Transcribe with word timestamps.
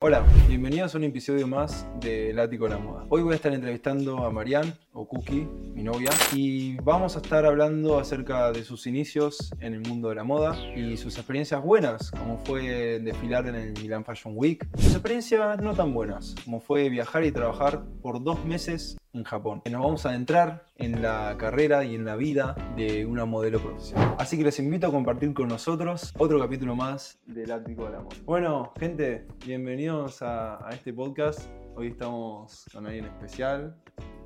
Hola, 0.00 0.24
bienvenidos 0.46 0.94
a 0.94 0.98
un 0.98 1.02
episodio 1.02 1.48
más 1.48 1.84
de 1.98 2.32
Lático 2.32 2.64
de 2.64 2.70
la 2.70 2.78
Moda. 2.78 3.04
Hoy 3.08 3.22
voy 3.22 3.32
a 3.32 3.34
estar 3.34 3.52
entrevistando 3.52 4.18
a 4.24 4.30
Marianne, 4.30 4.72
o 4.92 5.08
Cookie, 5.08 5.44
mi 5.74 5.82
novia, 5.82 6.12
y 6.32 6.76
vamos 6.76 7.16
a 7.16 7.18
estar 7.18 7.44
hablando 7.44 7.98
acerca 7.98 8.52
de 8.52 8.62
sus 8.62 8.86
inicios 8.86 9.50
en 9.58 9.74
el 9.74 9.80
mundo 9.80 10.10
de 10.10 10.14
la 10.14 10.22
moda 10.22 10.56
y 10.76 10.96
sus 10.96 11.16
experiencias 11.16 11.64
buenas, 11.64 12.12
como 12.12 12.38
fue 12.38 13.00
desfilar 13.00 13.48
en 13.48 13.56
el 13.56 13.72
Milan 13.72 14.04
Fashion 14.04 14.34
Week, 14.36 14.68
sus 14.76 14.92
experiencias 14.92 15.60
no 15.60 15.74
tan 15.74 15.92
buenas, 15.92 16.36
como 16.44 16.60
fue 16.60 16.88
viajar 16.90 17.24
y 17.24 17.32
trabajar 17.32 17.82
por 18.00 18.22
dos 18.22 18.44
meses 18.44 18.97
en 19.12 19.24
Japón. 19.24 19.62
Nos 19.70 19.80
vamos 19.80 20.06
a 20.06 20.10
adentrar 20.10 20.66
en 20.76 21.02
la 21.02 21.36
carrera 21.38 21.84
y 21.84 21.94
en 21.94 22.04
la 22.04 22.16
vida 22.16 22.54
de 22.76 23.06
una 23.06 23.24
modelo 23.24 23.60
profesional. 23.60 24.16
Así 24.18 24.36
que 24.36 24.44
les 24.44 24.58
invito 24.58 24.86
a 24.86 24.90
compartir 24.90 25.32
con 25.34 25.48
nosotros 25.48 26.12
otro 26.18 26.38
capítulo 26.38 26.74
más 26.74 27.18
del 27.26 27.50
Ático 27.50 27.84
del 27.86 27.96
Amor. 27.96 28.12
Bueno, 28.24 28.72
gente, 28.78 29.26
bienvenidos 29.46 30.22
a, 30.22 30.68
este 30.72 30.92
podcast. 30.92 31.48
Hoy 31.74 31.88
estamos 31.88 32.66
con 32.72 32.86
alguien 32.86 33.06
especial, 33.06 33.80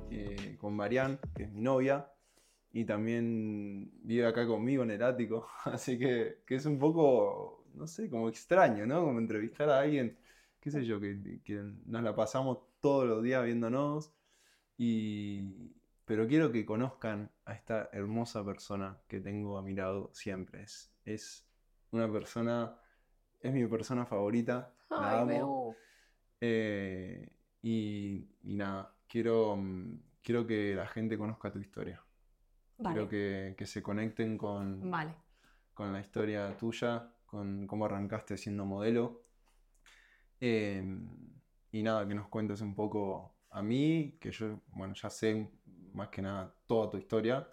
eh, 0.09 0.57
con 0.59 0.75
Marianne, 0.75 1.17
que 1.35 1.43
es 1.43 1.51
mi 1.51 1.61
novia, 1.61 2.07
y 2.71 2.85
también 2.85 3.91
vive 4.03 4.25
acá 4.25 4.45
conmigo 4.45 4.83
en 4.83 4.91
el 4.91 5.03
ático. 5.03 5.47
Así 5.65 5.97
que, 5.97 6.39
que 6.45 6.55
es 6.55 6.65
un 6.65 6.77
poco, 6.77 7.65
no 7.73 7.87
sé, 7.87 8.09
como 8.09 8.27
extraño, 8.27 8.85
¿no? 8.85 9.03
Como 9.05 9.19
entrevistar 9.19 9.69
a 9.69 9.79
alguien, 9.79 10.17
qué 10.59 10.71
sé 10.71 10.85
yo, 10.85 10.99
que, 10.99 11.41
que 11.43 11.63
nos 11.85 12.03
la 12.03 12.15
pasamos 12.15 12.59
todos 12.81 13.07
los 13.07 13.23
días 13.23 13.45
viéndonos 13.45 14.11
y, 14.77 15.73
pero 16.05 16.27
quiero 16.27 16.51
que 16.51 16.65
conozcan 16.65 17.31
a 17.45 17.53
esta 17.53 17.89
hermosa 17.93 18.43
persona 18.43 18.97
que 19.07 19.19
tengo 19.19 19.57
a 19.57 19.61
mi 19.61 19.73
lado 19.73 20.09
siempre. 20.13 20.63
Es, 20.63 20.93
es 21.05 21.47
una 21.91 22.11
persona, 22.11 22.75
es 23.39 23.53
mi 23.53 23.65
persona 23.67 24.05
favorita. 24.05 24.73
la 24.89 25.21
amo. 25.21 25.75
Eh, 26.41 27.29
y, 27.61 28.27
nada, 28.43 28.93
quiero, 29.07 29.55
mm, 29.55 29.99
quiero 30.21 30.45
que 30.45 30.75
la 30.75 30.87
gente 30.87 31.17
conozca 31.17 31.51
tu 31.51 31.59
historia. 31.59 32.03
Quiero 32.77 33.07
que, 33.07 33.55
se 33.65 33.81
conecten 33.81 34.37
con, 34.37 34.91
con 35.73 35.93
la 35.93 36.01
historia 36.01 36.57
tuya, 36.57 37.13
con 37.25 37.65
cómo 37.65 37.85
arrancaste 37.85 38.35
siendo 38.35 38.65
modelo. 38.65 39.23
Em, 40.41 41.07
y 41.71 41.81
nada, 41.81 42.05
que 42.05 42.13
nos 42.13 42.27
cuentes 42.27 42.59
un 42.59 42.75
poco 42.75 43.32
a 43.53 43.61
mí, 43.61 44.17
que 44.19 44.31
yo, 44.31 44.59
bueno, 44.67 44.93
ya 44.95 45.09
sé 45.09 45.49
más 45.93 46.09
que 46.09 46.21
nada 46.21 46.53
toda 46.65 46.89
tu 46.89 46.97
historia, 46.97 47.47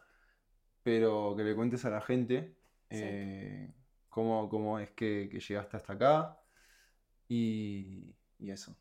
pero 0.82 1.34
que 1.36 1.44
le 1.44 1.54
cuentes 1.54 1.84
a 1.84 1.90
la 1.90 2.00
gente 2.00 2.56
eh, 2.88 3.70
cómo, 4.08 4.78
es 4.78 4.90
que, 4.92 5.28
llegaste 5.28 5.76
hasta 5.76 5.92
acá 5.92 6.40
y, 7.28 8.14
y 8.38 8.50
eso. 8.50 8.74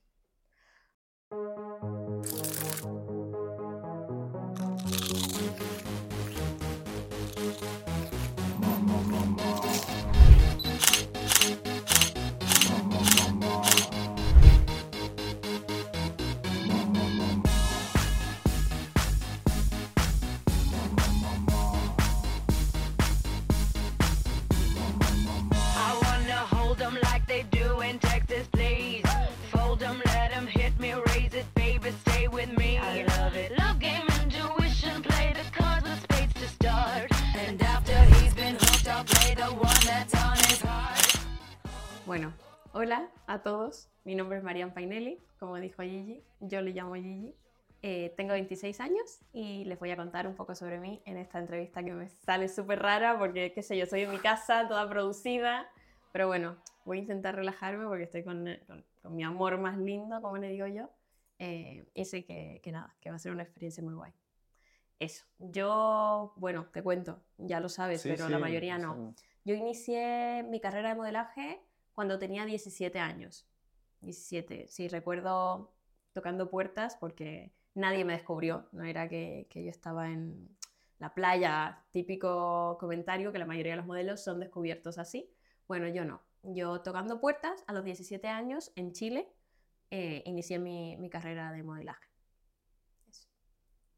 Hola 42.79 43.11
a 43.27 43.43
todos. 43.43 43.89
Mi 44.05 44.15
nombre 44.15 44.37
es 44.37 44.43
Marian 44.45 44.73
Painelli, 44.73 45.19
como 45.37 45.57
dijo 45.57 45.81
Gigi. 45.81 46.23
Yo 46.39 46.61
le 46.61 46.71
llamo 46.71 46.95
Gigi. 46.95 47.35
Eh, 47.81 48.13
tengo 48.15 48.31
26 48.31 48.79
años 48.79 49.19
y 49.33 49.65
les 49.65 49.77
voy 49.77 49.91
a 49.91 49.97
contar 49.97 50.25
un 50.27 50.35
poco 50.35 50.55
sobre 50.55 50.79
mí 50.79 51.01
en 51.03 51.17
esta 51.17 51.39
entrevista 51.39 51.83
que 51.83 51.91
me 51.91 52.07
sale 52.07 52.47
súper 52.47 52.79
rara 52.79 53.19
porque, 53.19 53.51
qué 53.51 53.63
sé 53.63 53.77
yo, 53.77 53.85
soy 53.85 54.03
en 54.03 54.11
mi 54.11 54.17
casa, 54.17 54.65
toda 54.69 54.87
producida. 54.87 55.69
Pero 56.13 56.27
bueno, 56.27 56.55
voy 56.85 56.99
a 56.99 57.01
intentar 57.01 57.35
relajarme 57.35 57.85
porque 57.85 58.05
estoy 58.05 58.23
con, 58.23 58.47
mi 59.09 59.23
amor 59.23 59.57
más 59.57 59.77
lindo, 59.77 60.21
como 60.21 60.37
le 60.37 60.47
digo 60.47 60.67
yo. 60.67 60.89
Eh, 61.37 61.85
y 61.93 62.05
sé 62.05 62.23
que, 62.23 62.61
que 62.63 62.71
nada, 62.71 62.95
que 63.01 63.09
va 63.09 63.17
a 63.17 63.19
ser 63.19 63.33
una 63.33 63.43
experiencia 63.43 63.83
muy 63.83 63.93
guay. 63.93 64.13
Eso. 64.99 65.25
Yo, 65.37 66.31
bueno, 66.37 66.67
te 66.71 66.81
cuento, 66.81 67.21
ya 67.37 67.59
lo 67.59 67.67
sabes, 67.67 68.03
pero 68.03 68.29
la 68.29 68.39
mayoría 68.39 68.77
no. 68.77 69.13
Yo 69.43 69.53
inicié 69.53 70.43
mi 70.43 70.61
carrera 70.61 70.89
de 70.89 70.95
modelaje 70.95 71.61
cuando 71.99 72.17
tenía 72.17 72.45
17 72.45 72.97
años. 72.97 73.45
17, 73.99 74.69
sí, 74.69 74.87
recuerdo 74.87 75.73
tocando 76.13 76.49
puertas 76.49 76.95
porque 76.95 77.51
nadie 77.73 78.05
me 78.05 78.13
descubrió, 78.13 78.69
no 78.71 78.85
era 78.85 79.09
que, 79.09 79.47
que 79.49 79.65
yo 79.65 79.69
estaba 79.69 80.09
en 80.09 80.47
la 80.97 81.13
playa, 81.13 81.83
típico 81.91 82.77
comentario 82.79 83.33
que 83.33 83.37
la 83.37 83.45
mayoría 83.45 83.73
de 83.73 83.77
los 83.79 83.85
modelos 83.85 84.23
son 84.23 84.39
descubiertos 84.39 84.97
así. 84.97 85.29
Bueno, 85.67 85.89
yo 85.89 86.05
no. 86.05 86.21
Yo 86.41 86.79
tocando 86.79 87.19
puertas 87.19 87.65
a 87.67 87.73
los 87.73 87.83
17 87.83 88.29
años 88.29 88.71
en 88.77 88.93
Chile 88.93 89.27
eh, 89.91 90.23
inicié 90.25 90.57
mi, 90.57 90.95
mi, 90.95 91.09
carrera 91.09 91.51
de 91.51 91.63
modelaje. 91.63 92.07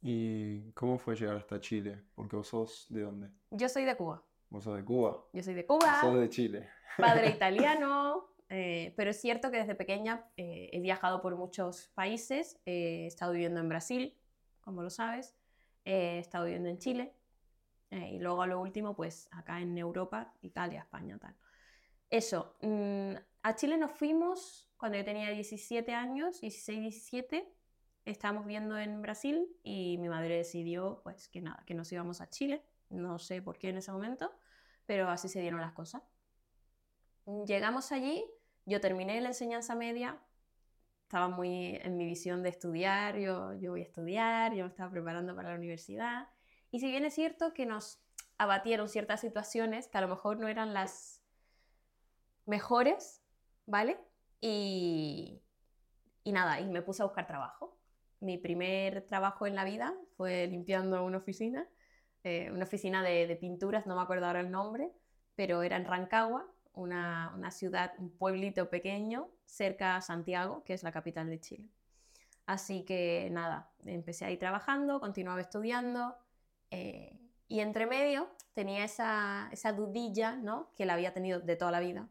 ¿Y 0.02 0.72
cómo 0.72 0.98
fue 0.98 1.16
llegar 1.16 1.38
hasta 1.38 1.60
Chile? 1.60 2.02
Porque 2.16 2.36
vos 2.36 2.48
sos 2.48 2.88
de 2.90 3.02
dónde? 3.02 3.30
Yo 3.52 3.70
soy 3.70 3.86
de 3.86 3.96
Cuba. 3.96 4.24
¿Vos 4.52 4.66
sos 4.66 4.76
de 4.76 4.84
Cuba? 4.84 5.18
Yo 5.32 5.42
soy 5.42 5.54
de 5.54 5.66
Cuba. 5.66 6.02
Sos 6.02 6.20
de 6.20 6.30
Chile. 6.30 6.70
Padre 6.98 7.30
italiano. 7.36 8.28
Eh, 8.50 8.94
pero 8.98 9.12
es 9.12 9.22
cierto 9.22 9.50
que 9.50 9.60
desde 9.60 9.76
pequeña 9.76 10.26
eh, 10.36 10.70
he 10.74 10.82
viajado 10.82 11.22
por 11.22 11.38
muchos 11.38 11.88
países. 11.96 12.60
he 12.66 13.08
estado 13.08 13.32
viviendo 13.32 13.62
en 13.62 13.70
Brasil, 13.70 14.14
como 14.60 14.84
lo 14.84 14.90
sabes. 14.90 15.38
he 15.86 16.20
estado 16.20 16.44
viviendo 16.46 16.68
en 16.68 16.80
Chile. 16.80 17.16
Eh, 17.92 18.16
y 18.16 18.20
luego 18.20 18.42
a 18.42 18.48
lo 18.48 18.60
último, 18.60 18.94
pues 18.94 19.30
acá 19.32 19.62
en 19.62 19.78
Europa, 19.78 20.34
Italia, 20.42 20.82
España, 20.82 21.18
tal. 21.18 21.34
Eso. 22.10 22.58
Mm, 22.62 23.14
a 23.44 23.56
Chile 23.56 23.78
nos 23.78 23.94
fuimos 23.94 24.70
cuando 24.76 24.98
yo 24.98 25.06
tenía 25.06 25.30
17 25.30 25.94
años, 25.94 26.42
16, 26.42 26.82
17. 26.82 27.56
Estábamos 28.04 28.46
viendo 28.46 28.78
en 28.78 29.02
Brasil 29.02 29.48
y 29.64 29.98
mi 29.98 30.10
madre 30.10 30.36
decidió, 30.36 31.00
pues, 31.06 31.30
que 31.30 31.40
nada, 31.40 31.64
que 31.66 31.74
nos 31.74 31.90
íbamos 31.94 32.20
a 32.20 32.30
Chile. 32.30 32.66
No 32.90 33.18
sé 33.18 33.42
por 33.42 33.58
qué 33.58 33.70
en 33.70 33.78
ese 33.78 33.94
momento 33.94 34.34
pero 34.92 35.08
así 35.08 35.30
se 35.30 35.40
dieron 35.40 35.62
las 35.62 35.72
cosas. 35.72 36.04
Llegamos 37.46 37.94
allí, 37.94 38.26
yo 38.66 38.82
terminé 38.82 39.22
la 39.22 39.30
enseñanza 39.30 39.74
media, 39.74 40.22
estaba 41.04 41.30
muy 41.30 41.80
en 41.82 41.96
mi 41.96 42.06
visión 42.06 42.44
de 42.44 42.50
estudiar, 42.50 43.18
yo, 43.18 43.54
yo 43.54 43.72
voy 43.72 43.80
a 43.80 43.84
estudiar, 43.86 44.54
yo 44.54 44.66
me 44.66 44.70
estaba 44.70 44.92
preparando 44.92 45.34
para 45.34 45.52
la 45.52 45.56
universidad, 45.56 46.28
y 46.72 46.82
si 46.82 46.88
bien 46.88 47.06
es 47.06 47.14
cierto 47.14 47.54
que 47.54 47.66
nos 47.66 48.02
abatieron 48.38 48.90
ciertas 48.90 49.22
situaciones 49.22 49.88
que 49.88 49.98
a 49.98 50.02
lo 50.02 50.10
mejor 50.10 50.42
no 50.42 50.50
eran 50.50 50.74
las 50.74 51.24
mejores, 52.46 53.24
¿vale? 53.66 53.98
Y, 54.42 55.42
y 56.26 56.34
nada, 56.34 56.60
y 56.60 56.68
me 56.68 56.82
puse 56.82 57.02
a 57.02 57.06
buscar 57.06 57.28
trabajo. 57.28 57.78
Mi 58.20 58.38
primer 58.38 59.06
trabajo 59.06 59.48
en 59.48 59.56
la 59.56 59.64
vida 59.64 59.96
fue 60.18 60.48
limpiando 60.48 61.06
una 61.06 61.20
oficina 61.20 61.66
eh, 62.24 62.52
una 62.52 62.64
oficina 62.64 63.04
de, 63.04 63.36
pinturas, 63.40 63.88
no 63.88 63.96
me 63.96 64.02
acuerdo 64.02 64.28
ahora 64.28 64.42
el 64.42 64.52
nombre, 64.52 64.92
pero 65.36 65.64
era 65.64 65.78
en 65.78 65.86
Rancagua, 65.86 66.48
una, 66.74 67.52
ciudad, 67.52 67.94
un 67.98 68.10
pueblito 68.12 68.70
pequeño 68.70 69.30
cerca 69.46 69.96
a 69.96 70.02
Santiago, 70.02 70.64
que 70.64 70.74
es 70.74 70.84
la 70.84 70.92
capital 70.92 71.30
de 71.30 71.40
Chile. 71.40 71.70
Así 72.46 72.84
que 72.84 73.30
nada, 73.32 73.72
empecé 73.86 74.26
ahí 74.26 74.38
trabajando, 74.38 75.00
continuaba 75.00 75.42
estudiando 75.42 76.16
eh, 76.70 77.18
y 77.48 77.60
entre 77.60 77.86
medio 77.86 78.30
tenía 78.54 78.84
esa, 78.84 79.50
dudilla 79.76 80.36
¿no? 80.36 80.72
que 80.76 80.86
la 80.86 80.94
había 80.94 81.14
tenido 81.14 81.40
de 81.40 81.56
toda 81.56 81.72
la 81.72 81.80
vida. 81.80 82.10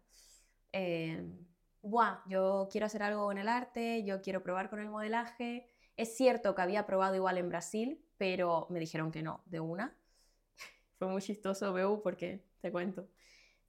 Eh, 0.73 1.27
yo 2.27 2.69
quiero 2.71 2.87
hacer 2.87 3.03
algo 3.03 3.33
en 3.33 3.39
el 3.39 3.49
arte, 3.49 4.05
yo 4.05 4.21
quiero 4.21 4.43
probar 4.43 4.71
con 4.71 4.81
el 4.81 4.89
modelaje. 4.89 5.71
Es 5.97 6.17
cierto 6.17 6.55
que 6.55 6.63
había 6.63 6.87
probado 6.87 7.15
igual 7.15 7.39
en 7.39 7.49
Brasil, 7.49 8.05
pero 8.17 8.67
me 8.71 8.81
dijeron 8.81 9.11
que 9.11 9.23
no, 9.23 9.43
de 9.47 9.61
una. 9.61 9.97
Fue 11.01 11.09
muy 11.09 11.23
chistoso, 11.23 11.73
Beu, 11.73 12.03
porque 12.03 12.45
te 12.61 12.71
cuento. 12.71 13.09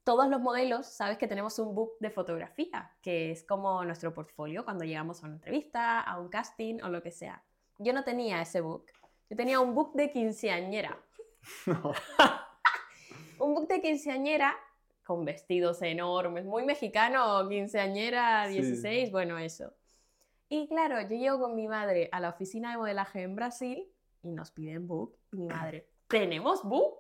Todos 0.04 0.28
los 0.28 0.42
modelos, 0.42 0.86
sabes 0.86 1.18
que 1.18 1.30
tenemos 1.30 1.58
un 1.60 1.74
book 1.74 1.94
de 2.02 2.10
fotografía, 2.10 2.92
que 3.02 3.32
es 3.32 3.46
como 3.46 3.86
nuestro 3.86 4.14
portfolio 4.14 4.66
cuando 4.66 4.84
llegamos 4.84 5.24
a 5.24 5.28
una 5.28 5.36
entrevista, 5.36 6.02
a 6.02 6.20
un 6.20 6.28
casting 6.28 6.82
o 6.84 6.90
lo 6.90 7.02
que 7.02 7.12
sea. 7.12 7.42
Yo 7.78 7.94
no 7.94 8.04
tenía 8.04 8.42
ese 8.42 8.60
book. 8.60 8.88
Yo 9.30 9.38
tenía 9.38 9.62
un 9.62 9.74
book 9.74 9.94
de 9.94 10.12
quinceañera. 10.12 11.02
un 13.40 13.56
book 13.56 13.70
de 13.70 13.80
quinceañera 13.80 14.54
con 15.06 15.24
vestidos 15.24 15.82
enormes, 15.84 16.44
muy 16.44 16.66
mexicano, 16.66 17.48
quinceañera, 17.48 18.50
Sí. 18.50 18.56
16, 18.56 19.10
bueno, 19.10 19.38
eso. 19.38 19.74
Y 20.50 20.68
claro, 20.68 21.00
yo 21.00 21.16
llego 21.16 21.40
con 21.40 21.56
mi 21.56 21.70
madre 21.70 22.10
a 22.12 22.20
la 22.20 22.28
oficina 22.28 22.72
de 22.72 22.78
modelaje 22.78 23.22
en 23.22 23.38
Brasil 23.38 23.90
y 24.22 24.32
nos 24.34 24.52
piden 24.52 24.86
book. 24.86 25.18
Y 25.32 25.38
mi 25.38 25.48
madre, 25.48 25.88
¿tenemos 26.10 26.62
book? 26.66 26.98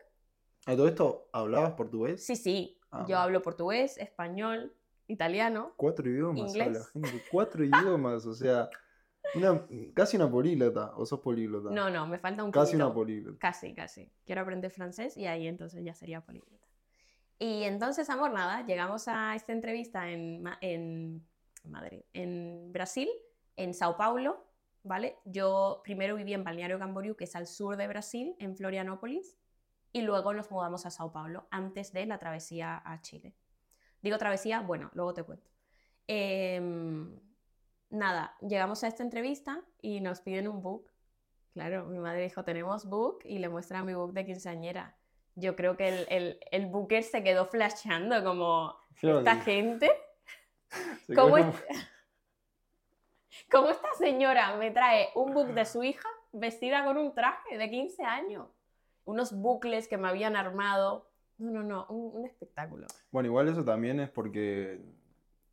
¿A 0.66 0.75
todo 0.75 0.88
esto 0.88 1.30
hablabas 1.34 1.74
portugués? 1.74 2.25
Sí, 2.25 2.36
sí, 2.36 2.78
Ah, 2.94 3.06
yo 3.08 3.18
hablo 3.18 3.42
portugués, 3.42 3.98
español, 3.98 4.74
italiano. 5.08 5.74
Cuatro 5.78 6.10
idiomas 6.10 6.50
Inglés. 6.52 6.68
habla 6.68 6.84
gente. 6.92 7.24
Cuatro 7.31 7.63
idiomas, 7.63 8.25
o 8.25 8.34
sea, 8.34 8.69
una, 9.36 9.66
casi 9.94 10.18
una 10.18 10.30
políglota. 10.30 10.92
¿O 10.98 11.06
sos 11.06 11.22
políglota? 11.22 11.69
No, 11.72 11.90
no, 11.90 12.06
me 12.06 12.19
falta 12.19 12.44
un 12.44 12.52
Casi 12.52 12.75
una 12.75 12.86
quinto. 12.86 12.96
políglota. 12.96 13.38
Casi, 13.40 13.74
casi. 13.74 14.12
Quiero 14.25 14.42
aprender 14.42 14.72
francés 14.72 15.16
y 15.16 15.25
ahí 15.25 15.48
entonces 15.48 15.84
ya 15.86 15.94
sería 15.94 16.19
políglota. 16.19 16.68
Y 17.40 17.63
entonces, 17.63 18.10
amor, 18.10 18.34
nada, 18.34 18.66
llegamos 18.66 19.08
a 19.08 19.36
esta 19.36 19.54
entrevista 19.54 20.12
en, 20.12 20.44
en 20.60 21.25
Madrid, 21.63 22.02
en 22.13 22.72
Brasil, 22.74 23.08
en 23.56 23.74
Sao 23.74 23.96
Paulo, 23.96 24.46
¿vale? 24.84 25.18
Yo 25.25 25.81
primero 25.84 26.16
viví 26.18 26.34
en 26.34 26.44
Balneario 26.44 26.78
Camboriú, 26.78 27.16
que 27.16 27.24
es 27.24 27.36
al 27.38 27.48
sur 27.48 27.78
de 27.78 27.88
Brasil, 27.88 28.36
en 28.38 28.56
Florianópolis, 28.56 29.38
y 29.94 30.02
luego 30.02 30.34
nos 30.34 30.50
mudamos 30.52 30.86
a 30.86 30.92
Sao 30.92 31.12
Paulo, 31.12 31.48
antes 31.52 31.92
de 31.94 32.06
la 32.06 32.18
travesía 32.18 32.82
a 32.86 33.02
Chile. 33.02 33.34
Digo 34.02 34.18
travesía, 34.18 34.62
bueno, 34.62 34.90
luego 34.94 35.14
te 35.14 35.24
cuento. 35.24 35.50
Em, 36.08 37.20
nada, 37.90 38.36
llegamos 38.42 38.84
a 38.84 38.88
esta 38.88 39.04
entrevista 39.04 39.62
y 39.82 40.02
nos 40.02 40.22
piden 40.22 40.48
un 40.48 40.62
book. 40.62 40.92
Claro, 41.54 41.86
mi 41.86 42.00
madre 42.00 42.24
dijo, 42.24 42.44
tenemos 42.44 42.86
book 42.86 43.20
y 43.26 43.40
le 43.40 43.50
muestra 43.50 43.84
mi 43.84 43.94
book 43.94 44.14
de 44.14 44.26
quinceañera. 44.26 44.96
Yo 45.36 45.56
creo 45.56 45.76
que 45.78 45.90
el, 45.90 46.06
el, 46.10 46.40
el 46.52 46.66
booker 46.68 47.04
se 47.04 47.24
quedó 47.24 47.46
flasheando 47.46 48.24
como, 48.24 48.76
esta 49.20 49.36
gente, 49.44 49.92
¿cómo, 51.16 51.38
es- 51.38 51.64
cómo 53.52 53.70
esta 53.70 53.94
señora 53.98 54.56
me 54.58 54.72
trae 54.72 55.10
un 55.16 55.34
book 55.34 55.48
de 55.54 55.66
su 55.66 55.84
hija 55.84 56.08
vestida 56.32 56.84
con 56.86 56.98
un 56.98 57.14
traje 57.14 57.58
de 57.58 57.70
15 57.70 58.04
años? 58.04 58.48
Unos 59.06 59.33
bucles 59.33 59.88
que 59.88 59.98
me 59.98 60.07
habían 60.07 60.36
armado. 60.36 61.09
No, 61.38 61.50
no, 61.51 61.63
no, 61.63 61.86
un, 61.89 62.19
un 62.21 62.25
espectáculo. 62.25 62.86
Bueno, 63.12 63.27
igual 63.27 63.48
eso 63.50 63.65
también 63.65 64.00
es 64.00 64.09
porque 64.09 64.80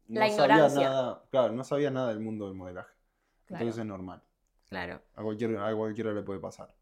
no 0.06 0.20
La 0.20 0.28
sabía 0.28 0.44
ignorancia. 0.44 0.88
nada, 0.90 1.24
claro, 1.30 1.52
no 1.54 1.64
sabía 1.64 1.90
nada 1.90 2.08
del 2.08 2.20
mundo 2.20 2.46
del 2.46 2.54
modelaje. 2.54 2.92
Claro, 3.46 3.62
Entonces 3.64 3.80
es 3.80 3.86
normal. 3.86 4.22
claro. 4.68 5.00
A 5.14 5.22
cualquiera, 5.22 5.66
a 5.66 5.74
cualquiera 5.74 6.12
le 6.12 6.22
puede 6.22 6.40
pasar. 6.40 6.74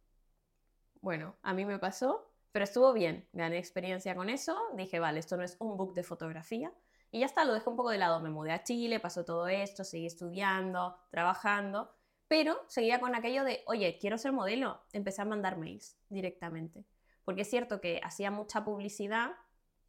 Bueno, 1.00 1.36
a 1.42 1.54
mí 1.54 1.64
me 1.64 1.78
pasó, 1.78 2.32
pero 2.52 2.64
estuvo 2.64 2.92
bien. 2.92 3.28
Gané 3.32 3.58
experiencia 3.58 4.14
con 4.16 4.28
eso. 4.28 4.56
Dije, 4.74 4.98
vale, 4.98 5.20
esto 5.20 5.36
no 5.36 5.44
es 5.44 5.56
un 5.60 5.76
book 5.76 5.94
de 5.94 6.02
fotografía. 6.02 6.72
Y 7.12 7.20
ya 7.20 7.26
está, 7.26 7.44
lo 7.44 7.54
dejé 7.54 7.70
un 7.70 7.76
poco 7.76 7.90
de 7.90 7.98
lado. 7.98 8.20
Me 8.20 8.30
mudé 8.30 8.50
a 8.50 8.64
Chile, 8.64 8.98
pasó 8.98 9.24
todo 9.24 9.46
esto, 9.46 9.84
seguí 9.84 10.06
estudiando, 10.06 10.96
trabajando. 11.10 11.94
Pero 12.28 12.56
seguía 12.66 13.00
con 13.00 13.14
aquello 13.14 13.44
de, 13.44 13.62
oye, 13.66 13.98
quiero 14.00 14.18
ser 14.18 14.32
modelo. 14.32 14.82
Empecé 14.92 15.22
a 15.22 15.24
mandar 15.24 15.58
mails 15.58 15.96
directamente. 16.08 16.84
Porque 17.24 17.42
es 17.42 17.50
cierto 17.50 17.80
que 17.80 18.00
hacía 18.02 18.30
mucha 18.30 18.64
publicidad, 18.64 19.32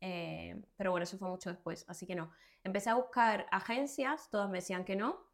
eh, 0.01 0.61
pero 0.75 0.91
bueno, 0.91 1.03
eso 1.03 1.17
fue 1.17 1.29
mucho 1.29 1.49
después, 1.49 1.85
así 1.87 2.05
que 2.05 2.15
no. 2.15 2.31
Empecé 2.63 2.89
a 2.89 2.95
buscar 2.95 3.47
agencias, 3.51 4.29
todas 4.29 4.49
me 4.49 4.57
decían 4.57 4.85
que 4.85 4.95
no. 4.95 5.25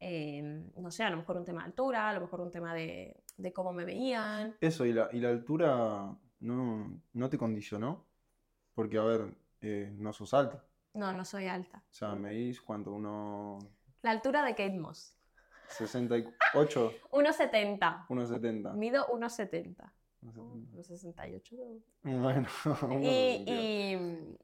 Eh, 0.00 0.42
no 0.76 0.90
sé, 0.90 1.04
a 1.04 1.10
lo 1.10 1.18
mejor 1.18 1.36
un 1.36 1.44
tema 1.44 1.60
de 1.60 1.66
altura, 1.66 2.08
a 2.08 2.14
lo 2.14 2.22
mejor 2.22 2.40
un 2.40 2.50
tema 2.50 2.74
de, 2.74 3.22
de 3.36 3.52
cómo 3.52 3.72
me 3.72 3.84
veían. 3.84 4.56
Eso, 4.60 4.86
y 4.86 4.92
la, 4.94 5.10
y 5.12 5.20
la 5.20 5.28
altura 5.28 6.16
no, 6.40 7.02
no 7.12 7.30
te 7.30 7.38
condicionó. 7.38 8.06
Porque, 8.74 8.96
a 8.96 9.02
ver, 9.02 9.34
eh, 9.60 9.92
no 9.96 10.12
sos 10.12 10.32
alta. 10.32 10.64
No, 10.94 11.12
no 11.12 11.24
soy 11.24 11.46
alta. 11.46 11.84
O 11.90 11.92
sea, 11.92 12.14
medís 12.14 12.60
cuánto, 12.60 12.92
uno 12.92 13.58
La 14.02 14.10
altura 14.10 14.42
de 14.42 14.52
Kate 14.52 14.78
Moss. 14.78 15.19
68, 15.70 16.92
1,70. 17.12 18.06
1,70. 18.08 18.72
Mido 18.74 19.06
1,70. 19.08 19.90
1,70. 20.22 20.62
1,68. 20.76 21.82
Bueno, 22.02 22.48
Y, 23.02 23.44
y, 23.46 24.36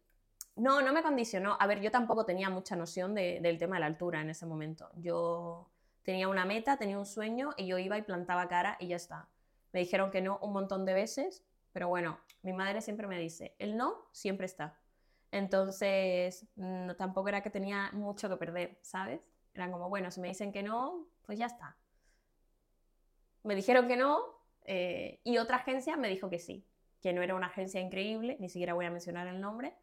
no, 0.57 0.81
no 0.81 0.93
me 0.93 1.03
condicionó. 1.03 1.57
A 1.61 1.67
ver, 1.67 1.81
yo 1.81 1.91
tampoco 1.91 2.25
tenía 2.25 2.49
mucha 2.51 2.77
noción 2.77 3.15
de- 3.15 3.41
del 3.43 3.59
tema 3.59 3.77
de 3.77 3.81
la 3.81 3.87
altura 3.87 4.21
en 4.23 4.31
ese 4.31 4.47
momento. 4.47 4.89
Yo 4.97 5.69
tenía 6.03 6.29
una 6.29 6.45
meta, 6.45 6.77
tenía 6.79 6.99
un 6.99 7.05
sueño 7.07 7.51
y 7.57 7.67
yo 7.67 7.79
iba 7.79 7.99
y 7.99 8.03
plantaba 8.03 8.49
cara 8.49 8.77
y 8.81 8.89
ya 8.89 8.97
está. 8.97 9.29
Me 9.73 9.81
dijeron 9.81 10.11
que 10.11 10.23
no 10.23 10.39
un 10.41 10.53
montón 10.53 10.85
de 10.87 10.95
veces, 10.95 11.45
pero 11.73 11.89
bueno, 11.89 12.19
mi 12.43 12.53
madre 12.55 12.81
siempre 12.81 13.07
me 13.07 13.19
dice, 13.19 13.55
el 13.59 13.77
no 13.77 14.07
siempre 14.13 14.47
está. 14.47 14.79
Entonces, 15.33 16.47
no, 16.57 16.97
tampoco 16.97 17.29
era 17.29 17.43
que 17.43 17.51
tenía 17.51 17.91
mucho 17.93 18.29
que 18.31 18.37
perder, 18.37 18.79
¿sabes? 18.81 19.21
Era 19.53 19.71
como, 19.71 19.89
bueno, 19.91 20.11
si 20.11 20.21
me 20.21 20.29
dicen 20.29 20.53
que 20.53 20.63
no, 20.63 21.07
pues 21.27 21.39
ya 21.39 21.47
está. 21.47 21.77
Me 23.43 23.55
dijeron 23.55 23.87
que 23.89 23.97
no 23.97 24.37
eh, 24.67 25.21
y 25.23 25.39
otra 25.39 25.57
agencia 25.57 25.97
me 25.97 26.09
dijo 26.09 26.29
que 26.29 26.39
sí, 26.39 26.67
que 27.01 27.13
no 27.13 27.23
era 27.23 27.35
una 27.35 27.47
agencia 27.47 27.81
increíble, 27.81 28.37
ni 28.41 28.49
siquiera 28.49 28.75
voy 28.75 28.87
a 28.87 28.91
mencionar 28.91 29.27
el 29.29 29.41
nombre. 29.41 29.77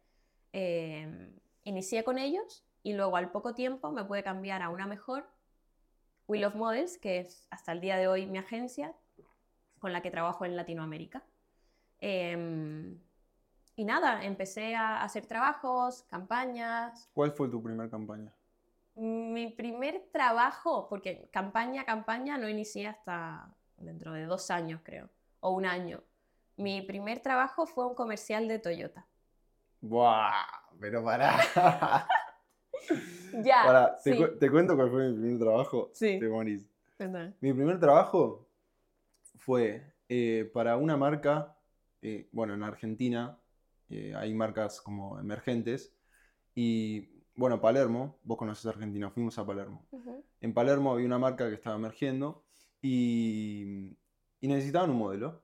Eh, 0.52 1.32
inicié 1.64 2.04
con 2.04 2.18
ellos 2.18 2.64
y 2.82 2.92
luego 2.92 3.16
al 3.16 3.30
poco 3.30 3.54
tiempo 3.54 3.90
me 3.92 4.04
pude 4.04 4.22
cambiar 4.22 4.62
a 4.62 4.68
una 4.68 4.86
mejor, 4.86 5.28
Wheel 6.26 6.44
of 6.44 6.54
Models, 6.54 6.98
que 6.98 7.20
es 7.20 7.46
hasta 7.50 7.72
el 7.72 7.80
día 7.80 7.96
de 7.96 8.08
hoy 8.08 8.26
mi 8.26 8.38
agencia 8.38 8.94
con 9.78 9.92
la 9.92 10.00
que 10.02 10.10
trabajo 10.10 10.44
en 10.44 10.56
Latinoamérica. 10.56 11.24
Eh, 12.00 12.96
y 13.76 13.84
nada, 13.84 14.24
empecé 14.24 14.76
a 14.76 15.02
hacer 15.02 15.26
trabajos, 15.26 16.04
campañas. 16.04 17.10
¿Cuál 17.12 17.32
fue 17.32 17.48
tu 17.48 17.62
primera 17.62 17.90
campaña? 17.90 18.32
Mi 18.96 19.48
primer 19.48 20.08
trabajo, 20.12 20.88
porque 20.88 21.28
campaña, 21.32 21.84
campaña 21.84 22.38
no 22.38 22.48
inicié 22.48 22.86
hasta 22.86 23.52
dentro 23.76 24.12
de 24.12 24.24
dos 24.26 24.50
años, 24.50 24.80
creo, 24.84 25.10
o 25.40 25.50
un 25.50 25.66
año. 25.66 26.02
Mi 26.56 26.80
primer 26.82 27.20
trabajo 27.20 27.66
fue 27.66 27.86
un 27.86 27.94
comercial 27.94 28.46
de 28.46 28.58
Toyota. 28.60 29.06
¡Buah! 29.80 30.32
Pero 30.80 31.04
pará. 31.04 31.38
Ya. 33.42 33.62
Pará, 33.64 33.98
te, 34.04 34.12
sí. 34.12 34.18
cu- 34.18 34.38
te 34.38 34.50
cuento 34.50 34.76
cuál 34.76 34.90
fue 34.90 35.08
mi 35.08 35.14
primer 35.20 35.38
trabajo. 35.40 35.90
Sí. 35.92 36.18
Te 36.20 36.28
morís. 36.28 36.70
Mi 37.40 37.52
primer 37.52 37.80
trabajo 37.80 38.46
fue 39.36 39.92
eh, 40.08 40.48
para 40.54 40.76
una 40.76 40.96
marca, 40.96 41.56
eh, 42.00 42.28
bueno, 42.30 42.54
en 42.54 42.62
Argentina 42.62 43.36
eh, 43.90 44.14
hay 44.16 44.32
marcas 44.34 44.80
como 44.80 45.18
emergentes 45.18 45.92
y, 46.54 47.08
bueno, 47.36 47.60
Palermo, 47.60 48.18
vos 48.22 48.38
conoces 48.38 48.66
Argentina, 48.66 49.10
fuimos 49.10 49.38
a 49.38 49.46
Palermo. 49.46 49.86
En 50.40 50.54
Palermo 50.54 50.92
había 50.92 51.06
una 51.06 51.18
marca 51.18 51.48
que 51.48 51.54
estaba 51.54 51.76
emergiendo 51.76 52.44
y, 52.82 53.96
y 54.40 54.48
necesitaban 54.48 54.90
un 54.90 54.98
modelo. 54.98 55.42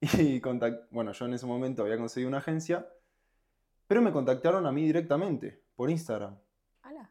Y 0.18 0.40
contact- 0.40 0.88
bueno, 0.90 1.12
yo 1.12 1.26
en 1.26 1.34
ese 1.34 1.46
momento 1.46 1.82
había 1.82 1.98
conseguido 1.98 2.28
una 2.28 2.38
agencia, 2.38 2.88
pero 3.86 4.00
me 4.00 4.12
contactaron 4.12 4.66
a 4.66 4.72
mí 4.72 4.84
directamente 4.86 5.62
por 5.76 5.90
Instagram. 5.90 6.38
Ala. 6.82 7.10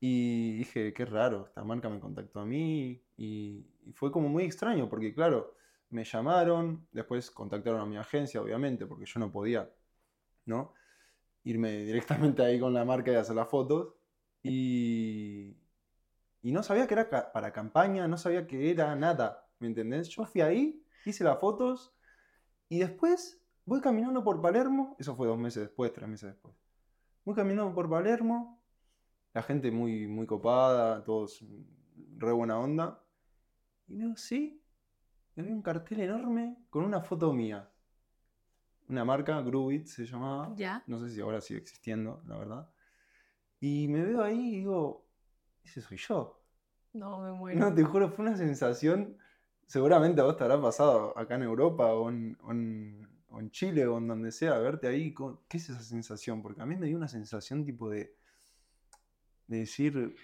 Y 0.00 0.56
dije, 0.58 0.92
qué 0.92 1.04
raro, 1.04 1.46
esta 1.46 1.62
marca 1.64 1.88
me 1.88 2.00
contactó 2.00 2.40
a 2.40 2.44
mí 2.44 3.00
y, 3.16 3.66
y 3.86 3.92
fue 3.92 4.10
como 4.10 4.28
muy 4.28 4.42
extraño 4.44 4.88
porque 4.88 5.14
claro, 5.14 5.54
me 5.90 6.02
llamaron, 6.04 6.86
después 6.90 7.30
contactaron 7.30 7.80
a 7.80 7.86
mi 7.86 7.96
agencia, 7.96 8.42
obviamente, 8.42 8.84
porque 8.86 9.06
yo 9.06 9.20
no 9.20 9.30
podía, 9.30 9.70
¿no? 10.46 10.74
Irme 11.44 11.84
directamente 11.84 12.42
ahí 12.44 12.58
con 12.60 12.74
la 12.74 12.84
marca 12.84 13.12
y 13.12 13.16
hacer 13.16 13.36
las 13.36 13.48
fotos. 13.48 13.94
Y, 14.42 15.56
y 16.42 16.52
no 16.52 16.62
sabía 16.62 16.86
que 16.86 16.94
era 16.94 17.08
ca- 17.08 17.32
para 17.32 17.52
campaña, 17.52 18.08
no 18.08 18.18
sabía 18.18 18.46
que 18.46 18.70
era 18.70 18.94
nada, 18.96 19.48
¿me 19.58 19.68
entendés? 19.68 20.08
Yo 20.10 20.24
fui 20.26 20.40
ahí, 20.42 20.84
hice 21.04 21.24
las 21.24 21.38
fotos 21.40 21.94
y 22.68 22.78
después 22.80 23.40
voy 23.66 23.80
caminando 23.80 24.24
por 24.24 24.42
Palermo, 24.42 24.96
eso 24.98 25.16
fue 25.16 25.26
dos 25.28 25.38
meses 25.38 25.64
después, 25.64 25.92
tres 25.92 26.08
meses 26.08 26.30
después. 26.32 26.54
Voy 27.24 27.34
caminando 27.34 27.74
por 27.74 27.90
Palermo, 27.90 28.62
la 29.34 29.42
gente 29.42 29.70
muy, 29.70 30.06
muy 30.08 30.26
copada, 30.26 31.04
todos 31.04 31.44
re 32.18 32.32
buena 32.32 32.58
onda. 32.58 33.02
Y 33.88 33.96
veo, 33.96 34.16
sí, 34.16 34.62
y 35.36 35.40
había 35.40 35.54
un 35.54 35.62
cartel 35.62 36.00
enorme 36.00 36.58
con 36.70 36.84
una 36.84 37.02
foto 37.02 37.32
mía. 37.34 37.70
Una 38.88 39.04
marca, 39.04 39.40
Groovit 39.40 39.86
se 39.86 40.04
llamaba. 40.04 40.54
Ya. 40.56 40.82
No 40.86 40.98
sé 40.98 41.10
si 41.10 41.20
ahora 41.20 41.40
sigue 41.40 41.60
existiendo, 41.60 42.22
la 42.26 42.36
verdad. 42.38 42.70
Y 43.60 43.88
me 43.88 44.02
veo 44.04 44.22
ahí 44.22 44.48
y 44.54 44.56
digo, 44.58 45.06
ese 45.62 45.80
soy 45.80 45.96
yo. 45.96 46.42
No, 46.92 47.20
me 47.20 47.32
muero. 47.38 47.60
No, 47.60 47.74
te 47.74 47.82
juro, 47.82 48.10
fue 48.10 48.26
una 48.26 48.36
sensación, 48.36 49.16
seguramente 49.66 50.20
a 50.20 50.24
vos 50.24 50.36
te 50.36 50.44
habrá 50.44 50.60
pasado 50.60 51.16
acá 51.18 51.36
en 51.36 51.42
Europa 51.44 51.92
o 51.94 52.08
en, 52.10 52.36
o 52.42 52.52
en- 52.52 53.08
o 53.30 53.40
en 53.40 53.50
Chile 53.50 53.84
o 53.86 53.98
en 53.98 54.06
donde 54.06 54.30
sea, 54.30 54.56
verte 54.58 54.86
ahí, 54.86 55.12
co- 55.12 55.42
¿qué 55.48 55.56
es 55.56 55.68
esa 55.68 55.80
sensación? 55.82 56.40
Porque 56.40 56.62
a 56.62 56.66
mí 56.66 56.76
me 56.76 56.86
dio 56.86 56.96
una 56.96 57.08
sensación 57.08 57.64
tipo 57.64 57.90
de, 57.90 58.14
de 59.48 59.58
decir, 59.58 60.14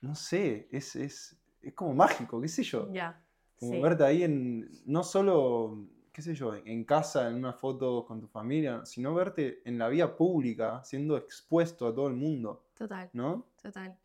no 0.00 0.14
sé, 0.14 0.68
es, 0.70 0.94
es, 0.94 1.36
es 1.60 1.72
como 1.74 1.92
mágico, 1.92 2.40
qué 2.40 2.46
sé 2.46 2.62
yo. 2.62 2.88
Ya. 2.92 3.20
Como 3.58 3.72
Sí. 3.72 3.80
verte 3.80 4.04
ahí 4.04 4.22
en, 4.22 4.70
no 4.86 5.02
solo 5.02 5.88
qué 6.14 6.22
sé 6.22 6.34
yo, 6.34 6.54
en 6.54 6.84
casa, 6.84 7.28
en 7.28 7.34
una 7.36 7.52
foto 7.52 8.06
con 8.06 8.20
tu 8.20 8.28
familia, 8.28 8.86
sino 8.86 9.14
verte 9.14 9.60
en 9.68 9.78
la 9.78 9.88
vía 9.88 10.16
pública, 10.16 10.82
siendo 10.84 11.16
expuesto 11.18 11.86
a 11.88 11.94
todo 11.94 12.08
el 12.08 12.14
mundo, 12.14 12.64
Total, 12.74 13.10
¿no? 13.12 13.46
total. 13.62 13.98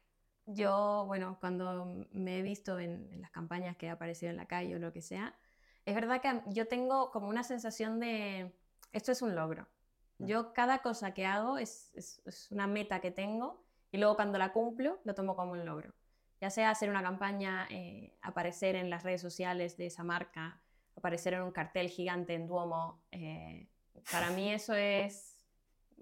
Yo, 0.47 1.03
bueno, 1.07 1.37
cuando 1.39 2.07
me 2.11 2.39
he 2.39 2.41
visto 2.41 2.79
en, 2.79 3.07
en 3.13 3.21
las 3.21 3.31
campañas 3.31 3.77
que 3.77 3.85
he 3.85 3.89
aparecido 3.91 4.31
en 4.31 4.37
la 4.37 4.47
calle 4.47 4.75
o 4.75 4.79
lo 4.79 4.91
que 4.91 5.01
sea, 5.03 5.35
es 5.85 5.93
verdad 5.95 6.21
que 6.21 6.41
yo 6.47 6.67
tengo 6.67 7.11
como 7.11 7.27
una 7.29 7.43
sensación 7.43 7.99
de, 7.99 8.51
esto 8.91 9.11
es 9.11 9.21
un 9.21 9.35
logro. 9.35 9.67
Mm. 10.17 10.25
Yo 10.25 10.53
cada 10.53 10.79
cosa 10.79 11.13
que 11.13 11.25
hago 11.27 11.57
es, 11.59 11.91
es- 11.95 12.21
es 12.25 12.51
una 12.51 12.67
meta 12.67 12.99
que 13.01 13.11
tengo 13.11 13.63
y 13.91 13.97
luego 13.99 14.15
cuando 14.15 14.37
la 14.39 14.51
cumplo 14.51 14.99
lo 15.03 15.13
tomo 15.15 15.35
como 15.35 15.51
un 15.53 15.65
logro. 15.65 15.93
Ya 16.41 16.49
sea 16.49 16.71
hacer 16.71 16.89
una 16.89 17.03
campaña, 17.03 17.67
eh, 17.69 18.17
aparecer 18.21 18.75
en 18.75 18.89
las 18.89 19.03
redes 19.03 19.21
sociales 19.21 19.77
de 19.77 19.87
esa 19.87 20.03
marca, 20.03 20.61
aparecer 20.99 21.33
en 21.33 21.41
un 21.41 21.51
cartel 21.51 21.89
gigante 21.89 22.33
en 22.35 22.47
Duomo. 22.47 23.01
eh, 23.11 23.67
para 24.11 24.29
mí 24.29 24.51
eso 24.53 24.73
es, 24.75 25.35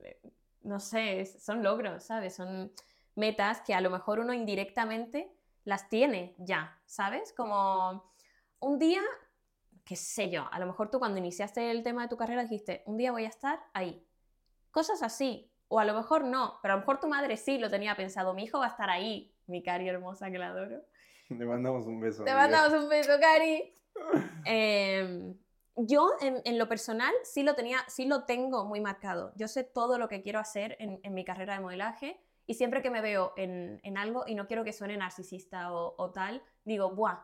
eh, 0.03 0.19
no 0.63 0.79
sé, 0.79 1.21
es- 1.21 1.41
son 1.43 1.63
logros, 1.63 2.03
¿sabes? 2.03 2.35
Son 2.35 2.71
metas 3.15 3.61
que 3.61 3.73
a 3.73 3.81
lo 3.81 3.89
mejor 3.89 4.19
uno 4.19 4.33
indirectamente 4.33 5.31
las 5.63 5.89
tiene 5.89 6.35
ya, 6.37 6.79
¿sabes? 6.85 7.33
Como 7.33 8.03
un 8.59 8.79
día, 8.79 9.01
qué 9.85 9.95
sé 9.95 10.29
yo, 10.29 10.47
a 10.51 10.59
lo 10.59 10.65
mejor 10.65 10.89
tú 10.91 10.99
cuando 10.99 11.17
iniciaste 11.17 11.71
el 11.71 11.83
tema 11.83 12.03
de 12.03 12.07
tu 12.09 12.17
carrera 12.17 12.41
dijiste, 12.43 12.83
un 12.85 12.97
día 12.97 13.11
voy 13.11 13.25
a 13.25 13.29
estar 13.29 13.59
ahí. 13.73 14.05
Cosas 14.71 15.01
así. 15.01 15.51
O 15.69 15.79
a 15.79 15.85
lo 15.85 15.93
mejor 15.93 16.23
no, 16.23 16.59
pero 16.61 16.73
a 16.73 16.77
lo 16.77 16.81
mejor 16.81 16.99
tu 17.01 17.07
madre 17.09 17.35
sí 17.35 17.57
lo 17.57 17.69
tenía 17.69 17.93
pensado, 17.95 18.33
mi 18.33 18.43
hijo 18.45 18.59
va 18.59 18.67
a 18.67 18.69
estar 18.69 18.89
ahí, 18.89 19.33
mi 19.47 19.61
cari 19.61 19.89
hermosa 19.89 20.31
que 20.31 20.37
la 20.37 20.47
adoro. 20.47 20.81
Le 21.29 21.45
mandamos 21.45 21.85
un 21.87 21.99
beso. 21.99 22.23
Te 22.23 22.31
amiga. 22.31 22.47
mandamos 22.47 22.83
un 22.83 22.87
beso, 22.89 23.11
Cari. 23.19 23.73
Eh, 24.45 25.35
yo, 25.75 26.11
en, 26.21 26.57
lo 26.57 26.67
personal, 26.67 27.13
sí 27.23 27.43
lo, 27.43 27.53
tenía, 27.53 27.79
sí 27.87 28.05
lo 28.05 28.23
tengo 28.23 28.65
muy 28.65 28.81
marcado. 28.81 29.31
Yo 29.35 29.47
sé 29.47 29.63
todo 29.63 29.97
lo 29.97 30.07
que 30.07 30.21
quiero 30.21 30.39
hacer 30.39 30.75
en, 30.79 31.13
mi 31.13 31.23
carrera 31.23 31.53
de 31.53 31.59
modelaje 31.59 32.19
y 32.47 32.55
siempre 32.55 32.81
que 32.81 32.89
me 32.89 33.01
veo 33.01 33.33
en, 33.37 33.79
en 33.83 33.97
algo, 33.97 34.23
y 34.25 34.33
no 34.33 34.47
quiero 34.47 34.63
que 34.63 34.73
suene 34.73 34.97
narcisista 34.97 35.71
o, 35.73 35.93
o 35.97 36.11
tal, 36.11 36.41
digo, 36.65 36.95
¡buah! 36.95 37.19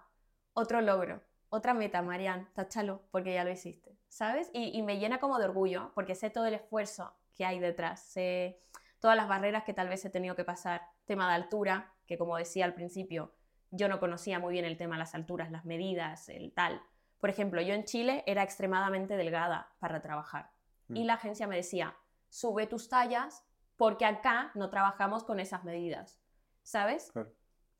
Otro 0.53 0.81
logro, 0.81 1.23
otra 1.49 1.73
meta, 1.73 2.01
Marian, 2.01 2.47
táchalo, 2.53 3.01
porque 3.09 3.33
ya 3.33 3.43
lo 3.43 3.51
hiciste, 3.51 3.97
¿sabes? 4.07 4.51
Y, 4.53 4.77
y 4.77 4.83
me 4.83 4.99
llena 4.99 5.19
como 5.19 5.39
de 5.39 5.45
orgullo, 5.45 5.91
porque 5.95 6.13
sé 6.13 6.29
todo 6.29 6.45
el 6.45 6.53
esfuerzo 6.53 7.15
que 7.33 7.45
hay 7.45 7.59
detrás, 7.59 8.03
sé 8.03 8.59
todas 8.99 9.17
las 9.17 9.27
barreras 9.27 9.63
que 9.63 9.73
tal 9.73 9.89
vez 9.89 10.05
he 10.05 10.09
tenido 10.09 10.35
que 10.35 10.45
pasar, 10.45 10.81
tema 11.05 11.27
de 11.27 11.35
altura, 11.35 11.93
que 12.05 12.17
como 12.17 12.37
decía 12.37 12.65
al 12.65 12.73
principio, 12.73 13.33
yo 13.75 13.89
no 13.89 13.99
conocía 13.99 14.39
muy 14.39 14.53
bien 14.53 14.65
el 14.65 14.77
tema 14.77 14.97
las 14.99 15.15
alturas, 15.15 15.49
las 15.51 15.65
medidas, 15.65 16.29
el 16.29 16.53
tal. 16.53 16.81
Por 17.19 17.29
ejemplo, 17.31 17.59
yo 17.61 17.73
en 17.73 17.85
Chile 17.85 18.23
era 18.27 18.43
extremadamente 18.43 19.17
delgada 19.17 19.71
para 19.79 20.01
trabajar 20.01 20.51
y 20.89 21.03
Mm. 21.03 21.07
la 21.07 21.13
agencia 21.15 21.47
me 21.47 21.55
decía, 21.55 21.95
sube 22.29 22.67
tus 22.67 22.87
tallas 22.87 23.43
porque 23.75 24.05
acá 24.05 24.51
no 24.53 24.69
trabajamos 24.69 25.23
con 25.23 25.39
esas 25.39 25.63
medidas, 25.63 26.19
¿sabes? 26.61 27.11
Claro. 27.11 27.31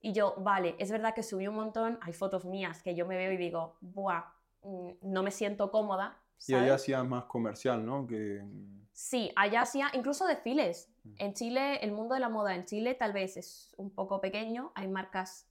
Y 0.01 0.13
yo, 0.13 0.35
vale, 0.39 0.75
es 0.79 0.91
verdad 0.91 1.13
que 1.13 1.21
subí 1.23 1.47
un 1.47 1.55
montón, 1.55 1.99
hay 2.01 2.13
fotos 2.13 2.43
mías 2.43 2.81
que 2.81 2.95
yo 2.95 3.05
me 3.05 3.15
veo 3.15 3.31
y 3.31 3.37
digo, 3.37 3.77
buah, 3.81 4.23
mm, 4.63 4.89
no 5.03 5.21
me 5.23 5.29
siento 5.31 5.69
cómoda. 5.71 6.17
Y 6.47 6.53
ahí 6.55 6.61
¿sabes? 6.61 6.73
hacías 6.73 7.05
más 7.05 7.25
comercial, 7.25 7.85
¿no? 7.85 8.07
Que... 8.07 8.43
Sí, 8.91 9.31
allá 9.35 9.61
hacía 9.61 9.89
incluso 9.93 10.25
desfiles. 10.25 10.91
Mm. 11.03 11.13
En 11.19 11.33
Chile, 11.33 11.75
el 11.83 11.91
mundo 11.91 12.15
de 12.15 12.19
la 12.19 12.29
moda 12.29 12.55
en 12.55 12.65
Chile 12.65 12.95
tal 12.95 13.13
vez 13.13 13.37
es 13.37 13.73
un 13.77 13.93
poco 13.93 14.19
pequeño, 14.19 14.71
hay 14.75 14.87
marcas 14.87 15.47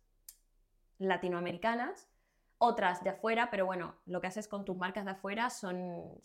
latinoamericanas, 1.02 2.08
otras 2.58 3.02
de 3.02 3.10
afuera, 3.10 3.48
pero 3.50 3.66
bueno, 3.66 3.96
lo 4.06 4.20
que 4.20 4.28
haces 4.28 4.48
con 4.48 4.64
tus 4.64 4.76
marcas 4.76 5.04
de 5.04 5.12
afuera 5.12 5.50
son, 5.50 6.20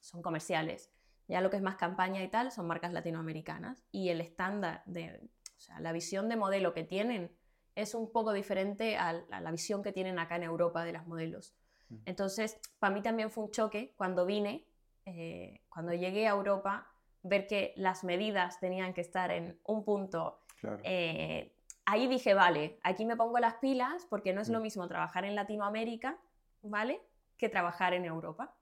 son 0.00 0.22
comerciales. 0.22 0.90
Ya 1.28 1.40
lo 1.40 1.50
que 1.50 1.56
es 1.56 1.62
más 1.62 1.76
campaña 1.76 2.22
y 2.22 2.28
tal 2.28 2.50
son 2.50 2.66
marcas 2.66 2.92
latinoamericanas. 2.92 3.84
Y 3.92 4.08
el 4.08 4.20
estándar 4.20 4.82
de, 4.86 5.20
o 5.56 5.60
sea, 5.60 5.80
la 5.80 5.92
visión 5.92 6.28
de 6.28 6.36
modelo 6.36 6.74
que 6.74 6.84
tienen 6.84 7.30
es 7.74 7.94
un 7.94 8.10
poco 8.12 8.32
diferente 8.32 8.96
a 8.96 9.12
la 9.12 9.24
a 9.30 9.40
la 9.40 9.50
visión 9.50 9.82
que 9.82 9.92
tienen 9.92 10.18
acá 10.18 10.36
en 10.36 10.42
Europa 10.42 10.84
de 10.84 10.92
las 10.92 11.06
modelos. 11.06 11.54
Mm. 11.88 11.96
Entonces, 12.06 12.58
para 12.78 12.94
mí 12.94 13.02
también 13.02 13.30
fue 13.30 13.44
un 13.44 13.50
choque 13.50 13.94
cuando 13.96 14.26
vine, 14.26 14.66
eh, 15.06 15.62
cuando 15.68 15.92
llegué 15.94 16.26
a 16.26 16.32
Europa, 16.32 16.88
ver 17.22 17.46
que 17.46 17.72
las 17.76 18.04
medidas 18.04 18.60
tenían 18.60 18.92
que 18.92 19.00
estar 19.00 19.30
en 19.30 19.58
un 19.64 19.84
punto 19.84 20.40
Claro. 20.60 20.80
eh, 20.84 21.56
ahí 21.84 22.06
dije, 22.06 22.34
vale, 22.34 22.78
aquí 22.82 23.04
me 23.04 23.16
pongo 23.16 23.38
las 23.38 23.54
pilas 23.54 24.06
porque 24.08 24.32
no 24.32 24.40
es 24.40 24.48
lo 24.48 24.60
Mm. 24.60 24.62
mismo 24.62 24.88
trabajar 24.88 25.24
en 25.24 25.34
Latinoamérica, 25.34 26.18
¿vale? 26.62 27.00
Que 27.36 27.48
trabajar 27.48 27.94
en 27.94 28.04
Europa. 28.04 28.54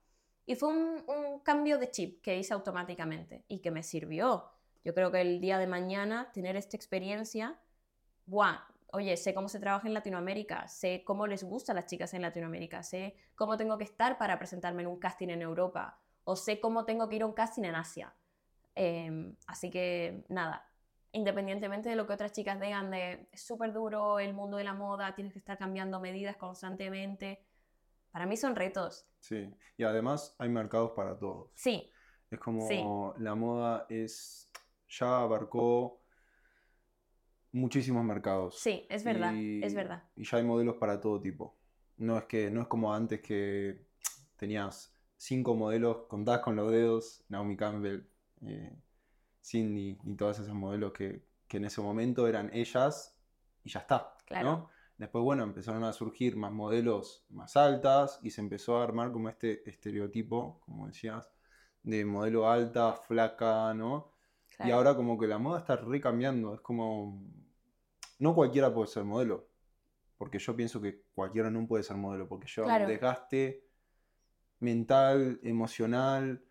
Y 0.45 0.55
fue 0.55 0.69
un, 0.69 1.03
un 1.07 1.39
cambio 1.39 1.77
de 1.77 1.91
chip 1.91 2.21
que 2.21 2.37
hice 2.37 2.53
automáticamente 2.53 3.45
y 3.47 3.59
que 3.59 3.71
me 3.71 3.83
sirvió. 3.83 4.51
Yo 4.83 4.93
creo 4.93 5.11
que 5.11 5.21
el 5.21 5.39
día 5.39 5.59
de 5.59 5.67
mañana 5.67 6.31
tener 6.33 6.55
esta 6.55 6.75
experiencia, 6.75 7.59
buah, 8.25 8.57
oye, 8.93 9.15
sé 9.17 9.33
cómo 9.33 9.47
se 9.47 9.59
trabaja 9.59 9.87
en 9.87 9.93
Latinoamérica, 9.93 10.67
sé 10.67 11.03
cómo 11.05 11.27
les 11.27 11.43
gusta 11.43 11.71
a 11.71 11.75
las 11.75 11.85
chicas 11.85 12.13
en 12.13 12.21
Latinoamérica, 12.23 12.83
sé 12.83 13.15
cómo 13.35 13.55
tengo 13.55 13.77
que 13.77 13.83
estar 13.85 14.17
para 14.17 14.37
presentarme 14.37 14.81
en 14.81 14.87
un 14.87 14.99
casting 14.99 15.29
en 15.29 15.41
Europa 15.41 15.99
o 16.23 16.35
sé 16.35 16.59
cómo 16.59 16.85
tengo 16.85 17.07
que 17.07 17.17
ir 17.17 17.21
a 17.23 17.25
un 17.27 17.33
casting 17.33 17.63
en 17.63 17.75
Asia. 17.75 18.13
Em, 18.75 19.35
así 19.47 19.69
que 19.69 20.25
nada, 20.29 20.65
independientemente 21.13 21.89
de 21.89 21.95
lo 21.95 22.07
que 22.07 22.13
otras 22.13 22.31
chicas 22.31 22.59
digan 22.59 22.89
de 22.91 23.27
es 23.31 23.41
súper 23.45 23.73
duro 23.73 24.19
el 24.19 24.33
mundo 24.33 24.57
de 24.57 24.63
la 24.63 24.73
moda, 24.73 25.13
tienes 25.15 25.33
que 25.33 25.39
estar 25.39 25.57
cambiando 25.57 25.99
medidas 25.99 26.37
constantemente, 26.37 27.45
para 28.11 28.25
mí 28.25 28.37
son 28.37 28.55
retos. 28.55 29.07
Sí. 29.19 29.53
Y 29.77 29.83
además 29.83 30.35
hay 30.39 30.49
mercados 30.49 30.91
para 30.95 31.17
todos. 31.17 31.51
Sí, 31.55 31.89
Es 32.29 32.39
como 32.39 32.65
Sí. 32.65 32.81
la 33.21 33.35
moda 33.35 33.85
es 33.89 34.49
ya 34.87 35.19
abarcó 35.21 36.01
muchísimos 37.51 38.03
mercados. 38.05 38.59
sí, 38.59 38.85
es 38.89 39.03
verdad, 39.03 39.33
Y- 39.33 39.61
es 39.63 39.73
verdad. 39.73 40.03
Y 40.15 40.23
ya 40.23 40.37
hay 40.37 40.43
modelos 40.43 40.77
para 40.77 40.99
todo 41.01 41.19
tipo. 41.19 41.57
No 41.97 42.17
es 42.17 42.23
que 42.25 42.49
no 42.49 42.61
es 42.61 42.67
como 42.67 42.93
antes 42.93 43.21
que 43.21 43.85
tenías 44.37 44.93
cinco 45.17 45.55
modelos 45.55 46.05
contadas 46.07 46.41
con 46.41 46.55
los 46.55 46.71
dedos, 46.71 47.23
Naomi 47.29 47.55
Campbell, 47.57 48.07
eh, 48.45 48.71
Cindy 49.43 49.97
y 50.03 50.15
todas 50.15 50.39
esas 50.39 50.53
modelos 50.53 50.93
que, 50.93 51.23
que 51.47 51.57
en 51.57 51.65
ese 51.65 51.81
momento 51.81 52.27
eran 52.27 52.49
ellas 52.53 53.17
y 53.63 53.69
ya 53.69 53.79
está, 53.79 54.15
Claro. 54.25 54.49
¿no? 54.49 54.69
Después, 54.97 55.23
bueno, 55.23 55.43
empezaron 55.43 55.83
a 55.83 55.93
surgir 55.93 56.35
más 56.37 56.51
modelos 56.51 57.25
más 57.29 57.57
altas 57.57 58.19
y 58.21 58.29
se 58.29 58.41
empezó 58.41 58.77
a 58.77 58.83
armar 58.83 59.11
como 59.11 59.29
este 59.29 59.67
estereotipo, 59.67 60.61
como 60.63 60.85
decías, 60.87 61.31
de 61.81 62.05
modelo 62.05 62.47
alta, 62.49 62.93
flaca, 62.93 63.73
¿no? 63.73 64.11
Y 64.63 64.69
ahora 64.69 64.95
como 64.95 65.17
que 65.17 65.25
la 65.25 65.39
moda 65.39 65.59
está 65.59 65.75
recambiando, 65.75 66.53
es 66.53 66.61
como... 66.61 67.19
No 68.19 68.35
cualquiera 68.35 68.71
puede 68.71 68.87
ser 68.89 69.03
modelo, 69.03 69.49
porque 70.19 70.37
yo 70.37 70.55
pienso 70.55 70.79
que 70.79 71.01
cualquiera 71.15 71.49
no 71.49 71.65
puede 71.65 71.83
ser 71.83 71.97
modelo, 71.97 72.27
porque 72.27 72.47
lleva 72.47 72.67
Claro. 72.67 72.87
desgaste 72.87 73.65
mental, 74.59 75.39
emocional, 75.41 76.43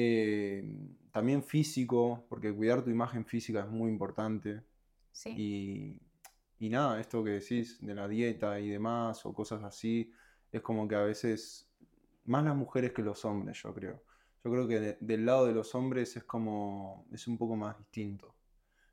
eh, 0.00 0.64
también 1.12 1.42
físico, 1.42 2.24
porque 2.28 2.54
cuidar 2.54 2.82
tu 2.84 2.90
imagen 2.90 3.24
física 3.24 3.60
es 3.60 3.68
muy 3.70 3.90
importante. 3.90 4.62
sí. 5.12 5.30
Y, 5.38 6.00
y 6.58 6.68
nada, 6.70 7.00
esto 7.00 7.22
que 7.24 7.30
decís 7.32 7.78
de 7.80 7.94
la 7.94 8.08
dieta 8.08 8.58
y 8.60 8.68
demás, 8.70 9.24
o 9.26 9.32
cosas 9.34 9.62
así, 9.64 10.12
es 10.52 10.62
como 10.62 10.86
que 10.88 10.96
a 10.96 11.02
veces, 11.02 11.70
más 12.24 12.44
las 12.44 12.56
mujeres 12.56 12.92
que 12.92 13.02
los 13.02 13.24
hombres, 13.24 13.60
yo 13.62 13.74
creo. 13.74 14.02
Yo 14.44 14.50
creo 14.52 14.68
que 14.68 14.80
de- 14.80 14.98
del 15.00 15.26
lado 15.26 15.46
de 15.46 15.52
los 15.54 15.74
hombres 15.74 16.16
es 16.16 16.24
como, 16.24 17.06
es 17.12 17.26
un 17.28 17.38
poco 17.38 17.56
más 17.56 17.78
distinto. 17.78 18.34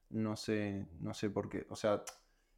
No 0.10 0.36
sé, 0.36 0.88
no 1.02 1.14
sé 1.14 1.30
por 1.30 1.50
qué. 1.50 1.66
O 1.70 1.76
sea, 1.76 2.04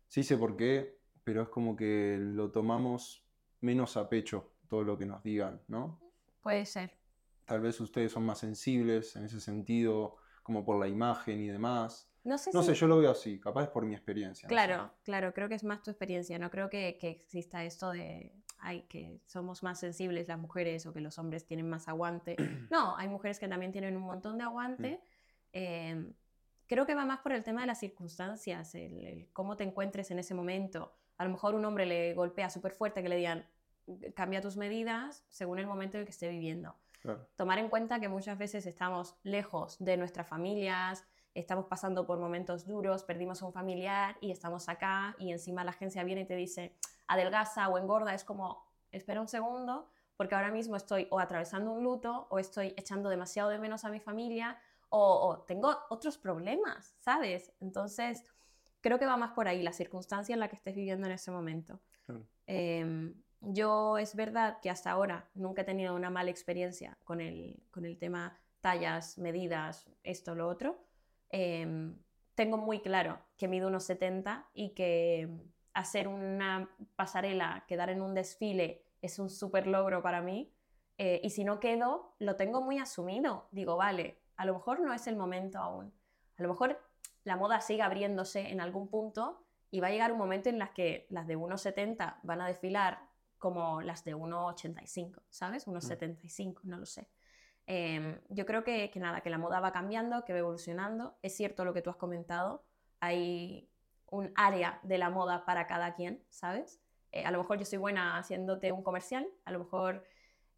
sí 0.08 0.24
sé 0.24 0.38
por 0.38 0.56
qué, 0.58 0.98
pero 1.24 1.44
es 1.44 1.50
como 1.50 1.75
que 1.75 2.18
lo 2.20 2.51
tomamos 2.51 3.25
menos 3.62 3.98
a 3.98 4.10
pecho 4.10 4.51
todo 4.70 4.84
lo 4.84 4.98
que 4.98 5.06
nos 5.06 5.24
digan, 5.24 5.62
¿no? 5.68 6.00
Puede 6.42 6.66
ser. 6.66 6.92
Tal 7.48 7.62
vez 7.62 7.80
ustedes 7.80 8.12
son 8.12 8.25
más 8.25 8.39
sensibles 8.39 9.16
en 9.16 9.24
ese 9.24 9.39
sentido, 9.39 10.18
como 10.44 10.66
por 10.66 10.77
la 10.77 10.88
imagen 10.89 11.39
y 11.39 11.48
demás. 11.48 12.12
No 12.25 12.38
sé 12.38 12.51
No 12.54 12.62
si... 12.62 12.68
sé, 12.70 12.74
yo 12.75 12.88
lo 12.88 12.98
veo 12.98 13.10
así, 13.12 13.39
capaz 13.39 13.63
es 13.63 13.70
por 13.70 13.86
mi 13.86 13.96
experiencia. 13.96 14.48
no 14.48 14.50
sé. 14.50 14.54
Claro, 14.54 14.92
claro, 15.04 15.34
creo 15.34 15.48
que 15.48 15.56
es 15.56 15.63
más 15.63 15.82
tu 15.82 15.89
experiencia, 15.89 16.38
no 16.38 16.51
creo 16.51 16.70
que, 16.70 16.98
que 17.00 17.10
exista 17.10 17.63
esto 17.63 17.92
de 17.92 18.34
ay, 18.60 18.82
que 18.89 19.22
somos 19.27 19.63
más 19.63 19.80
sensibles 19.80 20.27
las 20.27 20.38
mujeres 20.39 20.86
o 20.88 20.94
que 20.94 21.00
los 21.00 21.18
hombres 21.20 21.46
tienen 21.46 21.70
más 21.70 21.88
aguante. 21.88 22.36
No, 22.70 22.98
hay 22.98 23.08
mujeres 23.08 23.39
que 23.39 23.48
también 23.48 23.72
tienen 23.72 23.96
un 23.96 24.04
montón 24.04 24.38
de 24.38 24.44
aguante. 24.44 25.00
Eh, 25.54 26.12
creo 26.66 26.86
que 26.86 26.96
va 26.96 27.06
más 27.06 27.20
por 27.20 27.32
el 27.32 27.44
tema 27.44 27.62
de 27.62 27.68
las 27.68 27.80
circunstancias, 27.80 28.75
el, 28.75 29.06
el 29.06 29.30
cómo 29.32 29.56
te 29.56 29.63
encuentres 29.63 30.12
en 30.12 30.20
ese 30.20 30.34
momento. 30.34 30.98
A 31.18 31.24
lo 31.24 31.30
mejor 31.32 31.56
un 31.56 31.63
hombre 31.63 31.86
le 31.86 32.13
golpea 32.13 32.50
súper 32.50 32.74
fuerte 32.74 33.01
que 33.01 33.08
le 33.10 33.16
digan 33.16 33.46
cambia 34.16 34.42
tus 34.42 34.58
medidas 34.58 35.24
según 35.30 35.60
el 35.60 35.66
momento 35.66 35.96
en 35.96 36.01
el 36.01 36.06
que 36.06 36.12
esté 36.12 36.27
viviendo 36.27 36.75
Claro. 37.00 37.27
tomar 37.36 37.60
en 37.60 37.70
cuenta 37.70 38.00
que 38.00 38.10
muchas 38.10 38.38
veces 38.38 38.66
estamos 38.66 39.16
lejos 39.24 39.77
de 39.80 39.98
nuestras 39.98 40.27
familias, 40.27 41.06
estamos 41.34 41.66
pasando 41.66 42.06
por 42.08 42.20
momentos 42.20 42.66
duros, 42.66 43.04
perdimos 43.04 43.42
a 43.42 43.46
un 43.46 43.54
familiar 43.54 44.18
y 44.22 44.32
estamos 44.32 44.70
acá 44.70 45.16
y 45.20 45.32
encima 45.32 45.63
la 45.63 45.72
agencia 45.72 46.04
viene 46.04 46.22
y 46.22 46.25
te 46.25 46.36
dice 46.36 46.75
adelgaza 47.08 47.70
o 47.70 47.77
engorda, 47.77 48.13
es 48.13 48.24
como, 48.24 48.66
espera 48.92 49.22
un 49.22 49.27
segundo, 49.27 49.89
porque 50.16 50.36
ahora 50.36 50.51
mismo 50.51 50.75
estoy 50.75 51.08
o 51.12 51.20
atravesando 51.20 51.72
un 51.72 51.84
luto 51.84 52.27
o 52.30 52.39
estoy 52.39 52.74
echando 52.75 53.10
demasiado 53.10 53.50
de 53.50 53.60
menos 53.60 53.86
a 53.86 53.89
mi 53.89 54.00
familia 54.00 54.60
o, 54.89 55.44
tengo 55.48 55.77
otros 55.89 56.18
problemas, 56.18 56.96
¿sabes? 57.00 57.51
Entonces, 57.60 58.24
creo 58.82 58.98
que 58.98 59.06
va 59.06 59.18
más 59.18 59.34
por 59.34 59.48
ahí, 59.48 59.62
la 59.62 59.74
circunstancia 59.74 60.34
en 60.34 60.39
la 60.39 60.48
que 60.48 60.56
estés 60.56 60.75
viviendo 60.75 61.08
en 61.08 61.13
ese 61.13 61.30
momento. 61.30 61.80
Em, 62.46 63.22
yo 63.41 63.98
es 63.98 64.15
verdad 64.15 64.60
que 64.62 64.70
hasta 64.70 64.91
ahora 64.91 65.29
nunca 65.34 65.62
he 65.62 65.65
tenido 65.65 65.96
una 65.96 66.10
mala 66.10 66.32
experiencia 66.32 66.98
con 67.03 67.22
el, 67.22 67.62
con 67.72 67.86
el 67.86 67.98
tema 67.98 68.39
tallas, 68.62 69.17
medidas, 69.17 69.89
esto, 70.03 70.36
lo 70.36 70.48
otro. 70.48 70.79
Em, 71.29 71.98
tengo 72.36 72.58
muy 72.58 72.79
claro 72.82 73.20
que 73.38 73.48
mido 73.48 73.67
unos 73.67 73.84
70 73.86 74.50
y 74.53 74.74
que 74.74 75.29
hacer 75.74 76.08
una 76.08 76.70
pasarela, 76.96 77.65
quedar 77.67 77.89
en 77.89 78.01
un 78.01 78.13
desfile 78.13 78.84
es 79.01 79.20
un 79.20 79.29
súper 79.29 79.67
logro 79.67 80.01
para 80.01 80.22
mí. 80.22 80.51
Eh, 80.98 81.22
y 81.24 81.29
si 81.29 81.44
no 81.44 81.60
quedo, 81.60 82.15
lo 82.20 82.36
tengo 82.36 82.62
muy 82.62 82.79
asumido. 82.79 83.48
Digo, 83.51 83.77
vale, 83.77 84.20
a 84.36 84.46
lo 84.46 84.53
mejor 84.53 84.79
no 84.79 84.94
es 84.94 85.08
el 85.08 85.15
momento 85.15 85.60
aún. 85.60 85.94
A 86.38 86.44
lo 86.44 86.50
mejor 86.50 86.79
la 87.24 87.36
moda 87.36 87.62
sigue 87.62 87.82
abriéndose 87.82 88.50
en 88.50 88.62
algún 88.62 88.88
punto 88.88 89.44
y 89.70 89.79
va 89.79 89.88
a 89.88 89.91
llegar 89.91 90.12
un 90.12 90.17
momento 90.17 90.50
en 90.50 90.60
las 90.60 90.72
que 90.72 91.08
las 91.10 91.27
de 91.27 91.38
1,70 91.38 92.20
van 92.24 92.41
a 92.41 92.48
desfilar 92.48 93.07
como 93.38 93.82
las 93.82 94.03
de 94.03 94.15
1,85, 94.15 95.22
¿sabes? 95.29 95.67
1,75, 95.67 96.63
mm. 96.63 96.70
no 96.70 96.77
lo 96.77 96.86
sé. 96.86 97.10
Em, 97.65 98.20
yo 98.29 98.46
creo 98.46 98.63
que, 98.63 98.89
que, 98.91 99.00
nada, 99.00 99.22
que 99.22 99.29
la 99.29 99.38
moda 99.38 99.60
va 99.60 99.72
cambiando, 99.72 100.24
que 100.24 100.34
va 100.34 100.39
evolucionando. 100.39 101.17
Es 101.22 101.36
cierto 101.36 101.65
lo 101.65 101.74
que 101.74 101.82
tú 101.82 101.89
has 101.89 101.98
comentado. 101.98 102.63
Hay 103.00 103.70
un 104.10 104.32
área 104.36 104.79
de 104.84 104.98
la 104.98 105.10
moda 105.10 105.46
para 105.46 105.67
cada 105.67 105.94
quien, 105.94 106.24
¿sabes? 106.29 106.82
Eh, 107.12 107.25
a 107.25 107.32
lo 107.32 107.39
mejor 107.39 107.58
yo 107.58 107.65
soy 107.65 107.77
buena 107.77 108.17
haciéndote 108.17 108.72
un 108.72 108.84
comercial, 108.84 109.27
a 109.46 109.51
lo 109.51 109.60
mejor 109.60 110.03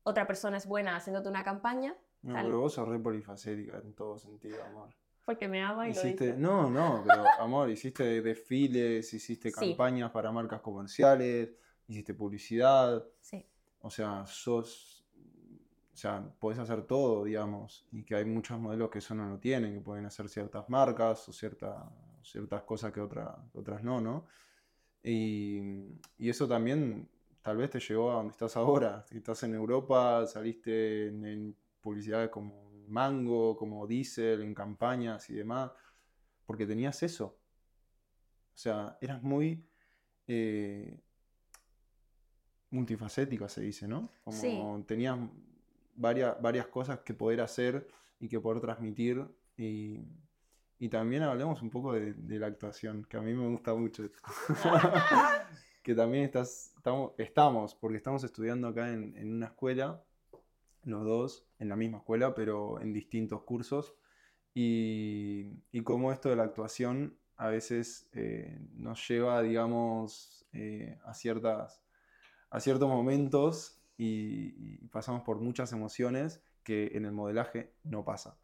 otra 0.03 0.27
persona 0.27 0.57
es 0.57 0.65
buena 0.65 0.95
haciéndote 0.95 1.29
una 1.29 1.43
campaña. 1.43 1.95
No, 2.21 2.35
pero 2.35 2.59
vos 2.59 2.73
sos 2.73 2.87
re 2.87 2.99
polifacética 2.99 3.77
en 3.77 3.93
todo 3.93 4.17
sentido, 4.17 4.63
amor. 4.63 4.89
Porque 5.25 5.47
me 5.47 5.61
ama 5.61 5.87
y 5.87 5.91
hiciste, 5.91 6.33
No, 6.33 6.69
no, 6.69 7.03
pero 7.07 7.23
amor, 7.39 7.69
hiciste 7.69 8.21
desfiles, 8.21 9.13
hiciste 9.13 9.51
campañas 9.51 10.11
para 10.11 10.31
marcas 10.31 10.59
comerciales, 10.61 11.51
hiciste 11.89 12.13
publicidad. 12.13 13.03
Sí. 13.19 13.45
O 13.81 13.89
sea, 13.89 14.25
sos. 14.25 15.05
O 15.93 15.97
sea, 15.97 16.23
podés 16.39 16.59
hacer 16.59 16.83
todo, 16.83 17.25
digamos. 17.25 17.85
Y 17.91 18.03
que 18.03 18.15
hay 18.15 18.25
muchos 18.25 18.57
modelos 18.57 18.89
que 18.89 18.99
eso 18.99 19.13
no 19.15 19.27
lo 19.27 19.39
tienen, 19.39 19.73
que 19.73 19.81
pueden 19.81 20.05
hacer 20.05 20.29
ciertas 20.29 20.69
marcas 20.69 21.27
o 21.27 21.33
cierta, 21.33 21.91
ciertas 22.23 22.63
cosas 22.63 22.93
que, 22.93 23.01
otras 23.01 23.83
no, 23.83 23.99
¿no? 23.99 24.25
Y, 25.03 25.59
eso 26.17 26.47
también 26.47 27.09
tal 27.41 27.57
vez 27.57 27.69
te 27.71 27.79
llevó 27.79 28.11
a 28.11 28.15
donde 28.15 28.31
estás 28.31 28.55
ahora. 28.55 29.03
Si 29.09 29.17
estás 29.17 29.43
en 29.43 29.55
Europa, 29.55 30.25
saliste 30.25 31.07
en, 31.07 31.55
publicidades 31.81 32.29
como 32.29 32.69
Mango, 32.87 33.57
como 33.57 33.85
Diesel, 33.87 34.41
en 34.41 34.53
campañas 34.53 35.29
y 35.29 35.33
demás, 35.33 35.71
porque 36.45 36.65
tenías 36.65 37.01
eso. 37.03 37.37
O 38.53 38.57
sea, 38.57 38.97
eras 39.01 39.21
muy 39.21 39.65
eh, 40.27 40.99
multifacética, 42.71 43.49
se 43.49 43.61
dice, 43.61 43.87
¿no? 43.87 44.09
Como 44.23 44.83
tenías 44.85 45.17
varias, 45.95 46.41
varias 46.41 46.67
cosas 46.67 46.99
que 46.99 47.13
poder 47.13 47.41
hacer 47.41 47.87
y 48.19 48.27
que 48.27 48.39
poder 48.39 48.61
transmitir 48.61 49.25
y 49.57 49.99
y 50.81 50.87
también 50.87 51.23
hablemos 51.23 51.61
un 51.61 51.69
poco 51.69 51.91
de, 51.91 52.39
la 52.39 52.47
actuación, 52.47 53.03
que 53.03 53.17
a 53.17 53.21
mí 53.21 53.33
me 53.33 53.47
gusta 53.49 53.75
mucho 53.75 54.05
esto. 54.05 54.17
que 55.83 55.93
también 55.93 56.23
estás, 56.23 56.73
estamos, 56.77 57.11
estamos, 57.17 57.75
porque 57.75 57.97
estamos 57.97 58.23
estudiando 58.23 58.69
acá 58.69 58.93
en, 58.93 59.29
una 59.29 59.47
escuela, 59.47 60.01
los 60.85 61.03
dos, 61.03 61.45
en 61.59 61.67
la 61.67 61.75
misma 61.75 61.97
escuela, 61.97 62.33
pero 62.33 62.79
en 62.79 62.93
distintos 62.93 63.43
cursos. 63.43 63.93
Y, 64.53 65.51
y 65.73 65.81
como 65.81 66.13
esto 66.13 66.29
de 66.29 66.37
la 66.37 66.43
actuación 66.43 67.17
a 67.35 67.49
veces 67.49 68.09
eh, 68.13 68.57
nos 68.73 69.05
lleva, 69.05 69.41
digamos, 69.41 70.45
eh, 70.53 70.97
a, 71.03 71.13
ciertas, 71.13 71.83
a 72.49 72.59
ciertos 72.59 72.87
momentos 72.87 73.81
y, 73.97 74.53
y 74.57 74.87
pasamos 74.87 75.23
por 75.23 75.39
muchas 75.39 75.71
emociones 75.71 76.43
que 76.63 76.91
en 76.93 77.05
el 77.05 77.11
modelaje 77.11 77.73
no 77.83 78.05
pasa. 78.05 78.37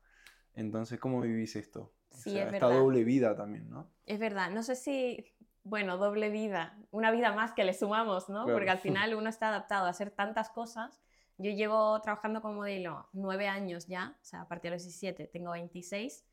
Entonces, 0.53 0.99
¿cómo 0.99 1.21
vivís 1.21 1.55
esto? 1.55 1.93
Sí, 2.11 2.37
es 2.37 2.51
esta 2.51 2.67
doble 2.67 3.03
vida 3.03 3.35
también, 3.35 3.69
¿no? 3.69 3.91
Es 4.05 4.19
verdad, 4.19 4.49
no 4.49 4.63
sé 4.63 4.75
si, 4.75 5.25
bueno, 5.63 5.97
doble 5.97 6.29
vida, 6.29 6.77
una 6.91 7.11
vida 7.11 7.33
más 7.33 7.53
que 7.53 7.63
le 7.63 7.73
sumamos, 7.73 8.29
¿no? 8.29 8.45
Porque 8.45 8.69
al 8.69 8.77
final 8.77 9.13
uno 9.15 9.29
está 9.29 9.49
adaptado 9.49 9.85
a 9.85 9.89
hacer 9.89 10.11
tantas 10.11 10.49
cosas. 10.49 11.01
Yo 11.37 11.51
llevo 11.51 11.99
trabajando 12.01 12.41
como 12.41 12.55
modelo 12.55 13.09
nueve 13.11 13.47
años 13.47 13.87
ya, 13.87 14.15
o 14.21 14.25
sea, 14.25 14.41
a 14.41 14.47
partir 14.47 14.71
de 14.71 14.77
los 14.77 14.83
17 14.83 15.27
tengo 15.27 15.51
26, 15.51 16.25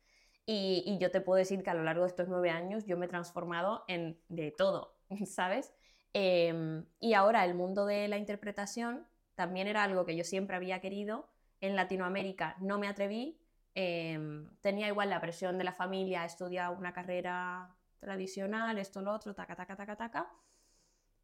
y, 0.45 0.83
y 0.85 0.97
yo 0.97 1.11
te 1.11 1.19
puedo 1.21 1.37
decir 1.37 1.63
que 1.63 1.69
a 1.69 1.73
lo 1.73 1.83
largo 1.83 2.03
de 2.03 2.09
estos 2.09 2.29
nueve 2.29 2.49
años 2.49 2.85
yo 2.85 2.97
me 2.97 3.05
he 3.05 3.09
transformado 3.09 3.83
en 3.87 4.17
de 4.29 4.51
todo, 4.51 4.95
¿sabes? 5.25 5.73
Em, 6.13 6.85
y 6.99 7.13
ahora 7.13 7.43
el 7.43 7.55
mundo 7.55 7.85
de 7.85 8.07
la 8.07 8.17
interpretación 8.17 9.07
también 9.35 9.67
era 9.67 9.83
algo 9.83 10.05
que 10.05 10.15
yo 10.15 10.23
siempre 10.23 10.55
había 10.55 10.79
querido. 10.79 11.29
En 11.59 11.75
Latinoamérica 11.75 12.55
no 12.59 12.77
me 12.77 12.87
atreví, 12.87 13.39
Em, 13.75 14.47
tenía 14.61 14.87
igual 14.87 15.09
la 15.09 15.19
presión 15.19 15.57
de 15.57 15.63
la 15.63 15.73
familia, 15.73 16.25
estudia 16.25 16.69
una 16.69 16.93
carrera 16.93 17.75
tradicional, 17.99 18.77
esto, 18.77 19.01
lo 19.01 19.11
otro, 19.13 19.33
taca, 19.33 19.55
taca, 19.55 19.75
taca, 19.75 19.95
taca. 19.95 20.31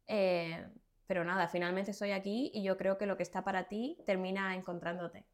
Eh, 0.06 0.66
pero 1.06 1.24
nada, 1.24 1.46
finalmente 1.48 1.92
estoy 1.92 2.10
aquí 2.10 2.50
y 2.52 2.62
yo 2.62 2.76
creo 2.76 2.98
que 2.98 3.06
lo 3.06 3.16
que 3.16 3.22
está 3.22 3.44
para 3.44 3.68
ti 3.68 3.98
termina 4.04 4.54
encontrándote. 4.54 5.26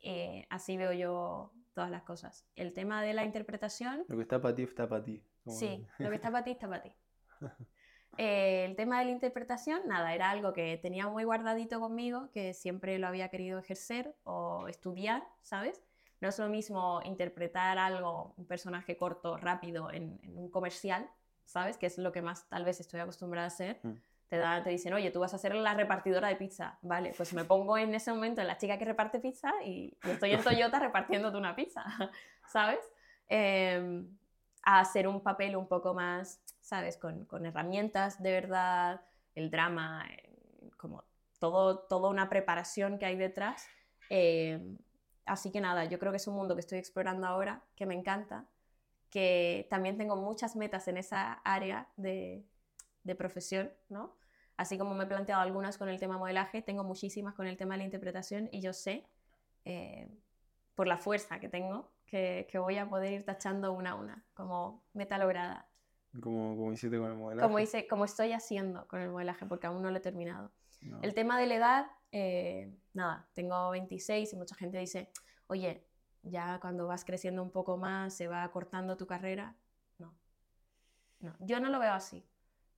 Eh, 0.00 0.46
así 0.50 0.76
veo 0.76 0.92
yo 0.92 1.52
todas 1.72 1.90
las 1.90 2.02
cosas. 2.02 2.46
El 2.56 2.72
tema 2.72 3.02
de 3.02 3.14
la 3.14 3.24
interpretación... 3.24 4.04
Lo 4.08 4.16
que 4.16 4.22
está 4.22 4.40
para 4.40 4.54
ti 4.54 4.62
está 4.62 4.88
para 4.88 5.04
ti. 5.04 5.22
Sí, 5.46 5.86
lo 5.98 6.08
que 6.08 6.16
está 6.16 6.30
para 6.30 6.44
ti 6.44 6.50
está 6.50 6.68
para 6.68 6.82
ti. 6.82 6.92
Eh, 8.18 8.64
el 8.64 8.76
tema 8.76 8.98
de 8.98 9.06
la 9.06 9.10
interpretación, 9.10 9.80
nada, 9.86 10.14
era 10.14 10.30
algo 10.30 10.52
que 10.52 10.78
tenía 10.78 11.08
muy 11.08 11.24
guardadito 11.24 11.80
conmigo, 11.80 12.30
que 12.32 12.54
siempre 12.54 12.98
lo 12.98 13.06
había 13.06 13.28
querido 13.28 13.58
ejercer 13.58 14.14
o 14.24 14.68
estudiar, 14.68 15.22
¿sabes? 15.42 15.82
No 16.20 16.28
es 16.28 16.38
lo 16.38 16.48
mismo 16.48 17.00
interpretar 17.04 17.78
algo, 17.78 18.34
un 18.36 18.46
personaje 18.46 18.96
corto, 18.96 19.36
rápido, 19.36 19.90
en, 19.90 20.18
un 20.34 20.50
comercial, 20.50 21.08
¿sabes? 21.44 21.76
Que 21.76 21.86
es 21.86 21.98
lo 21.98 22.10
que 22.12 22.22
más 22.22 22.48
tal 22.48 22.64
vez 22.64 22.80
estoy 22.80 23.00
acostumbrada 23.00 23.46
a 23.46 23.48
hacer. 23.48 23.80
Mm. 23.82 23.92
Te, 24.28 24.40
te 24.64 24.70
dicen, 24.70 24.92
oye, 24.92 25.10
tú 25.10 25.20
vas 25.20 25.34
a 25.34 25.38
ser 25.38 25.54
la 25.54 25.74
repartidora 25.74 26.28
de 26.28 26.36
pizza. 26.36 26.78
Vale, 26.82 27.12
pues 27.16 27.32
me 27.32 27.44
pongo 27.44 27.78
en 27.78 27.94
ese 27.94 28.12
momento 28.12 28.40
en 28.40 28.48
la 28.48 28.56
chica 28.56 28.76
que 28.76 28.84
reparte 28.84 29.20
pizza 29.20 29.52
y, 29.64 29.96
estoy 30.02 30.32
en 30.32 30.42
Toyota 30.42 30.80
repartiéndote 30.80 31.36
una 31.36 31.54
pizza, 31.54 31.84
¿sabes? 32.48 32.80
Em, 33.28 34.08
a 34.62 34.80
hacer 34.80 35.06
un 35.06 35.20
papel 35.20 35.54
un 35.54 35.68
poco 35.68 35.94
más, 35.94 36.40
¿sabes? 36.66 36.96
Con, 36.96 37.24
con 37.24 37.46
herramientas 37.46 38.22
de 38.22 38.32
verdad, 38.32 39.00
el 39.34 39.50
drama, 39.50 40.04
eh, 40.10 40.70
como 40.76 41.04
todo, 41.38 41.78
toda 41.78 42.10
una 42.10 42.28
preparación 42.28 42.98
que 42.98 43.06
hay 43.06 43.16
detrás. 43.16 43.66
Eh, 44.10 44.76
Así 45.26 45.50
que 45.50 45.60
nada, 45.60 45.84
yo 45.84 45.98
creo 45.98 46.12
que 46.12 46.18
es 46.18 46.28
un 46.28 46.36
mundo 46.36 46.54
que 46.54 46.60
estoy 46.60 46.78
explorando 46.78 47.26
ahora, 47.26 47.64
que 47.74 47.84
me 47.84 47.94
encanta, 47.94 48.46
que 49.10 49.66
también 49.68 49.98
tengo 49.98 50.14
muchas 50.16 50.54
metas 50.54 50.86
en 50.86 50.96
esa 50.96 51.32
área 51.44 51.88
de, 51.96 52.46
profesión, 53.18 53.72
¿no? 53.88 54.16
Así 54.56 54.78
como 54.78 54.94
me 54.94 55.04
he 55.04 55.06
planteado 55.06 55.42
algunas 55.42 55.78
con 55.78 55.88
el 55.88 55.98
tema 55.98 56.16
modelaje, 56.16 56.62
tengo 56.62 56.84
muchísimas 56.84 57.34
con 57.34 57.46
el 57.46 57.56
tema 57.56 57.74
de 57.74 57.78
la 57.78 57.84
interpretación 57.84 58.48
y 58.52 58.60
yo 58.60 58.72
sé, 58.72 59.04
eh, 59.64 60.08
por 60.76 60.86
la 60.86 60.96
fuerza 60.96 61.40
que 61.40 61.48
tengo, 61.48 61.90
que, 62.06 62.48
voy 62.54 62.78
a 62.78 62.88
poder 62.88 63.12
ir 63.12 63.24
tachando 63.24 63.72
una 63.72 63.90
a 63.90 63.94
una, 63.96 64.24
como 64.34 64.84
meta 64.92 65.18
lograda. 65.18 65.68
Como, 66.20 66.56
como 66.56 66.72
hiciste 66.72 66.98
con 66.98 67.10
el 67.10 67.16
modelaje. 67.16 67.46
Como, 67.46 67.58
hice, 67.58 67.86
como 67.86 68.04
estoy 68.04 68.32
haciendo 68.32 68.86
con 68.88 69.00
el 69.00 69.10
modelaje, 69.10 69.46
porque 69.46 69.66
aún 69.66 69.82
no 69.82 69.90
lo 69.90 69.98
he 69.98 70.00
terminado. 70.00 70.50
El 71.02 71.14
tema 71.14 71.38
de 71.38 71.46
la 71.46 71.54
edad, 71.54 71.86
eh, 72.12 72.72
nada, 72.94 73.28
tengo 73.34 73.70
26 73.70 74.32
y 74.32 74.36
mucha 74.36 74.54
gente 74.54 74.78
dice, 74.78 75.10
oye, 75.48 75.84
ya 76.22 76.58
cuando 76.60 76.86
vas 76.86 77.04
creciendo 77.04 77.42
un 77.42 77.50
poco 77.50 77.76
más 77.76 78.14
se 78.14 78.28
va 78.28 78.50
cortando 78.50 78.96
tu 78.96 79.06
carrera. 79.06 79.56
No, 79.98 80.14
no, 81.20 81.34
yo 81.40 81.60
no 81.60 81.70
lo 81.70 81.78
veo 81.78 81.92
así. 81.92 82.24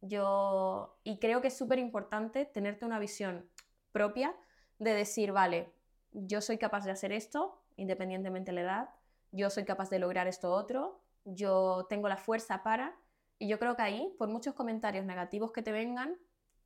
Yo, 0.01 0.99
y 1.03 1.19
creo 1.19 1.41
que 1.41 1.49
es 1.49 1.57
súper 1.57 1.79
importante 1.79 2.45
tenerte 2.45 2.85
una 2.85 2.99
visión 2.99 3.49
propia 3.93 4.35
de 4.79 4.95
decir, 4.95 5.33
vale, 5.33 5.73
yo 6.13 6.41
soy 6.41 6.59
capaz 6.59 6.85
de 6.85 6.93
hacer 6.93 7.13
esto, 7.13 7.63
independientemente 7.77 8.53
de 8.53 8.55
la 8.55 8.61
edad, 8.61 8.91
yo 9.33 9.51
soy 9.51 9.65
capaz 9.65 9.91
de 9.91 9.99
lograr 9.99 10.29
esto 10.29 10.53
otro, 10.53 11.01
yo 11.25 11.87
tengo 11.89 12.09
la 12.09 12.17
fuerza 12.17 12.63
para, 12.63 12.97
y 13.39 13.49
yo 13.49 13.59
creo 13.59 13.77
que 13.77 13.83
ahí, 13.83 14.15
por 14.19 14.29
muchos 14.29 14.55
comentarios 14.55 15.05
negativos 15.05 15.53
que 15.53 15.63
te 15.63 15.73
vengan, 15.73 16.17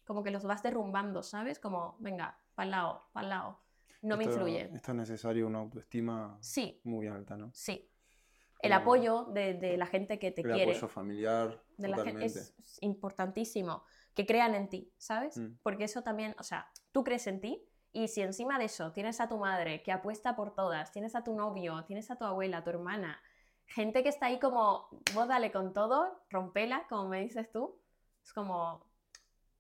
como 0.05 0.23
que 0.23 0.31
los 0.31 0.45
vas 0.45 0.63
derrumbando, 0.63 1.23
¿sabes? 1.23 1.59
Como, 1.59 1.97
venga, 2.01 2.39
para 2.55 2.65
el 2.65 2.71
lado, 2.71 3.03
para 3.13 3.25
el 3.25 3.31
lado. 3.31 3.61
No 4.03 4.17
me 4.17 4.25
influye. 4.25 4.71
Esto 4.75 4.91
es 4.91 4.97
necesario 4.97 5.47
una 5.47 5.61
autoestima 5.61 6.39
muy 6.85 7.07
alta, 7.07 7.37
¿no? 7.37 7.51
Sí. 7.55 7.89
El 8.59 8.73
apoyo 8.73 9.25
de, 9.25 9.77
la 9.77 9.87
gente 9.87 10.19
que 10.19 10.31
te 10.31 10.43
quiere. 10.43 10.63
El 10.65 10.71
apoyo 10.71 10.89
familiar. 10.89 11.63
De 11.77 11.89
la 11.89 12.03
gente 12.05 12.27
es 12.27 12.55
importantísimo. 12.81 13.85
Que 14.15 14.27
crean 14.27 14.55
en 14.55 14.69
ti, 14.69 14.93
¿sabes? 14.99 15.39
Mm. 15.39 15.59
Porque 15.63 15.85
eso 15.85 16.03
también, 16.03 16.35
o 16.39 16.43
sea, 16.43 16.71
tú 16.93 17.03
crees 17.03 17.27
en 17.27 17.41
ti 17.41 17.65
Y 17.93 18.09
si 18.09 18.21
encima 18.21 18.59
de 18.59 18.67
eso 18.67 18.93
tienes 18.93 19.21
a 19.21 19.29
tu 19.29 19.39
madre 19.39 19.83
que 19.83 19.91
apuesta 19.91 20.37
por 20.37 20.55
todas, 20.55 20.93
tienes 20.93 21.15
a 21.15 21.25
tu 21.25 21.35
novio, 21.35 21.85
tienes 21.87 22.11
a 22.11 22.17
tu 22.17 22.25
abuela, 22.25 22.59
a 22.59 22.65
tu 22.65 22.71
hermana, 22.71 23.21
gente 23.67 24.03
que 24.03 24.09
está 24.09 24.27
ahí 24.27 24.39
como, 24.39 24.89
vos 25.15 25.29
dale 25.29 25.51
con 25.53 25.73
todo, 25.73 26.25
rompela, 26.31 26.87
como 26.89 27.09
me 27.09 27.21
dices 27.21 27.51
tú, 27.51 27.81
es 28.23 28.33
como, 28.33 28.87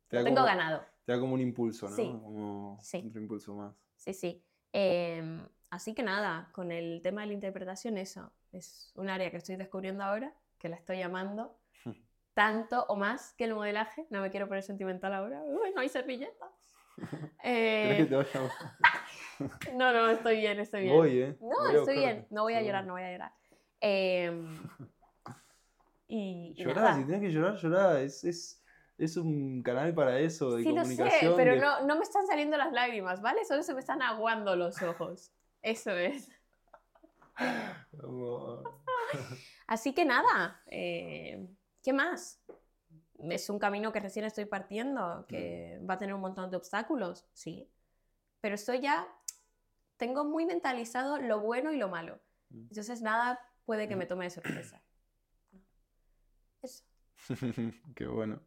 Te 0.09 0.19
lo 0.19 0.25
tengo 0.25 0.37
como- 0.37 0.47
ganado. 0.47 0.85
Te 1.05 1.13
da 1.13 1.19
como 1.21 1.35
un 1.35 1.41
impulso, 1.41 1.89
¿no? 1.89 1.97
Sí. 1.97 2.09
Como 2.23 2.79
Sí. 2.81 3.05
otro 3.09 3.21
impulso 3.21 3.55
más. 3.55 3.75
Sí, 3.97 4.15
sí. 4.15 4.45
Em, 4.73 5.47
así 5.71 5.95
que 5.95 6.03
nada, 6.03 6.51
con 6.53 6.71
el 6.73 7.01
tema 7.03 7.23
de 7.23 7.27
la 7.29 7.33
interpretación, 7.35 7.99
eso 7.99 8.33
es 8.53 8.93
un 8.95 9.09
área 9.09 9.31
que 9.31 9.37
estoy 9.39 9.57
descubriendo 9.57 10.05
ahora, 10.05 10.33
que 10.59 10.69
la 10.69 10.77
estoy 10.77 10.99
llamando 10.99 11.59
tanto 12.35 12.85
o 12.89 12.97
más 12.97 13.35
que 13.35 13.45
el 13.45 13.55
modelaje. 13.55 14.07
No 14.11 14.21
me 14.21 14.31
quiero 14.31 14.47
poner 14.47 14.63
sentimental 14.63 15.13
ahora. 15.13 15.43
Uy, 15.43 15.73
no 15.75 15.81
hay 15.81 15.89
servilletas. 15.89 16.51
¿Crees 17.43 18.09
que 18.09 18.15
Eh, 18.15 18.19
no, 19.75 19.93
no, 19.93 20.09
estoy 20.11 20.37
bien, 20.39 20.61
estoy 20.61 20.83
bien. 20.83 20.95
Voy, 20.97 21.19
¿eh? 21.21 21.37
No, 21.41 21.49
Voy 21.69 21.77
estoy 21.77 21.97
bien. 21.99 22.27
No 22.31 22.43
voy 22.43 22.55
a 22.55 22.63
llorar, 22.63 22.85
no 22.87 22.93
voy 22.93 23.03
a 23.03 23.11
llorar. 23.13 23.33
Em, 23.85 24.47
y, 26.09 26.55
y 26.57 26.63
Llorá, 26.63 26.95
si 26.97 27.05
tienes 27.05 27.21
que 27.21 27.33
llorar, 27.35 27.57
llorá. 27.57 28.01
Es, 28.01 28.23
es, 28.23 28.63
es 28.97 29.17
un 29.17 29.63
canal 29.63 29.93
para 29.93 30.19
eso, 30.21 30.53
de 30.55 30.63
Sí, 30.63 30.69
lo 30.69 30.77
comunicación. 30.77 31.33
sé, 31.33 31.37
pero 31.37 31.55
de- 31.55 31.61
no, 31.61 31.85
no 31.85 31.97
me 31.97 32.03
están 32.03 32.27
saliendo 32.27 32.57
las 32.57 32.73
lágrimas, 32.73 33.21
¿vale? 33.21 33.45
Solo 33.45 33.63
se 33.63 33.75
me 33.75 33.81
están 33.81 34.03
aguando 34.03 34.55
los 34.55 34.81
ojos. 34.83 35.33
Eso 35.63 35.91
es. 35.91 36.31
Así 39.67 39.95
que 39.95 40.05
nada, 40.05 40.61
eh, 40.67 41.47
¿qué 41.83 41.93
más? 41.93 42.41
Es 43.19 43.49
un 43.51 43.59
camino 43.59 43.93
que 43.93 44.01
recién 44.01 44.25
estoy 44.25 44.45
partiendo, 44.45 45.25
que 45.29 45.81
va 45.89 45.95
a 45.95 45.99
tener 45.99 46.15
un 46.15 46.21
montón 46.21 46.51
de 46.51 46.57
obstáculos, 46.57 47.27
sí. 47.33 47.69
Pero 48.41 48.55
estoy 48.57 48.81
ya, 48.81 49.07
tengo 49.97 50.25
muy 50.25 50.45
mentalizado 50.45 51.19
lo 51.19 51.41
bueno 51.41 51.73
y 51.73 51.79
lo 51.79 51.89
malo. 51.89 52.19
Mm. 52.51 52.63
Entonces 52.71 53.01
nada 53.03 53.41
puede 53.65 53.89
que 53.89 53.97
me 53.97 54.07
tome 54.07 54.25
de 54.25 54.31
sorpresa. 54.31 54.83
Eso. 56.63 56.83
Qué 57.95 58.07
bueno. 58.07 58.41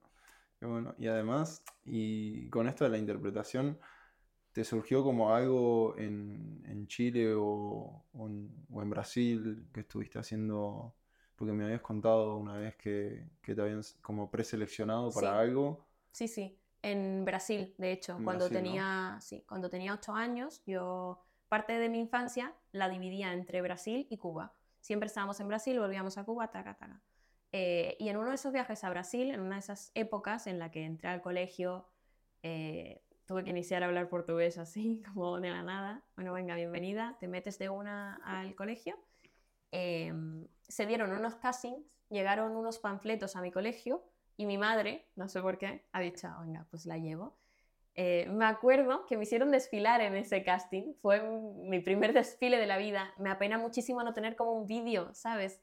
Qué 0.59 0.65
bueno. 0.65 0.95
Y 0.97 1.07
además, 1.07 1.63
y 1.85 2.49
con 2.49 2.67
esto 2.67 2.83
de 2.85 2.91
la 2.91 2.97
interpretación, 2.97 3.79
¿te 4.53 4.63
surgió 4.63 5.03
como 5.03 5.35
algo 5.35 5.97
en, 5.97 6.63
en 6.67 6.87
Chile 6.87 7.33
o, 7.35 8.05
o 8.13 8.27
en, 8.27 8.67
o 8.71 8.81
en 8.81 8.89
Brasil 8.89 9.67
que 9.73 9.81
estuviste 9.81 10.19
haciendo? 10.19 10.95
Porque 11.35 11.53
me 11.53 11.65
habías 11.65 11.81
contado 11.81 12.37
una 12.37 12.57
vez 12.57 12.75
que, 12.77 13.29
que 13.41 13.55
te 13.55 13.61
habían 13.61 13.81
como 14.01 14.31
preseleccionado 14.31 15.13
para 15.13 15.29
Sí. 15.29 15.39
algo. 15.39 15.87
Sí, 16.11 16.27
sí. 16.27 16.59
En 16.81 17.25
Brasil, 17.25 17.73
de 17.77 17.91
hecho, 17.91 18.15
En 18.17 18.23
cuando 18.23 18.45
Brasil, 18.45 18.57
¿no? 18.61 18.61
tenía, 18.73 19.17
sí, 19.21 19.43
cuando 19.47 19.69
tenía 19.69 19.93
ocho 19.93 20.13
años, 20.13 20.63
yo 20.65 21.23
parte 21.49 21.73
de 21.79 21.89
mi 21.89 21.99
infancia 21.99 22.55
la 22.71 22.89
dividía 22.89 23.33
entre 23.33 23.61
Brasil 23.61 24.07
y 24.09 24.17
Cuba. 24.17 24.53
Siempre 24.85 25.07
estábamos 25.07 25.39
en 25.39 25.47
Brasil, 25.47 25.79
volvíamos 25.79 26.15
a 26.19 26.25
Cuba, 26.25 26.51
taca, 26.51 26.75
taca. 26.75 27.01
Eh, 27.51 27.97
y 27.99 28.09
en 28.09 28.17
uno 28.17 28.29
de 28.29 28.35
esos 28.35 28.53
viajes 28.53 28.83
a 28.83 28.89
Brasil, 28.91 29.31
en 29.31 29.39
una 29.39 29.55
de 29.55 29.61
esas 29.61 29.89
épocas 29.95 30.45
en 30.45 30.59
la 30.59 30.69
que 30.69 30.85
entré 30.85 31.09
al 31.09 31.23
colegio, 31.23 31.87
eh, 32.43 33.01
tuve 33.25 33.43
que 33.43 33.49
iniciar 33.49 33.81
a 33.81 33.87
hablar 33.87 34.09
portugués 34.09 34.59
así, 34.59 35.01
como 35.11 35.39
de 35.39 35.49
la 35.49 35.63
nada. 35.63 36.03
Bueno, 36.15 36.33
venga, 36.33 36.53
bienvenida, 36.53 37.17
te 37.19 37.27
metes 37.27 37.57
de 37.57 37.69
una 37.69 38.17
al 38.23 38.53
colegio. 38.53 38.95
Eh, 39.71 40.13
se 40.61 40.85
dieron 40.85 41.11
unos 41.13 41.33
castings, 41.33 41.83
llegaron 42.11 42.55
unos 42.55 42.77
panfletos 42.77 43.35
a 43.35 43.41
mi 43.41 43.51
colegio 43.51 44.03
y 44.37 44.45
mi 44.45 44.59
madre, 44.59 45.09
no 45.15 45.27
sé 45.27 45.41
por 45.41 45.57
qué, 45.57 45.87
ha 45.93 45.99
dicho, 45.99 46.29
venga, 46.41 46.67
pues 46.69 46.85
la 46.85 46.99
llevo. 46.99 47.35
Eh, 47.97 48.27
me 48.29 48.45
acuerdo 48.45 49.05
que 49.05 49.15
me 49.15 49.23
hicieron 49.23 49.51
desfilar 49.51 50.01
en 50.01 50.15
ese 50.15 50.43
casting, 50.43 50.93
fue 51.01 51.21
mi 51.21 51.79
primer 51.79 52.13
desfile 52.13 52.57
de 52.57 52.67
la 52.67 52.77
vida. 52.77 53.13
Me 53.17 53.29
apena 53.29 53.57
muchísimo 53.57 54.03
no 54.03 54.13
tener 54.13 54.35
como 54.35 54.51
un 54.51 54.67
vídeo, 54.67 55.13
¿sabes? 55.13 55.61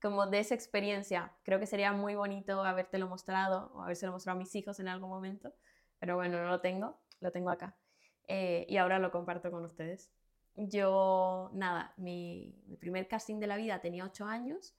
Como 0.00 0.26
de 0.26 0.38
esa 0.38 0.54
experiencia. 0.54 1.32
Creo 1.42 1.58
que 1.58 1.66
sería 1.66 1.92
muy 1.92 2.14
bonito 2.14 2.62
habértelo 2.62 3.08
mostrado 3.08 3.72
o 3.74 3.82
habérselo 3.82 4.12
mostrado 4.12 4.36
a 4.36 4.38
mis 4.38 4.54
hijos 4.54 4.78
en 4.78 4.88
algún 4.88 5.08
momento, 5.08 5.52
pero 5.98 6.16
bueno, 6.16 6.40
no 6.40 6.48
lo 6.48 6.60
tengo, 6.60 7.00
lo 7.20 7.32
tengo 7.32 7.50
acá. 7.50 7.76
Eh, 8.28 8.66
y 8.68 8.76
ahora 8.76 8.98
lo 9.00 9.10
comparto 9.10 9.50
con 9.50 9.64
ustedes. 9.64 10.12
Yo, 10.56 11.50
nada, 11.54 11.92
mi, 11.96 12.54
mi 12.66 12.76
primer 12.76 13.08
casting 13.08 13.40
de 13.40 13.48
la 13.48 13.56
vida 13.56 13.80
tenía 13.80 14.04
8 14.04 14.26
años 14.26 14.76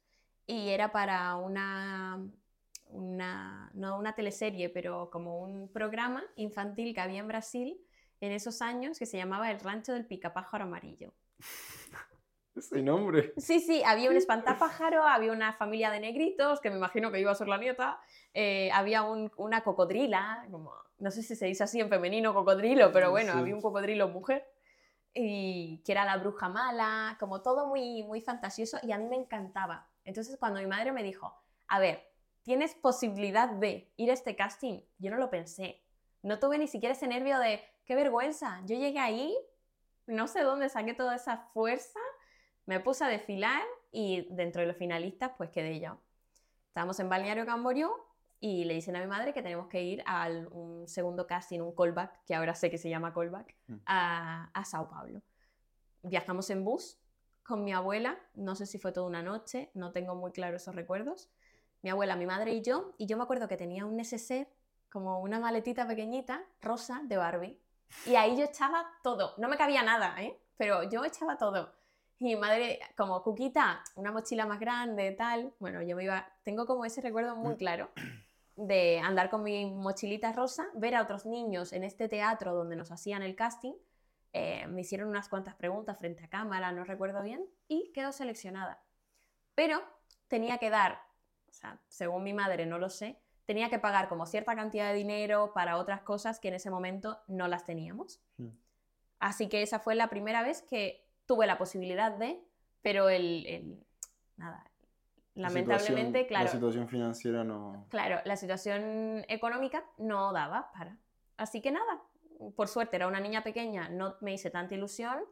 y 0.48 0.70
era 0.70 0.94
para 0.94 1.36
una, 1.36 2.26
una, 2.88 3.70
no 3.74 3.98
una 3.98 4.14
teleserie, 4.14 4.70
pero 4.70 5.10
como 5.12 5.40
un 5.40 5.68
programa 5.72 6.24
infantil 6.36 6.94
que 6.94 7.02
había 7.02 7.20
en 7.20 7.28
Brasil 7.28 7.82
en 8.22 8.32
esos 8.32 8.62
años 8.62 8.98
que 9.00 9.06
se 9.06 9.18
llamaba 9.18 9.52
El 9.52 9.60
Rancho 9.60 9.94
del 9.94 10.06
Picapájaro 10.06 10.64
Amarillo. 10.66 11.14
Ese 12.56 12.82
nombre. 12.82 13.34
Sí, 13.36 13.60
sí, 13.60 13.84
había 13.86 14.10
un 14.10 14.16
espantapájaro, 14.18 15.04
había 15.04 15.34
una 15.34 15.52
familia 15.52 15.92
de 15.92 16.00
negritos, 16.00 16.62
que 16.62 16.70
me 16.70 16.78
imagino 16.78 17.12
que 17.12 17.20
iba 17.20 17.32
a 17.32 17.36
ser 17.36 17.50
la 17.50 17.58
nieta, 17.58 18.00
eh, 18.34 18.72
había 18.72 19.04
un- 19.04 19.30
una 19.36 19.62
cocodrila, 19.62 20.48
como, 20.50 20.72
no 21.00 21.12
sé 21.12 21.22
si 21.22 21.36
se 21.36 21.48
dice 21.48 21.66
así 21.66 21.82
en 21.82 21.90
femenino 21.90 22.34
cocodrilo, 22.34 22.94
pero 22.94 23.12
bueno, 23.12 23.34
Sí. 23.34 23.40
había 23.40 23.54
un 23.56 23.62
cocodrilo 23.62 24.08
mujer, 24.08 24.48
y 25.14 25.82
que 25.86 25.92
era 25.92 26.06
la 26.06 26.18
bruja 26.18 26.48
mala, 26.48 27.18
como 27.20 27.42
todo 27.42 27.68
muy, 27.68 28.04
muy 28.04 28.22
fantasioso, 28.22 28.78
y 28.84 28.92
a 28.94 28.98
mí 28.98 29.06
me 29.08 29.16
encantaba. 29.18 29.90
Entonces 30.06 30.38
cuando 30.38 30.60
mi 30.62 30.68
madre 30.68 30.92
me 30.94 31.04
dijo, 31.04 31.34
a 31.68 31.80
ver, 31.80 32.10
tienes 32.46 32.76
posibilidad 32.76 33.50
de 33.50 33.92
ir 33.98 34.12
a 34.12 34.14
este 34.14 34.36
casting, 34.36 34.80
yo 35.00 35.10
no 35.10 35.18
lo 35.18 35.32
pensé, 35.32 35.82
no 36.22 36.38
tuve 36.40 36.60
ni 36.60 36.68
siquiera 36.68 36.94
ese 36.94 37.08
nervio 37.08 37.40
de, 37.40 37.60
qué 37.86 37.96
vergüenza, 37.96 38.62
yo 38.66 38.76
llegué 38.78 39.00
ahí, 39.00 39.36
no 40.06 40.28
sé 40.28 40.44
dónde 40.44 40.70
saqué 40.70 40.94
toda 40.94 41.16
esa 41.16 41.38
fuerza, 41.54 42.00
me 42.68 42.80
puse 42.80 43.04
a 43.04 43.08
desfilar 43.08 43.64
y 43.92 44.28
dentro 44.30 44.62
de 44.62 44.68
los 44.68 44.78
finalistas 44.78 45.32
pues 45.38 45.50
quedé 45.50 45.80
yo. 45.80 46.00
Estábamos 46.68 47.00
en 47.00 47.10
Balneario 47.10 47.48
Camboriú 47.48 47.92
y 48.40 48.66
le 48.66 48.76
dicen 48.76 48.96
a 48.96 49.00
mi 49.00 49.08
madre 49.08 49.34
que 49.34 49.42
tenemos 49.42 49.68
que 49.68 49.82
ir 49.82 50.04
a 50.06 50.30
un 50.52 50.88
segundo 50.88 51.26
casting, 51.26 51.62
un 51.62 51.74
callback, 51.76 52.24
que 52.26 52.36
ahora 52.36 52.54
sé 52.54 52.70
que 52.70 52.78
se 52.78 52.90
llama 52.90 53.12
callback, 53.12 53.56
Mm. 53.68 53.76
a, 53.88 54.52
a 54.54 54.66
Sao 54.66 54.88
Paulo. 54.88 55.24
Viajamos 56.04 56.52
en 56.52 56.64
bus 56.64 57.00
con 57.42 57.64
mi 57.64 57.74
abuela, 57.74 58.20
no 58.36 58.54
sé 58.56 58.68
si 58.68 58.78
fue 58.78 58.92
toda 58.92 59.08
una 59.08 59.24
noche, 59.24 59.72
no 59.74 59.92
tengo 59.92 60.14
muy 60.14 60.32
claro 60.32 60.58
esos 60.58 60.76
recuerdos. 60.76 61.32
Mi 61.86 61.92
abuela, 61.92 62.16
mi 62.16 62.26
madre 62.26 62.52
y 62.52 62.64
yo, 62.64 62.96
y 62.98 63.06
yo 63.06 63.16
me 63.16 63.22
acuerdo 63.22 63.48
que 63.48 63.58
tenía 63.58 63.86
un 63.86 63.96
neceser, 63.96 64.48
como 64.90 65.20
una 65.20 65.40
maletita 65.40 65.88
pequeñita, 65.88 66.44
rosa, 66.60 67.02
de 67.04 67.16
Barbie. 67.16 67.60
Y 68.08 68.16
ahí 68.16 68.36
yo 68.36 68.46
echaba 68.46 68.88
todo, 69.04 69.36
no 69.38 69.48
me 69.48 69.56
cabía 69.56 69.84
nada, 69.84 70.16
¿eh? 70.20 70.36
pero 70.58 70.82
yo 70.90 71.06
echaba 71.06 71.38
todo. 71.38 71.72
Y 72.18 72.26
mi 72.26 72.36
madre, 72.38 72.80
como 72.98 73.22
Cuquita, 73.22 73.84
una 73.94 74.12
mochila 74.12 74.48
más 74.48 74.60
grande, 74.60 75.12
tal. 75.12 75.54
Bueno, 75.60 75.84
yo 75.84 75.96
me 75.96 76.06
iba. 76.06 76.28
Tengo 76.42 76.66
como 76.66 76.86
ese 76.86 77.02
recuerdo 77.02 77.36
muy 77.36 77.56
claro 77.56 77.92
de 78.56 78.98
andar 78.98 79.30
con 79.30 79.44
mi 79.44 79.70
mochilita 79.70 80.34
rosa, 80.34 80.66
ver 80.74 80.96
a 80.96 81.04
otros 81.04 81.28
niños 81.28 81.72
en 81.72 81.84
este 81.84 82.10
teatro 82.10 82.56
donde 82.56 82.76
nos 82.76 82.90
hacían 82.92 83.22
el 83.22 83.36
casting. 83.36 83.76
eh, 84.34 84.66
me 84.66 84.82
hicieron 84.82 85.08
unas 85.08 85.30
cuantas 85.30 85.54
preguntas 85.54 86.00
frente 86.00 86.24
a 86.24 86.30
cámara, 86.30 86.72
no 86.72 86.84
recuerdo 86.84 87.22
bien, 87.22 87.46
y 87.68 87.92
quedó 87.92 88.12
seleccionada. 88.12 88.82
Pero 89.54 89.84
tenía 90.28 90.58
que 90.58 90.72
dar, 90.72 91.05
sea, 91.56 91.80
según 91.88 92.24
mi 92.24 92.34
madre, 92.34 92.66
no 92.66 92.78
lo 92.80 92.90
sé, 92.90 93.18
tenía 93.46 93.70
que 93.70 93.80
pagar 93.80 94.08
como 94.10 94.26
cierta 94.26 94.56
cantidad 94.56 94.90
de 94.90 94.96
dinero 94.96 95.52
para 95.54 95.78
otras 95.78 96.02
cosas 96.02 96.40
que 96.40 96.48
en 96.50 96.56
ese 96.56 96.70
momento 96.70 97.20
no 97.28 97.48
las 97.48 97.64
teníamos. 97.66 98.20
Mm. 98.38 98.48
Así 99.20 99.48
que 99.50 99.62
esa 99.62 99.80
fue 99.80 99.96
la 99.96 100.10
primera 100.10 100.44
vez 100.44 100.62
que 100.62 101.08
tuve 101.26 101.48
la 101.48 101.58
posibilidad 101.58 102.12
de, 102.12 102.40
pero 102.82 103.10
el, 103.10 103.46
el- 103.48 103.86
nada, 104.38 104.64
La 105.36 105.50
lamentablemente, 105.50 106.20
situación- 106.20 106.28
claro, 106.28 106.46
La 106.46 106.52
situación 106.52 106.88
financiera 106.88 107.44
no. 107.44 107.86
claro, 107.90 108.20
la 108.26 108.36
situación 108.36 109.26
económica 109.28 109.86
no 109.98 110.32
daba 110.34 110.72
para. 110.74 110.98
Así 111.38 111.62
que 111.62 111.72
nada, 111.72 112.02
por 112.56 112.68
suerte 112.68 112.96
era 112.98 113.08
una 113.08 113.20
niña 113.20 113.44
pequeña, 113.44 113.90
no 113.90 114.16
me 114.22 114.34
hice 114.34 114.50
tanta 114.50 114.76
ilusión 114.76 115.24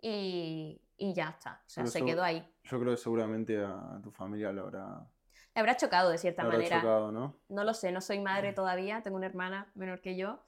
y, 0.00 0.80
y 0.96 1.14
ya 1.14 1.30
está, 1.30 1.62
o 1.66 1.68
sea, 1.68 1.84
Pero 1.84 1.90
se 1.92 2.04
quedó 2.04 2.22
ahí. 2.22 2.46
Yo 2.64 2.78
creo 2.80 2.92
que 2.92 2.96
seguramente 2.98 3.58
a 3.62 4.00
tu 4.02 4.10
familia 4.10 4.52
lo 4.52 4.62
habrá, 4.62 5.06
Le 5.56 5.60
habrá 5.60 5.76
chocado 5.78 6.10
de 6.10 6.18
cierta 6.18 6.42
habrá 6.42 6.58
manera. 6.58 6.80
chocado, 6.80 7.10
¿no? 7.10 7.34
No 7.48 7.64
lo 7.64 7.72
sé, 7.72 7.90
no 7.90 8.02
soy 8.02 8.20
madre 8.20 8.52
todavía, 8.52 9.02
tengo 9.02 9.16
una 9.16 9.24
hermana 9.24 9.72
menor 9.74 10.02
que 10.02 10.14
yo, 10.14 10.44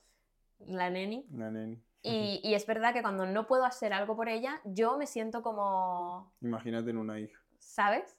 la 0.59 0.91
neni. 0.91 1.27
La 1.33 1.51
neni. 1.51 1.83
Y, 2.03 2.41
y 2.45 2.53
es 2.53 2.67
verdad 2.67 2.93
que 2.93 3.01
cuando 3.01 3.25
no 3.25 3.47
puedo 3.47 3.65
hacer 3.65 3.95
algo 3.95 4.17
por 4.17 4.29
ella, 4.29 4.61
yo 4.65 4.99
me 4.99 5.07
siento 5.07 5.43
como, 5.43 6.35
Imagínate 6.43 6.91
en 6.91 6.99
una 6.99 7.19
hija. 7.19 7.41
¿sabes? 7.59 8.19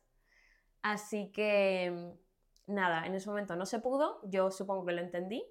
Así 0.82 1.32
que, 1.32 1.92
mm, 2.68 2.74
nada, 2.74 3.06
en 3.06 3.14
ese 3.14 3.30
momento 3.30 3.56
no 3.56 3.68
se 3.68 3.78
pudo, 3.78 4.20
yo 4.24 4.50
supongo 4.50 4.84
que 4.84 4.94
lo 4.94 5.02
entendí. 5.02 5.46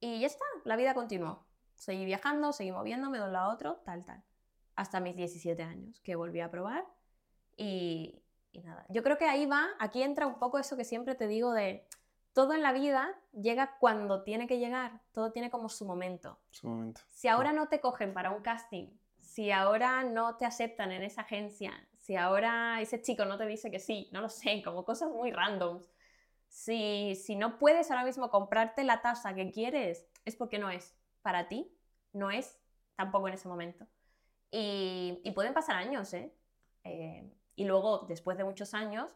Y 0.00 0.20
ya 0.20 0.26
está, 0.26 0.44
la 0.64 0.76
vida 0.76 0.94
continuó. 0.94 1.44
Seguí 1.74 2.06
viajando, 2.06 2.52
seguí 2.52 2.72
moviéndome 2.72 3.18
de 3.18 3.24
un 3.24 3.32
lado 3.32 3.50
a 3.50 3.54
otro, 3.54 3.82
tal, 3.84 4.06
tal. 4.06 4.24
Hasta 4.74 5.00
mis 5.00 5.16
17 5.16 5.62
años, 5.62 6.00
que 6.00 6.16
volví 6.16 6.40
a 6.40 6.50
probar. 6.50 6.86
Y, 7.58 8.21
y 8.52 8.60
nada, 8.60 8.84
yo 8.88 9.02
creo 9.02 9.18
que 9.18 9.24
ahí 9.24 9.46
va, 9.46 9.68
aquí 9.78 10.02
entra 10.02 10.26
un 10.26 10.38
poco 10.38 10.58
eso 10.58 10.76
que 10.76 10.84
siempre 10.84 11.14
te 11.14 11.26
digo 11.26 11.52
de 11.52 11.86
todo 12.32 12.54
en 12.54 12.62
la 12.62 12.72
vida 12.72 13.14
llega 13.32 13.76
cuando 13.78 14.22
tiene 14.22 14.46
que 14.46 14.58
llegar, 14.58 15.00
todo 15.12 15.32
tiene 15.32 15.50
como 15.50 15.68
su 15.68 15.84
momento. 15.84 16.38
Su 16.50 16.68
momento. 16.68 17.00
Si 17.08 17.28
ahora 17.28 17.52
no 17.52 17.68
te 17.68 17.80
cogen 17.80 18.14
para 18.14 18.30
un 18.30 18.42
casting, 18.42 18.88
si 19.20 19.50
ahora 19.50 20.04
no 20.04 20.36
te 20.36 20.44
aceptan 20.44 20.92
en 20.92 21.02
esa 21.02 21.22
agencia, 21.22 21.72
si 21.96 22.16
ahora 22.16 22.80
ese 22.80 23.00
chico 23.00 23.24
no 23.24 23.38
te 23.38 23.46
dice 23.46 23.70
que 23.70 23.78
sí, 23.78 24.08
no 24.12 24.20
lo 24.20 24.28
sé, 24.28 24.62
como 24.64 24.84
cosas 24.84 25.10
muy 25.10 25.30
randoms. 25.30 25.90
Si, 26.48 27.14
si 27.16 27.34
no 27.36 27.58
puedes 27.58 27.90
ahora 27.90 28.04
mismo 28.04 28.30
comprarte 28.30 28.84
la 28.84 29.00
tasa 29.00 29.34
que 29.34 29.50
quieres, 29.50 30.06
es 30.24 30.36
porque 30.36 30.58
no 30.58 30.68
es 30.68 30.94
para 31.22 31.48
ti, 31.48 31.74
no 32.12 32.30
es 32.30 32.58
tampoco 32.96 33.28
en 33.28 33.34
ese 33.34 33.48
momento. 33.48 33.86
Y, 34.50 35.20
y 35.24 35.30
pueden 35.30 35.54
pasar 35.54 35.76
años, 35.76 36.12
¿eh? 36.12 36.34
¿eh? 36.84 37.32
Y 37.54 37.64
luego, 37.64 38.06
después 38.08 38.38
de 38.38 38.44
muchos 38.44 38.74
años, 38.74 39.08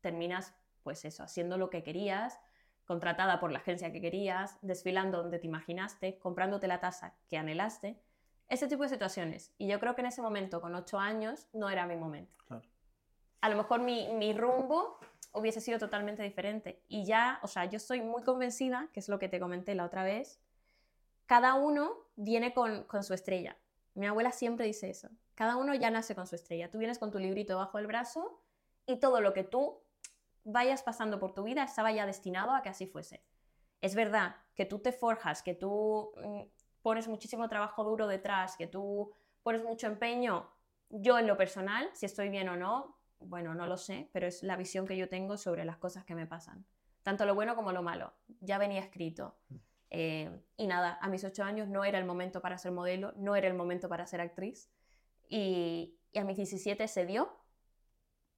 terminas, 0.00 0.54
pues 0.82 1.04
eso, 1.04 1.22
haciendo 1.22 1.58
lo 1.58 1.70
que 1.70 1.82
querías, 1.82 2.40
contratada 2.84 3.38
por 3.38 3.52
la 3.52 3.58
agencia 3.58 3.92
que 3.92 4.00
querías, 4.00 4.58
desfilando 4.62 5.18
donde 5.18 5.38
te 5.38 5.46
imaginaste, 5.46 6.18
comprándote 6.18 6.66
la 6.66 6.80
tasa 6.80 7.14
que 7.28 7.38
anhelaste. 7.38 8.00
Ese 8.48 8.66
tipo 8.66 8.82
de 8.82 8.88
situaciones. 8.88 9.52
Y 9.58 9.68
yo 9.68 9.78
creo 9.78 9.94
que 9.94 10.00
en 10.00 10.08
ese 10.08 10.22
momento, 10.22 10.60
con 10.60 10.74
ocho 10.74 10.98
años, 10.98 11.46
no 11.52 11.70
era 11.70 11.86
mi 11.86 11.96
momento. 11.96 12.34
A 13.42 13.48
lo 13.48 13.56
mejor 13.56 13.80
mi, 13.80 14.08
mi 14.08 14.32
rumbo 14.32 14.98
hubiese 15.32 15.60
sido 15.60 15.78
totalmente 15.78 16.22
diferente. 16.22 16.82
Y 16.88 17.04
ya, 17.04 17.38
o 17.42 17.46
sea, 17.46 17.64
yo 17.66 17.76
estoy 17.76 18.00
muy 18.02 18.22
convencida, 18.22 18.88
que 18.92 19.00
es 19.00 19.08
lo 19.08 19.18
que 19.18 19.28
te 19.28 19.40
comenté 19.40 19.74
la 19.74 19.84
otra 19.84 20.02
vez, 20.02 20.40
cada 21.26 21.54
uno 21.54 21.92
viene 22.16 22.52
con, 22.52 22.82
con 22.84 23.04
su 23.04 23.14
estrella. 23.14 23.56
Mi 23.94 24.06
abuela 24.06 24.32
siempre 24.32 24.66
dice 24.66 24.90
eso. 24.90 25.08
Cada 25.34 25.56
uno 25.56 25.74
ya 25.74 25.90
nace 25.90 26.14
con 26.14 26.26
su 26.26 26.34
estrella. 26.34 26.70
Tú 26.70 26.78
vienes 26.78 26.98
con 26.98 27.10
tu 27.10 27.18
librito 27.18 27.56
bajo 27.56 27.78
el 27.78 27.86
brazo 27.86 28.42
y 28.86 28.98
todo 28.98 29.20
lo 29.20 29.32
que 29.32 29.44
tú 29.44 29.82
vayas 30.44 30.82
pasando 30.82 31.18
por 31.18 31.32
tu 31.32 31.42
vida 31.42 31.64
estaba 31.64 31.92
ya 31.92 32.06
destinado 32.06 32.52
a 32.52 32.62
que 32.62 32.68
así 32.68 32.86
fuese. 32.86 33.22
Es 33.80 33.94
verdad 33.94 34.36
que 34.54 34.66
tú 34.66 34.78
te 34.78 34.92
forjas, 34.92 35.42
que 35.42 35.54
tú 35.54 36.12
mm, 36.16 36.42
pones 36.82 37.08
muchísimo 37.08 37.48
trabajo 37.48 37.84
duro 37.84 38.06
detrás, 38.06 38.56
que 38.56 38.66
tú 38.66 39.12
pones 39.42 39.62
mucho 39.62 39.86
empeño. 39.86 40.50
Yo 40.90 41.18
en 41.18 41.26
lo 41.26 41.36
personal, 41.36 41.88
si 41.94 42.06
estoy 42.06 42.28
bien 42.28 42.48
o 42.48 42.56
no, 42.56 42.96
bueno, 43.20 43.54
no 43.54 43.66
lo 43.66 43.76
sé, 43.76 44.08
pero 44.12 44.26
es 44.26 44.42
la 44.42 44.56
visión 44.56 44.86
que 44.86 44.96
yo 44.96 45.08
tengo 45.08 45.36
sobre 45.36 45.64
las 45.64 45.76
cosas 45.76 46.04
que 46.04 46.14
me 46.14 46.26
pasan. 46.26 46.64
Tanto 47.02 47.24
lo 47.24 47.34
bueno 47.34 47.54
como 47.54 47.72
lo 47.72 47.82
malo. 47.82 48.12
Ya 48.40 48.58
venía 48.58 48.80
escrito. 48.80 49.36
Eh, 49.90 50.30
y 50.56 50.66
nada, 50.66 50.98
a 51.00 51.08
mis 51.08 51.24
ocho 51.24 51.42
años 51.42 51.68
no 51.68 51.84
era 51.84 51.98
el 51.98 52.04
momento 52.04 52.40
para 52.40 52.56
ser 52.58 52.72
modelo, 52.72 53.12
no 53.16 53.34
era 53.36 53.48
el 53.48 53.54
momento 53.54 53.88
para 53.88 54.06
ser 54.06 54.20
actriz. 54.20 54.70
Y, 55.28 55.96
a 56.14 56.24
mis 56.24 56.36
17 56.36 56.88
se 56.88 57.06
dio. 57.06 57.28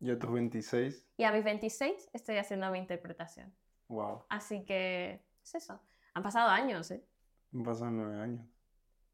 ¿Y 0.00 0.10
a 0.10 0.18
tus 0.18 0.32
26? 0.32 1.06
Y 1.16 1.24
a 1.24 1.32
mis 1.32 1.44
26 1.44 2.10
estoy 2.12 2.36
haciendo 2.36 2.70
mi 2.70 2.78
interpretación. 2.78 3.54
Wow. 3.88 4.24
Así 4.28 4.64
que 4.64 5.24
es 5.42 5.54
eso. 5.54 5.80
Han 6.14 6.22
pasado 6.22 6.50
años, 6.50 6.90
¿eh? 6.90 7.04
Han 7.54 7.62
pasado 7.62 7.90
nueve 7.90 8.20
años. 8.20 8.46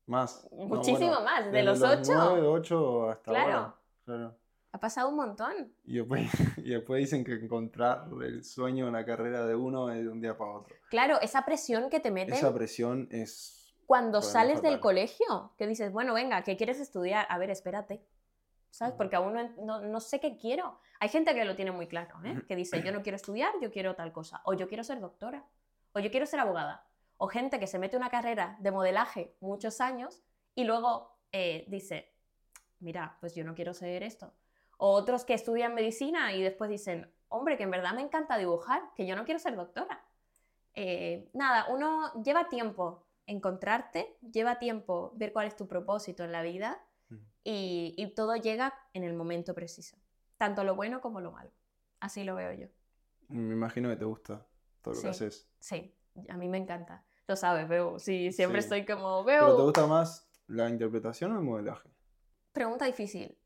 Más. 0.06 0.48
Muchísimo 0.50 1.20
más. 1.20 1.52
De 1.52 1.62
los, 1.62 1.82
ocho. 1.82 2.14
Nueve, 2.14 2.46
ocho 2.46 3.10
hasta 3.10 3.30
claro. 3.30 3.52
ahora. 3.52 3.74
Claro. 4.04 4.38
Ha 4.72 4.80
pasado 4.80 5.08
un 5.08 5.16
montón. 5.16 5.72
Y 5.84 5.96
después, 5.96 6.28
y 6.58 6.70
después 6.70 7.00
dicen 7.00 7.24
que 7.24 7.34
encontrar 7.34 8.08
el 8.22 8.44
sueño 8.44 8.86
en 8.86 8.92
la 8.92 9.04
carrera 9.04 9.46
de 9.46 9.54
uno 9.54 9.90
es 9.90 10.02
de 10.02 10.08
un 10.08 10.20
día 10.20 10.36
para 10.36 10.52
otro. 10.52 10.76
Claro, 10.90 11.20
esa 11.20 11.44
presión 11.44 11.88
que 11.88 12.00
te 12.00 12.10
meten. 12.10 12.34
Esa 12.34 12.52
presión 12.52 13.08
es... 13.10 13.74
Cuando 13.86 14.20
sales 14.20 14.60
del 14.60 14.80
colegio, 14.80 15.54
que 15.56 15.66
dices, 15.66 15.90
bueno, 15.90 16.12
venga, 16.12 16.42
¿qué 16.42 16.58
quieres 16.58 16.78
estudiar? 16.78 17.26
A 17.30 17.38
ver, 17.38 17.48
espérate. 17.48 18.04
¿Sabes? 18.70 18.94
Porque 18.94 19.16
aún 19.16 19.34
no, 19.64 19.80
no, 19.80 20.00
sé 20.00 20.20
qué 20.20 20.36
quiero. 20.36 20.78
Hay 21.00 21.08
gente 21.08 21.34
que 21.34 21.42
lo 21.46 21.56
tiene 21.56 21.72
muy 21.72 21.86
claro, 21.86 22.16
¿eh? 22.22 22.42
que 22.46 22.54
dice, 22.54 22.82
yo 22.82 22.92
no 22.92 23.02
quiero 23.02 23.16
estudiar, 23.16 23.50
yo 23.62 23.70
quiero 23.70 23.94
tal 23.94 24.12
cosa. 24.12 24.42
O 24.44 24.52
yo 24.52 24.68
quiero 24.68 24.84
ser 24.84 25.00
doctora. 25.00 25.46
O 25.94 26.00
yo 26.00 26.10
quiero 26.10 26.26
ser 26.26 26.40
abogada. 26.40 26.86
O 27.16 27.28
gente 27.28 27.58
que 27.58 27.66
se 27.66 27.78
mete 27.78 27.96
una 27.96 28.10
carrera 28.10 28.58
de 28.60 28.70
modelaje 28.70 29.34
muchos 29.40 29.80
años 29.80 30.22
y 30.54 30.64
luego 30.64 31.16
eh, 31.32 31.64
dice, 31.68 32.12
mira, 32.80 33.16
pues 33.20 33.34
yo 33.34 33.42
no 33.42 33.54
quiero 33.54 33.72
ser 33.72 34.02
esto 34.02 34.34
o 34.78 34.92
otros 34.92 35.24
que 35.24 35.34
estudian 35.34 35.74
medicina 35.74 36.32
y 36.32 36.42
después 36.42 36.70
dicen, 36.70 37.12
hombre, 37.28 37.56
que 37.56 37.64
en 37.64 37.70
verdad 37.70 37.94
me 37.94 38.00
encanta 38.00 38.38
dibujar, 38.38 38.82
que 38.96 39.06
yo 39.06 39.14
no 39.16 39.24
quiero 39.24 39.38
ser 39.38 39.54
doctora. 39.56 40.04
Eh, 40.74 41.28
nada, 41.34 41.66
uno 41.68 42.12
lleva 42.22 42.48
tiempo 42.48 43.04
encontrarte, 43.26 44.16
lleva 44.32 44.58
tiempo 44.58 45.12
ver 45.16 45.32
cuál 45.32 45.48
es 45.48 45.56
tu 45.56 45.66
propósito 45.66 46.24
en 46.24 46.32
la 46.32 46.42
vida 46.42 46.80
mm. 47.08 47.16
y, 47.44 48.12
todo 48.14 48.36
llega 48.36 48.72
en 48.94 49.04
el 49.04 49.14
momento 49.14 49.54
preciso, 49.54 49.98
tanto 50.38 50.64
lo 50.64 50.76
bueno 50.76 51.00
como 51.00 51.20
lo 51.20 51.32
malo. 51.32 51.50
Así 52.00 52.22
lo 52.22 52.36
veo 52.36 52.52
yo. 52.52 52.68
Me 53.28 53.54
imagino 53.54 53.88
que 53.88 53.96
te 53.96 54.04
gusta 54.04 54.46
todo 54.80 54.94
lo 54.94 55.02
que 55.02 55.08
haces. 55.08 55.48
Sí, 55.58 55.92
a 56.28 56.36
mí 56.36 56.48
me 56.48 56.58
encanta. 56.58 57.04
Lo 57.26 57.34
sabes, 57.34 57.68
veo, 57.68 57.98
sí, 57.98 58.32
siempre 58.32 58.60
estoy 58.60 58.86
como, 58.86 59.24
veo... 59.24 59.44
¿Pero 59.44 59.56
te 59.56 59.62
gusta 59.62 59.86
más 59.86 60.30
la 60.46 60.70
interpretación 60.70 61.32
o 61.32 61.38
el 61.38 61.44
modelaje? 61.44 61.90
Pregunta 62.52 62.86
difícil 62.86 63.37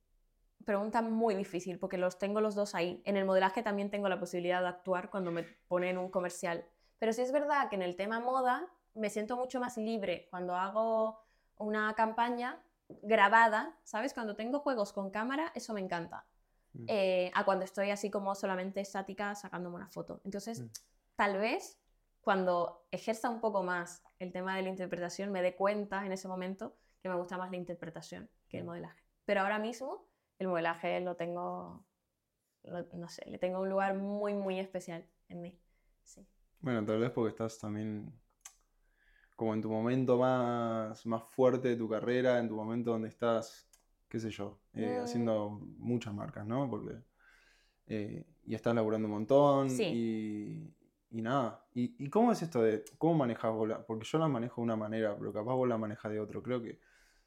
pregunta 0.65 1.03
muy 1.03 1.35
difícil 1.35 1.79
porque 1.79 1.99
los 1.99 2.19
tengo 2.19 2.41
los 2.41 2.55
dos 2.55 2.75
ahí. 2.75 3.03
En 3.05 3.17
el 3.17 3.25
modelaje 3.25 3.63
también 3.63 3.91
tengo 3.91 4.09
la 4.09 4.19
posibilidad 4.19 4.61
de 4.61 4.69
actuar 4.69 5.11
cuando 5.11 5.31
me 5.31 5.45
ponen 5.69 5.99
un 5.99 6.11
comercial. 6.11 6.65
Pero 6.99 7.13
sí 7.13 7.23
es 7.23 7.33
verdad 7.33 7.69
que 7.69 7.77
en 7.77 7.83
el 7.83 7.97
tema 7.97 8.21
moda 8.21 8.67
me 8.95 9.11
siento 9.11 9.37
mucho 9.37 9.61
más 9.61 9.77
libre 9.77 10.29
cuando 10.31 10.55
hago 10.55 11.19
una 11.57 11.95
campaña 11.95 12.63
grabada, 13.03 13.79
¿sabes? 13.85 14.15
Cuando 14.15 14.37
tengo 14.37 14.61
juegos 14.61 14.93
con 14.93 15.11
cámara, 15.11 15.53
eso 15.55 15.73
me 15.73 15.81
encanta. 15.81 16.27
Mm. 16.75 16.85
Eh, 16.89 17.31
a 17.35 17.45
cuando 17.45 17.65
estoy 17.65 17.91
así 17.91 18.11
como 18.11 18.35
solamente 18.35 18.81
estática 18.81 19.35
sacándome 19.35 19.77
una 19.77 19.89
foto. 19.89 20.21
Entonces, 20.25 20.61
mm. 20.61 20.71
tal 21.17 21.39
vez 21.39 21.79
cuando 22.21 22.87
ejerza 22.91 23.29
un 23.29 23.41
poco 23.41 23.63
más 23.63 24.03
el 24.19 24.33
tema 24.33 24.57
de 24.57 24.63
la 24.63 24.69
interpretación, 24.69 25.33
me 25.33 25.43
dé 25.43 25.57
cuenta 25.57 26.07
en 26.07 26.13
ese 26.13 26.29
momento 26.29 26.77
que 27.03 27.09
me 27.09 27.17
gusta 27.17 27.37
más 27.37 27.51
la 27.51 27.57
interpretación 27.57 28.31
que 28.49 28.59
el 28.59 28.65
mm. 28.65 28.67
modelaje. 28.67 29.03
Pero 29.25 29.41
ahora 29.41 29.59
mismo 29.59 30.07
el 30.43 30.49
modelaje 30.49 31.01
lo 31.01 31.17
tengo, 31.17 31.85
no 32.65 33.09
sé, 33.09 33.29
le 33.31 33.39
tengo 33.39 33.61
un 33.61 33.69
lugar 33.69 33.97
muy, 33.97 34.35
muy 34.35 34.59
especial 34.59 35.07
en 35.29 35.41
mí. 35.41 35.59
Sí. 36.05 36.27
Bueno, 36.61 36.85
tal 36.85 36.99
vez 36.99 37.11
porque 37.11 37.31
estás 37.31 37.59
también 37.59 38.13
como 39.37 39.55
en 39.55 39.63
tu 39.63 39.71
momento 39.71 40.19
más, 40.19 41.05
más 41.07 41.23
fuerte 41.25 41.69
de 41.69 41.77
tu 41.77 41.89
carrera, 41.89 42.39
en 42.39 42.49
tu 42.49 42.57
momento 42.57 42.91
donde 42.91 43.09
estás, 43.09 43.69
qué 44.09 44.21
sé 44.21 44.31
yo, 44.31 44.61
eh, 44.75 44.99
mm. 45.01 45.05
haciendo 45.05 45.51
muchas 45.79 46.15
marcas, 46.15 46.47
¿no? 46.47 46.69
Porque, 46.69 46.97
eh, 47.87 48.25
y 48.45 48.55
estás 48.55 48.75
laburando 48.75 49.09
un 49.09 49.15
montón 49.15 49.69
y, 49.71 50.73
y, 51.11 51.23
nada. 51.23 51.65
¿Y, 51.75 52.05
¿Y, 52.05 52.11
cómo 52.11 52.33
es 52.33 52.43
esto 52.43 52.63
de, 52.63 52.85
cómo 52.99 53.15
manejas 53.15 53.53
vos? 53.53 53.69
porque 53.87 54.05
yo 54.05 54.19
la 54.19 54.29
manejo 54.29 54.61
de 54.61 54.65
una 54.65 54.77
manera, 54.77 55.17
pero 55.17 55.33
capaz 55.33 55.55
vos 55.55 55.69
la 55.69 55.79
manejas 55.79 56.13
de 56.13 56.21
otro. 56.21 56.43
Creo 56.43 56.63
que 56.63 56.79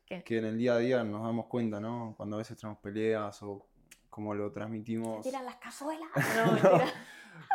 que 0.05 0.37
en 0.37 0.45
el 0.45 0.57
día 0.57 0.75
a 0.75 0.77
día 0.77 1.03
nos 1.03 1.23
damos 1.23 1.47
cuenta, 1.47 1.79
¿no? 1.79 2.13
Cuando 2.15 2.35
a 2.35 2.39
veces 2.39 2.57
tenemos 2.57 2.79
peleas 2.79 3.41
o 3.43 3.65
como 4.09 4.33
lo 4.33 4.51
transmitimos. 4.51 5.23
Tiran 5.23 5.45
las 5.45 5.57
cazuelas. 5.57 6.09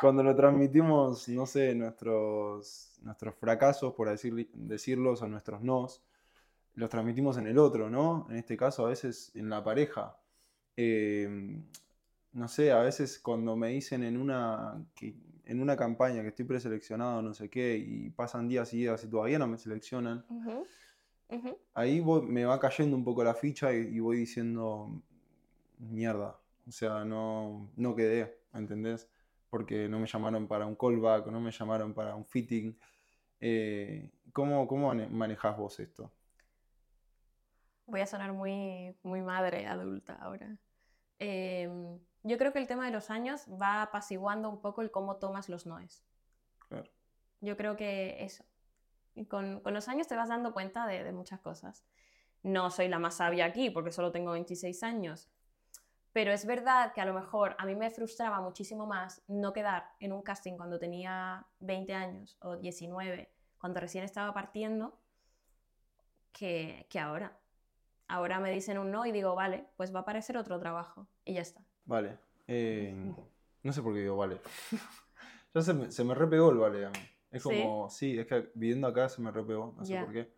Cuando 0.01 0.23
lo 0.23 0.37
transmitimos, 0.37 1.29
no 1.29 1.47
sé, 1.47 1.75
nuestros, 1.75 2.99
nuestros 3.03 3.35
fracasos, 3.37 3.95
por 3.95 4.11
decir, 4.11 4.51
decirlos, 4.53 5.23
o 5.23 5.29
nuestros 5.29 5.63
nos, 5.63 6.03
los 6.75 6.91
transmitimos 6.91 7.39
en 7.39 7.47
el 7.47 7.59
otro, 7.59 7.89
¿no? 7.89 8.27
En 8.31 8.37
este 8.37 8.57
caso, 8.57 8.85
a 8.85 8.91
veces 8.91 9.33
en 9.35 9.49
la 9.49 9.65
pareja. 9.65 10.19
Em, 10.77 11.65
no 12.33 12.49
sé, 12.49 12.73
a 12.73 12.81
veces 12.81 13.19
cuando 13.19 13.57
me 13.57 13.69
dicen 13.69 14.03
en 14.05 14.17
una, 14.17 14.85
que, 14.95 15.15
en 15.45 15.61
una 15.61 15.77
campaña 15.77 16.23
que 16.23 16.29
estoy 16.29 16.45
preseleccionado, 16.45 17.23
no 17.23 17.35
sé 17.35 17.49
qué, 17.49 17.77
y 17.77 18.11
pasan 18.11 18.49
días 18.49 18.73
y 18.73 18.79
días 18.79 19.03
y 19.05 19.09
todavía 19.09 19.39
no 19.39 19.47
me 19.47 19.59
seleccionan. 19.59 20.25
Ahí 21.75 22.03
me 22.03 22.45
va 22.45 22.59
cayendo 22.59 22.97
un 22.97 23.05
poco 23.05 23.23
la 23.23 23.35
ficha 23.35 23.73
y, 23.73 24.01
voy 24.01 24.19
diciendo, 24.19 25.03
mierda, 25.79 26.39
o 26.67 26.73
sea, 26.73 27.05
no, 27.05 27.71
no 27.77 27.95
quedé, 27.95 28.41
¿entendés? 28.53 29.09
Porque 29.49 29.89
no 29.89 29.99
me 29.99 30.07
llamaron 30.07 30.47
para 30.47 30.67
un 30.67 30.75
callback, 30.75 31.27
no 31.27 31.41
me 31.41 31.51
llamaron 31.51 31.95
para 31.95 32.15
un 32.15 32.25
fitting. 32.25 32.77
Eh, 33.41 34.11
¿cómo, 34.33 34.67
¿Cómo 34.67 34.95
manejas 34.95 35.57
vos 35.57 35.79
esto? 35.81 36.11
Voy 37.87 38.01
a 38.01 38.07
sonar 38.07 38.33
muy, 38.33 38.97
muy 39.03 39.23
madre 39.23 39.67
adulta 39.67 40.15
ahora. 40.15 40.57
Em, 41.19 41.99
yo 42.23 42.39
creo 42.39 42.53
que 42.53 42.59
el 42.59 42.67
tema 42.67 42.87
de 42.87 42.93
los 42.93 43.11
años 43.11 43.47
va 43.61 43.83
apaciguando 43.83 44.49
un 44.49 44.61
poco 44.61 44.83
el 44.83 44.91
cómo 44.91 45.17
tomas 45.17 45.49
los 45.49 45.67
noes. 45.67 46.05
Claro. 46.69 46.91
Yo 47.41 47.57
creo 47.57 47.77
que 47.77 48.23
eso, 48.23 48.45
con, 49.27 49.63
los 49.65 49.89
años 49.89 50.07
te 50.07 50.17
vas 50.17 50.29
dando 50.29 50.53
cuenta 50.53 50.87
de, 50.87 51.13
muchas 51.13 51.41
cosas. 51.41 51.85
No 52.43 52.71
soy 52.71 52.89
la 52.89 52.99
más 52.99 53.17
sabia 53.17 53.45
aquí 53.45 53.71
porque 53.71 53.93
solo 53.93 54.13
tengo 54.13 54.33
26 54.33 54.83
años, 54.83 55.29
pero 56.13 56.33
es 56.33 56.47
verdad 56.47 56.93
que 56.93 57.01
a 57.01 57.05
lo 57.05 57.15
mejor 57.15 57.55
a 57.59 57.67
mí 57.67 57.75
me 57.75 57.91
frustraba 57.91 58.41
muchísimo 58.41 58.87
más 58.87 59.23
no 59.29 59.53
quedar 59.53 59.91
en 60.01 60.13
un 60.13 60.23
casting 60.23 60.57
cuando 60.57 60.79
tenía 60.79 61.47
20 61.61 61.95
años 61.95 62.37
o 62.41 62.57
19, 62.57 63.31
cuando 63.59 63.81
recién 63.81 64.05
estaba 64.05 64.33
partiendo, 64.33 64.99
que, 66.33 66.87
ahora. 67.01 67.37
Ahora 68.09 68.41
me 68.41 68.51
dicen 68.51 68.79
un 68.79 68.91
no 68.91 69.07
y 69.07 69.13
digo, 69.13 69.35
vale, 69.37 69.67
pues 69.77 69.95
va 69.95 70.01
a 70.01 70.03
aparecer 70.03 70.37
otro 70.37 70.59
trabajo 70.59 71.07
y 71.25 71.35
ya 71.35 71.43
está. 71.43 71.63
Vale. 71.85 72.19
Eh, 72.49 72.93
no 73.63 73.73
sé 73.73 73.83
por 73.83 73.95
qué 73.95 74.01
digo 74.01 74.17
vale. 74.17 74.41
Ya 75.53 75.63
se 75.63 75.75
me, 75.75 75.91
se 75.91 76.05
me 76.05 76.15
repegó 76.15 76.51
el 76.51 76.59
vale 76.59 76.87
a 76.87 76.91
mí. 76.91 77.01
Es 77.31 77.43
¿Sí? 77.43 77.49
como, 77.49 77.89
sí, 77.91 78.19
es 78.19 78.27
que 78.27 78.51
viviendo 78.55 78.87
acá 78.89 79.09
se 79.09 79.23
me 79.23 79.31
repegó, 79.31 79.75
no 79.77 79.85
sé 79.85 79.93
Ya. 79.93 80.05
por 80.05 80.13
qué. 80.13 80.33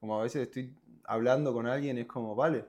Como 0.00 0.18
a 0.18 0.22
veces 0.22 0.42
estoy 0.42 0.76
hablando 1.04 1.52
con 1.52 1.66
alguien 1.66 1.96
y 1.98 2.02
es 2.02 2.06
como, 2.06 2.34
vale. 2.34 2.66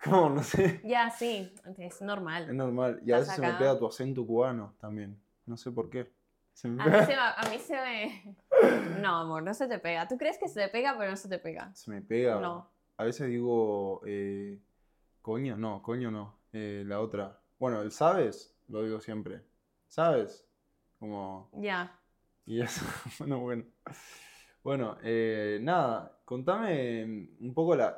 Como, 0.04 0.30
no 0.30 0.42
sé, 0.42 0.80
Ya, 0.82 1.10
sí, 1.10 1.52
es 1.66 1.78
es 1.78 2.00
normal. 2.00 2.56
normal. 2.56 3.02
Y 3.04 3.12
a 3.12 3.18
veces 3.18 3.34
se 3.34 3.40
me 3.42 3.48
acá. 3.48 3.58
pega 3.58 3.78
tu 3.78 3.86
acento 3.86 4.26
cubano 4.26 4.74
también. 4.80 5.20
No 5.44 5.58
sé 5.58 5.70
por 5.70 5.90
qué. 5.90 6.10
Se 6.54 6.68
me 6.68 6.82
A 6.82 6.86
mí, 6.86 6.90
pega, 6.92 7.04
se, 7.06 7.14
a 7.14 7.50
mí 7.50 7.58
se 7.58 7.74
me... 7.74 8.36
No, 9.02 9.16
amor, 9.20 9.42
no 9.42 9.52
se 9.52 9.68
te 9.68 9.78
pega. 9.78 10.08
Tú 10.08 10.16
crees 10.16 10.38
que 10.38 10.48
se 10.48 10.58
te 10.62 10.68
pega, 10.68 10.96
pero 10.96 11.10
no 11.10 11.16
se 11.18 11.28
te 11.28 11.38
pega. 11.38 11.70
se 11.74 11.90
me 11.90 12.00
pega. 12.00 12.40
No. 12.40 12.70
A 12.96 13.04
veces 13.04 13.28
digo, 13.28 14.00
eh, 14.06 14.58
coño, 15.20 15.56
no, 15.58 15.82
coño 15.82 16.10
no. 16.10 16.38
Eh, 16.54 16.82
la 16.86 17.00
otra. 17.00 17.38
Bueno, 17.58 17.82
el 17.82 17.92
sabes, 17.92 18.56
lo 18.68 18.82
digo 18.82 19.00
siempre. 19.00 19.42
¿Sabes? 19.88 20.46
Como, 20.98 21.50
Ya. 21.52 21.94
Y 22.46 22.60
eso, 22.60 22.84
bueno, 23.18 23.38
bueno. 23.40 23.64
Bueno, 24.62 24.98
eh, 25.02 25.58
nada, 25.62 26.20
contame 26.24 27.04
un 27.40 27.54
poco 27.54 27.76
la, 27.76 27.96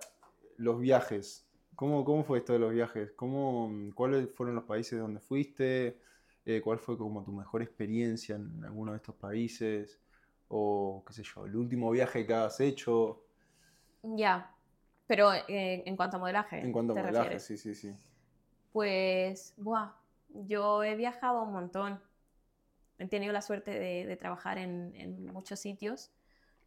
los 0.59 0.81
viajes. 0.81 1.49
¿Cómo, 1.75 2.05
¿Cómo 2.05 2.25
fue 2.25 2.39
esto 2.39 2.53
de 2.53 2.59
los 2.61 2.73
viajes? 2.73 3.13
¿Cómo, 3.17 3.71
¿Cuáles 3.95 4.31
fueron 4.35 4.55
los 4.57 4.65
países 4.65 4.99
donde 5.01 5.21
fuiste? 5.21 6.01
Eh, 6.45 6.61
¿cuál 6.63 6.79
fue 6.79 6.99
como 6.99 7.25
tu 7.25 7.33
mejor 7.33 7.63
experiencia 7.63 8.37
en 8.37 8.65
alguno 8.65 8.93
de 8.93 8.99
estos 8.99 9.17
países? 9.17 10.01
O 10.49 11.05
qué 11.07 11.13
sé 11.15 11.23
yo, 11.25 11.47
el 11.47 11.57
último 11.57 11.91
viaje 11.91 12.27
que 12.27 12.35
has 12.35 12.61
hecho 12.61 13.25
Ya. 14.03 14.55
Pero 15.07 15.33
eh, 15.35 15.83
en 15.87 15.97
cuanto 15.97 16.17
a 16.17 16.21
modelaje, 16.21 16.61
en 16.63 16.73
cuanto 16.73 16.95
a 16.95 16.97
¿te 16.97 17.03
modelaje, 17.03 17.39
refieres? 17.39 17.41
sí, 17.41 17.59
sí, 17.59 17.75
sí. 17.75 17.95
Pues, 18.73 19.55
buah, 19.57 19.93
yo 20.29 20.83
he 20.83 20.95
viajado 20.97 21.43
un 21.43 21.53
montón. 21.53 22.01
He 23.03 23.09
tenido 23.09 23.33
la 23.33 23.43
suerte 23.43 23.73
de, 23.73 24.07
de 24.07 24.17
trabajar 24.17 24.59
en, 24.59 24.93
en 24.95 25.27
muchos 25.27 25.59
sitios. 25.59 26.13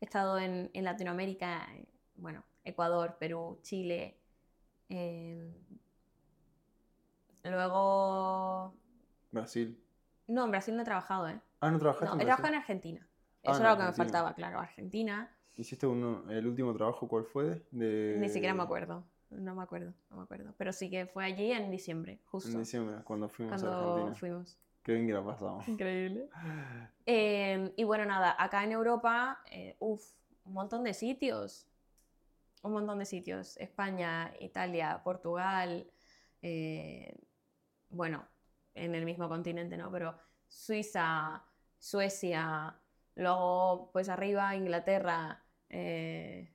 He 0.02 0.06
estado 0.06 0.38
en, 0.38 0.70
en 0.74 0.84
Latinoamérica, 0.84 1.66
eh, 1.74 1.86
bueno, 2.18 2.44
Ecuador, 2.64 3.18
Perú, 3.18 3.60
Chile. 3.62 4.18
eh, 4.90 5.50
luego... 7.44 8.74
Brasil. 9.32 9.80
No, 10.28 10.46
en 10.46 10.52
Brasil 10.52 10.76
no 10.76 10.82
he 10.82 10.86
trabajado, 10.86 11.28
¿eh? 11.30 11.40
Ah, 11.60 11.72
¿no 11.72 11.80
trabajaste 11.80 12.06
No, 12.08 12.14
en 12.16 12.22
he 12.22 12.26
trabajado 12.26 12.50
en 12.50 12.56
Argentina. 12.56 13.08
Ah, 13.46 13.52
Eso 13.52 13.62
era 13.62 13.72
lo 13.72 13.78
que 13.78 13.84
me 13.84 13.94
faltaba, 13.94 14.34
claro, 14.34 14.60
Argentina. 14.60 15.32
¿Hiciste 15.56 15.88
uno, 15.88 16.30
el 16.30 16.48
último 16.48 16.74
trabajo 16.74 17.08
cuál 17.08 17.26
fue? 17.26 17.66
De, 17.72 18.18
Ni 18.20 18.30
siquiera 18.30 18.54
me 18.54 18.64
acuerdo. 18.64 19.06
No 19.30 19.56
me 19.56 19.64
acuerdo, 19.64 19.94
no 20.10 20.18
me 20.18 20.24
acuerdo. 20.24 20.54
Pero 20.58 20.72
sí 20.74 20.90
que 20.90 21.06
fue 21.06 21.26
allí 21.26 21.52
en 21.52 21.72
diciembre, 21.72 22.20
justo. 22.26 22.50
En 22.52 22.60
diciembre, 22.60 22.98
cuando 23.04 23.30
fuimos 23.30 23.54
a 23.54 23.58
cuando 23.58 23.78
Argentina. 23.90 24.16
fuimos. 24.16 24.58
Qué 24.86 24.94
bien 24.94 25.08
que 25.08 25.14
la 25.14 25.24
pasamos. 25.26 25.68
Increíble. 25.68 26.30
Eh, 27.08 27.72
y 27.78 27.84
bueno, 27.84 28.04
nada, 28.06 28.36
acá 28.40 28.64
en 28.64 28.72
Europa, 28.72 29.40
eh, 29.52 29.76
uf, 29.80 30.04
un 30.46 30.54
montón 30.54 30.84
de 30.84 30.94
sitios. 30.96 31.68
Un 32.64 32.72
montón 32.74 32.98
de 32.98 33.06
sitios. 33.06 33.58
España, 33.58 34.34
Italia, 34.40 35.02
Portugal. 35.04 35.88
eh, 36.42 37.16
bueno, 37.90 38.28
en 38.74 38.96
el 38.96 39.06
mismo 39.06 39.30
continente, 39.30 39.78
¿no? 39.78 39.92
Pero 39.92 40.18
Suiza, 40.48 41.44
Suecia, 41.78 42.76
luego 43.16 43.92
pues 43.94 44.10
arriba 44.10 44.56
Inglaterra. 44.56 45.44
eh, 45.70 46.52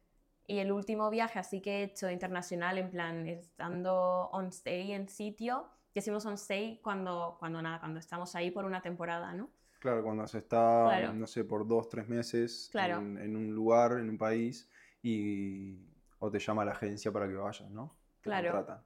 y 0.49 0.59
el 0.59 0.73
último 0.73 1.11
viaje 1.11 1.39
así 1.39 1.61
que 1.61 1.81
he 1.81 1.83
hecho 1.85 2.11
internacional, 2.11 2.77
en 2.79 2.91
plan, 2.91 3.27
estando 3.29 4.29
on 4.33 4.49
stay 4.49 4.93
en 4.93 5.09
sitio. 5.09 5.71
Decimos 5.95 6.25
on 6.27 6.35
stay 6.35 6.79
cuando, 6.83 7.37
cuando 7.39 7.61
nada, 7.61 7.81
cuando 7.81 7.99
estamos 7.99 8.35
ahí 8.35 8.51
por 8.51 8.65
una 8.65 8.81
temporada, 8.81 9.33
¿no? 9.33 9.51
Claro, 9.81 10.03
cuando 10.03 10.27
se 10.27 10.39
está, 10.39 10.85
Claro. 10.89 11.13
no 11.15 11.27
sé, 11.27 11.45
por 11.45 11.67
dos, 11.67 11.89
tres 11.89 12.09
meses 12.09 12.69
Claro. 12.71 12.99
en, 12.99 13.19
en 13.19 13.37
un 13.37 13.55
lugar, 13.55 13.93
en 13.93 14.09
un 14.11 14.19
país, 14.19 14.69
y 15.03 15.87
o 16.19 16.31
te 16.31 16.39
llama 16.39 16.65
la 16.65 16.73
agencia 16.73 17.11
para 17.11 17.27
que 17.27 17.35
vayas, 17.35 17.71
¿no? 17.71 17.97
Te 18.21 18.25
Claro. 18.29 18.53
contratan. 18.53 18.85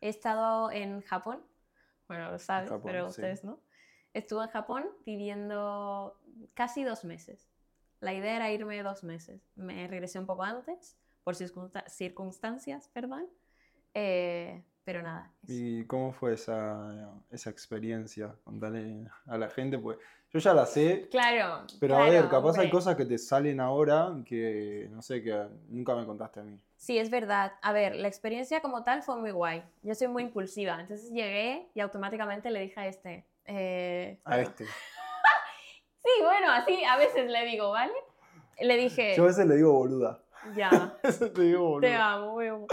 He 0.00 0.08
estado 0.08 0.70
en 0.70 1.00
Japón, 1.02 1.42
bueno, 2.06 2.30
lo 2.30 2.38
sabes, 2.38 2.68
Japón, 2.70 2.82
pero 2.84 3.04
sí. 3.06 3.10
ustedes 3.10 3.42
no. 3.44 3.60
Estuve 4.14 4.44
en 4.44 4.50
Japón 4.50 4.86
viviendo 5.04 6.18
casi 6.54 6.84
dos 6.84 7.04
meses. 7.04 7.50
La 8.00 8.14
idea 8.14 8.36
era 8.36 8.52
irme 8.52 8.82
dos 8.82 9.02
meses. 9.04 9.50
Me 9.56 9.88
regresé 9.88 10.18
un 10.20 10.26
poco 10.26 10.44
antes, 10.44 10.96
por 11.24 11.34
circunsta- 11.34 11.88
circunstancias, 11.88 12.88
perdón. 12.88 13.26
Eh, 13.94 14.62
pero 14.86 15.02
nada. 15.02 15.30
es- 15.42 15.50
¿Y 15.50 15.84
cómo 15.86 16.12
fue 16.12 16.32
esa, 16.34 17.12
esa 17.30 17.50
experiencia? 17.50 18.34
Contale 18.44 19.06
a 19.26 19.36
la 19.36 19.48
gente, 19.50 19.78
pues 19.78 19.98
yo 20.32 20.38
ya 20.38 20.54
la 20.54 20.64
sé, 20.64 21.08
Claro. 21.10 21.66
pero 21.80 21.96
a 21.96 22.02
ver, 22.04 22.12
claro, 22.12 22.28
capaz 22.30 22.52
hay 22.52 22.66
hombre. 22.66 22.70
cosas 22.70 22.96
que 22.96 23.04
te 23.04 23.18
salen 23.18 23.58
ahora 23.60 24.14
que, 24.24 24.88
no 24.92 25.02
sé, 25.02 25.22
que 25.22 25.46
nunca 25.68 25.94
me 25.96 26.06
contaste 26.06 26.40
a 26.40 26.42
mí. 26.44 26.58
Sí, 26.76 26.98
es 26.98 27.10
verdad. 27.10 27.52
A 27.62 27.72
ver, 27.72 27.96
la 27.96 28.06
experiencia 28.06 28.60
como 28.60 28.84
tal 28.84 29.02
fue 29.02 29.16
muy 29.16 29.32
guay. 29.32 29.62
Yo 29.82 29.94
soy 29.94 30.08
muy 30.08 30.22
impulsiva, 30.22 30.80
entonces 30.80 31.10
llegué 31.10 31.68
y 31.74 31.80
automáticamente 31.80 32.50
le 32.50 32.60
dije 32.60 32.78
a 32.80 32.86
este. 32.86 33.26
eh, 33.44 34.20
A 34.24 34.40
este. 34.40 34.64
Sí, 36.02 36.22
bueno, 36.22 36.52
así 36.52 36.84
a 36.84 36.96
veces 36.96 37.28
le 37.28 37.44
digo, 37.46 37.70
¿vale? 37.72 37.92
Le 38.60 38.76
dije, 38.76 39.16
Yo 39.16 39.24
a 39.24 39.26
veces 39.26 39.44
le 39.46 39.56
digo 39.56 39.72
boluda. 39.72 40.22
ya, 40.54 40.96
te 41.02 41.42
digo 41.42 41.68
boluda. 41.68 41.88
te 41.88 41.94
amo, 41.96 42.32
muy 42.34 42.46
amo. 42.46 42.66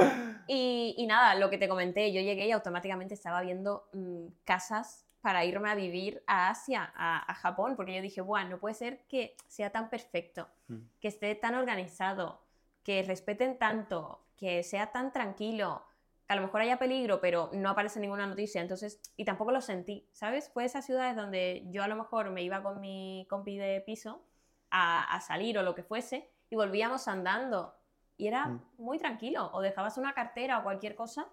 Y, 0.47 0.95
y 0.97 1.06
nada, 1.08 1.36
lo 1.36 1.49
que 1.49 1.58
te 1.58 1.67
comenté, 1.67 2.12
yo 2.12 2.21
llegué 2.21 2.47
y 2.47 2.51
automáticamente 2.51 3.13
estaba 3.13 3.41
viendo 3.41 3.88
mm, 3.93 4.27
casas 4.43 5.06
para 5.21 5.45
irme 5.45 5.69
a 5.69 5.75
vivir 5.75 6.21
a 6.27 6.49
Asia, 6.49 6.91
a, 6.95 7.32
a 7.32 7.36
Japón, 7.36 7.75
porque 7.77 7.95
yo 7.95 8.01
dije, 8.01 8.19
bueno, 8.19 8.49
no 8.49 8.60
puede 8.60 8.75
ser 8.75 9.06
que 9.08 9.36
sea 9.47 9.69
tan 9.71 9.89
perfecto, 9.89 10.49
Mm. 10.67 10.79
que 10.99 11.08
esté 11.08 11.36
tan 11.36 11.56
organizado, 11.56 12.41
que 12.84 13.03
respeten 13.03 13.58
tanto, 13.58 14.25
que 14.38 14.63
sea 14.63 14.91
tan 14.91 15.12
tranquilo, 15.13 15.84
que 16.27 16.34
a 16.34 16.36
lo 16.38 16.41
mejor 16.41 16.62
haya 16.62 16.77
peligro, 16.79 17.19
pero 17.21 17.49
no 17.53 17.69
aparece 17.69 17.99
ninguna 17.99 18.27
noticia, 18.27 18.62
entonces, 18.62 18.99
y 19.17 19.25
tampoco 19.25 19.51
lo 19.51 19.62
sentí, 19.62 20.08
¿sabes? 20.13 20.49
Fue 20.49 20.65
esas 20.65 20.86
ciudades 20.86 21.15
donde 21.15 21.63
yo 21.69 21.84
a 21.84 21.88
lo 21.88 21.95
mejor 21.95 22.29
me 22.32 22.41
iba 22.43 22.62
con 22.63 22.79
mi 22.82 23.25
compi 23.29 23.58
de 23.58 23.82
piso 23.82 24.25
a, 24.69 25.03
a 25.15 25.21
salir 25.21 25.58
o 25.58 25.63
lo 25.63 25.75
que 25.75 25.84
fuese, 25.84 26.29
y 26.49 26.56
volvíamos 26.56 27.08
andando, 27.08 27.75
y 28.17 28.28
era 28.28 28.47
Mm. 28.47 28.62
muy 28.78 28.97
tranquilo, 28.99 29.49
o 29.54 29.62
dejabas 29.62 29.97
una 29.97 30.13
cartera 30.13 30.60
o 30.60 30.63
cualquier 30.63 30.95
cosa, 30.95 31.28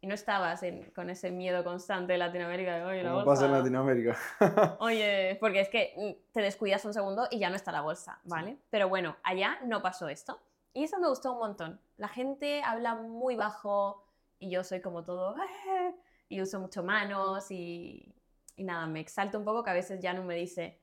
y 0.00 0.06
no 0.06 0.14
estabas 0.14 0.62
en- 0.64 0.90
con 0.90 1.10
ese 1.10 1.30
miedo 1.30 1.62
constante 1.64 2.12
de 2.12 2.18
Latinoamérica 2.18 2.76
de, 2.76 2.84
oye, 2.84 3.02
la 3.04 3.12
Como 3.12 3.24
pasa 3.24 3.44
en 3.44 3.50
bolsa". 3.50 3.58
Latinoamérica. 3.62 4.16
Oye, 4.80 5.36
porque 5.40 5.60
es 5.60 5.68
que 5.68 5.94
mm, 5.96 6.32
te 6.32 6.40
descuidas 6.40 6.84
un 6.84 6.92
segundo 6.92 7.28
y 7.30 7.38
ya 7.38 7.50
no 7.50 7.56
está 7.56 7.70
la 7.72 7.82
bolsa, 7.82 8.18
¿vale? 8.24 8.56
Pero 8.70 8.88
bueno, 8.88 9.16
allá 9.22 9.58
no 9.64 9.80
pasó 9.82 10.08
esto. 10.08 10.40
Y 10.74 10.84
eso 10.84 10.98
me 10.98 11.08
gustó 11.08 11.32
un 11.32 11.38
montón. 11.38 11.80
La 11.98 12.08
gente 12.08 12.62
habla 12.64 12.94
muy 12.96 13.36
bajo 13.36 14.04
y 14.40 14.50
yo 14.50 14.64
soy 14.64 14.80
como 14.80 15.04
todo... 15.04 15.36
"Eh", 15.36 15.94
Y 16.28 16.40
uso 16.40 16.58
mucho 16.58 16.82
manos 16.82 17.50
y, 17.50 18.14
y 18.56 18.64
nada, 18.64 18.86
me 18.86 19.00
exalto 19.00 19.38
un 19.38 19.44
poco 19.44 19.62
que 19.62 19.70
a 19.70 19.74
veces 19.74 20.00
ya 20.00 20.14
no 20.14 20.24
me 20.24 20.34
dice, 20.34 20.80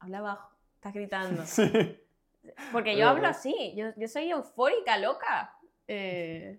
habla 0.00 0.20
bajo, 0.22 0.50
estás 0.76 0.94
gritando. 0.94 1.42
sí. 1.46 2.00
Porque 2.72 2.96
yo 2.96 3.08
hablo 3.08 3.28
así, 3.28 3.74
yo, 3.76 3.86
yo 3.96 4.08
soy 4.08 4.30
eufórica, 4.30 4.96
loca. 4.98 5.54
Eh, 5.86 6.58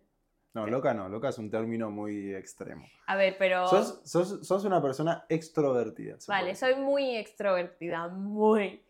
No, 0.53 0.65
loca 0.67 0.93
no, 0.93 1.07
loca 1.09 1.29
es 1.29 1.37
un 1.37 1.49
término 1.49 1.89
muy 1.91 2.33
extremo. 2.33 2.85
a 3.07 3.15
ver, 3.15 3.35
pero... 3.37 3.67
Sos, 3.67 4.01
sos- 4.03 4.45
sos 4.47 4.65
una 4.65 4.81
persona 4.81 5.25
extrovertida. 5.29 6.17
Vale, 6.27 6.55
soy 6.55 6.75
muy 6.75 7.15
extrovertida, 7.15 8.07
muy. 8.07 8.83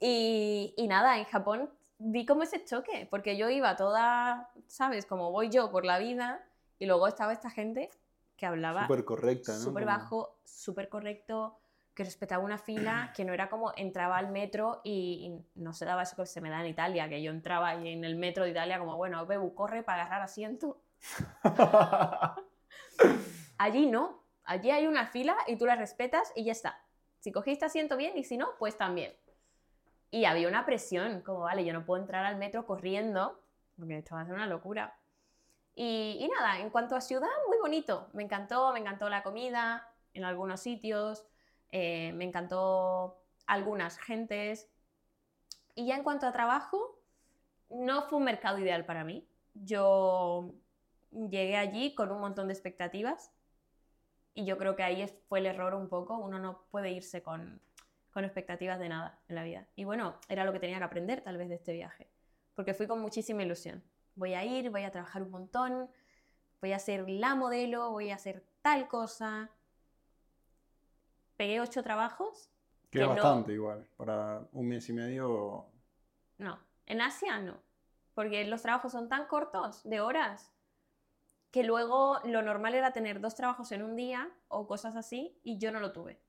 Y, 0.00 0.74
y 0.76 0.86
nada, 0.88 1.18
en 1.18 1.24
Japón 1.24 1.70
vi 1.98 2.26
como 2.26 2.42
ese 2.42 2.64
choque, 2.64 3.06
porque 3.10 3.36
yo 3.36 3.48
iba 3.50 3.76
toda, 3.76 4.50
¿sabes? 4.66 5.06
Como 5.06 5.30
voy 5.30 5.48
yo 5.50 5.70
por 5.70 5.84
la 5.84 5.98
vida, 5.98 6.44
y 6.78 6.86
luego 6.86 7.06
estaba 7.06 7.32
esta 7.32 7.48
gente 7.50 7.88
que 8.36 8.46
hablaba 8.46 8.82
Súper 8.88 9.04
correcta, 9.04 9.52
¿no? 9.52 9.58
súper 9.60 9.84
bajo, 9.86 10.36
súper 10.44 10.88
correcto, 10.88 11.56
que 11.94 12.04
respetaba 12.04 12.42
una 12.42 12.58
fila, 12.58 13.12
que 13.14 13.24
no 13.24 13.32
era 13.32 13.48
como 13.48 13.72
entraba 13.76 14.18
al 14.18 14.30
metro 14.30 14.80
y, 14.82 15.26
y 15.26 15.60
no 15.60 15.72
se 15.72 15.84
daba 15.84 16.02
eso 16.02 16.16
que 16.16 16.26
se 16.26 16.40
me 16.40 16.50
da 16.50 16.60
en 16.60 16.66
Italia, 16.66 17.08
que 17.08 17.22
yo 17.22 17.30
entraba 17.30 17.68
ahí 17.68 17.88
en 17.88 18.04
el 18.04 18.16
metro 18.16 18.44
de 18.44 18.50
Italia 18.50 18.78
como, 18.78 18.96
bueno, 18.96 19.24
Bebu, 19.26 19.54
corre 19.54 19.82
para 19.82 20.02
agarrar 20.02 20.22
asiento. 20.22 20.80
Allí 23.58 23.86
no. 23.86 24.24
Allí 24.44 24.70
hay 24.70 24.86
una 24.86 25.06
fila 25.06 25.36
y 25.46 25.56
tú 25.56 25.66
la 25.66 25.76
respetas 25.76 26.32
y 26.34 26.44
ya 26.44 26.52
está. 26.52 26.82
Si 27.20 27.32
cogiste 27.32 27.64
asiento 27.64 27.96
bien 27.96 28.18
y 28.18 28.24
si 28.24 28.36
no, 28.36 28.50
pues 28.58 28.76
también. 28.76 29.14
Y 30.10 30.26
había 30.26 30.48
una 30.48 30.66
presión, 30.66 31.22
como 31.22 31.40
vale, 31.40 31.64
yo 31.64 31.72
no 31.72 31.86
puedo 31.86 32.00
entrar 32.00 32.24
al 32.24 32.36
metro 32.36 32.66
corriendo, 32.66 33.40
porque 33.76 33.98
esto 33.98 34.14
va 34.14 34.20
a 34.22 34.26
ser 34.26 34.34
una 34.34 34.46
locura. 34.46 34.98
Y, 35.74 36.18
y 36.20 36.28
nada, 36.28 36.58
en 36.60 36.70
cuanto 36.70 36.94
a 36.94 37.00
ciudad, 37.00 37.28
muy 37.48 37.58
bonito. 37.58 38.10
Me 38.12 38.22
encantó, 38.22 38.72
me 38.72 38.80
encantó 38.80 39.08
la 39.08 39.22
comida 39.22 39.88
en 40.12 40.24
algunos 40.24 40.60
sitios, 40.60 41.24
eh, 41.72 42.12
me 42.12 42.24
encantó 42.24 43.22
algunas 43.46 43.98
gentes. 43.98 44.68
Y 45.74 45.86
ya 45.86 45.96
en 45.96 46.04
cuanto 46.04 46.26
a 46.26 46.32
trabajo, 46.32 47.00
no 47.70 48.02
fue 48.02 48.18
un 48.18 48.24
mercado 48.24 48.58
ideal 48.58 48.84
para 48.84 49.04
mí. 49.04 49.28
Yo 49.54 50.54
llegué 51.10 51.56
allí 51.56 51.94
con 51.94 52.10
un 52.10 52.20
montón 52.20 52.48
de 52.48 52.54
expectativas 52.54 53.32
y 54.34 54.44
yo 54.44 54.58
creo 54.58 54.74
que 54.76 54.82
ahí 54.82 55.06
fue 55.28 55.38
el 55.38 55.46
error 55.46 55.74
un 55.74 55.88
poco. 55.88 56.18
Uno 56.18 56.38
no 56.38 56.64
puede 56.70 56.90
irse 56.90 57.22
con, 57.22 57.60
con 58.14 58.24
expectativas 58.24 58.78
de 58.78 58.88
nada 58.88 59.18
en 59.28 59.34
la 59.34 59.44
vida. 59.44 59.66
Y 59.76 59.84
bueno, 59.84 60.18
era 60.28 60.44
lo 60.44 60.52
que 60.52 60.60
tenía 60.60 60.78
que 60.78 60.84
aprender 60.84 61.20
tal 61.20 61.36
vez 61.36 61.48
de 61.48 61.56
este 61.56 61.72
viaje, 61.72 62.08
porque 62.54 62.74
fui 62.74 62.86
con 62.86 63.00
muchísima 63.00 63.42
ilusión. 63.42 63.82
Voy 64.14 64.34
a 64.34 64.44
ir, 64.44 64.70
voy 64.70 64.84
a 64.84 64.92
trabajar 64.92 65.22
un 65.22 65.30
montón, 65.30 65.90
voy 66.60 66.72
a 66.72 66.78
ser 66.78 67.08
la 67.08 67.34
modelo, 67.34 67.90
voy 67.90 68.10
a 68.10 68.14
hacer 68.14 68.44
tal 68.62 68.88
cosa. 68.88 69.50
Pegué 71.36 71.60
ocho 71.60 71.82
trabajos. 71.82 72.50
Que 72.90 73.02
es 73.02 73.08
bastante 73.08 73.52
igual, 73.52 73.86
para 73.96 74.46
un 74.52 74.68
mes 74.68 74.88
y 74.88 74.92
medio. 74.92 75.66
No, 76.38 76.58
en 76.86 77.00
Asia 77.00 77.38
no, 77.38 77.60
porque 78.14 78.44
los 78.44 78.62
trabajos 78.62 78.92
son 78.92 79.08
tan 79.08 79.26
cortos, 79.26 79.82
de 79.84 80.00
horas, 80.00 80.52
que 81.50 81.64
luego 81.64 82.20
lo 82.24 82.42
normal 82.42 82.74
era 82.74 82.92
tener 82.92 83.20
dos 83.20 83.34
trabajos 83.34 83.72
en 83.72 83.82
un 83.82 83.96
día 83.96 84.30
o 84.48 84.66
cosas 84.66 84.96
así, 84.96 85.38
y 85.42 85.58
yo 85.58 85.72
no 85.72 85.80
lo 85.80 85.92
tuve. 85.92 86.20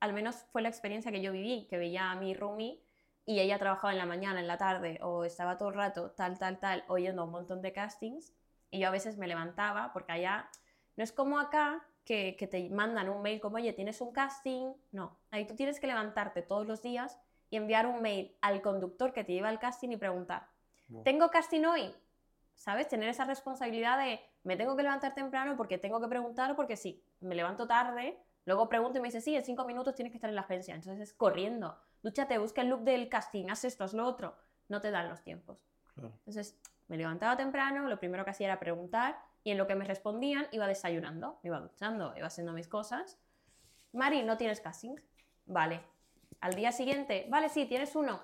Al 0.00 0.12
menos 0.12 0.44
fue 0.52 0.62
la 0.62 0.68
experiencia 0.68 1.10
que 1.10 1.22
yo 1.22 1.32
viví, 1.32 1.66
que 1.68 1.78
veía 1.78 2.10
a 2.10 2.16
mi 2.16 2.34
roomie 2.34 2.82
y 3.24 3.40
ella 3.40 3.58
trabajaba 3.58 3.92
en 3.92 3.98
la 3.98 4.06
mañana, 4.06 4.40
en 4.40 4.46
la 4.46 4.58
tarde, 4.58 4.98
o 5.02 5.24
estaba 5.24 5.56
todo 5.56 5.70
el 5.70 5.74
rato 5.74 6.12
tal, 6.12 6.38
tal, 6.38 6.60
tal, 6.60 6.84
oyendo 6.86 7.24
un 7.24 7.30
montón 7.30 7.60
de 7.60 7.72
castings, 7.72 8.32
y 8.70 8.78
yo 8.80 8.88
a 8.88 8.92
veces 8.92 9.18
me 9.18 9.26
levantaba, 9.26 9.92
porque 9.92 10.12
allá 10.12 10.48
no 10.96 11.02
es 11.02 11.12
como 11.12 11.40
acá, 11.40 11.84
que, 12.06 12.36
que, 12.38 12.46
te 12.46 12.70
mandan 12.70 13.10
un 13.10 13.20
mail 13.20 13.40
como, 13.40 13.56
oye, 13.56 13.72
tienes 13.74 14.00
un 14.00 14.12
casting. 14.12 14.72
No, 14.92 15.18
ahí 15.30 15.44
tú 15.44 15.54
tienes 15.54 15.80
que 15.80 15.88
levantarte 15.88 16.40
todos 16.40 16.66
los 16.66 16.80
días 16.80 17.18
y 17.50 17.56
enviar 17.56 17.86
un 17.86 18.00
mail 18.00 18.34
al 18.40 18.62
conductor 18.62 19.12
que 19.12 19.24
te 19.24 19.32
lleva 19.32 19.48
al 19.48 19.58
casting 19.58 19.90
y 19.90 19.96
preguntar, 19.96 20.48
¿tengo 21.04 21.30
casting 21.30 21.64
hoy? 21.64 21.94
¿Sabes? 22.54 22.88
Tener 22.88 23.08
esa 23.08 23.24
responsabilidad 23.24 23.98
de, 23.98 24.20
me 24.44 24.56
tengo 24.56 24.76
que 24.76 24.82
levantar 24.82 25.14
temprano 25.14 25.56
porque 25.56 25.78
tengo 25.78 26.00
que 26.00 26.08
preguntar, 26.08 26.56
porque 26.56 26.76
sí, 26.76 27.04
me 27.20 27.34
levanto 27.34 27.66
tarde, 27.66 28.18
luego 28.46 28.68
pregunto 28.68 28.98
y 28.98 29.02
me 29.02 29.08
dice, 29.08 29.20
sí, 29.20 29.36
en 29.36 29.44
cinco 29.44 29.64
minutos 29.64 29.94
tienes 29.94 30.12
que 30.12 30.16
estar 30.16 30.30
en 30.30 30.36
la 30.36 30.42
agencia. 30.42 30.74
Entonces 30.74 31.10
es 31.10 31.12
corriendo, 31.12 31.76
dúchate, 32.02 32.38
busca 32.38 32.62
el 32.62 32.68
look 32.68 32.82
del 32.82 33.08
casting, 33.08 33.50
haz 33.50 33.64
esto, 33.64 33.84
haz 33.84 33.92
lo 33.92 34.06
otro. 34.06 34.36
No 34.68 34.80
te 34.80 34.90
dan 34.90 35.08
los 35.08 35.22
tiempos. 35.22 35.58
Entonces 35.96 36.58
me 36.88 36.96
levantaba 36.96 37.36
temprano, 37.36 37.88
lo 37.88 37.98
primero 37.98 38.24
que 38.24 38.30
hacía 38.30 38.46
era 38.46 38.58
preguntar 38.58 39.18
y 39.46 39.52
en 39.52 39.58
lo 39.58 39.68
que 39.68 39.76
me 39.76 39.84
respondían 39.84 40.48
iba 40.50 40.66
desayunando, 40.66 41.38
iba 41.44 41.60
duchando, 41.60 42.12
iba 42.16 42.26
haciendo 42.26 42.52
mis 42.52 42.66
cosas. 42.66 43.16
Mari, 43.92 44.24
¿no 44.24 44.36
tienes 44.36 44.60
casting? 44.60 44.96
Vale. 45.46 45.82
Al 46.40 46.54
día 46.54 46.72
siguiente, 46.72 47.28
vale, 47.30 47.48
sí, 47.48 47.64
tienes 47.64 47.94
uno. 47.94 48.20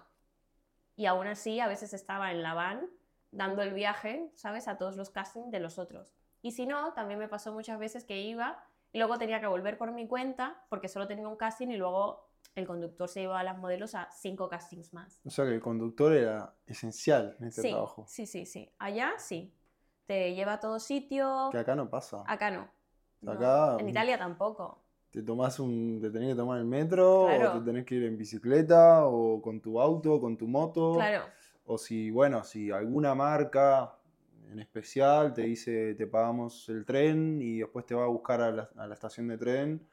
Y 0.97 1.07
aún 1.07 1.29
así, 1.29 1.61
a 1.61 1.69
veces 1.69 1.95
estaba 1.95 2.33
en 2.33 2.43
la 2.43 2.55
van 2.55 2.91
dando 3.31 3.63
el 3.63 3.73
viaje, 3.73 4.33
¿sabes? 4.35 4.67
A 4.67 4.79
todos 4.79 4.97
los 4.97 5.11
castings 5.11 5.53
de 5.53 5.61
los 5.61 5.79
otros. 5.79 6.13
Y 6.43 6.51
si 6.51 6.67
no, 6.67 6.93
también 6.93 7.21
me 7.21 7.29
pasó 7.29 7.53
muchas 7.53 7.79
veces 7.79 8.03
que 8.03 8.21
iba 8.21 8.61
y 8.91 8.99
luego 8.99 9.17
tenía 9.17 9.41
que 9.41 9.47
volver 9.47 9.79
por 9.79 9.93
mi 9.93 10.09
cuenta 10.09 10.65
porque 10.71 10.89
solo 10.89 11.07
tenía 11.07 11.29
un 11.29 11.37
casting 11.37 11.69
y 11.69 11.77
luego 11.77 12.33
el 12.57 12.67
conductor 12.67 13.09
se 13.09 13.21
llevaba 13.21 13.39
a 13.39 13.45
las 13.45 13.59
modelos 13.59 13.95
a 13.95 14.11
cinco 14.11 14.49
castings 14.49 14.93
más. 14.93 15.21
O 15.25 15.31
sea 15.31 15.45
que 15.45 15.55
el 15.55 15.61
conductor 15.61 16.13
era 16.13 16.53
esencial 16.67 17.37
en 17.39 17.47
este 17.47 17.71
trabajo. 17.71 18.07
Sí, 18.09 18.27
sí, 18.27 18.45
sí. 18.45 18.75
Allá 18.81 19.13
sí 19.19 19.55
te 20.13 20.35
lleva 20.35 20.55
a 20.55 20.61
todo 20.61 20.79
sitio. 20.79 21.49
Que 21.51 21.59
acá 21.59 21.75
no 21.75 21.89
pasa. 21.89 22.23
Acá 22.27 22.51
no. 22.51 22.69
Acá. 23.27 23.77
En 23.79 23.89
Italia 23.89 24.19
tampoco. 24.19 24.83
Te 25.11 25.23
tomás 25.23 25.59
un. 25.59 25.99
te 26.01 26.11
tenés 26.11 26.31
que 26.31 26.35
tomar 26.35 26.59
el 26.59 26.65
metro, 26.65 27.25
o 27.25 27.59
te 27.59 27.61
tenés 27.65 27.85
que 27.87 27.95
ir 27.95 28.05
en 28.05 28.17
bicicleta, 28.17 29.07
o 29.07 29.41
con 29.41 29.61
tu 29.61 29.81
auto, 29.81 30.21
con 30.21 30.37
tu 30.37 30.47
moto. 30.47 30.95
Claro. 30.95 31.25
O 31.65 31.79
si, 31.79 32.11
bueno, 32.11 32.45
si 32.45 32.71
alguna 32.71 33.15
marca 33.15 33.95
en 34.51 34.59
especial 34.59 35.33
te 35.33 35.43
dice 35.43 35.95
te 35.95 36.07
pagamos 36.07 36.69
el 36.69 36.85
tren 36.85 37.41
y 37.41 37.61
después 37.61 37.87
te 37.87 37.95
va 37.95 38.05
a 38.05 38.09
buscar 38.09 38.43
a 38.43 38.51
la, 38.51 38.69
a 38.77 38.87
la 38.87 38.93
estación 38.93 39.29
de 39.29 39.39
tren 39.39 39.89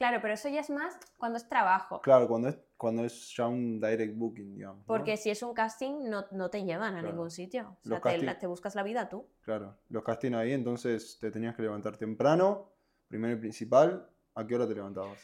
Claro, 0.00 0.18
pero 0.22 0.32
eso 0.32 0.48
ya 0.48 0.60
es 0.60 0.70
más 0.70 0.98
cuando 1.18 1.36
es 1.36 1.46
trabajo. 1.46 2.00
Claro, 2.00 2.26
cuando 2.26 2.48
es, 2.48 2.58
cuando 2.78 3.04
es 3.04 3.36
ya 3.36 3.46
un 3.46 3.78
direct 3.78 4.16
booking, 4.16 4.54
digamos. 4.54 4.82
Porque 4.86 5.18
si 5.18 5.28
es 5.28 5.42
un 5.42 5.52
casting, 5.52 6.08
no, 6.08 6.24
no 6.30 6.48
te 6.48 6.64
llevan 6.64 6.96
a 6.96 7.02
ningún 7.02 7.30
sitio. 7.30 7.76
O 7.84 7.86
sea, 7.86 8.00
te, 8.00 8.34
te, 8.36 8.46
buscas 8.46 8.74
la 8.74 8.82
vida 8.82 9.10
tú. 9.10 9.28
Claro, 9.42 9.76
los 9.90 10.02
castings 10.02 10.36
ahí, 10.36 10.54
entonces 10.54 11.18
te 11.20 11.30
tenías 11.30 11.54
que 11.54 11.60
levantar 11.60 11.98
temprano, 11.98 12.72
primero 13.08 13.34
y 13.34 13.40
principal. 13.40 14.08
¿A 14.34 14.46
qué 14.46 14.54
hora 14.54 14.66
te 14.66 14.74
levantabas? 14.74 15.18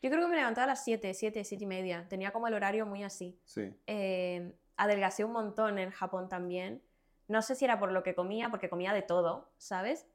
Yo 0.00 0.08
creo 0.08 0.22
que 0.22 0.28
me 0.28 0.36
levantaba 0.36 0.66
a 0.66 0.68
las 0.68 0.84
7, 0.84 1.12
7, 1.12 1.42
7 1.42 1.64
y 1.64 1.66
media. 1.66 2.06
Tenía 2.08 2.30
como 2.30 2.46
el 2.46 2.54
horario 2.54 2.86
muy 2.86 3.02
así. 3.02 3.40
Sí. 3.44 3.74
Eh, 3.88 4.56
adelgacé 4.76 5.24
un 5.24 5.32
montón 5.32 5.80
en 5.80 5.90
Japón 5.90 6.28
también. 6.28 6.80
No 7.26 7.42
sé 7.42 7.56
si 7.56 7.64
era 7.64 7.80
por 7.80 7.90
lo 7.90 8.04
que 8.04 8.14
comía, 8.14 8.50
porque 8.50 8.68
comía 8.68 8.92
de 8.92 9.02
todo, 9.02 9.50
¿sabes? 9.56 10.06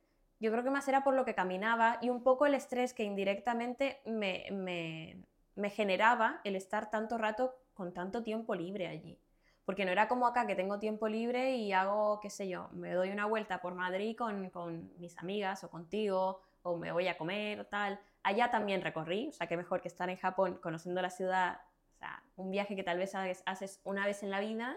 Yo 0.41 0.51
creo 0.51 0.63
que 0.63 0.71
más 0.71 0.87
era 0.87 1.03
por 1.03 1.13
lo 1.13 1.23
que 1.23 1.35
caminaba 1.35 1.99
y 2.01 2.09
un 2.09 2.23
poco 2.23 2.47
el 2.47 2.55
estrés 2.55 2.95
que 2.95 3.03
indirectamente 3.03 4.01
me, 4.05 4.45
me, 4.51 5.23
me, 5.55 5.69
generaba 5.69 6.41
el 6.43 6.55
estar 6.55 6.89
tanto 6.89 7.19
rato 7.19 7.55
con 7.75 7.93
tanto 7.93 8.23
tiempo 8.23 8.55
libre 8.55 8.87
allí. 8.87 9.19
Porque 9.65 9.85
no 9.85 9.91
era 9.91 10.07
como 10.07 10.25
acá 10.25 10.47
que 10.47 10.55
tengo 10.55 10.79
tiempo 10.79 11.07
libre 11.07 11.57
y 11.57 11.71
hago, 11.73 12.19
qué 12.19 12.31
sé 12.31 12.49
yo, 12.49 12.69
me 12.71 12.91
doy 12.91 13.11
una 13.11 13.27
vuelta 13.27 13.61
por 13.61 13.75
Madrid 13.75 14.17
con, 14.17 14.49
con 14.49 14.91
mis 14.97 15.15
amigas 15.19 15.63
o 15.63 15.69
contigo, 15.69 16.41
o 16.63 16.75
me 16.75 16.91
voy 16.91 17.07
a 17.07 17.19
comer 17.19 17.59
o 17.59 17.65
tal. 17.67 17.99
Allá 18.23 18.49
también 18.49 18.81
recorrí, 18.81 19.27
o 19.29 19.31
sea, 19.31 19.45
qué 19.45 19.55
mejor 19.55 19.81
que 19.81 19.89
estar 19.89 20.09
en 20.09 20.17
Japón 20.17 20.59
conociendo 20.59 21.03
la 21.03 21.11
ciudad, 21.11 21.61
o 21.93 21.97
sea, 21.97 22.23
un 22.35 22.49
viaje 22.49 22.75
que 22.75 22.83
tal 22.83 22.97
vez 22.97 23.13
haces 23.45 23.79
una 23.83 24.07
vez 24.07 24.23
en 24.23 24.31
la 24.31 24.39
vida. 24.39 24.75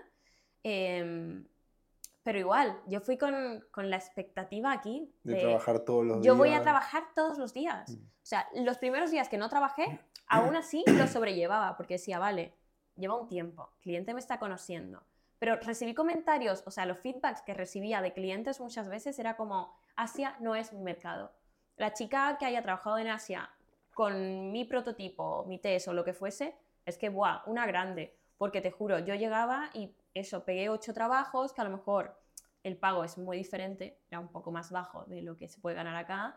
Eh, 0.63 1.43
pero 2.25 2.39
igual, 2.39 2.81
yo 2.87 3.03
fui 3.03 3.19
con, 3.19 3.63
con 3.71 3.91
la 3.91 3.97
expectativa 3.97 4.73
aquí. 4.73 5.15
De, 5.23 5.37
trabajar 5.37 5.81
todos 5.81 6.07
los 6.07 6.17
días. 6.17 6.27
Yo 6.27 6.37
voy 6.37 6.55
a 6.55 6.63
trabajar 6.63 7.05
todos 7.15 7.37
los 7.37 7.53
días. 7.53 7.91
Mm. 7.91 8.03
O 8.03 8.27
sea, 8.27 8.49
los 8.55 8.79
primeros 8.79 9.11
días 9.11 9.29
que 9.29 9.37
no 9.37 9.51
trabajé, 9.51 10.01
aún 10.27 10.57
así 10.57 10.83
lo 10.87 11.07
sobrellevaba, 11.07 11.77
porque 11.77 11.95
decía, 11.95 12.19
vale, 12.19 12.55
lleva 12.97 13.15
un 13.15 13.29
tiempo, 13.29 13.69
el 13.77 13.83
cliente 13.83 14.15
me 14.15 14.21
está 14.21 14.39
conociendo. 14.39 15.03
Pero 15.39 15.57
recibí 15.57 15.93
comentarios, 15.93 16.63
o 16.65 16.71
sea, 16.71 16.87
los 16.87 16.99
feedbacks 16.99 17.43
que 17.43 17.53
recibía 17.53 18.01
de 18.01 18.15
clientes 18.15 18.59
muchas 18.59 18.89
veces 18.89 19.19
era 19.19 19.37
como, 19.37 19.77
Asia 19.95 20.35
no 20.41 20.55
es 20.55 20.73
mi 20.73 20.81
mercado. 20.81 21.31
La 21.77 21.93
chica 21.93 22.39
que 22.39 22.47
haya 22.47 22.63
trabajado 22.63 22.97
en 22.97 23.09
Asia 23.09 23.51
con 23.93 24.51
mi 24.51 24.65
prototipo, 24.65 25.45
mi 25.47 25.59
test 25.59 25.89
o 25.89 25.93
lo 25.93 26.05
que 26.05 26.15
fuese, 26.15 26.57
es 26.87 26.97
que, 26.97 27.11
¡buah! 27.11 27.43
Una 27.45 27.67
grande. 27.67 28.17
Porque 28.39 28.63
te 28.63 28.71
juro, 28.71 28.99
yo 29.01 29.15
llegaba 29.15 29.69
y 29.75 29.95
eso, 30.15 30.45
pegué 30.45 30.69
ocho 30.69 30.95
trabajos, 30.95 31.53
que 31.53 31.61
a 31.61 31.65
lo 31.65 31.71
mejor 31.71 32.17
el 32.63 32.77
pago 32.77 33.05
es 33.05 33.19
muy 33.19 33.37
diferente, 33.37 34.01
era 34.09 34.21
un 34.21 34.29
poco 34.29 34.51
más 34.51 34.71
bajo 34.71 35.05
de 35.05 35.23
lo 35.23 35.37
que 35.37 35.49
se 35.49 35.61
puede 35.61 35.77
ganar 35.77 35.97
acá. 35.97 36.37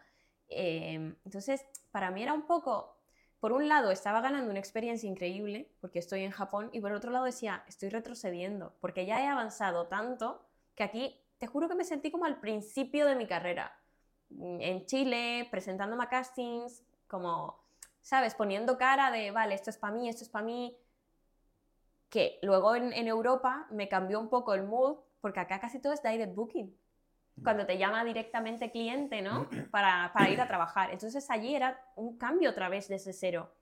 Em, 0.49 1.15
entonces, 1.23 1.65
para 1.91 2.11
mí 2.11 2.21
era 2.21 2.33
un 2.33 2.47
poco, 2.47 2.97
por 3.39 3.53
un 3.53 3.67
lado, 3.69 3.91
estaba 3.91 4.19
ganando 4.21 4.49
una 4.49 4.59
experiencia 4.59 5.09
increíble, 5.09 5.71
porque 5.79 5.99
estoy 5.99 6.23
en 6.23 6.31
Japón, 6.31 6.69
y 6.73 6.81
por 6.81 6.91
otro 6.91 7.11
lado 7.11 7.25
decía, 7.25 7.63
estoy 7.67 7.89
retrocediendo, 7.89 8.75
porque 8.81 9.05
ya 9.05 9.21
he 9.23 9.27
avanzado 9.27 9.87
tanto 9.87 10.43
que 10.75 10.83
aquí, 10.83 11.21
te 11.37 11.47
juro 11.47 11.67
que 11.67 11.75
me 11.75 11.83
sentí 11.83 12.11
como 12.11 12.25
al 12.25 12.39
principio 12.39 13.05
de 13.05 13.15
mi 13.15 13.27
carrera. 13.27 13.79
En 14.29 14.85
Chile, 14.85 15.47
presentándome 15.51 16.03
a 16.03 16.09
castings, 16.09 16.83
como, 17.07 17.63
¿sabes? 18.01 18.35
Poniendo 18.35 18.77
cara 18.77 19.11
de, 19.11 19.31
vale, 19.31 19.55
esto 19.55 19.69
es 19.69 19.77
para 19.77 19.93
mí, 19.93 20.09
esto 20.09 20.23
es 20.23 20.29
para 20.29 20.45
mí, 20.45 20.75
que 22.09 22.39
luego 22.41 22.75
en, 22.75 23.07
Europa 23.07 23.67
me 23.69 23.89
cambió 23.89 24.19
un 24.19 24.29
poco 24.29 24.53
el 24.53 24.63
mood, 24.63 24.97
porque 25.21 25.39
acá 25.39 25.59
casi 25.59 25.79
todo 25.79 25.93
es 25.93 26.01
direct 26.01 26.35
booking. 26.35 26.75
Cuando 27.43 27.65
te 27.65 27.77
llama 27.77 28.03
directamente 28.03 28.71
cliente, 28.71 29.21
¿no? 29.21 29.47
Para, 29.71 30.11
para 30.13 30.29
ir 30.29 30.41
a 30.41 30.47
trabajar. 30.47 30.91
Entonces 30.91 31.29
allí 31.29 31.55
era 31.55 31.79
un 31.95 32.17
cambio 32.17 32.49
otra 32.49 32.69
vez 32.69 32.87
desde 32.87 33.13
cero. 33.13 33.53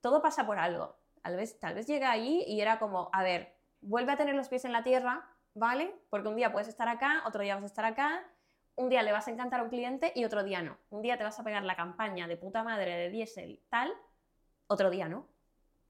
Todo 0.00 0.22
pasa 0.22 0.46
por 0.46 0.58
algo. 0.58 0.96
Tal 1.22 1.36
vez, 1.36 1.58
tal 1.60 1.74
vez 1.74 1.86
llega 1.86 2.10
allí 2.10 2.42
y 2.46 2.60
era 2.60 2.78
como, 2.78 3.10
a 3.12 3.22
ver, 3.22 3.54
vuelve 3.80 4.12
a 4.12 4.16
tener 4.16 4.34
los 4.34 4.48
pies 4.48 4.64
en 4.64 4.72
la 4.72 4.82
tierra, 4.82 5.28
¿vale? 5.54 5.94
Porque 6.08 6.28
un 6.28 6.36
día 6.36 6.52
puedes 6.52 6.68
estar 6.68 6.88
acá, 6.88 7.22
otro 7.26 7.42
día 7.42 7.54
vas 7.54 7.64
a 7.64 7.66
estar 7.66 7.84
acá, 7.84 8.24
un 8.76 8.88
día 8.88 9.02
le 9.02 9.12
vas 9.12 9.28
a 9.28 9.30
encantar 9.30 9.60
a 9.60 9.62
un 9.62 9.68
cliente 9.68 10.12
y 10.14 10.24
otro 10.24 10.42
día 10.42 10.62
no. 10.62 10.78
Un 10.88 11.02
día 11.02 11.18
te 11.18 11.24
vas 11.24 11.38
a 11.38 11.44
pegar 11.44 11.64
la 11.64 11.76
campaña 11.76 12.26
de 12.26 12.36
puta 12.36 12.62
madre 12.62 12.96
de 12.96 13.10
diésel 13.10 13.60
tal, 13.68 13.92
otro 14.66 14.90
día 14.90 15.08
no. 15.08 15.26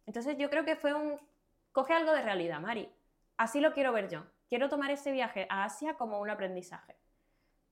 Entonces 0.07 0.37
yo 0.39 0.51
creo 0.51 0.64
que 0.64 0.75
fue 0.75 0.95
un 0.95 1.21
Coge 1.73 1.93
algo 1.93 2.12
de 2.12 2.23
realidad, 2.23 2.61
Mari. 2.61 2.91
Así 3.37 3.61
lo 3.61 3.73
quiero 3.73 3.93
ver 3.93 4.09
yo. 4.09 4.25
Quiero 4.49 4.68
tomar 4.68 4.91
este 4.91 5.12
viaje 5.12 5.47
a 5.49 5.64
Asia 5.64 5.95
como 5.95 6.21
un 6.21 6.29
aprendizaje. 6.29 6.97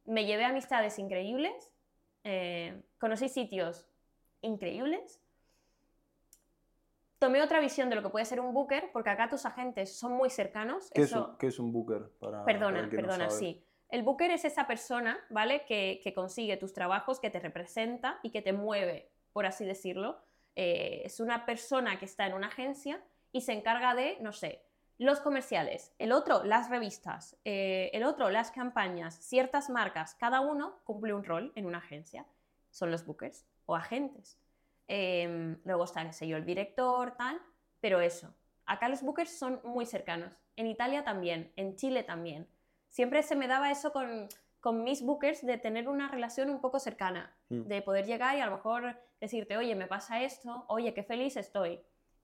Me 0.05 0.25
llevé 0.25 0.45
amistades 0.45 0.99
increíbles, 0.99 1.73
eh, 2.25 2.83
conocí 2.99 3.29
sitios 3.29 3.87
increíbles, 4.41 5.21
tomé 7.19 7.43
otra 7.43 7.61
visión 7.61 7.91
de 7.91 7.97
lo 7.97 8.03
que 8.03 8.09
puede 8.11 8.25
ser 8.25 8.41
un 8.41 8.55
booker, 8.55 8.91
porque 8.93 9.11
acá 9.11 9.29
tus 9.29 9.45
agentes 9.45 9.99
son 9.99 10.13
muy 10.13 10.31
cercanos. 10.31 10.91
¿Qué, 10.95 11.03
es, 11.03 11.59
un, 11.59 11.73
booker? 11.73 12.11
Para, 12.21 12.45
perdona, 12.45 12.89
perdona, 12.89 13.29
sí. 13.29 13.65
El 13.91 14.03
booker 14.03 14.31
es 14.31 14.45
esa 14.45 14.67
persona, 14.67 15.19
¿vale? 15.31 15.65
Que, 15.67 16.13
consigue 16.15 16.57
tus 16.57 16.73
trabajos, 16.73 17.21
que 17.21 17.31
te 17.31 17.41
representa 17.41 18.21
y 18.23 18.31
que 18.31 18.43
te 18.43 18.53
mueve, 18.53 19.11
por 19.33 19.47
así 19.47 19.65
decirlo. 19.65 20.21
Eh, 20.55 21.03
es 21.05 21.21
una 21.21 21.47
persona 21.47 21.99
que 21.99 22.05
está 22.05 22.27
en 22.27 22.35
una 22.35 22.49
agencia 22.49 23.03
y 23.33 23.43
se 23.43 23.53
encarga 23.53 23.95
de, 23.95 24.17
no 24.21 24.33
sé, 24.33 24.63
los 24.99 25.21
comerciales, 25.21 25.95
el 25.99 26.13
otro 26.13 26.43
las 26.43 26.71
revistas, 26.71 27.37
eh, 27.45 27.91
el 27.93 28.03
otro 28.03 28.31
las 28.31 28.51
campañas, 28.51 29.15
ciertas 29.15 29.71
marcas, 29.71 30.15
cada 30.17 30.41
uno 30.41 30.81
cumple 30.85 31.15
un 31.15 31.25
rol 31.25 31.53
en 31.55 31.67
una 31.67 31.79
agencia. 31.79 32.27
Son 32.71 32.91
los 32.91 33.07
bookers 33.07 33.47
o 33.67 33.77
agentes. 33.77 34.39
Em, 34.89 35.61
luego 35.65 35.85
está, 35.85 36.05
qué 36.05 36.13
sé 36.13 36.27
yo, 36.27 36.37
el 36.37 36.45
director, 36.45 37.13
tal. 37.17 37.41
Pero 37.81 38.01
eso, 38.01 38.35
acá 38.67 38.89
los 38.89 39.03
bookers 39.03 39.31
son 39.39 39.61
muy 39.63 39.87
cercanos. 39.87 40.33
En 40.57 40.67
Italia 40.67 41.05
también, 41.05 41.53
en 41.57 41.77
Chile 41.77 42.03
también. 42.03 42.49
Siempre 42.89 43.23
se 43.23 43.37
me 43.37 43.47
daba 43.47 43.71
eso 43.71 43.93
con, 43.93 44.29
con 44.61 44.83
mis 44.83 45.03
bookers 45.03 45.47
de 45.47 45.59
tener 45.59 45.89
una 45.89 46.09
relación 46.09 46.51
un 46.51 46.61
poco 46.61 46.81
cercana, 46.81 47.35
Mm. 47.51 47.63
de 47.63 47.83
poder 47.83 48.05
llegar 48.05 48.37
y 48.37 48.41
a 48.41 48.47
lo 48.47 48.53
mejor 48.57 48.97
decirte, 49.21 49.57
oye, 49.57 49.75
me 49.75 49.87
pasa 49.87 50.23
esto, 50.23 50.65
oye, 50.69 50.93
qué 50.93 51.03
feliz 51.03 51.37
estoy. 51.37 51.81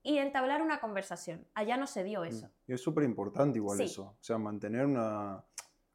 Y 0.07 0.19
entablar 0.19 0.61
una 0.61 0.79
conversación. 0.79 1.47
Allá 1.55 1.77
no 1.77 1.87
se 1.87 2.03
dio 2.03 2.23
eso. 2.23 2.49
Y 2.67 2.73
es 2.73 2.81
súper 2.81 3.03
importante 3.05 3.57
igual 3.57 3.77
Sí. 3.79 3.85
eso. 3.85 4.03
O 4.03 4.23
sea, 4.23 4.37
mantener 4.37 4.85
una, 4.85 5.43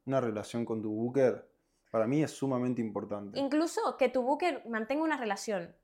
una 0.05 0.21
relación 0.21 0.65
con 0.65 0.83
tu 0.83 0.91
booker, 0.91 1.49
para 1.93 2.09
mí 2.09 2.21
es 2.23 2.33
sumamente 2.33 2.81
importante. 2.81 3.39
Incluso 3.39 3.97
que 3.97 4.09
tu 4.09 4.23
booker 4.23 4.65
mantenga 4.69 5.05
una 5.05 5.17
relación. 5.17 5.77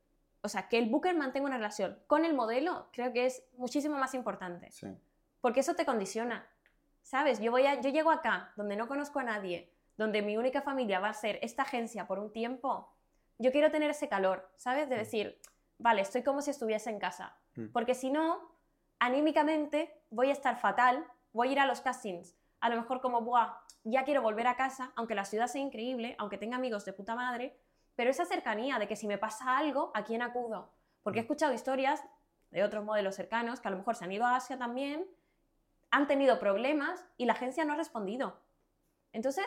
O 0.42 0.48
sea, 0.48 0.68
que 0.68 0.78
el 0.78 0.90
booker 0.90 1.16
mantenga 1.16 1.46
una 1.46 1.56
relación 1.56 2.00
con 2.08 2.24
el 2.24 2.34
modelo, 2.34 2.88
creo 2.92 3.12
que 3.12 3.26
es 3.26 3.44
muchísimo 3.56 3.96
más 3.96 4.12
importante. 4.14 4.72
Sí. 4.72 4.88
Porque 5.40 5.60
eso 5.60 5.74
te 5.74 5.86
condiciona. 5.86 6.48
¿Sabes? 7.02 7.38
Yo, 7.38 7.52
voy 7.52 7.64
a, 7.66 7.80
yo 7.80 7.90
llego 7.90 8.10
acá, 8.10 8.52
donde 8.56 8.74
no 8.74 8.88
conozco 8.88 9.20
a 9.20 9.22
nadie, 9.22 9.72
donde 9.96 10.22
mi 10.22 10.36
única 10.36 10.62
familia 10.62 10.98
va 10.98 11.10
a 11.10 11.14
ser 11.14 11.38
esta 11.42 11.62
agencia 11.62 12.08
por 12.08 12.18
un 12.18 12.32
tiempo. 12.32 12.92
Yo 13.38 13.52
quiero 13.52 13.70
tener 13.70 13.90
ese 13.90 14.08
calor, 14.08 14.50
¿sabes? 14.56 14.88
De 14.88 14.96
Mm. 14.96 14.98
decir, 14.98 15.40
vale, 15.78 16.02
estoy 16.02 16.24
como 16.24 16.42
si 16.42 16.50
estuviese 16.50 16.90
en 16.90 16.98
casa. 16.98 17.36
Mm. 17.56 17.66
Porque 17.72 17.94
si 17.94 18.10
no, 18.10 18.40
anímicamente 18.98 20.02
voy 20.10 20.30
a 20.30 20.32
estar 20.32 20.56
fatal, 20.58 21.06
voy 21.32 21.48
a 21.48 21.52
ir 21.52 21.60
a 21.60 21.66
los 21.66 21.80
castings. 21.80 22.34
A 22.60 22.68
lo 22.68 22.76
mejor 22.76 23.00
como, 23.00 23.20
buah, 23.20 23.58
ya 23.84 24.04
quiero 24.04 24.22
volver 24.22 24.46
a 24.46 24.56
casa, 24.56 24.92
aunque 24.96 25.14
la 25.14 25.24
ciudad 25.24 25.46
sea 25.46 25.60
increíble, 25.60 26.16
aunque 26.18 26.38
tenga 26.38 26.56
amigos 26.56 26.84
de 26.84 26.92
puta 26.92 27.14
madre, 27.14 27.56
pero 27.94 28.10
esa 28.10 28.24
cercanía 28.24 28.78
de 28.78 28.88
que 28.88 28.96
si 28.96 29.06
me 29.06 29.18
pasa 29.18 29.56
algo, 29.56 29.90
¿a 29.94 30.04
quién 30.04 30.22
acudo? 30.22 30.72
Porque 31.02 31.20
he 31.20 31.22
Mm. 31.22 31.24
escuchado 31.24 31.52
historias 31.54 32.02
de 32.50 32.62
otros 32.64 32.84
modelos 32.84 33.14
cercanos 33.14 33.60
que 33.60 33.68
a 33.68 33.70
lo 33.70 33.78
mejor 33.78 33.96
se 33.96 34.04
han 34.04 34.12
ido 34.12 34.24
a 34.24 34.36
Asia 34.36 34.58
también, 34.58 35.06
han 35.90 36.06
tenido 36.06 36.38
problemas 36.38 37.04
y 37.16 37.26
la 37.26 37.32
agencia 37.34 37.64
no 37.64 37.72
ha 37.72 37.76
respondido. 37.76 38.40
Entonces, 39.12 39.46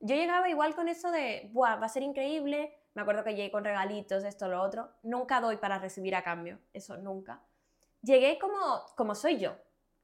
yo 0.00 0.14
llegaba 0.14 0.48
igual 0.48 0.74
con 0.74 0.88
eso 0.88 1.10
de, 1.10 1.50
Buah, 1.52 1.76
va 1.76 1.86
a 1.86 1.88
ser 1.88 2.02
increíble, 2.02 2.72
me 2.94 3.02
acuerdo 3.02 3.24
que 3.24 3.34
llegué 3.34 3.50
con 3.50 3.64
regalitos, 3.64 4.22
esto, 4.24 4.48
lo 4.48 4.62
otro, 4.62 4.90
nunca 5.02 5.40
doy 5.40 5.56
para 5.56 5.78
recibir 5.78 6.14
a 6.14 6.22
cambio, 6.22 6.58
eso 6.72 6.96
nunca. 6.98 7.42
Llegué 8.02 8.38
como, 8.38 8.56
como 8.96 9.14
soy 9.14 9.38
yo, 9.38 9.56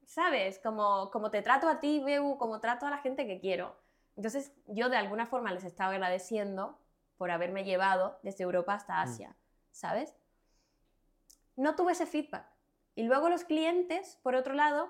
¿sabes? 0.05 0.59
Como, 0.59 1.09
como 1.11 1.31
te 1.31 1.41
trato 1.41 1.67
a 1.67 1.79
ti, 1.79 2.01
Beu, 2.03 2.37
como 2.37 2.59
trato 2.59 2.85
a 2.85 2.89
la 2.89 2.97
gente 2.99 3.25
que 3.25 3.39
quiero. 3.39 3.75
Entonces, 4.15 4.53
yo 4.67 4.89
de 4.89 4.97
alguna 4.97 5.25
forma 5.25 5.51
les 5.51 5.63
estaba 5.63 5.91
agradeciendo 5.91 6.77
por 7.17 7.31
haberme 7.31 7.63
llevado 7.63 8.19
desde 8.23 8.43
Europa 8.43 8.73
hasta 8.73 9.01
Asia, 9.01 9.35
¿sabes? 9.71 10.15
No 11.55 11.75
tuve 11.75 11.93
ese 11.93 12.05
feedback. 12.05 12.45
Y 12.95 13.03
luego 13.03 13.29
los 13.29 13.43
clientes, 13.43 14.19
por 14.23 14.35
otro 14.35 14.53
lado, 14.53 14.89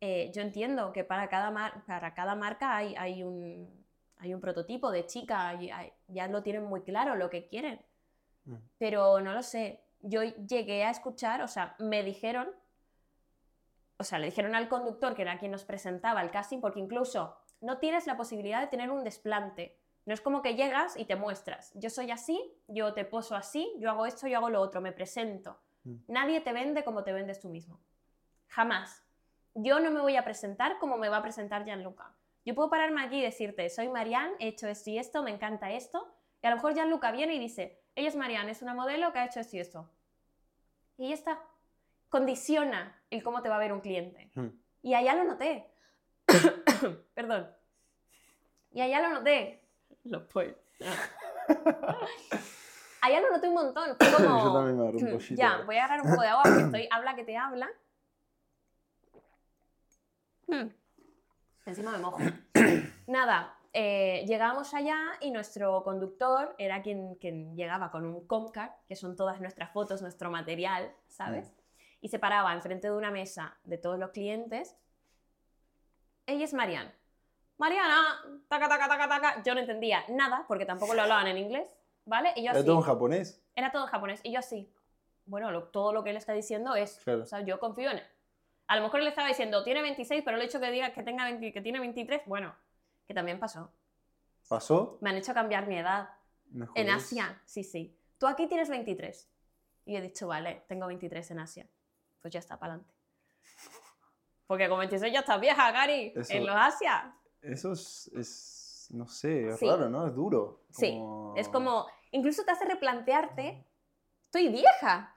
eh, 0.00 0.30
yo 0.34 0.42
entiendo 0.42 0.92
que 0.92 1.04
para 1.04 1.28
cada, 1.28 1.50
mar- 1.50 1.84
para 1.86 2.14
cada 2.14 2.34
marca 2.34 2.76
hay, 2.76 2.94
hay, 2.96 3.22
un, 3.22 3.84
hay 4.18 4.34
un 4.34 4.40
prototipo 4.40 4.90
de 4.90 5.06
chica, 5.06 5.54
y 5.54 5.70
hay- 5.70 5.92
ya 6.08 6.28
lo 6.28 6.42
tienen 6.42 6.64
muy 6.64 6.82
claro 6.82 7.14
lo 7.16 7.30
que 7.30 7.46
quieren. 7.46 7.84
Mm. 8.44 8.56
Pero 8.78 9.20
no 9.20 9.32
lo 9.32 9.42
sé, 9.42 9.85
yo 10.00 10.22
llegué 10.22 10.84
a 10.84 10.90
escuchar, 10.90 11.42
o 11.42 11.48
sea, 11.48 11.76
me 11.78 12.02
dijeron, 12.02 12.48
o 13.98 14.04
sea, 14.04 14.18
le 14.18 14.26
dijeron 14.26 14.54
al 14.54 14.68
conductor, 14.68 15.14
que 15.14 15.22
era 15.22 15.38
quien 15.38 15.52
nos 15.52 15.64
presentaba 15.64 16.22
el 16.22 16.30
casting, 16.30 16.60
porque 16.60 16.80
incluso 16.80 17.36
no 17.60 17.78
tienes 17.78 18.06
la 18.06 18.16
posibilidad 18.16 18.60
de 18.60 18.66
tener 18.66 18.90
un 18.90 19.04
desplante. 19.04 19.78
No 20.04 20.14
es 20.14 20.20
como 20.20 20.42
que 20.42 20.54
llegas 20.54 20.96
y 20.96 21.04
te 21.04 21.16
muestras. 21.16 21.72
Yo 21.74 21.90
soy 21.90 22.10
así, 22.10 22.40
yo 22.68 22.94
te 22.94 23.04
poso 23.04 23.34
así, 23.34 23.74
yo 23.78 23.90
hago 23.90 24.06
esto, 24.06 24.28
yo 24.28 24.36
hago 24.38 24.50
lo 24.50 24.60
otro, 24.60 24.80
me 24.80 24.92
presento. 24.92 25.58
Mm. 25.84 25.96
Nadie 26.08 26.40
te 26.40 26.52
vende 26.52 26.84
como 26.84 27.02
te 27.02 27.12
vendes 27.12 27.40
tú 27.40 27.48
mismo. 27.48 27.80
Jamás. 28.48 29.02
Yo 29.54 29.80
no 29.80 29.90
me 29.90 30.00
voy 30.00 30.16
a 30.16 30.24
presentar 30.24 30.78
como 30.78 30.98
me 30.98 31.08
va 31.08 31.18
a 31.18 31.22
presentar 31.22 31.64
Gianluca. 31.64 32.14
Yo 32.44 32.54
puedo 32.54 32.70
pararme 32.70 33.02
aquí 33.02 33.18
y 33.18 33.22
decirte, 33.22 33.68
soy 33.70 33.88
Marianne, 33.88 34.36
he 34.38 34.48
hecho 34.48 34.68
esto 34.68 34.90
y 34.90 34.98
esto, 34.98 35.22
me 35.22 35.32
encanta 35.32 35.72
esto. 35.72 36.14
Y 36.42 36.46
a 36.46 36.50
lo 36.50 36.56
mejor 36.56 36.74
Gianluca 36.74 37.10
viene 37.10 37.34
y 37.34 37.40
dice, 37.40 37.82
ella 37.96 38.08
es 38.08 38.16
Marianne, 38.16 38.52
es 38.52 38.62
una 38.62 38.74
modelo 38.74 39.12
que 39.12 39.18
ha 39.18 39.24
hecho 39.24 39.40
esto 39.40 39.56
y 39.56 39.60
esto. 39.60 39.90
Y 40.98 41.08
ya 41.08 41.14
está. 41.14 41.42
Condiciona 42.10 43.02
el 43.10 43.22
cómo 43.22 43.42
te 43.42 43.48
va 43.48 43.56
a 43.56 43.58
ver 43.58 43.72
un 43.72 43.80
cliente. 43.80 44.30
Mm. 44.34 44.48
Y 44.82 44.94
allá 44.94 45.14
lo 45.14 45.24
noté. 45.24 45.66
Perdón. 47.14 47.50
Y 48.70 48.82
allá 48.82 49.00
lo 49.00 49.10
noté. 49.14 49.66
Lo 50.04 50.28
puedo. 50.28 50.54
allá 53.00 53.20
lo 53.20 53.30
noté 53.30 53.48
un 53.48 53.54
montón. 53.54 53.96
Fue 53.98 54.12
como... 54.12 54.44
Yo 54.44 54.52
también 54.52 54.76
me 54.76 54.84
un 54.84 55.10
pollito. 55.12 55.34
Ya, 55.34 55.62
voy 55.62 55.76
a 55.76 55.86
agarrar 55.86 56.04
un 56.04 56.10
poco 56.10 56.22
de 56.22 56.28
agua 56.28 56.42
porque 56.44 56.62
estoy 56.62 56.88
habla 56.90 57.16
que 57.16 57.24
te 57.24 57.36
habla. 57.36 57.70
Hmm. 60.46 60.68
Encima 61.64 61.92
me 61.92 61.98
mojo. 61.98 62.18
Nada, 63.06 63.55
eh, 63.78 64.24
llegamos 64.26 64.72
allá 64.72 64.96
y 65.20 65.30
nuestro 65.30 65.82
conductor 65.82 66.54
era 66.56 66.80
quien, 66.80 67.16
quien 67.16 67.54
llegaba 67.56 67.90
con 67.90 68.06
un 68.06 68.26
Comcar, 68.26 68.74
que 68.88 68.96
son 68.96 69.16
todas 69.16 69.38
nuestras 69.38 69.70
fotos, 69.70 70.00
nuestro 70.00 70.30
material, 70.30 70.90
¿sabes? 71.08 71.52
Y 72.00 72.08
se 72.08 72.18
paraba 72.18 72.54
enfrente 72.54 72.88
de 72.88 72.96
una 72.96 73.10
mesa 73.10 73.58
de 73.64 73.76
todos 73.76 73.98
los 73.98 74.10
clientes. 74.12 74.74
Ella 76.26 76.44
es 76.44 76.54
Mariana. 76.54 76.92
Mariana, 77.58 78.02
taca, 78.48 78.66
taca, 78.68 78.88
taca, 78.88 79.08
taca. 79.08 79.42
Yo 79.42 79.54
no 79.54 79.60
entendía 79.60 80.04
nada 80.08 80.46
porque 80.48 80.64
tampoco 80.64 80.94
lo 80.94 81.02
hablaban 81.02 81.26
en 81.26 81.36
inglés, 81.38 81.76
¿vale? 82.06 82.32
Y 82.36 82.44
yo 82.44 82.50
¿Era 82.50 82.58
así. 82.60 82.66
todo 82.66 82.76
en 82.76 82.82
japonés? 82.82 83.42
Era 83.54 83.70
todo 83.72 83.84
en 83.84 83.88
japonés. 83.90 84.20
Y 84.24 84.32
yo 84.32 84.38
así, 84.38 84.72
bueno, 85.26 85.50
lo- 85.50 85.64
todo 85.68 85.92
lo 85.92 86.02
que 86.02 86.10
él 86.10 86.16
está 86.16 86.32
diciendo 86.32 86.74
es, 86.74 86.98
Claro. 87.04 87.22
o 87.22 87.26
sea, 87.26 87.40
yo 87.42 87.58
confío 87.58 87.90
en 87.90 87.98
él. 87.98 88.04
A 88.68 88.76
lo 88.76 88.82
mejor 88.82 89.00
él 89.00 89.06
estaba 89.06 89.28
diciendo, 89.28 89.62
tiene 89.64 89.82
26, 89.82 90.22
pero 90.24 90.36
el 90.38 90.42
hecho 90.42 90.60
que 90.60 90.70
diga 90.70 90.92
que, 90.92 91.02
tenga 91.02 91.24
20 91.24 91.52
que 91.52 91.60
tiene 91.60 91.78
23, 91.78 92.22
bueno, 92.26 92.54
que 93.06 93.14
también 93.14 93.38
pasó. 93.38 93.72
¿Pasó? 94.48 94.98
Me 95.00 95.10
han 95.10 95.16
hecho 95.16 95.34
cambiar 95.34 95.66
mi 95.66 95.78
edad. 95.78 96.08
En. 96.74 96.90
Asia, 96.90 97.40
sí, 97.44 97.64
sí. 97.64 97.98
Tú 98.18 98.26
aquí 98.26 98.46
tienes 98.46 98.68
23. 98.68 99.28
Y 99.86 99.96
he 99.96 100.00
dicho, 100.00 100.26
vale, 100.28 100.64
tengo 100.68 100.86
23 100.86 101.30
en 101.32 101.38
Asia. 101.40 101.68
Pues 102.20 102.32
ya 102.32 102.40
está, 102.40 102.58
para 102.58 102.74
adelante. 102.74 102.94
Porque 104.46 104.68
con 104.68 104.78
26 104.78 105.12
ya 105.12 105.20
estás 105.20 105.40
vieja, 105.40 105.70
Gary. 105.72 106.12
Eso- 106.14 106.32
En 106.32 106.46
los 106.46 106.56
Asia. 106.56 107.14
Eso 107.42 107.72
es, 107.72 108.08
es- 108.14 108.88
no 108.90 109.08
sé, 109.08 109.48
es 109.48 109.58
Sí. 109.58 109.68
raro, 109.68 109.88
¿no? 109.88 110.06
Es 110.06 110.14
duro. 110.14 110.62
Sí, 110.70 110.92
Como- 110.98 111.34
Es 111.36 111.48
como, 111.48 111.86
incluso 112.12 112.44
te 112.44 112.52
hace 112.52 112.64
replantearte, 112.64 113.66
estoy 114.26 114.48
vieja, 114.48 115.16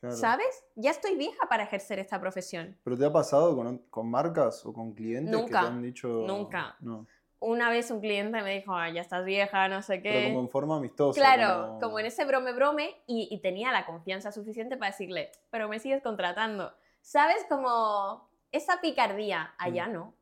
Claro. 0.00 0.14
¿sabes? 0.16 0.64
Ya 0.76 0.90
estoy 0.90 1.16
vieja 1.16 1.48
para 1.48 1.64
ejercer 1.64 1.98
esta 1.98 2.20
profesión. 2.20 2.78
¿Pero 2.84 2.96
te 2.98 3.04
ha 3.06 3.12
pasado 3.12 3.56
con, 3.56 3.78
con 3.90 4.10
marcas 4.10 4.64
o 4.66 4.72
con 4.72 4.92
clientes 4.94 5.34
que 5.34 5.40
Nunca, 5.42 5.60
te 5.62 5.66
han 5.66 5.82
dicho... 5.82 6.08
nunca. 6.26 6.76
No, 6.80 7.06
Una 7.40 7.70
vez 7.70 7.90
un 7.90 8.00
cliente 8.00 8.42
me 8.42 8.54
dijo, 8.54 8.74
"Ay, 8.74 8.94
ya 8.94 9.00
estás 9.00 9.24
vieja, 9.24 9.68
no 9.68 9.80
sé 9.82 10.02
qué. 10.02 10.10
pero 10.10 10.28
como 10.28 10.40
en 10.40 10.48
forma 10.48 10.76
amistosa. 10.76 11.20
Claro, 11.20 11.78
como... 11.80 11.98
en 12.00 12.06
ese 12.06 12.24
brome 12.24 12.52
brome 12.52 12.96
y, 13.06 13.28
y 13.30 13.38
tenía 13.40 13.70
la 13.72 13.86
confianza 13.86 14.32
suficiente 14.32 14.76
para 14.76 14.90
decirle, 14.90 15.30
pero 15.50 15.68
me 15.68 15.78
sigues 15.78 16.02
contratando. 16.02 16.72
¿Sabes? 17.00 17.46
Como 17.48 18.28
esa 18.50 18.80
picardía, 18.80 19.54
allá 19.58 19.86
Mm. 19.86 19.92
no. 19.92 20.14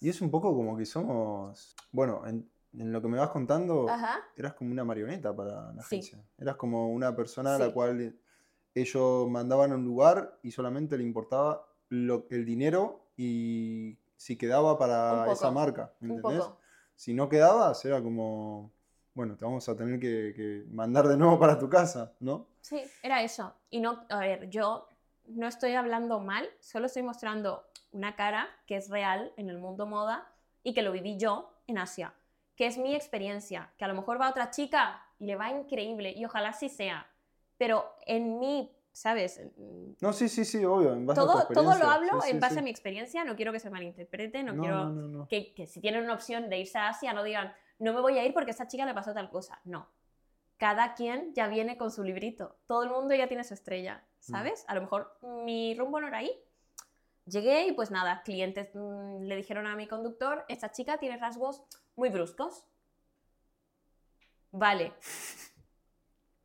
Y 0.00 0.10
es 0.10 0.20
un 0.20 0.30
poco 0.30 0.54
como 0.54 0.76
que 0.76 0.84
somos... 0.84 1.74
Bueno, 1.90 2.26
en, 2.26 2.48
en 2.78 2.92
lo 2.92 3.00
que 3.00 3.08
me 3.08 3.18
vas 3.18 3.30
contando, 3.30 3.88
Ajá. 3.88 4.20
eras 4.36 4.52
como 4.54 4.70
una 4.70 4.84
marioneta 4.84 5.34
para 5.34 5.72
la 5.72 5.82
Sí. 5.82 5.96
agencia. 5.96 6.18
Eras 6.38 6.56
como 6.56 6.90
una 6.90 7.16
persona 7.16 7.54
a 7.56 7.58
la 7.58 7.66
Sí. 7.66 7.72
cual 7.72 8.14
ellos 8.74 9.28
mandaban 9.30 9.72
a 9.72 9.76
un 9.76 9.84
lugar 9.84 10.38
y 10.42 10.50
solamente 10.50 10.98
le 10.98 11.04
importaba 11.04 11.66
lo, 11.88 12.26
el 12.30 12.44
dinero 12.44 13.06
y 13.16 13.96
si 14.16 14.36
quedaba 14.36 14.78
para 14.78 15.20
poco, 15.20 15.32
esa 15.32 15.50
marca. 15.50 15.92
¿entendés? 16.00 16.44
Si 16.96 17.14
no 17.14 17.28
quedabas, 17.28 17.84
era 17.84 18.02
como, 18.02 18.72
bueno, 19.14 19.36
te 19.36 19.44
vamos 19.44 19.68
a 19.68 19.76
tener 19.76 19.98
que, 19.98 20.32
que 20.34 20.64
mandar 20.70 21.08
de 21.08 21.16
nuevo 21.16 21.38
para 21.38 21.58
tu 21.58 21.68
casa, 21.68 22.12
¿no? 22.20 22.46
Sí, 22.60 22.82
era 23.02 23.22
eso. 23.22 23.54
Y 23.70 23.80
no, 23.80 24.04
a 24.08 24.18
ver, 24.18 24.48
yo 24.48 24.88
no 25.26 25.46
estoy 25.46 25.74
hablando 25.74 26.20
mal, 26.20 26.48
solo 26.60 26.86
estoy 26.86 27.02
mostrando 27.02 27.64
una 27.92 28.16
cara 28.16 28.48
que 28.66 28.76
es 28.76 28.90
real 28.90 29.32
en 29.36 29.48
el 29.48 29.58
mundo 29.58 29.86
moda 29.86 30.30
y 30.62 30.74
que 30.74 30.82
lo 30.82 30.92
viví 30.92 31.16
yo 31.16 31.52
en 31.66 31.78
Asia, 31.78 32.14
que 32.56 32.66
es 32.66 32.78
mi 32.78 32.94
experiencia, 32.94 33.72
que 33.78 33.84
a 33.84 33.88
lo 33.88 33.94
mejor 33.94 34.20
va 34.20 34.30
otra 34.30 34.50
chica 34.50 35.02
y 35.18 35.26
le 35.26 35.36
va 35.36 35.50
increíble 35.50 36.12
y 36.16 36.24
ojalá 36.24 36.52
sí 36.52 36.68
sea, 36.68 37.06
pero 37.56 37.94
en 38.06 38.38
mí, 38.38 38.73
¿sabes? 38.94 39.40
No, 40.00 40.12
sí, 40.12 40.28
sí, 40.30 40.44
sí, 40.46 40.64
obvio. 40.64 40.94
En 40.94 41.04
base 41.04 41.20
a 41.20 41.24
tu 41.24 41.30
Todo, 41.30 41.46
todo 41.48 41.76
lo 41.78 41.90
hablo 41.90 42.20
Sí, 42.22 42.28
sí, 42.28 42.30
en 42.30 42.40
base 42.40 42.54
sí. 42.54 42.60
a 42.60 42.62
mi 42.62 42.70
experiencia, 42.70 43.24
no 43.24 43.36
quiero 43.36 43.52
que 43.52 43.58
se 43.60 43.68
malinterprete, 43.68 44.42
no, 44.42 44.54
No, 44.54 44.62
quiero 44.62 44.84
no, 44.84 44.92
no, 44.92 45.08
no. 45.08 45.28
Que, 45.28 45.52
que 45.52 45.66
si 45.66 45.80
tienen 45.80 46.04
una 46.04 46.14
opción 46.14 46.48
de 46.48 46.58
irse 46.60 46.78
a 46.78 46.88
Asia 46.88 47.12
no 47.12 47.22
digan, 47.24 47.52
no 47.80 47.92
me 47.92 48.00
voy 48.00 48.18
a 48.18 48.24
ir 48.24 48.32
porque 48.32 48.50
a 48.50 48.52
esta 48.52 48.68
chica 48.68 48.86
le 48.86 48.94
pasó 48.94 49.12
tal 49.12 49.28
cosa. 49.30 49.60
No. 49.64 49.88
Cada 50.56 50.94
quien 50.94 51.34
ya 51.34 51.48
viene 51.48 51.76
con 51.76 51.90
su 51.90 52.04
librito. 52.04 52.56
Todo 52.66 52.84
el 52.84 52.90
mundo 52.90 53.14
ya 53.14 53.26
tiene 53.28 53.42
su 53.44 53.52
estrella, 53.54 54.04
Mm. 54.26 54.32
¿sabes? 54.32 54.64
A 54.68 54.74
lo 54.76 54.80
mejor 54.82 55.18
mi 55.44 55.74
rumbo 55.74 56.00
no 56.00 56.06
era 56.08 56.18
ahí. 56.18 56.30
Llegué 57.26 57.66
y 57.66 57.72
pues 57.72 57.90
nada, 57.90 58.22
clientes 58.22 58.70
mm, 58.74 59.22
le 59.24 59.36
dijeron 59.36 59.66
a 59.66 59.74
mi 59.76 59.86
conductor, 59.88 60.44
esta 60.48 60.70
chica 60.70 60.98
tiene 60.98 61.16
rasgos 61.18 61.62
muy 61.96 62.10
bruscos. 62.10 62.64
Vale. 64.52 64.92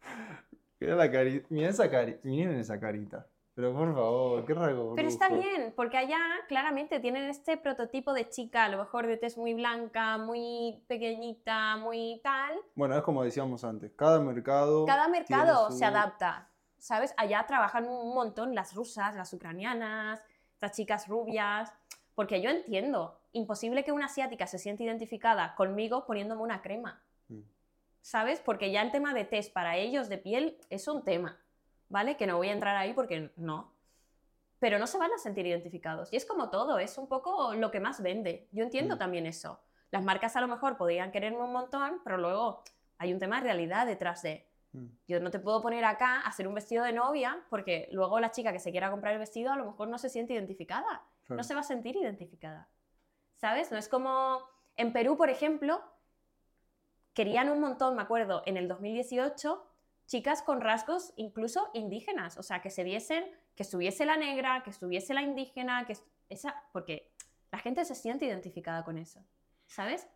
Mira 0.79 0.95
la 0.95 1.11
carita. 1.11 1.45
Mira 1.49 1.69
esa 1.69 1.89
carita. 1.89 2.19
Miren 2.23 2.55
esa 2.59 2.79
carita. 2.79 3.27
Pero 3.55 3.73
por 3.73 3.93
favor, 3.93 4.45
qué 4.45 4.53
raro. 4.53 4.93
Pero 4.95 5.09
está 5.09 5.27
bien, 5.27 5.73
porque 5.75 5.97
allá 5.97 6.17
claramente 6.47 7.01
tienen 7.01 7.23
este 7.29 7.57
prototipo 7.57 8.13
de 8.13 8.29
chica, 8.29 8.63
a 8.63 8.69
lo 8.69 8.77
mejor 8.77 9.05
de 9.05 9.17
tez 9.17 9.37
muy 9.37 9.53
blanca, 9.53 10.17
muy 10.17 10.81
pequeñita, 10.87 11.75
muy 11.75 12.21
tal. 12.23 12.53
Bueno, 12.75 12.95
es 12.95 13.03
como 13.03 13.21
decíamos 13.23 13.65
antes, 13.65 13.91
cada 13.97 14.21
mercado. 14.21 14.85
Cada 14.85 15.09
mercado 15.09 15.67
su- 15.71 15.77
se 15.77 15.83
adapta, 15.83 16.47
¿sabes? 16.77 17.13
Allá 17.17 17.43
trabajan 17.47 17.85
un 17.89 18.13
montón 18.15 18.55
las 18.55 18.73
rusas, 18.73 19.13
las 19.15 19.33
ucranianas, 19.33 20.23
estas 20.53 20.71
chicas 20.77 21.09
rubias, 21.09 21.73
porque 22.15 22.41
yo 22.41 22.49
entiendo, 22.51 23.19
imposible 23.33 23.83
que 23.83 23.91
una 23.91 24.05
asiática 24.05 24.47
se 24.47 24.57
sienta 24.57 24.83
identificada 24.83 25.53
conmigo 25.55 26.05
poniéndome 26.05 26.43
una 26.43 26.61
crema. 26.61 27.01
¿Sabes? 28.01 28.39
Porque 28.39 28.71
ya 28.71 28.81
el 28.81 28.91
tema 28.91 29.13
de 29.13 29.25
test 29.25 29.53
para 29.53 29.77
ellos 29.77 30.09
de 30.09 30.17
piel 30.17 30.57
es 30.69 30.87
un 30.87 31.03
tema, 31.03 31.39
¿vale? 31.89 32.17
Que 32.17 32.27
no 32.27 32.37
voy 32.37 32.49
a 32.49 32.53
entrar 32.53 32.75
ahí 32.77 32.93
porque 32.93 33.31
no. 33.35 33.73
Pero 34.59 34.77
no 34.79 34.87
se 34.87 34.97
van 34.97 35.11
a 35.13 35.17
sentir 35.17 35.45
identificados. 35.45 36.11
Y 36.11 36.17
es 36.17 36.25
como 36.25 36.49
todo, 36.49 36.79
es 36.79 36.97
un 36.97 37.07
poco 37.07 37.53
lo 37.55 37.71
que 37.71 37.79
más 37.79 38.01
vende. 38.01 38.47
Yo 38.51 38.63
entiendo 38.63 38.95
Mm. 38.95 38.99
también 38.99 39.25
eso. 39.25 39.61
Las 39.91 40.03
marcas 40.03 40.35
a 40.35 40.41
lo 40.41 40.47
mejor 40.47 40.77
podrían 40.77 41.11
quererme 41.11 41.41
un 41.43 41.53
montón, 41.53 42.01
pero 42.03 42.17
luego 42.17 42.63
hay 42.97 43.13
un 43.13 43.19
tema 43.19 43.37
de 43.37 43.43
realidad 43.43 43.85
detrás 43.85 44.21
de... 44.21 44.45
Mm. 44.73 44.85
Yo 45.07 45.19
no 45.19 45.31
te 45.31 45.39
puedo 45.39 45.61
poner 45.61 45.85
acá 45.85 46.17
a 46.21 46.27
hacer 46.27 46.47
un 46.47 46.53
vestido 46.53 46.83
de 46.83 46.93
novia 46.93 47.43
porque 47.49 47.87
luego 47.91 48.19
la 48.19 48.31
chica 48.31 48.51
que 48.51 48.59
se 48.59 48.71
quiera 48.71 48.91
comprar 48.91 49.13
el 49.13 49.19
vestido 49.19 49.51
a 49.51 49.55
lo 49.55 49.65
mejor 49.65 49.87
no 49.87 49.97
se 49.97 50.09
siente 50.09 50.33
identificada 50.33 51.03
no 51.35 51.43
se 51.43 51.53
va 51.53 51.59
a 51.61 51.63
sentir 51.63 51.95
identificada. 51.95 52.67
¿Sabes? 53.35 53.71
No 53.71 53.77
es 53.77 53.87
como 53.87 54.39
en 54.75 54.91
Perú, 54.91 55.15
por 55.15 55.29
ejemplo, 55.29 55.81
querían 57.13 57.49
un 57.49 57.59
montón, 57.59 57.95
me 57.95 58.01
acuerdo, 58.01 58.43
en 58.45 58.57
el 58.57 58.67
2018, 58.67 59.65
chicas 60.05 60.41
con 60.41 60.61
rasgos 60.61 61.13
incluso 61.17 61.69
indígenas, 61.73 62.37
o 62.37 62.43
sea, 62.43 62.61
que 62.61 62.69
se 62.69 62.83
viesen, 62.83 63.25
que 63.55 63.63
estuviese 63.63 64.05
la 64.05 64.17
negra, 64.17 64.63
que 64.63 64.69
estuviese 64.69 65.13
la 65.13 65.21
indígena, 65.21 65.85
que 65.85 65.97
esa, 66.29 66.63
porque 66.71 67.11
la 67.51 67.59
gente 67.59 67.85
se 67.85 67.95
siente 67.95 68.25
identificada 68.25 68.83
con 68.83 68.97
eso, 68.97 69.23
¿sabes? 69.67 70.07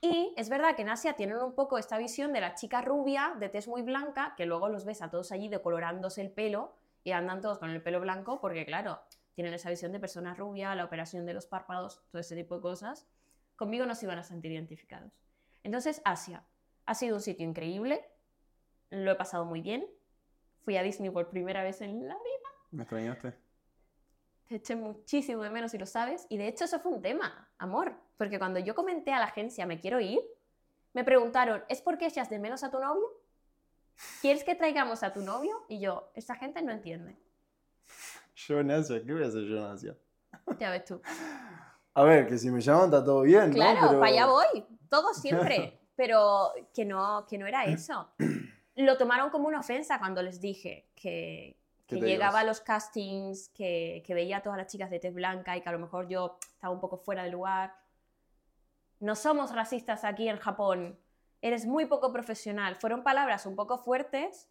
Y 0.00 0.34
es 0.36 0.48
verdad 0.48 0.76
que 0.76 0.82
en 0.82 0.90
Asia 0.90 1.14
tienen 1.14 1.38
un 1.38 1.54
poco 1.54 1.78
esta 1.78 1.98
visión 1.98 2.32
de 2.32 2.40
la 2.40 2.54
chica 2.54 2.82
rubia, 2.82 3.34
de 3.38 3.48
tez 3.48 3.68
muy 3.68 3.82
blanca, 3.82 4.34
que 4.36 4.44
luego 4.44 4.68
los 4.68 4.84
ves 4.84 5.02
a 5.02 5.10
todos 5.10 5.32
allí 5.32 5.48
decolorándose 5.48 6.20
el 6.20 6.30
pelo 6.30 6.74
y 7.02 7.12
andan 7.12 7.40
todos 7.40 7.58
con 7.58 7.70
el 7.70 7.82
pelo 7.82 8.00
blanco, 8.00 8.40
porque 8.40 8.66
claro, 8.66 9.00
tienen 9.34 9.54
esa 9.54 9.70
visión 9.70 9.92
de 9.92 10.00
persona 10.00 10.34
rubia, 10.34 10.74
la 10.74 10.84
operación 10.84 11.26
de 11.26 11.34
los 11.34 11.46
párpados, 11.46 12.02
todo 12.10 12.20
ese 12.20 12.36
tipo 12.36 12.56
de 12.56 12.60
cosas. 12.60 13.06
Conmigo 13.56 13.86
no 13.86 13.94
se 13.94 14.06
iban 14.06 14.18
a 14.18 14.24
sentir 14.24 14.52
identificados. 14.52 15.23
Entonces, 15.64 16.00
Asia 16.04 16.44
ha 16.86 16.94
sido 16.94 17.16
un 17.16 17.22
sitio 17.22 17.46
increíble, 17.46 18.04
lo 18.90 19.10
he 19.10 19.14
pasado 19.16 19.44
muy 19.44 19.60
bien. 19.60 19.86
Fui 20.64 20.76
a 20.76 20.82
Disney 20.82 21.10
por 21.10 21.28
primera 21.28 21.62
vez 21.62 21.80
en 21.80 22.06
la 22.06 22.14
vida. 22.14 22.48
¿Me 22.70 22.82
extrañaste? 22.84 23.34
Te 24.46 24.56
eché 24.56 24.76
muchísimo 24.76 25.42
de 25.42 25.50
menos 25.50 25.74
y 25.74 25.78
lo 25.78 25.86
sabes. 25.86 26.26
Y 26.28 26.36
de 26.36 26.48
hecho 26.48 26.64
eso 26.64 26.78
fue 26.80 26.92
un 26.92 27.02
tema, 27.02 27.50
amor. 27.58 27.94
Porque 28.16 28.38
cuando 28.38 28.60
yo 28.60 28.74
comenté 28.74 29.12
a 29.12 29.18
la 29.18 29.26
agencia 29.26 29.66
me 29.66 29.80
quiero 29.80 30.00
ir, 30.00 30.20
me 30.92 31.02
preguntaron, 31.02 31.64
¿es 31.68 31.82
porque 31.82 32.06
echas 32.06 32.30
de 32.30 32.38
menos 32.38 32.62
a 32.62 32.70
tu 32.70 32.78
novio? 32.78 33.04
¿Quieres 34.20 34.44
que 34.44 34.54
traigamos 34.54 35.02
a 35.02 35.12
tu 35.12 35.22
novio? 35.22 35.64
Y 35.68 35.80
yo, 35.80 36.10
esta 36.14 36.34
gente 36.36 36.62
no 36.62 36.72
entiende. 36.72 37.16
Yo 38.34 38.60
en 38.60 38.70
Asia, 38.70 39.02
¿qué 39.04 39.12
voy 39.12 39.24
a 39.24 39.28
hacer 39.28 39.42
yo 39.44 39.56
en 39.58 39.64
Asia? 39.64 39.96
Ya 40.58 40.70
ves 40.70 40.84
tú. 40.84 41.00
A 41.94 42.02
ver, 42.02 42.26
que 42.26 42.36
si 42.36 42.50
me 42.50 42.60
llaman 42.60 42.86
está 42.86 43.04
todo 43.04 43.22
bien, 43.22 43.48
¿no? 43.48 43.54
Claro, 43.54 43.80
Pero- 43.88 44.00
para 44.00 44.12
allá 44.12 44.26
voy. 44.26 44.66
Todo 44.88 45.14
siempre. 45.14 45.80
Pero 45.96 46.50
que 46.74 46.84
no, 46.84 47.24
que 47.28 47.38
no 47.38 47.46
era 47.46 47.64
eso. 47.66 48.10
Lo 48.74 48.98
tomaron 48.98 49.30
como 49.30 49.46
una 49.46 49.60
ofensa 49.60 50.00
cuando 50.00 50.22
les 50.22 50.40
dije 50.40 50.88
que, 50.96 51.56
llegaba 51.88 52.40
a 52.40 52.44
los 52.44 52.60
castings, 52.60 53.48
que, 53.50 54.02
que 54.04 54.14
veía 54.14 54.38
a 54.38 54.42
todas 54.42 54.58
las 54.58 54.66
chicas 54.66 54.90
de 54.90 54.98
tez 54.98 55.14
blanca 55.14 55.56
y 55.56 55.60
que 55.60 55.68
a 55.68 55.72
lo 55.72 55.78
mejor 55.78 56.08
yo 56.08 56.36
estaba 56.54 56.74
un 56.74 56.80
poco 56.80 56.96
fuera 56.96 57.22
de 57.22 57.30
lugar. 57.30 57.76
No 58.98 59.14
somos 59.14 59.54
racistas 59.54 60.02
aquí 60.02 60.28
en 60.28 60.38
Japón. 60.38 60.98
Eres 61.40 61.66
muy 61.66 61.86
poco 61.86 62.12
profesional. 62.12 62.74
Fueron 62.74 63.04
palabras 63.04 63.46
un 63.46 63.54
poco 63.54 63.78
fuertes, 63.78 64.48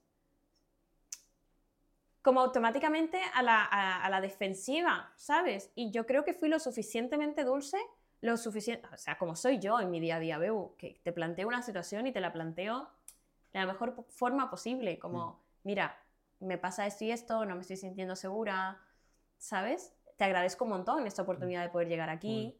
como 2.21 2.39
automáticamente 2.39 3.19
a 3.33 3.41
la, 3.43 3.63
a- 3.65 4.05
a 4.05 4.09
la 4.09 4.21
defensiva, 4.21 5.11
¿sabes? 5.17 5.71
Y 5.75 5.91
yo 5.91 6.05
creo 6.05 6.23
que 6.23 6.33
fui 6.33 6.47
lo 6.47 6.59
suficientemente 6.59 7.43
dulce, 7.43 7.77
lo 8.23 8.37
suficiente, 8.37 8.87
o 8.93 8.97
sea, 8.97 9.17
como 9.17 9.35
soy 9.35 9.59
yo 9.59 9.79
en 9.81 9.91
mi 9.91 9.99
día 9.99 10.15
a 10.15 10.19
día, 10.19 10.37
Beu, 10.37 10.75
que 10.77 11.01
te 11.03 11.11
planteo 11.11 11.47
una 11.47 11.61
situación 11.61 12.07
y 12.07 12.13
te 12.13 12.21
la 12.21 12.31
planteo 12.31 12.89
de 13.51 13.59
la 13.59 13.65
mejor 13.65 14.05
forma 14.09 14.49
posible, 14.49 14.97
como, 14.97 15.43
mira, 15.63 16.01
me 16.39 16.57
pasa 16.57 16.85
esto 16.87 17.03
y 17.03 17.11
esto, 17.11 17.45
no 17.45 17.55
me 17.55 17.61
estoy 17.61 17.75
sintiendo 17.77 18.15
segura, 18.15 18.79
¿sabes? 19.37 19.93
Te 20.17 20.23
agradezco 20.23 20.63
un 20.63 20.71
montón 20.71 21.05
esta 21.05 21.21
oportunidad 21.21 21.63
de 21.63 21.69
poder 21.69 21.87
llegar 21.89 22.09
aquí, 22.09 22.57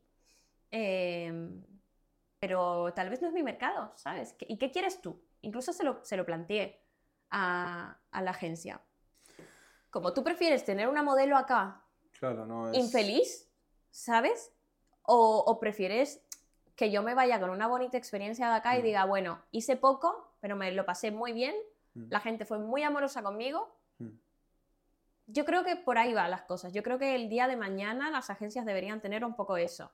em, 0.72 1.64
pero 2.40 2.94
tal 2.94 3.10
vez 3.10 3.22
no 3.22 3.30
es 3.30 3.34
mi 3.34 3.42
mercado, 3.44 3.94
¿sabes? 3.96 4.34
¿Qué- 4.34 4.46
¿Y 4.50 4.58
qué 4.58 4.70
quieres 4.70 5.02
tú? 5.02 5.22
Incluso 5.42 5.72
se 5.72 5.84
lo, 5.84 6.04
se 6.04 6.18
lo 6.18 6.26
planteé 6.26 6.82
a, 7.30 7.98
a 8.12 8.22
la 8.22 8.32
agencia. 8.32 8.82
Como 9.90 10.14
tú 10.14 10.24
prefieres 10.24 10.66
tener 10.66 10.88
una 10.90 11.04
modelo 11.04 11.38
acá 11.38 11.86
Claro, 12.20 12.46
no 12.46 12.70
es... 12.70 12.78
infeliz, 12.78 13.50
¿sabes? 13.92 14.53
O, 15.04 15.44
o 15.46 15.60
prefieres 15.60 16.22
que 16.76 16.90
yo 16.92 17.04
me 17.04 17.14
vaya 17.14 17.40
con 17.40 17.50
una 17.52 17.68
bonita 17.68 17.98
experiencia 17.98 18.50
de 18.50 18.56
acá 18.56 18.76
y 18.78 18.80
Mm. 18.82 18.84
diga, 18.84 19.06
bueno, 19.06 19.40
hice 19.52 19.76
poco, 19.76 20.34
pero 20.40 20.56
me 20.56 20.72
lo 20.72 20.86
pasé 20.86 21.12
muy 21.12 21.32
bien, 21.34 21.54
Mm. 21.94 22.06
la 22.10 22.20
gente 22.20 22.46
fue 22.46 22.58
muy 22.58 22.82
amorosa 22.84 23.22
conmigo. 23.22 23.76
Mm. 24.00 24.10
Yo 25.28 25.46
creo 25.46 25.64
que 25.64 25.76
por 25.76 25.98
ahí 25.98 26.14
van 26.14 26.32
las 26.32 26.42
cosas. 26.44 26.74
Yo 26.74 26.82
creo 26.84 26.98
que 26.98 27.16
el 27.16 27.30
día 27.30 27.48
de 27.48 27.56
mañana 27.56 28.10
las 28.10 28.30
agencias 28.30 28.66
deberían 28.66 29.00
tener 29.02 29.24
un 29.24 29.36
poco 29.36 29.58
eso. 29.58 29.92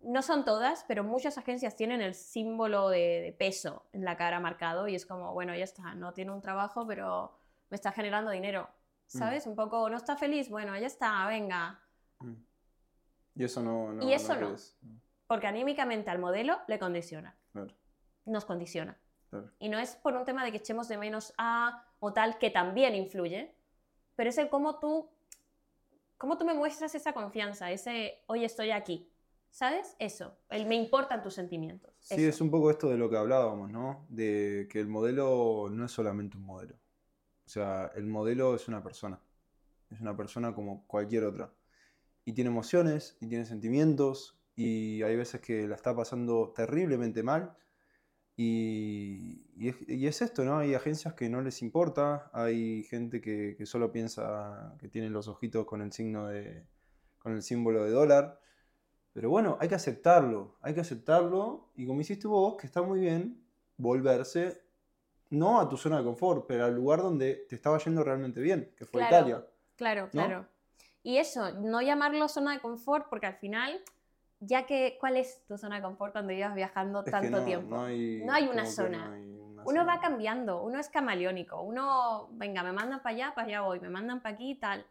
No 0.00 0.20
son 0.22 0.44
todas, 0.44 0.84
pero 0.88 1.04
muchas 1.04 1.38
agencias 1.38 1.76
tienen 1.76 2.00
el 2.02 2.14
símbolo 2.14 2.88
de, 2.88 3.20
de 3.22 3.32
peso 3.32 3.86
en 3.92 4.04
la 4.04 4.16
cara 4.16 4.40
marcado 4.40 4.88
y 4.88 4.94
es 4.96 5.06
como, 5.06 5.32
bueno, 5.32 5.54
ya 5.54 5.64
está, 5.64 5.94
no 5.94 6.12
tiene 6.12 6.32
un 6.32 6.42
trabajo, 6.42 6.86
pero 6.86 7.38
me 7.70 7.76
está 7.76 7.92
generando 7.92 8.30
dinero. 8.30 8.68
Mm. 9.14 9.18
¿Sabes? 9.18 9.46
Un 9.46 9.54
poco, 9.56 9.88
no 9.88 9.96
está 9.96 10.16
feliz, 10.16 10.48
bueno, 10.50 10.76
ya 10.76 10.86
está, 10.88 11.26
venga. 11.28 11.80
Mm. 12.18 12.32
Y 13.34 13.44
eso 13.44 13.62
no... 13.62 13.92
no 13.92 14.02
Y 14.08 14.12
eso 14.12 14.36
no. 14.36 14.54
Porque 15.26 15.46
anímicamente 15.46 16.10
al 16.10 16.18
modelo 16.18 16.58
le 16.68 16.78
condiciona, 16.78 17.36
Claro, 17.52 17.74
nos 18.26 18.44
condiciona. 18.44 18.98
claro. 19.30 19.50
Y 19.58 19.68
no 19.68 19.78
es 19.78 19.96
por 19.96 20.14
un 20.14 20.24
tema 20.24 20.44
de 20.44 20.50
que 20.50 20.58
echemos 20.58 20.88
de 20.88 20.98
menos 20.98 21.32
a 21.38 21.86
o 22.00 22.12
tal, 22.12 22.38
que 22.38 22.50
también 22.50 22.94
influye, 22.94 23.54
pero 24.16 24.28
es 24.30 24.36
el 24.38 24.48
cómo 24.48 24.78
tú, 24.78 25.08
cómo 26.18 26.36
tú 26.36 26.44
me 26.44 26.52
muestras 26.54 26.94
esa 26.94 27.12
confianza, 27.12 27.70
ese, 27.70 28.22
oye, 28.26 28.44
estoy 28.44 28.70
aquí. 28.70 29.08
¿Sabes? 29.50 29.96
Eso, 29.98 30.38
el 30.48 30.64
me 30.66 30.76
importan 30.76 31.22
tus 31.22 31.34
sentimientos. 31.34 31.94
Sí, 32.00 32.14
eso. 32.14 32.28
es 32.28 32.40
un 32.40 32.50
poco 32.50 32.70
esto 32.70 32.88
de 32.88 32.96
lo 32.96 33.10
que 33.10 33.18
hablábamos, 33.18 33.70
¿no? 33.70 34.06
De 34.08 34.66
que 34.70 34.80
el 34.80 34.88
modelo 34.88 35.68
no 35.70 35.84
es 35.84 35.92
solamente 35.92 36.38
un 36.38 36.44
modelo. 36.44 36.74
O 37.44 37.48
sea, 37.50 37.90
el 37.94 38.06
modelo 38.06 38.54
es 38.54 38.66
una 38.66 38.82
persona. 38.82 39.20
Es 39.90 40.00
una 40.00 40.16
persona 40.16 40.54
como 40.54 40.86
cualquier 40.86 41.24
otra. 41.24 41.52
Y 42.24 42.32
tiene 42.34 42.50
emociones, 42.50 43.16
y 43.20 43.26
tiene 43.28 43.44
sentimientos, 43.44 44.38
y 44.54 45.02
hay 45.02 45.16
veces 45.16 45.40
que 45.40 45.66
la 45.66 45.74
está 45.74 45.94
pasando 45.94 46.52
terriblemente 46.54 47.22
mal. 47.22 47.56
Y, 48.36 49.44
y 49.56 49.68
es, 49.68 49.76
y 49.86 50.06
es 50.06 50.22
esto, 50.22 50.44
¿no? 50.44 50.58
Hay 50.58 50.74
agencias 50.74 51.14
que 51.14 51.28
no 51.28 51.42
les 51.42 51.62
importa, 51.62 52.30
hay 52.32 52.84
gente 52.84 53.20
que, 53.20 53.54
que 53.56 53.66
solo 53.66 53.92
piensa 53.92 54.74
que 54.78 54.88
tienen 54.88 55.12
los 55.12 55.28
ojitos 55.28 55.66
con 55.66 55.82
el 55.82 55.92
signo 55.92 56.28
de, 56.28 56.66
con 57.18 57.32
el 57.32 57.42
símbolo 57.42 57.84
de 57.84 57.90
dólar. 57.90 58.40
Pero 59.12 59.28
bueno, 59.28 59.58
hay 59.60 59.68
que 59.68 59.74
aceptarlo, 59.74 60.56
hay 60.62 60.74
que 60.74 60.80
aceptarlo 60.80 61.70
y 61.76 61.86
como 61.86 62.00
hiciste 62.00 62.26
vos, 62.26 62.56
que 62.56 62.66
está 62.66 62.82
muy 62.82 63.00
bien, 63.00 63.44
volverse 63.76 64.62
no 65.28 65.60
a 65.60 65.68
tu 65.68 65.76
zona 65.76 65.98
de 65.98 66.04
confort, 66.04 66.46
pero 66.46 66.64
al 66.64 66.74
lugar 66.74 67.00
donde 67.00 67.46
te 67.48 67.54
estaba 67.54 67.78
yendo 67.78 68.04
realmente 68.04 68.40
bien, 68.40 68.72
que 68.76 68.84
fue 68.84 69.00
Claro. 69.00 69.16
Italia. 69.16 69.46
Claro, 69.76 70.10
claro. 70.10 70.46
Y 71.02 71.18
eso, 71.18 71.52
no 71.52 71.82
llamarlo 71.82 72.28
zona 72.28 72.52
de 72.54 72.60
confort, 72.60 73.08
porque 73.08 73.26
al 73.26 73.34
final, 73.34 73.80
ya 74.40 74.66
que, 74.66 74.96
¿cuál 75.00 75.16
es 75.16 75.44
tu 75.46 75.58
zona 75.58 75.76
de 75.76 75.82
confort 75.82 76.12
cuando 76.12 76.32
llevas 76.32 76.54
viajando 76.54 77.04
Es 77.04 77.10
tanto 77.10 77.38
no, 77.40 77.44
tiempo? 77.44 77.74
No 77.76 77.84
hay, 77.84 78.22
No 78.24 78.32
hay 78.32 78.48
una 78.48 78.66
zona. 78.66 79.08
no 79.08 79.14
hay 79.14 79.24
una 79.24 79.62
Uno 79.64 79.86
va 79.86 80.00
cambiando, 80.00 80.62
uno 80.62 80.78
es 80.78 80.88
camaleónico, 80.88 81.60
uno, 81.62 82.28
venga, 82.32 82.62
me 82.62 82.72
mandan 82.72 83.02
para 83.02 83.14
allá, 83.14 83.34
para 83.34 83.46
allá 83.48 83.60
voy, 83.62 83.80
me 83.80 83.88
mandan 83.90 84.20
para 84.20 84.34
aquí 84.34 84.50
y 84.52 84.54
tal. 84.54 84.86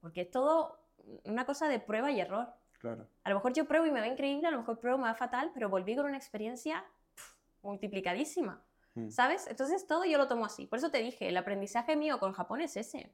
Porque 0.00 0.22
es 0.22 0.30
todo 0.30 0.78
una 1.24 1.44
cosa 1.46 1.68
de 1.68 1.78
prueba 1.78 2.10
y 2.10 2.20
error. 2.20 2.48
Claro. 2.80 3.06
A 3.22 3.30
lo 3.30 3.36
mejor 3.36 3.52
yo 3.52 3.64
pruebo 3.66 3.86
y 3.86 3.90
me 3.92 4.00
va 4.00 4.06
increíble, 4.08 4.46
a 4.46 4.50
lo 4.50 4.58
mejor 4.58 4.78
pruebo 4.78 4.98
y 4.98 5.02
me 5.02 5.08
va 5.08 5.14
fatal, 5.14 5.50
pero 5.54 5.68
volví 5.70 5.96
con 5.96 6.06
una 6.06 6.16
experiencia 6.16 6.84
pf, 7.14 7.34
multiplicadísima, 7.62 8.62
Mm. 8.96 9.10
¿sabes? 9.10 9.46
Entonces 9.48 9.86
todo 9.86 10.04
yo 10.04 10.18
lo 10.18 10.28
tomo 10.28 10.44
así. 10.46 10.66
Por 10.66 10.78
eso 10.78 10.90
te 10.90 10.98
dije, 10.98 11.28
el 11.28 11.36
aprendizaje 11.36 11.96
mío 11.96 12.20
con 12.20 12.32
Japón 12.32 12.60
es 12.60 12.76
ese. 12.76 13.10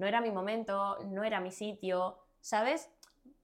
No 0.00 0.06
era 0.06 0.22
mi 0.22 0.30
momento, 0.30 0.96
no 1.10 1.22
era 1.24 1.40
mi 1.40 1.50
sitio, 1.52 2.16
¿sabes? 2.40 2.88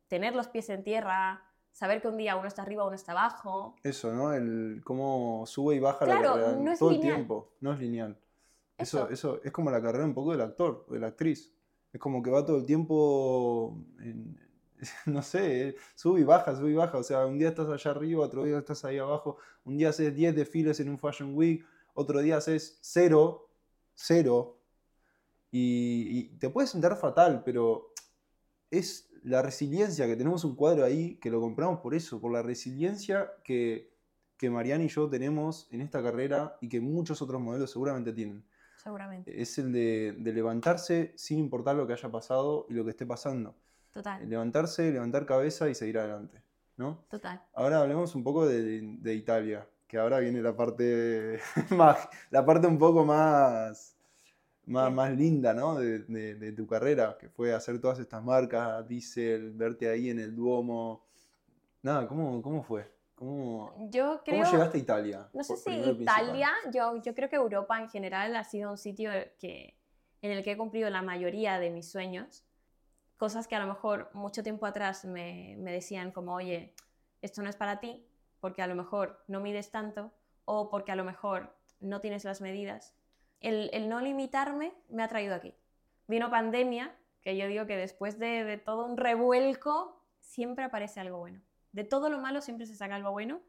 Tener 0.09 0.35
los 0.35 0.49
pies 0.49 0.71
en 0.71 0.83
tierra, 0.83 1.45
saber 1.71 2.01
que 2.01 2.09
un 2.09 2.17
día 2.17 2.35
uno 2.35 2.49
está 2.49 2.63
arriba, 2.63 2.87
uno 2.87 2.95
está 2.95 3.13
abajo. 3.13 3.77
Eso, 3.83 4.11
¿no? 4.11 4.33
El 4.33 4.81
cómo 4.83 5.45
sube 5.47 5.75
y 5.75 5.81
baja 5.81 6.07
la 6.07 6.17
realidad 6.19 6.57
no 6.57 6.73
es 6.73 6.79
todo 6.79 6.93
lineal. 6.93 7.11
el 7.11 7.15
tiempo. 7.17 7.53
No 7.61 7.75
es 7.75 7.79
lineal. 7.79 8.19
Eso, 8.79 9.01
Eso. 9.05 9.11
eso 9.11 9.41
es 9.45 9.53
como 9.53 9.71
la 9.71 9.83
carrera 9.83 10.07
un 10.07 10.15
poco 10.15 10.33
del 10.33 10.41
actor 10.41 10.87
o 10.89 10.93
de 10.95 10.99
la 10.99 11.09
actriz. 11.09 11.53
Es 11.93 12.01
como 12.01 12.23
que 12.23 12.31
va 12.31 12.45
todo 12.45 12.57
el 12.57 12.65
tiempo, 12.65 13.77
en- 14.01 14.41
no 15.07 15.21
sé, 15.21 15.69
eh, 15.69 15.77
sube 15.95 16.21
y 16.21 16.25
baja, 16.25 16.57
sube 16.57 16.71
y 16.71 16.75
baja. 16.75 16.97
O 16.97 17.03
sea, 17.03 17.27
un 17.27 17.39
día 17.39 17.49
estás 17.51 17.69
allá 17.69 17.91
arriba, 17.91 18.25
otro 18.25 18.45
día 18.45 18.57
estás 18.59 18.83
ahí 18.87 18.97
abajo. 18.97 19.37
Un 19.65 19.77
día 19.77 19.91
haces 19.91 20.15
10 20.15 20.35
desfiles 20.35 20.81
en 20.81 20.89
un 20.89 20.99
Fashion 20.99 21.35
Week, 21.35 21.67
otro 21.93 22.21
día 22.21 22.39
haces 22.39 22.79
cero, 22.81 23.51
cero. 23.95 24.56
Y, 25.59 26.19
y 26.19 26.23
te 26.39 26.51
puedes 26.51 26.69
sentar 26.69 26.97
fatal, 26.97 27.43
pero 27.43 27.95
es 28.71 29.09
la 29.23 29.41
resiliencia 29.41 30.07
que 30.07 30.15
tenemos 30.15 30.45
un 30.45 30.55
cuadro 30.55 30.85
ahí, 30.85 31.17
que 31.17 31.31
lo 31.31 31.41
compramos 31.41 31.81
por 31.81 31.95
eso, 31.95 32.21
por 32.21 32.31
la 32.31 32.43
resiliencia 32.43 33.33
que, 33.43 33.91
que 34.37 34.51
Mariana 34.51 34.85
y 34.85 34.89
yo 34.89 35.09
tenemos 35.09 35.67
en 35.71 35.81
esta 35.81 36.03
carrera 36.03 36.59
y 36.61 36.69
que 36.69 36.83
muchos 36.83 37.23
otros 37.23 37.41
modelos 37.41 37.71
seguramente 37.71 38.13
tienen 38.13 38.45
Seguramente. 38.77 39.41
es 39.41 39.57
el 39.57 39.73
de, 39.73 40.15
de 40.19 40.33
levantarse 40.35 41.15
sin 41.17 41.39
importar 41.39 41.75
lo 41.75 41.87
que 41.87 41.95
haya 41.95 42.11
pasado 42.11 42.67
y 42.69 42.75
lo 42.75 42.85
que 42.85 42.91
esté 42.91 43.07
pasando. 43.07 43.57
Total. 43.93 44.29
Levantarse, 44.29 44.93
levantar 44.93 45.25
cabeza 45.25 45.71
y 45.71 45.75
seguir 45.75 45.99
adelante, 45.99 46.43
¿no? 46.77 47.07
Total. 47.09 47.43
Ahora 47.55 47.81
hablemos 47.81 48.15
un 48.15 48.23
poco 48.23 48.47
de, 48.47 48.83
de 49.01 49.15
Italia, 49.15 49.67
que 49.89 49.97
ahora 49.97 50.19
viene 50.19 50.43
la 50.43 50.55
parte 50.55 51.41
más, 51.71 52.09
la 52.31 52.45
parte 52.45 52.67
un 52.67 52.79
poco 52.79 53.07
más, 53.07 53.96
más, 54.67 54.93
más 54.93 55.11
linda, 55.17 55.55
¿no? 55.55 55.77
De, 55.77 56.01
de- 56.01 56.35
de 56.35 56.53
tu 56.53 56.67
carrera, 56.67 57.17
que 57.19 57.29
fue 57.29 57.53
hacer 57.55 57.81
todas 57.81 57.99
estas 57.99 58.23
marcas, 58.23 58.87
Diesel, 58.89 59.53
verte 59.53 59.89
ahí 59.89 60.11
en 60.11 60.19
el 60.19 60.35
Duomo. 60.35 61.05
Nada, 61.83 62.07
¿cómo, 62.09 62.43
cómo 62.43 62.63
fue? 62.63 62.93
¿Cómo, 63.15 63.89
Yo 63.91 64.21
creo. 64.25 64.41
¿Cómo 64.43 64.53
llegaste 64.53 64.77
a 64.79 64.81
Italia? 64.81 65.29
No 65.33 65.43
sé 65.43 65.57
si. 65.57 65.71
Italia, 66.03 66.51
yo, 66.73 66.97
yo 67.03 67.15
creo 67.15 67.29
que 67.31 67.37
Europa 67.37 67.81
en 67.81 67.89
general 67.89 68.37
ha 68.37 68.45
sido 68.45 68.71
un 68.71 68.77
sitio 68.77 69.11
que, 69.39 69.75
en 70.21 70.33
el 70.33 70.45
que 70.45 70.53
he 70.53 70.57
cumplido 70.57 70.91
la 70.91 71.01
mayoría 71.03 71.59
de 71.59 71.71
mis 71.71 71.91
sueños. 71.91 72.45
Cosas 73.17 73.49
que 73.49 73.55
a 73.55 73.61
lo 73.61 73.67
mejor 73.67 74.11
mucho 74.13 74.43
tiempo 74.43 74.67
atrás 74.67 75.07
me, 75.07 75.57
me 75.59 75.73
decían 75.73 76.11
como, 76.13 76.35
oye, 76.35 76.75
esto 77.23 77.43
no 77.43 77.49
es 77.49 77.57
para 77.57 77.81
ti, 77.81 78.05
porque 78.41 78.61
a 78.61 78.67
lo 78.67 78.75
mejor 78.75 79.23
no 79.29 79.41
mides 79.41 79.71
tanto 79.71 80.13
o 80.45 80.69
porque 80.69 80.93
a 80.93 80.97
lo 80.97 81.05
mejor 81.05 81.57
no 81.81 82.01
tienes 82.03 82.25
las 82.25 82.43
medidas. 82.43 82.95
El, 83.41 83.71
el 83.73 83.89
no 83.89 84.01
limitarme 84.01 84.73
me 84.89 85.03
ha 85.03 85.09
traído 85.09 85.35
aquí. 85.35 85.55
Vino 86.09 86.31
pandemia, 86.31 86.95
que 87.23 87.37
yo 87.37 87.47
digo 87.47 87.67
que 87.67 87.77
después 87.77 88.19
de, 88.19 88.45
de 88.45 88.57
todo 88.59 88.85
un 88.87 88.97
revuelco 88.97 90.03
siempre 90.21 90.65
aparece 90.65 91.01
algo 91.01 91.19
bueno. 91.19 91.41
De 91.73 91.85
todo 91.85 92.09
lo 92.09 92.19
malo 92.19 92.41
siempre 92.41 92.67
se 92.67 92.75
saca 92.77 92.95
algo 92.95 93.11
bueno. 93.13 93.41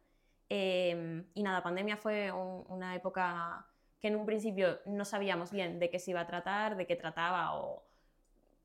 Eh, 0.49 1.23
y 1.33 1.43
nada, 1.43 1.61
pandemia 1.63 1.97
fue 1.97 2.31
un- 2.31 2.65
una 2.69 2.95
época 2.95 3.65
que 3.99 4.07
en 4.07 4.15
un 4.15 4.25
principio 4.25 4.79
no 4.85 5.05
sabíamos 5.05 5.51
bien 5.51 5.79
de 5.79 5.89
qué 5.89 5.99
se 5.99 6.11
iba 6.11 6.21
a 6.21 6.27
tratar, 6.27 6.75
de 6.77 6.85
qué 6.85 6.95
trataba 6.95 7.55
o 7.55 7.83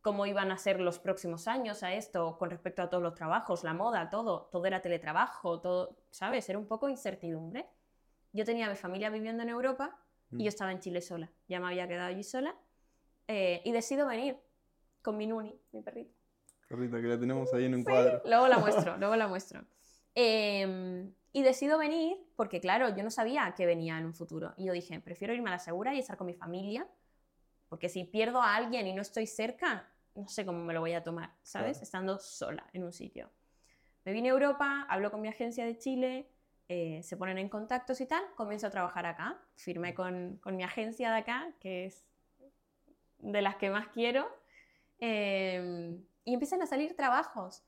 cómo 0.00 0.26
iban 0.26 0.50
a 0.50 0.58
ser 0.58 0.80
los 0.80 0.98
próximos 0.98 1.46
años 1.48 1.82
a 1.82 1.92
esto 1.94 2.36
con 2.38 2.50
respecto 2.50 2.82
a 2.82 2.90
todos 2.90 3.02
los 3.02 3.14
trabajos, 3.14 3.62
la 3.64 3.72
moda, 3.72 4.10
todo, 4.10 4.48
todo 4.50 4.66
era 4.66 4.82
teletrabajo, 4.82 5.60
todo, 5.60 5.96
¿sabes? 6.10 6.48
Era 6.48 6.58
un 6.58 6.66
poco 6.66 6.88
incertidumbre. 6.88 7.66
Yo 8.32 8.44
tenía 8.44 8.68
mi 8.68 8.76
familia 8.76 9.10
viviendo 9.10 9.42
en 9.42 9.48
Europa 9.50 9.96
y 10.32 10.36
Mm. 10.36 10.40
yo 10.42 10.48
estaba 10.48 10.72
en 10.72 10.80
Chile 10.80 11.00
sola, 11.00 11.30
ya 11.48 11.60
me 11.60 11.66
había 11.68 11.86
quedado 11.88 12.08
allí 12.08 12.22
sola 12.24 12.54
eh, 13.28 13.60
y 13.64 13.72
decido 13.72 14.06
venir 14.06 14.36
con 15.02 15.16
mi 15.16 15.26
Nuni, 15.26 15.54
mi 15.72 15.82
perrito. 15.82 16.14
Perrita, 16.68 17.00
que 17.00 17.06
la 17.08 17.18
tenemos 17.20 17.52
ahí 17.54 17.64
en 17.66 17.74
un 17.74 17.80
Sí, 17.80 17.86
cuadro. 17.86 18.22
Luego 18.24 18.48
la 18.48 18.58
muestro, 18.58 18.96
luego 18.98 19.16
la 19.16 19.28
muestro. 19.28 19.64
Eh, 20.14 21.10
y 21.32 21.42
decido 21.42 21.78
venir 21.78 22.16
porque, 22.36 22.60
claro, 22.60 22.94
yo 22.94 23.02
no 23.02 23.10
sabía 23.10 23.54
que 23.56 23.66
venía 23.66 23.98
en 23.98 24.06
un 24.06 24.14
futuro. 24.14 24.52
Y 24.56 24.66
yo 24.66 24.72
dije, 24.72 25.00
prefiero 25.00 25.32
irme 25.34 25.48
a 25.50 25.52
la 25.54 25.58
segura 25.58 25.94
y 25.94 25.98
estar 25.98 26.16
con 26.16 26.26
mi 26.26 26.34
familia, 26.34 26.86
porque 27.68 27.88
si 27.88 28.04
pierdo 28.04 28.40
a 28.42 28.54
alguien 28.54 28.86
y 28.86 28.92
no 28.94 29.00
estoy 29.02 29.26
cerca, 29.26 29.88
no 30.14 30.28
sé 30.28 30.44
cómo 30.44 30.62
me 30.64 30.74
lo 30.74 30.80
voy 30.80 30.92
a 30.92 31.02
tomar, 31.02 31.30
¿sabes? 31.42 31.72
Claro. 31.78 31.82
Estando 31.84 32.18
sola 32.18 32.66
en 32.72 32.84
un 32.84 32.92
sitio. 32.92 33.30
Me 34.04 34.12
vine 34.12 34.28
a 34.28 34.32
Europa, 34.32 34.86
hablo 34.90 35.10
con 35.10 35.20
mi 35.22 35.28
agencia 35.28 35.64
de 35.64 35.78
Chile, 35.78 36.28
eh, 36.68 37.02
se 37.02 37.16
ponen 37.16 37.38
en 37.38 37.48
contactos 37.48 38.00
y 38.00 38.06
tal, 38.06 38.22
comienzo 38.36 38.66
a 38.66 38.70
trabajar 38.70 39.06
acá. 39.06 39.38
Firmé 39.54 39.94
con, 39.94 40.38
con 40.38 40.56
mi 40.56 40.62
agencia 40.64 41.10
de 41.12 41.18
acá, 41.18 41.52
que 41.60 41.86
es 41.86 42.06
de 43.18 43.42
las 43.42 43.56
que 43.56 43.70
más 43.70 43.88
quiero. 43.88 44.26
eh, 44.98 45.98
y 46.24 46.34
empiezan 46.34 46.62
a 46.62 46.66
salir 46.66 46.94
trabajos. 46.94 47.64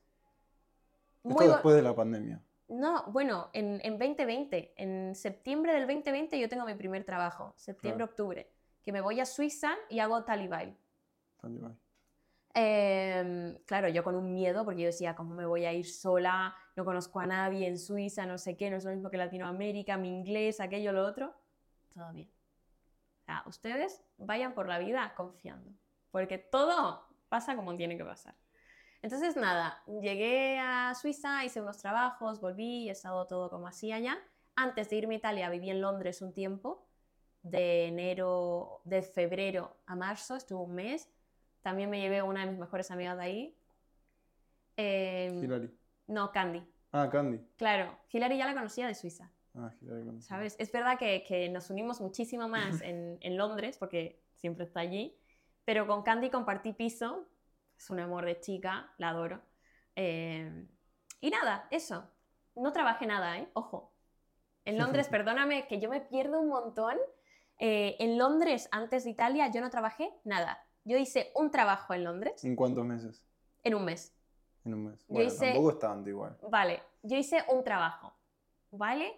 Esto 1.27 1.43
Muy 1.43 1.47
después 1.47 1.75
de 1.75 1.81
la 1.81 1.93
pandemia. 1.95 2.41
no, 2.67 3.03
bueno, 3.11 3.49
en, 3.53 3.79
en 3.83 3.97
2020, 3.97 4.73
en 4.77 5.13
septiembre 5.15 5.73
del 5.73 5.87
2020 5.87 6.39
yo 6.39 6.47
tengo 6.49 6.65
mi 6.65 6.75
primer 6.75 7.03
trabajo, 7.03 7.53
septiembre-octubre, 7.57 8.49
que 8.83 8.91
me 8.91 9.01
voy 9.01 9.19
a 9.19 9.25
Suiza 9.25 9.75
y 9.89 9.99
hago 9.99 10.23
Talibai. 10.23 10.77
Em, 12.57 13.57
claro, 13.65 13.89
yo 13.89 14.01
con 14.01 14.15
un 14.15 14.33
miedo, 14.33 14.63
porque 14.63 14.81
yo 14.81 14.87
decía, 14.87 15.13
¿cómo 15.13 15.35
me 15.35 15.45
voy 15.45 15.65
a 15.65 15.73
ir 15.73 15.85
sola? 15.85 16.55
No 16.77 16.85
conozco 16.85 17.19
a 17.19 17.25
nadie 17.25 17.67
en 17.67 17.77
Suiza, 17.77 18.25
no 18.25 18.37
sé 18.37 18.55
qué, 18.55 18.69
no 18.69 18.77
es 18.77 18.85
lo 18.85 18.91
mismo 18.91 19.09
que 19.09 19.17
Latinoamérica, 19.17 19.97
mi 19.97 20.07
inglés, 20.07 20.61
aquello, 20.61 20.93
lo 20.93 21.05
otro. 21.05 21.35
Todo 21.93 22.13
bien. 22.13 22.31
O 23.45 23.49
ustedes 23.49 24.01
vayan 24.17 24.53
por 24.53 24.69
la 24.69 24.79
vida 24.79 25.13
confiando, 25.15 25.69
porque 26.11 26.37
todo 26.37 27.05
pasa 27.27 27.57
como 27.57 27.75
tiene 27.75 27.97
que 27.97 28.05
pasar. 28.05 28.35
Entonces, 29.01 29.35
nada, 29.35 29.83
llegué 30.01 30.57
a 30.57 30.95
Suiza, 30.95 31.43
hice 31.43 31.61
unos 31.61 31.77
trabajos, 31.79 32.39
volví, 32.39 32.87
he 32.87 32.91
estado 32.91 33.27
todo 33.27 33.49
como 33.49 33.67
así 33.67 33.91
allá. 33.91 34.17
Antes 34.55 34.89
de 34.89 34.95
irme 34.95 35.15
a 35.15 35.17
Italia, 35.17 35.49
viví 35.49 35.69
en 35.69 35.81
Londres 35.81 36.21
un 36.21 36.33
tiempo, 36.33 36.87
de 37.41 37.87
enero, 37.87 38.81
de 38.85 39.01
febrero 39.01 39.77
a 39.85 39.95
marzo, 39.95 40.37
estuve 40.37 40.63
un 40.63 40.73
mes. 40.75 41.09
También 41.65 41.89
me 41.89 41.99
llevé 41.99 42.21
una 42.21 42.41
de 42.45 42.51
mis 42.51 42.59
mejores 42.59 42.91
amigas 42.91 43.17
de 43.17 43.23
ahí. 43.23 43.57
Em, 44.77 45.43
Hilary. 45.43 45.75
no, 46.05 46.31
Candy. 46.31 46.63
Ah, 46.91 47.09
Candy. 47.11 47.39
Claro, 47.57 47.97
Hilary 48.11 48.37
ya 48.37 48.45
la 48.45 48.53
conocía 48.53 48.85
de 48.85 48.93
Suiza, 48.93 49.31
Ah, 49.55 49.73
Hilary 49.81 50.05
Candy. 50.05 50.21
¿sabes? 50.21 50.55
Es 50.59 50.71
verdad 50.71 50.99
que, 50.99 51.23
que 51.23 51.49
nos 51.49 51.71
unimos 51.71 52.01
muchísimo 52.01 52.47
más 52.47 52.81
en, 52.83 53.17
en 53.19 53.35
Londres, 53.35 53.77
porque 53.79 54.21
siempre 54.35 54.65
está 54.65 54.81
allí, 54.81 55.17
pero 55.63 55.87
con 55.87 56.03
Candy 56.03 56.29
compartí 56.29 56.71
piso, 56.73 57.27
es 57.75 57.89
un 57.89 57.99
amor 57.99 58.25
de 58.25 58.39
chica, 58.39 58.93
la 58.99 59.09
adoro. 59.09 59.41
Eh, 59.95 60.67
y 61.19 61.31
nada, 61.31 61.67
eso. 61.71 62.07
No 62.55 62.73
trabajé 62.73 63.07
nada, 63.07 63.39
¿eh? 63.39 63.49
Ojo. 63.53 63.91
En 64.65 64.77
Londres, 64.77 65.07
perdóname, 65.09 65.65
que 65.67 65.79
yo 65.79 65.89
me 65.89 65.99
pierdo 65.99 66.39
un 66.41 66.49
montón. 66.49 66.95
Eh, 67.57 67.95
en 67.97 68.19
Londres, 68.19 68.69
antes 68.71 69.03
de 69.05 69.09
Italia, 69.09 69.49
yo 69.51 69.61
no 69.61 69.71
trabajé 69.71 70.13
nada. 70.25 70.63
Yo 70.85 70.97
hice 70.97 71.31
un 71.35 71.49
trabajo 71.51 71.93
en 71.93 72.03
Londres 72.03 72.43
¿En 72.45 72.55
cuántos 72.55 72.85
meses? 72.85 73.25
en 73.63 73.73
un 73.75 73.83
mes. 73.85 74.13
En 74.63 74.75
un 74.75 74.85
mes. 74.85 75.03
Bueno, 75.07 75.27
hice- 75.27 75.45
tampoco 75.47 75.71
es 75.71 75.79
tanto 75.79 76.09
igual. 76.09 76.37
Vale, 76.49 76.81
yo 77.01 77.17
hice 77.17 77.43
un 77.49 77.63
trabajo, 77.63 78.13
¿vale? 78.71 79.11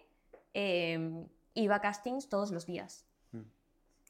Eh, 0.54 1.26
iba 1.54 1.76
a 1.76 1.80
castings 1.80 2.28
todos 2.28 2.50
los 2.50 2.66
días. 2.66 3.06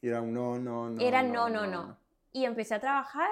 Y 0.01 0.07
era 0.07 0.21
un 0.21 0.33
no, 0.33 0.57
no, 0.57 0.89
no. 0.89 1.01
Era 1.01 1.21
no, 1.21 1.49
no, 1.49 1.67
no. 1.67 1.97
Y 2.31 2.45
empecé 2.45 2.75
a 2.75 2.79
trabajar 2.79 3.29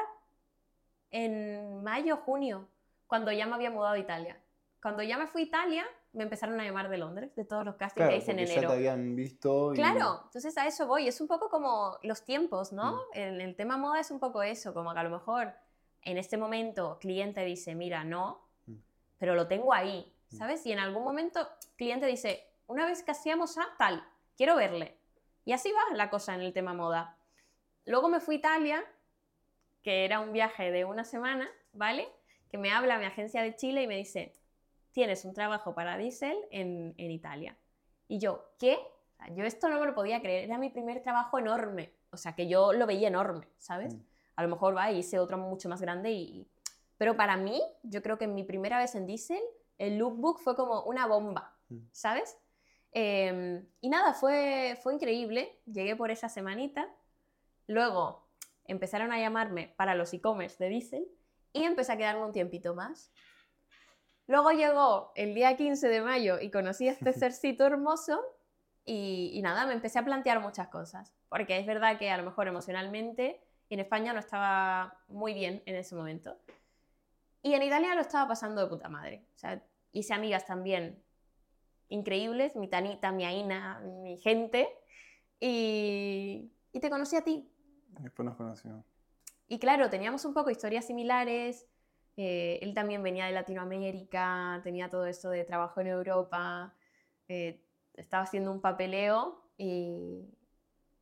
en 1.12 1.82
mayo, 1.84 2.18
junio, 2.18 2.68
cuando 3.08 3.32
ya 3.32 3.46
me 3.46 3.56
había 3.56 3.72
mudado 3.72 3.94
a 3.94 4.00
Italia. 4.00 4.38
Cuando 4.82 5.02
ya 5.04 5.18
me 5.18 5.28
fui 5.28 5.44
a 5.44 5.46
Italia, 5.46 5.86
me 6.18 6.24
empezaron 6.24 6.60
a 6.60 6.64
llamar 6.66 6.90
de 6.90 6.98
Londres, 6.98 7.36
de 7.36 7.46
todos 7.46 7.64
los 7.64 7.76
castings 7.76 7.96
Claro, 8.08 8.12
que 8.12 8.18
hice 8.18 8.32
en 8.32 8.38
porque 8.38 8.48
ya 8.48 8.54
enero. 8.54 8.70
te 8.70 8.76
habían 8.76 9.16
visto. 9.16 9.74
y- 9.74 9.76
Claro, 9.78 10.22
entonces 10.26 10.58
a 10.58 10.68
eso 10.68 10.88
voy. 10.88 11.08
Es 11.08 11.22
un 11.22 11.28
poco 11.28 11.50
como 11.50 11.98
los 12.04 12.24
tiempos, 12.26 12.74
¿no? 12.74 12.96
Mm. 12.96 13.00
En 13.14 13.42
el 13.42 13.56
tema 13.56 13.78
moda 13.78 14.00
es 14.00 14.12
un 14.12 14.20
poco 14.20 14.44
eso, 14.44 14.74
como 14.74 14.94
que 14.94 15.00
a 15.00 15.04
lo 15.04 15.10
mejor 15.10 15.54
en 16.02 16.18
este 16.18 16.38
momento 16.38 16.98
cliente 17.00 17.44
dice, 17.46 17.76
mira, 17.76 18.04
no, 18.04 18.42
Mm. 18.66 18.76
pero 19.20 19.36
lo 19.36 19.48
tengo 19.48 19.74
ahí, 19.74 20.14
Mm. 20.32 20.36
¿sabes? 20.38 20.66
Y 20.66 20.72
en 20.72 20.80
algún 20.80 21.04
momento 21.04 21.48
cliente 21.78 22.06
dice, 22.08 22.44
una 22.68 22.86
vez 22.86 23.04
que 23.04 23.12
hacíamos 23.12 23.58
a 23.58 23.66
tal, 23.78 24.04
quiero 24.36 24.56
verle. 24.56 24.98
Y 25.46 25.54
así 25.54 25.72
va 25.72 25.96
la 25.96 26.10
cosa 26.10 26.34
en 26.36 26.42
el 26.42 26.52
tema 26.52 26.74
moda. 26.74 27.16
Luego 27.86 28.10
me 28.10 28.20
fui 28.20 28.36
a 28.36 28.40
Italia, 28.40 28.84
que 29.84 30.04
era 30.04 30.20
un 30.20 30.34
viaje 30.34 30.72
de 30.72 30.84
una 30.84 31.06
semana, 31.06 31.48
¿vale? 31.74 32.10
Que 32.50 32.58
me 32.58 32.72
habla 32.74 32.98
mi 32.98 33.06
agencia 33.06 33.42
de 33.42 33.56
Chile 33.56 33.84
y 33.84 33.88
me 33.88 33.96
dice, 33.96 34.34
tienes 34.98 35.26
un 35.26 35.34
trabajo 35.36 35.76
para 35.76 35.96
Diesel 35.96 36.36
en, 36.50 36.96
en 36.98 37.12
Italia. 37.12 37.56
Y 38.08 38.18
yo, 38.18 38.50
¿qué? 38.58 38.74
O 38.74 39.16
sea, 39.16 39.28
yo 39.36 39.46
esto 39.46 39.70
no 39.70 39.80
me 39.80 39.86
lo 39.86 39.94
podía 39.94 40.22
creer, 40.22 40.46
era 40.46 40.58
mi 40.58 40.72
primer 40.72 41.04
trabajo 41.04 41.38
enorme, 41.38 41.94
o 42.10 42.18
sea, 42.18 42.34
que 42.34 42.48
yo 42.48 42.74
lo 42.74 42.88
veía 42.88 43.10
enorme, 43.10 43.48
¿sabes? 43.60 43.94
Mm. 43.94 44.00
A 44.38 44.42
lo 44.42 44.50
mejor 44.50 44.76
va, 44.76 44.92
hice 44.92 45.20
otro 45.20 45.38
mucho 45.38 45.70
más 45.70 45.82
grande 45.82 46.14
y... 46.14 46.48
Pero 46.98 47.16
para 47.16 47.38
mí, 47.38 47.62
yo 47.84 48.02
creo 48.02 48.18
que 48.18 48.26
en 48.26 48.34
mi 48.34 48.44
primera 48.44 48.80
vez 48.80 48.96
en 48.96 49.06
Diesel, 49.06 49.44
el 49.78 50.00
lookbook 50.00 50.40
fue 50.40 50.56
como 50.56 50.82
una 50.82 51.06
bomba, 51.06 51.54
Mm. 51.70 51.90
¿sabes? 51.92 52.38
Eh, 52.92 53.64
y 53.82 53.90
nada, 53.90 54.14
fue, 54.14 54.80
fue 54.82 54.96
increíble, 54.96 55.60
llegué 55.66 55.96
por 55.96 56.10
esa 56.10 56.28
semanita, 56.28 56.90
luego 57.68 58.28
empezaron 58.66 59.12
a 59.12 59.20
llamarme 59.20 59.74
para 59.78 59.94
los 59.94 60.12
e-commerce 60.14 60.64
de 60.64 60.70
Diesel 60.70 61.08
y 61.54 61.64
empecé 61.64 61.92
a 61.92 61.98
quedarme 61.98 62.26
un 62.26 62.32
tiempito 62.32 62.74
más. 62.74 63.12
Luego 64.28 64.52
llegó 64.52 65.12
el 65.16 65.34
día 65.34 65.56
15 65.56 65.88
de 65.88 66.02
mayo 66.02 66.40
y 66.40 66.52
conocí 66.52 66.88
a 66.88 66.92
este 66.92 67.14
cercito 67.14 67.66
hermoso 67.66 68.22
y, 68.86 69.32
y 69.34 69.42
nada, 69.42 69.66
me 69.66 69.74
empecé 69.74 70.00
a 70.00 70.06
plantear 70.06 70.40
muchas 70.40 70.68
cosas. 70.68 71.14
porque 71.30 71.58
es 71.58 71.66
verdad 71.66 71.98
que 71.98 72.10
a 72.10 72.18
lo 72.18 72.24
mejor 72.24 72.48
emocionalmente 72.48 73.42
en 73.70 73.80
España 73.80 74.14
no 74.14 74.20
estaba 74.20 74.98
muy 75.08 75.34
bien 75.34 75.62
en 75.66 75.76
ese 75.76 75.96
momento. 75.96 76.38
Y 77.42 77.54
en 77.54 77.64
Italia 77.64 77.96
lo 77.96 78.02
estaba 78.02 78.28
pasando 78.28 78.62
de 78.62 78.68
puta 78.68 78.90
madre. 78.90 79.26
O 79.36 79.38
sea, 79.38 79.62
hice 79.92 80.14
amigas 80.14 80.46
también 80.46 81.04
increíbles, 81.90 82.56
mi 82.56 82.68
Tanita, 82.68 83.12
mi 83.12 83.26
Aina, 83.26 83.80
mi 83.80 84.18
gente, 84.18 84.68
y, 85.40 86.52
y 86.72 86.80
te 86.80 86.90
conocí 86.90 87.16
a 87.16 87.24
ti. 87.24 87.50
Después 87.88 88.26
nos 88.26 88.36
conocimos. 88.36 88.86
Y 89.48 89.60
claro, 89.60 89.90
teníamos 89.90 90.26
un 90.26 90.34
poco 90.34 90.50
historias 90.50 90.86
similares. 90.86 91.68
Eh, 92.18 92.60
él 92.62 92.74
también 92.74 93.04
venía 93.04 93.28
de 93.28 93.32
Latinoamérica, 93.32 94.60
tenía 94.64 94.90
todo 94.90 95.06
esto 95.06 95.30
de 95.30 95.44
trabajo 95.46 95.80
en 95.82 95.88
Europa, 95.88 96.74
eh, 97.28 97.64
estaba 97.94 98.24
haciendo 98.24 98.52
un 98.52 98.60
papeleo 98.60 99.44
y, 99.58 100.28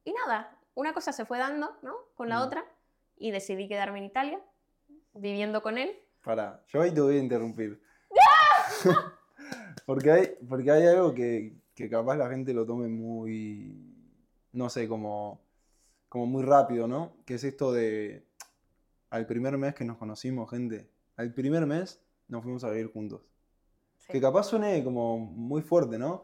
y 0.03 0.13
nada, 0.13 0.59
una 0.75 0.93
cosa 0.93 1.11
se 1.13 1.25
fue 1.25 1.37
dando, 1.39 1.77
¿no? 1.81 1.95
Con 2.15 2.29
la 2.29 2.39
Mm. 2.39 2.41
otra 2.43 2.65
y 3.17 3.31
decidí 3.31 3.67
quedarme 3.67 3.99
en 3.99 4.05
Italia, 4.05 4.39
viviendo 5.13 5.61
con 5.63 5.77
él. 5.77 5.97
Pará, 6.21 6.61
yo 6.67 6.81
ahí 6.81 6.91
te 6.93 6.99
voy 7.01 7.15
a 7.15 7.19
interrumpir. 7.19 7.81
porque, 9.85 10.11
hay, 10.11 10.37
porque 10.47 10.71
hay 10.71 10.85
algo 10.87 11.13
que, 11.13 11.55
que 11.73 11.89
capaz 11.89 12.17
la 12.17 12.29
gente 12.29 12.53
lo 12.53 12.65
tome 12.65 12.87
muy, 12.87 13.73
no 14.51 14.69
sé, 14.69 14.87
como, 14.87 15.41
como 16.09 16.25
muy 16.25 16.43
rápido, 16.43 16.87
¿no? 16.87 17.13
Que 17.25 17.35
es 17.35 17.43
esto 17.43 17.71
de, 17.71 18.25
al 19.09 19.25
primer 19.27 19.57
mes 19.57 19.75
que 19.75 19.85
nos 19.85 19.97
conocimos, 19.97 20.49
gente, 20.49 20.89
al 21.15 21.33
primer 21.33 21.65
mes 21.65 22.01
nos 22.27 22.43
fuimos 22.43 22.63
a 22.63 22.69
vivir 22.69 22.91
juntos. 22.91 23.21
Sí. 23.97 24.07
Que 24.11 24.21
capaz 24.21 24.43
suene 24.43 24.83
como 24.83 25.17
muy 25.17 25.61
fuerte, 25.61 25.97
¿no? 25.97 26.23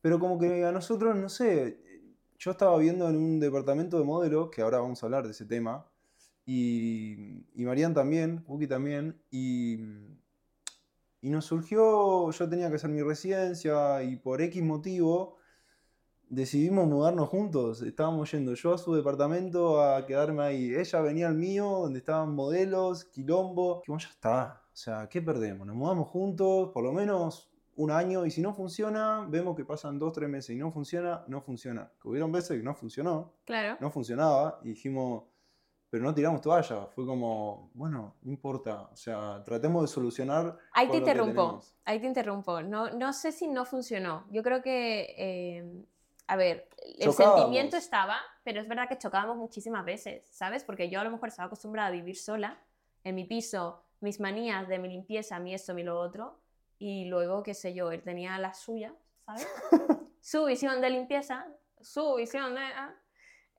Pero 0.00 0.18
como 0.18 0.38
que 0.38 0.64
a 0.64 0.72
nosotros, 0.72 1.16
no 1.16 1.28
sé, 1.28 1.78
yo 2.38 2.52
estaba 2.52 2.78
viendo 2.78 3.08
en 3.08 3.16
un 3.16 3.40
departamento 3.40 3.98
de 3.98 4.04
modelos, 4.04 4.50
que 4.50 4.62
ahora 4.62 4.78
vamos 4.78 5.02
a 5.02 5.06
hablar 5.06 5.24
de 5.24 5.32
ese 5.32 5.44
tema, 5.44 5.86
y, 6.46 7.44
y 7.54 7.64
Marian 7.64 7.92
también, 7.94 8.38
Cookie 8.38 8.66
también, 8.66 9.20
y, 9.30 9.78
y 11.20 11.30
nos 11.30 11.44
surgió, 11.44 12.30
yo 12.30 12.48
tenía 12.48 12.70
que 12.70 12.76
hacer 12.76 12.90
mi 12.90 13.02
residencia 13.02 14.02
y 14.02 14.16
por 14.16 14.40
X 14.40 14.62
motivo 14.62 15.39
decidimos 16.30 16.86
mudarnos 16.86 17.28
juntos. 17.28 17.82
Estábamos 17.82 18.30
yendo 18.32 18.54
yo 18.54 18.72
a 18.72 18.78
su 18.78 18.94
departamento 18.94 19.82
a 19.82 20.06
quedarme 20.06 20.42
ahí. 20.42 20.74
Ella 20.74 21.00
venía 21.02 21.28
al 21.28 21.34
mío, 21.34 21.66
donde 21.82 21.98
estaban 21.98 22.34
modelos, 22.34 23.04
quilombo. 23.04 23.82
Bueno, 23.86 24.00
ya 24.00 24.08
está. 24.08 24.62
O 24.72 24.76
sea, 24.76 25.08
¿qué 25.08 25.20
perdemos? 25.20 25.66
Nos 25.66 25.76
mudamos 25.76 26.08
juntos, 26.08 26.70
por 26.72 26.84
lo 26.84 26.92
menos 26.92 27.50
un 27.76 27.90
año, 27.90 28.24
y 28.26 28.30
si 28.30 28.40
no 28.40 28.52
funciona, 28.54 29.26
vemos 29.28 29.56
que 29.56 29.64
pasan 29.64 29.98
dos, 29.98 30.12
tres 30.12 30.28
meses 30.28 30.50
y 30.54 30.58
no 30.58 30.70
funciona, 30.70 31.24
no 31.28 31.40
funciona. 31.40 31.90
Que 32.00 32.08
hubieron 32.08 32.30
veces 32.30 32.58
que 32.58 32.62
no 32.62 32.74
funcionó, 32.74 33.32
Claro. 33.44 33.76
no 33.80 33.90
funcionaba, 33.90 34.60
y 34.62 34.68
dijimos, 34.70 35.24
pero 35.88 36.04
no 36.04 36.14
tiramos 36.14 36.40
toalla. 36.42 36.86
Fue 36.94 37.04
como, 37.06 37.70
bueno, 37.74 38.14
no 38.22 38.30
importa. 38.30 38.82
O 38.92 38.96
sea, 38.96 39.42
tratemos 39.44 39.82
de 39.82 39.88
solucionar. 39.88 40.56
Ahí 40.72 40.88
te 40.88 40.98
interrumpo, 40.98 41.60
ahí 41.84 41.98
te 42.00 42.06
interrumpo. 42.06 42.62
No, 42.62 42.90
no 42.90 43.12
sé 43.12 43.32
si 43.32 43.48
no 43.48 43.64
funcionó. 43.64 44.26
Yo 44.30 44.42
creo 44.42 44.62
que, 44.62 45.14
eh, 45.18 45.84
a 46.32 46.36
ver, 46.36 46.68
el 46.98 47.12
sentimiento 47.12 47.76
estaba, 47.76 48.18
pero 48.44 48.60
es 48.60 48.68
verdad 48.68 48.88
que 48.88 48.96
chocábamos 48.98 49.36
muchísimas 49.36 49.84
veces, 49.84 50.22
¿sabes? 50.30 50.62
Porque 50.62 50.88
yo 50.88 51.00
a 51.00 51.04
lo 51.04 51.10
mejor 51.10 51.28
estaba 51.28 51.46
acostumbrada 51.46 51.88
a 51.88 51.90
vivir 51.90 52.16
sola, 52.16 52.58
en 53.02 53.14
mi 53.16 53.24
piso, 53.24 53.82
mis 54.00 54.20
manías 54.20 54.68
de 54.68 54.78
mi 54.78 54.88
limpieza, 54.88 55.38
mi 55.40 55.54
esto, 55.54 55.74
mi 55.74 55.82
lo 55.82 55.98
otro, 55.98 56.38
y 56.78 57.06
luego, 57.06 57.42
qué 57.42 57.54
sé 57.54 57.74
yo, 57.74 57.90
él 57.90 58.02
tenía 58.02 58.38
la 58.38 58.54
suya, 58.54 58.94
¿sabes? 59.26 59.46
su 60.20 60.44
visión 60.44 60.80
de 60.80 60.90
limpieza, 60.90 61.46
su 61.80 62.14
visión 62.14 62.54
de... 62.54 62.60
ah. 62.60 62.94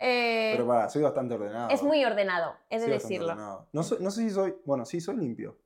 Eh, 0.04 0.54
Pero 0.54 0.66
para, 0.68 0.90
soy 0.90 1.04
bastante 1.04 1.36
ordenado. 1.36 1.70
es 1.70 1.84
muy 1.84 2.04
ordenado, 2.06 2.56
es 2.70 2.82
de 2.84 2.90
decirlo. 2.90 3.34
ordenado. 3.34 3.68
No, 3.74 3.84
soy- 3.84 4.00
no 4.02 4.10
sé 4.10 4.22
si 4.22 4.30
soy. 4.32 4.56
Bueno, 4.66 4.84
sí, 4.86 5.00
soy 5.00 5.18
limpio. 5.18 5.60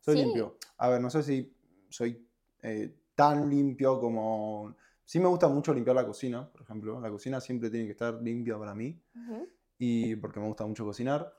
Soy 0.00 0.16
Sí. 0.16 0.22
limpio. 0.24 0.56
A 0.78 0.88
ver, 0.88 1.00
no 1.02 1.10
sé 1.10 1.22
si 1.22 1.54
soy 1.90 2.26
eh, 2.62 2.94
tan 3.14 3.50
limpio 3.50 4.00
como. 4.00 4.74
Sí 5.12 5.20
me 5.20 5.28
gusta 5.28 5.46
mucho 5.46 5.74
limpiar 5.74 5.94
la 5.94 6.06
cocina, 6.06 6.48
por 6.50 6.62
ejemplo. 6.62 6.98
La 6.98 7.10
cocina 7.10 7.38
siempre 7.38 7.68
tiene 7.68 7.84
que 7.84 7.92
estar 7.92 8.14
limpia 8.22 8.58
para 8.58 8.74
mí. 8.74 8.98
Ujú. 9.14 9.46
Y 9.76 10.16
porque 10.16 10.40
me 10.40 10.46
gusta 10.46 10.64
mucho 10.64 10.86
cocinar. 10.86 11.30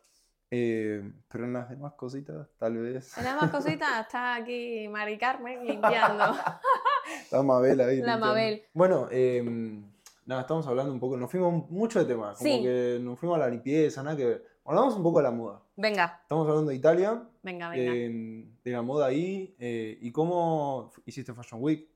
Eh, 0.51 1.11
pero 1.27 1.45
en 1.45 1.53
las 1.53 1.71
demás 1.71 1.93
cositas, 1.93 2.47
tal 2.59 2.77
vez. 2.77 3.17
En 3.17 3.23
las 3.23 3.41
más 3.41 3.49
cositas 3.49 4.01
está 4.05 4.35
aquí 4.35 4.87
Mari 4.89 5.17
Carmen 5.17 5.65
limpiando. 5.65 6.35
La 7.31 7.41
Mabel 7.41 7.81
ahí. 7.81 7.85
La 7.87 7.93
limpiando. 8.13 8.25
Mabel. 8.27 8.61
Bueno, 8.75 9.07
eh, 9.09 9.81
nada, 10.27 10.41
estamos 10.41 10.67
hablando 10.67 10.93
un 10.93 10.99
poco. 10.99 11.17
Nos 11.17 11.31
fuimos 11.31 11.67
mucho 11.71 11.97
de 11.97 12.05
tema. 12.05 12.35
Como 12.35 12.47
Sí. 12.47 12.61
que 12.61 12.99
nos 13.01 13.17
fuimos 13.17 13.37
a 13.37 13.39
la 13.39 13.49
limpieza, 13.49 14.03
nada 14.03 14.15
que 14.15 14.25
ver. 14.25 14.45
Hablamos 14.65 14.95
un 14.95 15.01
poco 15.01 15.17
de 15.17 15.23
la 15.23 15.31
moda. 15.31 15.63
Venga, 15.77 16.19
Estamos 16.21 16.47
hablando 16.47 16.69
de 16.69 16.75
Italia. 16.75 17.23
venga, 17.41 17.69
venga. 17.69 17.91
de, 17.91 18.47
de 18.63 18.71
la 18.71 18.83
moda 18.83 19.07
ahí 19.07 19.55
eh, 19.57 19.97
y 19.99 20.11
cómo 20.11 20.91
hiciste 21.07 21.33
Fashion 21.33 21.59
Week. 21.59 21.89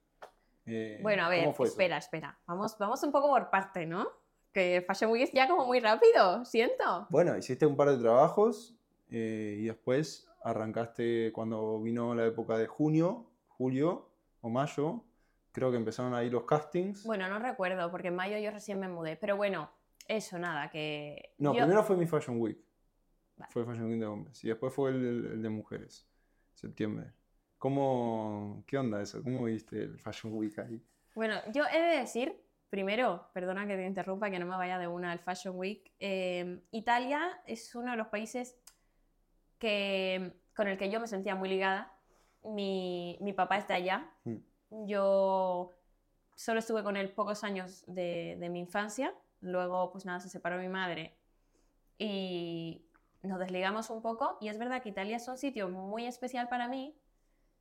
Eh, 0.68 1.00
Bueno, 1.02 1.24
a 1.24 1.30
ver, 1.30 1.48
espera, 1.60 1.98
espera. 1.98 2.38
Vamos, 2.46 2.78
vamos 2.78 3.02
un 3.04 3.12
poco 3.12 3.30
por 3.30 3.50
parte, 3.50 3.86
¿no? 3.86 4.08
Que 4.54 4.84
Fashion 4.86 5.12
Week 5.12 5.24
es 5.24 5.32
ya 5.32 5.48
como 5.48 5.66
muy 5.66 5.80
rápido, 5.80 6.44
siento. 6.46 7.08
Bueno, 7.10 7.38
hiciste 7.38 7.66
un 7.66 7.76
par 7.78 7.90
de 7.90 7.98
trabajos 7.98 8.76
eh, 9.10 9.56
y 9.60 9.66
después 9.66 10.28
arrancaste 10.44 11.32
cuando 11.34 11.82
vino 11.82 12.14
la 12.16 12.26
época 12.26 12.58
de 12.58 12.68
junio, 12.68 13.30
julio 13.48 14.10
o 14.42 14.50
mayo. 14.50 15.04
Creo 15.52 15.72
que 15.72 15.78
empezaron 15.78 16.14
ahí 16.14 16.30
los 16.30 16.44
castings. 16.44 17.04
Bueno, 17.06 17.28
no 17.30 17.40
recuerdo, 17.40 17.90
porque 17.90 18.10
en 18.10 18.16
mayo 18.16 18.38
yo 18.38 18.52
recién 18.52 18.80
me 18.80 18.88
mudé. 18.88 19.16
Pero 19.16 19.38
bueno, 19.38 19.72
eso, 20.08 20.38
nada, 20.38 20.70
que. 20.70 21.34
no, 21.38 21.54
yo- 21.54 21.60
primero 21.62 21.84
fue 21.84 21.96
mi 21.98 22.06
Fashion 22.06 22.40
Week. 22.42 22.60
Vale. 23.38 23.52
Fue 23.52 23.64
Fashion 23.66 23.88
Week 23.90 24.00
de 24.00 24.06
hombres. 24.06 24.44
Y 24.44 24.48
después 24.50 24.74
fue 24.74 24.90
el, 24.92 25.26
el 25.34 25.42
de 25.42 25.50
mujeres, 25.50 26.08
septiembre. 26.54 27.12
¿Cómo, 27.58 28.64
¿Qué 28.68 28.78
onda 28.78 29.02
eso? 29.02 29.24
¿Cómo 29.24 29.46
viste 29.46 29.82
el 29.84 30.00
Fashion 30.00 30.34
Week 30.34 30.58
ahí? 30.60 30.82
Bueno, 31.16 31.36
yo 31.52 31.64
he 31.66 31.80
de 31.82 31.98
decir, 32.00 32.40
primero, 32.70 33.30
perdona 33.34 33.66
que 33.66 33.76
te 33.76 33.86
interrumpa, 33.86 34.30
que 34.30 34.40
no 34.40 34.46
me 34.46 34.56
vaya 34.56 34.78
de 34.78 34.88
una 34.88 35.12
al 35.12 35.20
Fashion 35.20 35.58
Week. 35.58 35.92
eh, 36.00 36.62
Italia 36.72 37.42
es 37.46 37.74
uno 37.76 37.92
de 37.92 37.98
los 37.98 38.08
países 38.08 38.56
que, 39.58 40.34
con 40.56 40.68
el 40.68 40.78
que 40.78 40.92
yo 40.92 41.00
me 41.00 41.08
sentía 41.08 41.36
muy 41.36 41.50
ligada. 41.50 41.94
Mi, 42.44 43.18
mi 43.22 43.34
papá 43.34 43.58
está 43.58 43.74
allá. 43.74 44.08
Mm. 44.24 44.36
Yo 44.86 45.72
solo 46.36 46.60
estuve 46.60 46.84
con 46.84 46.96
él 46.96 47.10
pocos 47.12 47.44
años 47.44 47.84
de, 47.88 48.38
de 48.40 48.50
mi 48.50 48.60
infancia. 48.60 49.14
Luego, 49.42 49.92
pues 49.92 50.06
nada, 50.06 50.20
se 50.20 50.30
separó 50.30 50.60
mi 50.60 50.70
madre 50.70 51.18
y 51.98 52.86
nos 53.24 53.40
desligamos 53.40 53.90
un 53.90 54.02
poco. 54.02 54.38
Y 54.42 54.50
es 54.50 54.58
verdad 54.60 54.82
que 54.84 54.90
Italia 54.90 55.18
es 55.18 55.28
un 55.28 55.38
sitio 55.38 55.70
muy 55.70 56.06
especial 56.06 56.48
para 56.50 56.68
mí. 56.68 56.96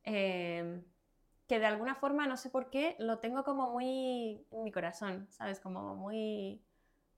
Eh, 0.07 0.81
que 1.47 1.59
de 1.59 1.65
alguna 1.65 1.95
forma, 1.95 2.27
no 2.27 2.37
sé 2.37 2.49
por 2.49 2.69
qué, 2.69 2.95
lo 2.99 3.19
tengo 3.19 3.43
como 3.43 3.71
muy 3.71 4.45
en 4.51 4.63
mi 4.63 4.71
corazón, 4.71 5.27
¿sabes? 5.29 5.59
Como 5.59 5.95
muy... 5.95 6.61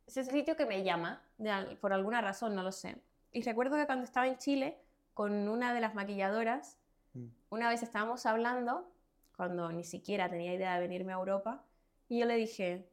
Es 0.05 0.17
ese 0.17 0.31
sitio 0.31 0.55
que 0.55 0.65
me 0.65 0.83
llama, 0.83 1.21
de 1.37 1.77
por 1.79 1.93
alguna 1.93 2.19
razón, 2.21 2.55
no 2.55 2.63
lo 2.63 2.71
sé. 2.71 2.97
Y 3.31 3.43
recuerdo 3.43 3.77
que 3.77 3.85
cuando 3.85 4.03
estaba 4.03 4.27
en 4.27 4.37
Chile, 4.37 4.77
con 5.13 5.47
una 5.47 5.73
de 5.73 5.81
las 5.81 5.93
maquilladoras, 5.93 6.79
Mm. 7.13 7.27
una 7.49 7.69
vez 7.69 7.83
estábamos 7.83 8.25
hablando, 8.25 8.91
cuando 9.35 9.71
ni 9.71 9.83
siquiera 9.83 10.29
tenía 10.29 10.53
idea 10.53 10.75
de 10.75 10.81
venirme 10.81 11.13
a 11.13 11.17
Europa, 11.17 11.63
y 12.07 12.19
yo 12.19 12.25
le 12.25 12.35
dije, 12.35 12.89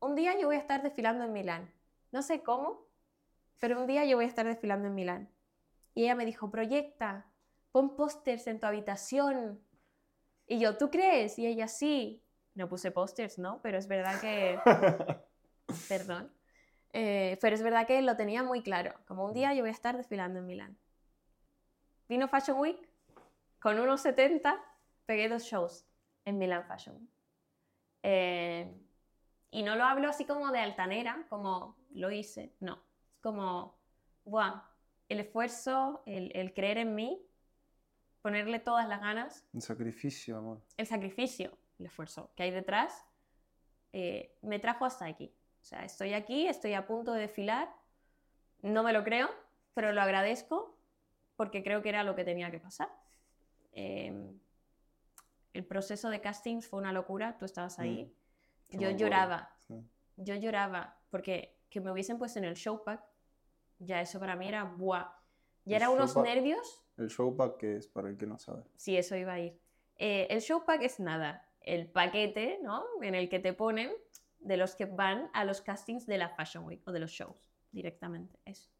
un 0.00 0.14
día 0.14 0.38
yo 0.38 0.46
voy 0.46 0.56
a 0.56 0.60
estar 0.60 0.82
desfilando 0.82 1.24
en 1.24 1.32
Milán. 1.32 1.70
No 2.12 2.22
sé 2.22 2.42
cómo, 2.42 2.86
pero 3.60 3.80
un 3.80 3.86
día 3.86 4.04
yo 4.04 4.16
voy 4.16 4.24
a 4.26 4.28
estar 4.28 4.46
desfilando 4.46 4.88
en 4.88 4.94
Milán. 4.94 5.28
Y 5.94 6.04
ella 6.04 6.14
me 6.14 6.24
dijo, 6.24 6.50
proyecta, 6.50 7.26
pon 7.72 7.96
pósters 7.96 8.46
en 8.46 8.60
tu 8.60 8.66
habitación. 8.66 9.60
Y 10.46 10.58
yo, 10.58 10.76
¿tú 10.76 10.90
crees? 10.90 11.38
Y 11.38 11.46
ella, 11.46 11.68
sí. 11.68 12.22
No 12.54 12.68
puse 12.68 12.90
pósters, 12.90 13.38
¿no? 13.38 13.60
Pero 13.62 13.78
es 13.78 13.86
verdad 13.86 14.20
que... 14.20 14.58
Perdón. 15.88 16.32
Eh, 16.92 17.38
pero 17.40 17.54
es 17.54 17.62
verdad 17.62 17.86
que 17.86 18.00
lo 18.02 18.16
tenía 18.16 18.42
muy 18.42 18.62
claro. 18.62 18.94
Como 19.06 19.24
un 19.24 19.34
día 19.34 19.54
yo 19.54 19.60
voy 19.60 19.68
a 19.68 19.72
estar 19.72 19.96
desfilando 19.96 20.38
en 20.38 20.46
Milán. 20.46 20.78
Vino 22.08 22.26
Fashion 22.26 22.58
Week, 22.58 22.88
con 23.60 23.78
unos 23.78 24.00
70 24.00 24.58
pegué 25.04 25.28
dos 25.28 25.44
shows 25.44 25.86
en 26.24 26.38
Milán 26.38 26.66
Fashion. 26.66 27.08
Eh, 28.02 28.74
y 29.50 29.62
no 29.62 29.76
lo 29.76 29.84
hablo 29.84 30.08
así 30.08 30.24
como 30.24 30.50
de 30.50 30.60
altanera, 30.60 31.26
como 31.28 31.76
lo 31.90 32.10
hice, 32.10 32.54
no. 32.60 32.82
Es 33.14 33.20
como, 33.20 33.78
wow, 34.24 34.62
el 35.08 35.20
esfuerzo, 35.20 36.02
el, 36.06 36.30
el 36.34 36.52
creer 36.52 36.78
en 36.78 36.94
mí, 36.94 37.22
ponerle 38.22 38.58
todas 38.58 38.88
las 38.88 39.00
ganas 39.00 39.44
Un 39.52 39.60
sacrificio, 39.60 40.38
amor. 40.38 40.60
el 40.76 40.86
sacrificio, 40.86 41.56
el 41.78 41.86
esfuerzo 41.86 42.30
que 42.36 42.42
hay 42.44 42.50
detrás, 42.50 43.04
eh, 43.92 44.36
me 44.42 44.58
trajo 44.58 44.84
hasta 44.84 45.06
aquí. 45.06 45.32
O 45.60 45.64
sea, 45.64 45.84
estoy 45.84 46.14
aquí, 46.14 46.46
estoy 46.46 46.74
a 46.74 46.86
punto 46.86 47.12
de 47.12 47.20
desfilar, 47.22 47.68
no 48.62 48.82
me 48.82 48.92
lo 48.92 49.04
creo, 49.04 49.28
pero 49.74 49.92
lo 49.92 50.00
agradezco 50.02 50.76
porque 51.36 51.62
creo 51.62 51.82
que 51.82 51.88
era 51.90 52.02
lo 52.04 52.14
que 52.14 52.24
tenía 52.24 52.50
que 52.50 52.58
pasar. 52.58 52.88
Eh, 53.72 54.32
el 55.52 55.64
proceso 55.64 56.10
de 56.10 56.20
castings 56.20 56.68
fue 56.68 56.78
una 56.80 56.92
locura, 56.92 57.36
tú 57.38 57.44
estabas 57.44 57.78
ahí. 57.78 58.14
Mm, 58.70 58.78
Yo 58.80 58.90
lloraba, 58.90 59.56
sí. 59.66 59.82
yo 60.16 60.34
lloraba 60.34 60.98
porque 61.10 61.56
que 61.70 61.80
me 61.80 61.90
hubiesen 61.90 62.18
puesto 62.18 62.38
en 62.38 62.44
el 62.44 62.54
showpack, 62.54 63.02
ya 63.78 64.00
eso 64.00 64.18
para 64.20 64.36
mí 64.36 64.48
era 64.48 64.64
buah. 64.64 65.12
Ya 65.64 65.76
El 65.76 65.82
era 65.82 65.90
unos 65.90 66.16
nervios. 66.16 66.82
El 66.98 67.08
showpack, 67.08 67.56
que 67.56 67.76
es 67.76 67.86
para 67.86 68.08
el 68.08 68.16
que 68.16 68.26
no 68.26 68.38
sabe. 68.38 68.64
Sí, 68.76 68.96
eso 68.96 69.16
iba 69.16 69.32
a 69.32 69.40
ir. 69.40 69.58
Eh, 69.96 70.26
el 70.30 70.40
showpack 70.40 70.82
es 70.82 71.00
nada, 71.00 71.48
el 71.60 71.88
paquete, 71.90 72.58
¿no? 72.62 72.84
En 73.02 73.14
el 73.14 73.28
que 73.28 73.38
te 73.38 73.52
ponen 73.52 73.90
de 74.40 74.56
los 74.56 74.74
que 74.74 74.84
van 74.84 75.30
a 75.32 75.44
los 75.44 75.60
castings 75.60 76.06
de 76.06 76.18
la 76.18 76.28
Fashion 76.28 76.64
Week 76.64 76.82
o 76.86 76.92
de 76.92 77.00
los 77.00 77.10
shows 77.10 77.36
directamente, 77.72 78.38
eso. 78.44 78.70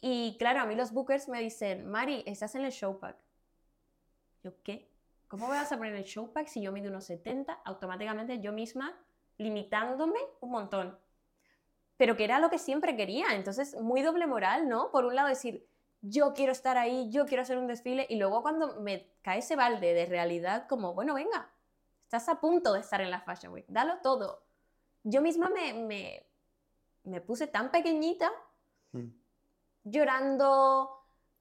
Y 0.00 0.36
claro, 0.38 0.60
a 0.60 0.66
mí 0.66 0.74
los 0.74 0.92
bookers 0.92 1.28
me 1.28 1.40
dicen, 1.40 1.90
Mari, 1.90 2.22
estás 2.26 2.54
en 2.54 2.64
el 2.64 2.70
showpack. 2.70 3.16
Yo, 4.44 4.62
¿qué? 4.62 4.90
¿Cómo 5.26 5.48
me 5.48 5.54
vas 5.54 5.72
a 5.72 5.76
poner 5.76 5.94
el 5.94 6.04
showpack 6.04 6.46
si 6.46 6.62
yo 6.62 6.72
mido 6.72 6.90
unos 6.90 7.04
70? 7.04 7.52
Automáticamente 7.64 8.40
yo 8.40 8.52
misma 8.52 8.98
limitándome 9.36 10.18
un 10.40 10.50
montón. 10.50 10.98
Pero 11.96 12.16
que 12.16 12.24
era 12.24 12.38
lo 12.38 12.48
que 12.48 12.58
siempre 12.58 12.96
quería. 12.96 13.34
Entonces, 13.34 13.74
muy 13.74 14.02
doble 14.02 14.26
moral, 14.26 14.68
¿no? 14.68 14.90
Por 14.90 15.04
un 15.04 15.16
lado 15.16 15.28
decir, 15.28 15.67
yo 16.00 16.32
quiero 16.34 16.52
estar 16.52 16.76
ahí, 16.76 17.10
yo 17.10 17.26
quiero 17.26 17.42
hacer 17.42 17.58
un 17.58 17.66
desfile, 17.66 18.06
y 18.08 18.16
luego 18.16 18.42
cuando 18.42 18.80
me 18.80 19.10
cae 19.22 19.38
ese 19.38 19.56
balde 19.56 19.94
de 19.94 20.06
realidad, 20.06 20.66
como, 20.68 20.94
bueno, 20.94 21.14
venga, 21.14 21.50
estás 22.04 22.28
a 22.28 22.40
punto 22.40 22.72
de 22.72 22.80
estar 22.80 23.00
en 23.00 23.10
la 23.10 23.20
Fashion 23.20 23.52
Week, 23.52 23.66
dalo 23.68 23.98
todo. 23.98 24.44
Yo 25.02 25.22
misma 25.22 25.48
me, 25.48 25.72
me, 25.74 26.26
me 27.04 27.20
puse 27.20 27.46
tan 27.46 27.70
pequeñita, 27.70 28.30
Mm. 28.92 29.08
llorando, 29.84 30.94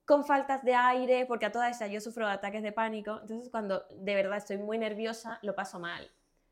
con 0.05 0.25
faltas 0.25 0.63
de 0.63 0.73
aire, 0.73 1.25
porque 1.25 1.45
a 1.45 1.51
toda 1.51 1.69
esa 1.69 1.87
yo 1.87 1.99
sufro 2.01 2.25
de 2.27 2.33
ataques 2.33 2.63
de 2.63 2.71
pánico, 2.71 3.19
entonces 3.21 3.49
cuando 3.49 3.85
de 3.91 4.15
verdad 4.15 4.37
estoy 4.37 4.57
muy 4.57 4.77
nerviosa, 4.77 5.39
lo 5.41 5.53
paso 5.55 5.79
mal. 5.79 6.09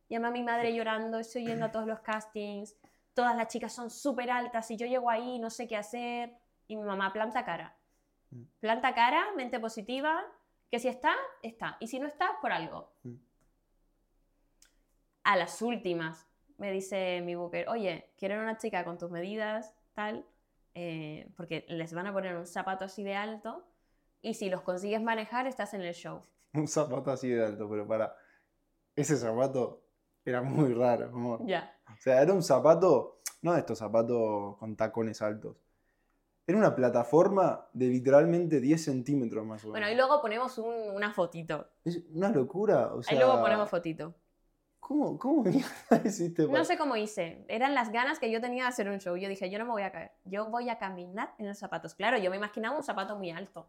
Llama 0.10 0.28
a 0.28 0.32
mi 0.32 0.44
madre 0.44 0.74
llorando, 0.74 1.20
estoy 1.20 1.46
yendo 1.46 1.66
a 1.66 1.72
todos 1.72 1.88
los 1.88 2.00
castings, 2.02 2.76
todas 3.14 3.36
las 3.36 3.48
chicas 3.48 3.74
son 3.74 3.90
súper 3.90 4.30
altas 4.30 4.70
y 4.72 4.78
yo 4.78 4.86
llego 4.86 5.10
ahí, 5.10 5.40
no 5.40 5.50
sé 5.50 5.68
qué 5.68 5.78
hacer, 5.78 6.34
y 6.68 6.76
mi 6.76 6.84
mamá 6.84 7.12
planta 7.14 7.44
cara. 7.46 7.76
Planta 8.60 8.94
cara, 8.94 9.26
mente 9.36 9.60
positiva, 9.60 10.24
que 10.70 10.80
si 10.80 10.88
está, 10.88 11.14
está, 11.42 11.78
y 11.80 11.88
si 11.88 12.00
no 12.00 12.08
está, 12.08 12.40
por 12.42 12.52
algo. 12.52 12.92
Mm. 13.04 13.16
A 15.24 15.38
las 15.38 15.62
últimas, 15.62 16.28
me 16.58 16.72
dice 16.72 17.22
mi 17.22 17.36
booker, 17.36 17.68
oye, 17.70 18.14
quiero 18.18 18.40
una 18.42 18.58
chica 18.58 18.84
con 18.84 18.98
tus 18.98 19.10
medidas, 19.10 19.76
tal, 19.94 20.26
eh, 20.74 21.32
porque 21.38 21.66
les 21.70 21.94
van 21.94 22.08
a 22.08 22.14
poner 22.14 22.36
un 22.36 22.46
zapato 22.46 22.86
así 22.86 23.04
de 23.04 23.16
alto, 23.16 23.66
y 24.22 24.34
si 24.34 24.50
los 24.50 24.62
consigues 24.62 25.02
manejar, 25.02 25.48
estás 25.48 25.74
en 25.74 25.82
el 25.82 25.94
show. 25.94 26.22
Un 26.54 26.68
zapato 26.68 27.12
así 27.12 27.30
de 27.30 27.46
alto, 27.46 27.70
pero 27.70 27.86
para. 27.88 28.16
Ese 28.96 29.18
zapato 29.18 29.84
era 30.24 30.42
muy 30.42 30.74
raro, 30.74 31.10
amor. 31.10 31.46
Ya. 31.46 31.78
O 31.94 32.02
sea, 32.02 32.22
era 32.22 32.34
un 32.34 32.42
zapato, 32.42 33.22
no 33.42 33.54
de 33.54 33.60
estos 33.60 33.78
zapatos 33.78 34.58
con 34.58 34.76
tacones 34.76 35.22
altos. 35.22 35.58
Era 36.48 36.58
una 36.60 36.76
plataforma 36.76 37.68
de 37.74 37.88
literalmente 37.88 38.60
10 38.60 38.84
centímetros 38.84 39.44
más 39.46 39.64
o 39.64 39.68
menos. 39.68 39.72
Bueno, 39.72 39.90
y 39.90 39.96
luego 39.96 40.22
ponemos 40.22 40.58
un- 40.60 40.92
una 40.94 41.12
fotito. 41.12 41.68
Es 41.84 42.04
una 42.14 42.30
locura. 42.30 42.94
O 42.94 43.02
sea, 43.02 43.14
Ahí 43.14 43.18
luego 43.24 43.42
ponemos 43.42 43.70
fotito. 43.70 44.14
¿Cómo, 44.80 45.18
cómo 45.18 45.44
hiciste 46.06 46.46
para- 46.46 46.60
No 46.60 46.64
sé 46.66 46.78
cómo 46.78 46.96
hice. 46.96 47.44
Eran 47.48 47.74
las 47.74 47.92
ganas 47.92 48.20
que 48.20 48.30
yo 48.30 48.40
tenía 48.42 48.64
de 48.64 48.70
hacer 48.70 48.88
un 48.88 49.00
show. 49.00 49.16
Yo 49.18 49.28
dije, 49.28 49.50
yo 49.50 49.58
no 49.58 49.66
me 49.66 49.72
voy 49.72 49.82
a 49.82 49.92
caer. 49.92 50.12
Yo 50.26 50.46
voy 50.52 50.70
a 50.70 50.78
caminar 50.78 51.34
en 51.40 51.48
los 51.48 51.58
zapatos. 51.58 51.96
Claro, 51.96 52.18
yo 52.20 52.30
me 52.30 52.38
imaginaba 52.38 52.78
un 52.78 52.84
zapato 52.84 53.16
muy 53.16 53.32
alto. 53.32 53.68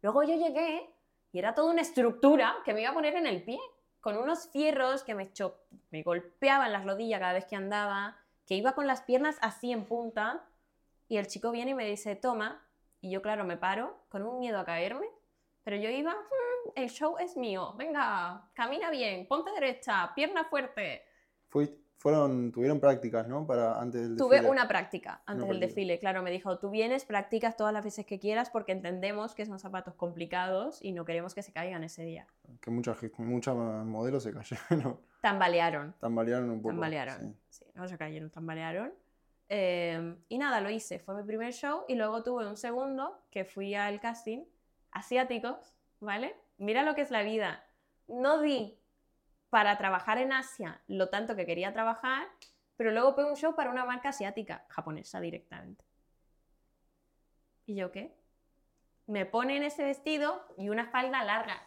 Luego 0.00 0.22
yo 0.22 0.34
llegué 0.34 0.88
y 1.32 1.38
era 1.38 1.54
toda 1.54 1.70
una 1.70 1.82
estructura 1.82 2.54
que 2.64 2.72
me 2.72 2.80
iba 2.80 2.90
a 2.90 2.94
poner 2.94 3.14
en 3.16 3.26
el 3.26 3.42
pie. 3.44 3.58
Con 4.00 4.16
unos 4.16 4.48
fierros 4.48 5.02
que 5.02 5.14
me, 5.14 5.30
me 5.90 6.02
golpeaban 6.02 6.72
las 6.72 6.84
rodillas 6.86 7.20
cada 7.20 7.34
vez 7.34 7.44
que 7.44 7.56
andaba. 7.56 8.16
Que 8.46 8.54
iba 8.54 8.72
con 8.74 8.86
las 8.86 9.02
piernas 9.02 9.36
así 9.42 9.72
en 9.72 9.84
punta. 9.84 10.42
Y 11.08 11.16
el 11.18 11.26
chico 11.26 11.50
viene 11.50 11.72
y 11.72 11.74
me 11.74 11.86
dice, 11.86 12.16
toma. 12.16 12.66
Y 13.00 13.10
yo, 13.10 13.20
claro, 13.22 13.44
me 13.44 13.56
paro 13.56 14.04
con 14.08 14.22
un 14.22 14.38
miedo 14.38 14.58
a 14.58 14.64
caerme. 14.64 15.06
Pero 15.62 15.76
yo 15.76 15.88
iba, 15.90 16.12
"Mm, 16.12 16.70
el 16.76 16.88
show 16.90 17.16
es 17.18 17.36
mío. 17.36 17.74
Venga, 17.76 18.48
camina 18.54 18.90
bien, 18.90 19.26
ponte 19.26 19.50
derecha, 19.52 20.12
pierna 20.14 20.44
fuerte. 20.44 21.02
Fui- 21.48 21.80
fueron, 21.96 22.52
tuvieron 22.52 22.80
prácticas, 22.80 23.26
¿no? 23.28 23.46
Para 23.46 23.80
antes 23.80 24.02
del 24.02 24.16
Tuve 24.18 24.36
desfile. 24.36 24.50
una 24.50 24.68
práctica 24.68 25.22
antes 25.24 25.44
Una 25.44 25.52
del 25.52 25.58
práctica. 25.60 25.66
desfile, 25.66 25.98
claro, 25.98 26.22
me 26.22 26.30
dijo, 26.30 26.58
tú 26.58 26.68
vienes, 26.68 27.06
practicas 27.06 27.56
todas 27.56 27.72
las 27.72 27.82
veces 27.82 28.04
que 28.04 28.18
quieras 28.18 28.50
porque 28.50 28.72
entendemos 28.72 29.34
que 29.34 29.46
son 29.46 29.58
zapatos 29.58 29.94
complicados 29.94 30.82
y 30.82 30.92
no 30.92 31.06
queremos 31.06 31.34
que 31.34 31.42
se 31.42 31.52
caigan 31.52 31.82
ese 31.82 32.04
día. 32.04 32.26
Que 32.60 32.70
muchas 32.70 32.98
muchas 33.18 33.54
modelos 33.56 34.22
se 34.22 34.32
cayeron. 34.34 35.00
Tambalearon, 35.22 35.94
Tambalearon 35.98 36.50
un 36.50 36.60
poco. 36.60 36.74
tambalearon. 36.74 37.18
sí. 37.20 37.36
Sí, 37.48 37.64
no 37.74 37.88
se 37.88 37.96
cayeron, 37.96 38.28
tambalearon. 38.30 38.92
Eh, 39.56 40.16
y 40.28 40.38
nada, 40.38 40.60
lo 40.60 40.68
hice, 40.68 40.98
fue 40.98 41.14
mi 41.14 41.22
primer 41.22 41.52
show 41.52 41.84
y 41.86 41.94
luego 41.94 42.24
tuve 42.24 42.44
un 42.44 42.56
segundo 42.56 43.22
que 43.30 43.44
fui 43.44 43.76
al 43.76 44.00
casting, 44.00 44.42
asiáticos, 44.90 45.76
¿vale? 46.00 46.34
Mira 46.58 46.82
lo 46.82 46.96
que 46.96 47.02
es 47.02 47.12
la 47.12 47.22
vida. 47.22 47.64
No 48.08 48.40
di 48.40 48.76
para 49.50 49.78
trabajar 49.78 50.18
en 50.18 50.32
Asia 50.32 50.82
lo 50.88 51.08
tanto 51.08 51.36
que 51.36 51.46
quería 51.46 51.72
trabajar, 51.72 52.26
pero 52.76 52.90
luego 52.90 53.14
fue 53.14 53.30
un 53.30 53.36
show 53.36 53.54
para 53.54 53.70
una 53.70 53.84
marca 53.84 54.08
asiática, 54.08 54.66
japonesa 54.70 55.20
directamente. 55.20 55.84
¿Y 57.64 57.76
yo 57.76 57.92
qué? 57.92 58.12
Me 59.06 59.24
ponen 59.24 59.62
ese 59.62 59.84
vestido 59.84 60.44
y 60.58 60.68
una 60.68 60.86
falda 60.86 61.22
larga. 61.22 61.62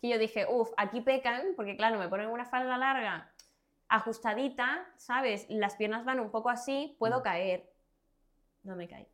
Que 0.00 0.10
yo 0.10 0.18
dije, 0.18 0.46
uff, 0.48 0.70
aquí 0.76 1.00
pecan, 1.00 1.54
porque 1.56 1.76
claro, 1.76 1.98
me 1.98 2.08
ponen 2.08 2.28
una 2.28 2.44
falda 2.44 2.78
larga 2.78 3.31
ajustadita, 3.92 4.86
¿sabes? 4.96 5.46
Las 5.48 5.76
piernas 5.76 6.04
van 6.04 6.18
un 6.18 6.30
poco 6.30 6.48
así, 6.48 6.96
puedo 6.98 7.20
Mm. 7.20 7.22
caer. 7.22 7.72
No 8.62 8.74
me 8.74 8.88
caí. 8.88 9.06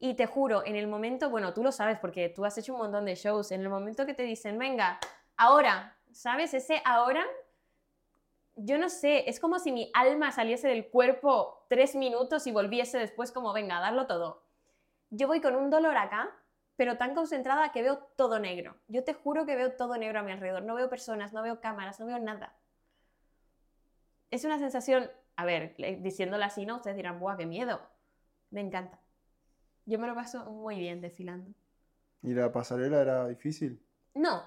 Y 0.00 0.14
te 0.14 0.26
juro, 0.26 0.64
en 0.64 0.76
el 0.76 0.86
momento, 0.86 1.30
bueno, 1.30 1.54
tú 1.54 1.62
lo 1.62 1.72
sabes 1.72 1.98
porque 1.98 2.28
tú 2.28 2.44
has 2.44 2.58
hecho 2.58 2.72
un 2.72 2.80
montón 2.80 3.04
de 3.04 3.14
shows, 3.14 3.52
en 3.52 3.62
el 3.62 3.68
momento 3.68 4.04
que 4.06 4.14
te 4.14 4.22
dicen, 4.24 4.58
venga, 4.58 4.98
ahora, 5.36 5.96
¿sabes? 6.12 6.54
Ese 6.54 6.82
ahora, 6.84 7.24
yo 8.56 8.78
no 8.78 8.88
sé, 8.88 9.28
es 9.30 9.38
como 9.38 9.58
si 9.60 9.70
mi 9.70 9.90
alma 9.94 10.32
saliese 10.32 10.66
del 10.68 10.88
cuerpo 10.88 11.64
tres 11.68 11.94
minutos 11.94 12.46
y 12.46 12.52
volviese 12.52 12.98
después 12.98 13.30
como, 13.32 13.52
venga, 13.52 13.78
a 13.78 13.80
darlo 13.80 14.06
todo. 14.06 14.42
Yo 15.10 15.28
voy 15.28 15.40
con 15.40 15.54
un 15.54 15.70
dolor 15.70 15.96
acá, 15.96 16.30
pero 16.76 16.96
tan 16.96 17.14
concentrada 17.14 17.70
que 17.70 17.82
veo 17.82 17.98
todo 18.16 18.40
negro. 18.40 18.76
Yo 18.88 19.04
te 19.04 19.14
juro 19.14 19.46
que 19.46 19.56
veo 19.56 19.72
todo 19.76 19.96
negro 19.96 20.18
a 20.20 20.22
mi 20.22 20.32
alrededor. 20.32 20.62
No 20.62 20.74
veo 20.74 20.88
personas, 20.88 21.32
no 21.32 21.42
veo 21.42 21.60
cámaras, 21.60 21.98
no 22.00 22.06
veo 22.06 22.18
nada. 22.18 22.57
Es 24.30 24.44
una 24.44 24.58
sensación, 24.58 25.10
a 25.36 25.44
ver, 25.44 25.74
diciéndola 26.00 26.46
así, 26.46 26.66
¿no? 26.66 26.76
Ustedes 26.76 26.96
dirán, 26.96 27.18
¡buah, 27.20 27.36
qué 27.36 27.46
miedo! 27.46 27.80
Me 28.50 28.60
encanta. 28.60 29.00
Yo 29.86 29.98
me 29.98 30.06
lo 30.06 30.14
paso 30.14 30.44
muy 30.50 30.78
bien 30.78 31.00
desfilando. 31.00 31.50
¿Y 32.22 32.34
la 32.34 32.52
pasarela 32.52 33.00
era 33.00 33.26
difícil? 33.28 33.80
No, 34.14 34.42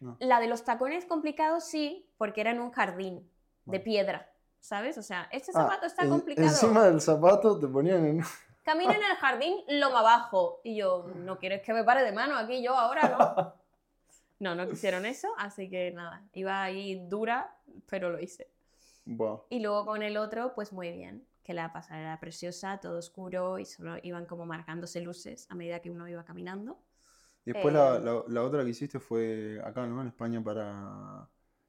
No. 0.00 0.16
la 0.20 0.40
de 0.40 0.46
los 0.46 0.64
tacones 0.64 1.04
complicados 1.06 1.64
sí, 1.64 2.08
porque 2.16 2.40
era 2.40 2.50
en 2.50 2.60
un 2.60 2.70
jardín 2.70 3.28
de 3.64 3.78
Vale. 3.78 3.80
piedra, 3.80 4.32
¿sabes? 4.60 4.96
O 4.98 5.02
sea, 5.02 5.28
este 5.32 5.50
Ah, 5.54 5.62
zapato 5.64 5.86
está 5.86 6.04
en- 6.04 6.10
complicado. 6.10 6.48
Encima 6.48 6.84
del 6.84 7.00
zapato 7.00 7.58
te 7.58 7.66
ponían 7.66 8.04
en... 8.06 8.20
Camina 8.64 8.94
en 8.94 9.02
el 9.02 9.16
jardín 9.16 9.56
loma 9.68 10.00
abajo. 10.00 10.60
Y 10.64 10.76
yo, 10.76 11.06
¿no 11.14 11.38
quieres 11.38 11.62
que 11.62 11.72
me 11.72 11.84
pare 11.84 12.02
de 12.02 12.12
mano 12.12 12.36
aquí 12.36 12.62
yo 12.62 12.74
ahora, 12.74 13.08
no? 13.08 13.54
No, 14.38 14.54
no 14.54 14.68
quisieron 14.68 15.06
eso, 15.06 15.32
así 15.38 15.70
que 15.70 15.92
nada, 15.92 16.22
iba 16.34 16.62
ahí 16.62 17.06
dura, 17.08 17.56
pero 17.88 18.10
lo 18.10 18.20
hice. 18.20 18.50
Buah. 19.06 19.38
Y 19.48 19.60
luego 19.60 19.86
con 19.86 20.02
el 20.02 20.16
otro, 20.16 20.52
pues 20.54 20.72
muy 20.72 20.90
bien, 20.92 21.26
que 21.44 21.54
la 21.54 21.72
pasarela 21.72 22.08
era 22.08 22.20
preciosa, 22.20 22.78
todo 22.78 22.98
oscuro 22.98 23.58
y 23.58 23.64
solo 23.64 23.96
iban 24.02 24.26
como 24.26 24.46
marcándose 24.46 25.00
luces 25.00 25.46
a 25.50 25.54
medida 25.54 25.80
que 25.80 25.90
uno 25.90 26.08
iba 26.08 26.24
caminando. 26.24 26.78
Después 27.44 27.72
la, 27.72 27.96
Eh, 27.96 28.00
la- 28.00 28.24
la 28.26 28.42
otra 28.42 28.64
que 28.64 28.70
hiciste 28.70 28.98
fue 28.98 29.60
acá, 29.64 29.86
¿no? 29.86 30.00
En 30.02 30.08
España 30.08 30.42
para 30.42 31.28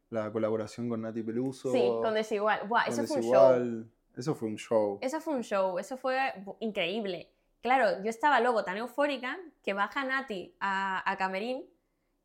la 0.09 0.31
colaboración 0.31 0.89
con 0.89 1.01
Nati 1.01 1.21
Peluso. 1.21 1.71
Sí, 1.71 1.88
con 2.01 2.13
Desigual. 2.15 2.67
Buah, 2.67 2.85
con 2.85 2.93
eso 2.93 3.03
fue 3.05 3.17
un 3.17 3.21
show. 3.23 3.31
Desigual. 3.53 3.91
Eso 4.17 4.33
fue 4.35 4.47
un 4.49 4.55
show. 4.57 4.97
Eso 5.01 5.21
fue 5.21 5.33
un 5.35 5.43
show, 5.43 5.77
eso 5.77 5.95
fue 5.97 6.17
increíble. 6.59 7.31
Claro, 7.61 8.01
yo 8.03 8.09
estaba 8.09 8.39
luego 8.39 8.63
tan 8.63 8.77
eufórica 8.77 9.38
que 9.61 9.73
baja 9.73 10.03
Nati 10.05 10.55
a, 10.59 11.03
a 11.09 11.17
Camerín 11.17 11.65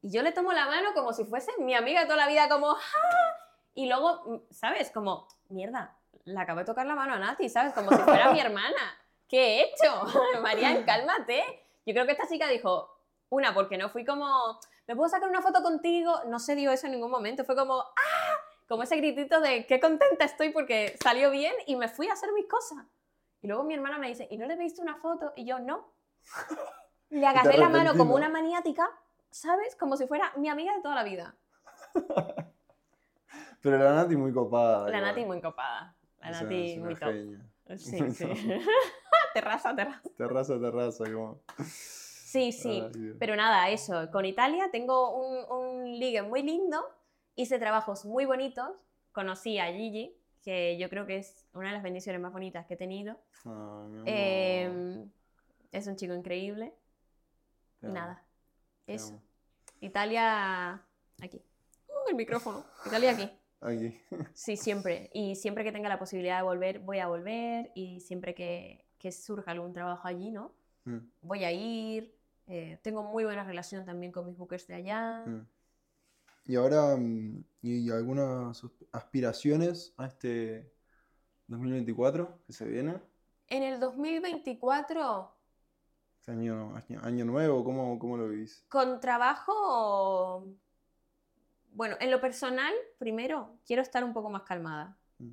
y 0.00 0.10
yo 0.10 0.22
le 0.22 0.32
tomo 0.32 0.52
la 0.52 0.66
mano 0.66 0.94
como 0.94 1.12
si 1.12 1.24
fuese 1.26 1.52
mi 1.58 1.74
amiga 1.74 2.04
toda 2.04 2.16
la 2.16 2.28
vida, 2.28 2.48
como 2.48 2.68
¡ah! 2.70 3.41
Y 3.74 3.86
luego, 3.86 4.44
¿sabes? 4.50 4.90
Como, 4.90 5.28
mierda, 5.48 5.96
le 6.24 6.38
acabo 6.38 6.60
de 6.60 6.64
tocar 6.64 6.86
la 6.86 6.94
mano 6.94 7.14
a 7.14 7.18
Nati, 7.18 7.48
¿sabes? 7.48 7.72
Como 7.72 7.90
si 7.90 7.98
fuera 7.98 8.32
mi 8.32 8.40
hermana. 8.40 8.98
¿Qué 9.28 9.60
he 9.60 9.62
hecho? 9.62 10.04
Marian, 10.42 10.84
cálmate. 10.84 11.42
Yo 11.86 11.94
creo 11.94 12.06
que 12.06 12.12
esta 12.12 12.28
chica 12.28 12.48
dijo, 12.48 12.98
una, 13.30 13.54
porque 13.54 13.78
no 13.78 13.88
fui 13.88 14.04
como, 14.04 14.60
¿me 14.86 14.94
puedo 14.94 15.08
sacar 15.08 15.28
una 15.28 15.42
foto 15.42 15.62
contigo? 15.62 16.22
No 16.26 16.38
se 16.38 16.54
dio 16.54 16.70
eso 16.70 16.86
en 16.86 16.92
ningún 16.92 17.10
momento, 17.10 17.44
fue 17.44 17.56
como, 17.56 17.80
¡ah! 17.80 18.36
Como 18.68 18.84
ese 18.84 18.96
gritito 18.96 19.40
de 19.40 19.66
qué 19.66 19.80
contenta 19.80 20.24
estoy 20.24 20.50
porque 20.50 20.96
salió 21.02 21.30
bien 21.30 21.54
y 21.66 21.76
me 21.76 21.88
fui 21.88 22.08
a 22.08 22.12
hacer 22.12 22.32
mis 22.32 22.46
cosas. 22.46 22.84
Y 23.42 23.48
luego 23.48 23.64
mi 23.64 23.74
hermana 23.74 23.98
me 23.98 24.08
dice, 24.08 24.28
¿y 24.30 24.36
no 24.36 24.46
le 24.46 24.56
pediste 24.56 24.80
una 24.80 24.96
foto? 24.96 25.32
Y 25.34 25.44
yo, 25.44 25.58
no. 25.58 25.92
Le 27.10 27.26
agarré 27.26 27.58
la 27.58 27.68
mano 27.68 27.94
como 27.94 28.14
una 28.14 28.30
maniática, 28.30 28.88
¿sabes? 29.30 29.76
Como 29.76 29.98
si 29.98 30.06
fuera 30.06 30.32
mi 30.36 30.48
amiga 30.48 30.74
de 30.74 30.80
toda 30.80 30.94
la 30.94 31.04
vida. 31.04 31.34
Pero 33.62 33.78
la 33.78 33.94
Nati 33.94 34.16
muy 34.16 34.32
copada. 34.32 34.90
La 34.90 34.98
igual. 34.98 35.02
Nati 35.02 35.24
muy 35.24 35.40
copada. 35.40 35.96
La 36.20 36.30
Nati 36.30 36.78
muy 36.78 36.94
top. 36.94 37.08
genia. 37.08 37.48
Sí, 37.76 37.98
sí. 38.10 38.26
terraza, 39.34 39.74
terraza. 39.74 40.10
Terraza, 40.18 40.60
terraza, 40.60 41.04
como. 41.10 41.40
Sí, 41.64 42.52
sí. 42.52 42.82
Ay. 42.84 43.14
Pero 43.18 43.36
nada, 43.36 43.70
eso. 43.70 44.10
Con 44.10 44.26
Italia 44.26 44.68
tengo 44.70 45.14
un, 45.14 45.50
un 45.50 45.84
ligue 45.98 46.22
muy 46.22 46.42
lindo. 46.42 46.84
Hice 47.34 47.58
trabajos 47.58 48.04
muy 48.04 48.26
bonitos. 48.26 48.68
Conocí 49.12 49.58
a 49.58 49.72
Gigi, 49.72 50.14
que 50.42 50.76
yo 50.76 50.90
creo 50.90 51.06
que 51.06 51.18
es 51.18 51.46
una 51.54 51.68
de 51.68 51.74
las 51.74 51.82
bendiciones 51.82 52.20
más 52.20 52.32
bonitas 52.32 52.66
que 52.66 52.74
he 52.74 52.76
tenido. 52.76 53.16
Eh, 54.04 55.06
es 55.70 55.86
un 55.86 55.96
chico 55.96 56.14
increíble. 56.14 56.74
Te 57.80 57.88
nada. 57.88 58.22
Eso. 58.86 59.18
Italia. 59.80 60.82
Aquí. 61.22 61.42
Uh, 61.88 62.10
el 62.10 62.16
micrófono. 62.16 62.64
Italia 62.84 63.12
aquí. 63.12 63.30
Aquí. 63.62 63.98
Sí, 64.34 64.56
siempre. 64.56 65.10
Y 65.14 65.36
siempre 65.36 65.64
que 65.64 65.72
tenga 65.72 65.88
la 65.88 65.98
posibilidad 65.98 66.36
de 66.38 66.42
volver, 66.42 66.80
voy 66.80 66.98
a 66.98 67.06
volver. 67.08 67.70
Y 67.74 68.00
siempre 68.00 68.34
que, 68.34 68.84
que 68.98 69.12
surja 69.12 69.50
algún 69.52 69.72
trabajo 69.72 70.06
allí, 70.08 70.30
¿no? 70.30 70.54
Mm, 70.84 70.98
Voy 71.22 71.44
a 71.44 71.52
ir. 71.52 72.14
Eh, 72.46 72.78
tengo 72.82 73.02
muy 73.04 73.24
buena 73.24 73.44
relación 73.44 73.84
también 73.84 74.12
con 74.12 74.26
mis 74.26 74.36
bookers 74.36 74.66
de 74.66 74.74
allá. 74.74 75.24
mm. 75.26 75.46
Y 76.44 76.56
ahora, 76.56 76.96
mm, 76.96 77.44
¿y 77.62 77.90
algunas 77.90 78.62
aspiraciones 78.90 79.94
a 79.96 80.06
este 80.06 80.72
2024 81.46 82.42
que 82.46 82.52
se 82.52 82.64
viene? 82.66 83.00
En 83.48 83.62
el 83.62 83.78
2024, 83.78 85.36
Este 86.18 86.32
año, 86.32 86.74
año, 86.76 87.00
año 87.04 87.24
nuevo, 87.24 87.62
¿cómo, 87.64 87.98
cómo 87.98 88.16
lo 88.16 88.28
vivís? 88.28 88.64
con 88.68 88.98
trabajo. 89.00 90.46
Bueno, 91.74 91.96
en 92.00 92.10
lo 92.10 92.20
personal, 92.20 92.72
primero, 92.98 93.58
quiero 93.66 93.82
estar 93.82 94.04
un 94.04 94.12
poco 94.12 94.30
más 94.30 94.42
calmada. 94.42 94.96
Mm. 95.18 95.30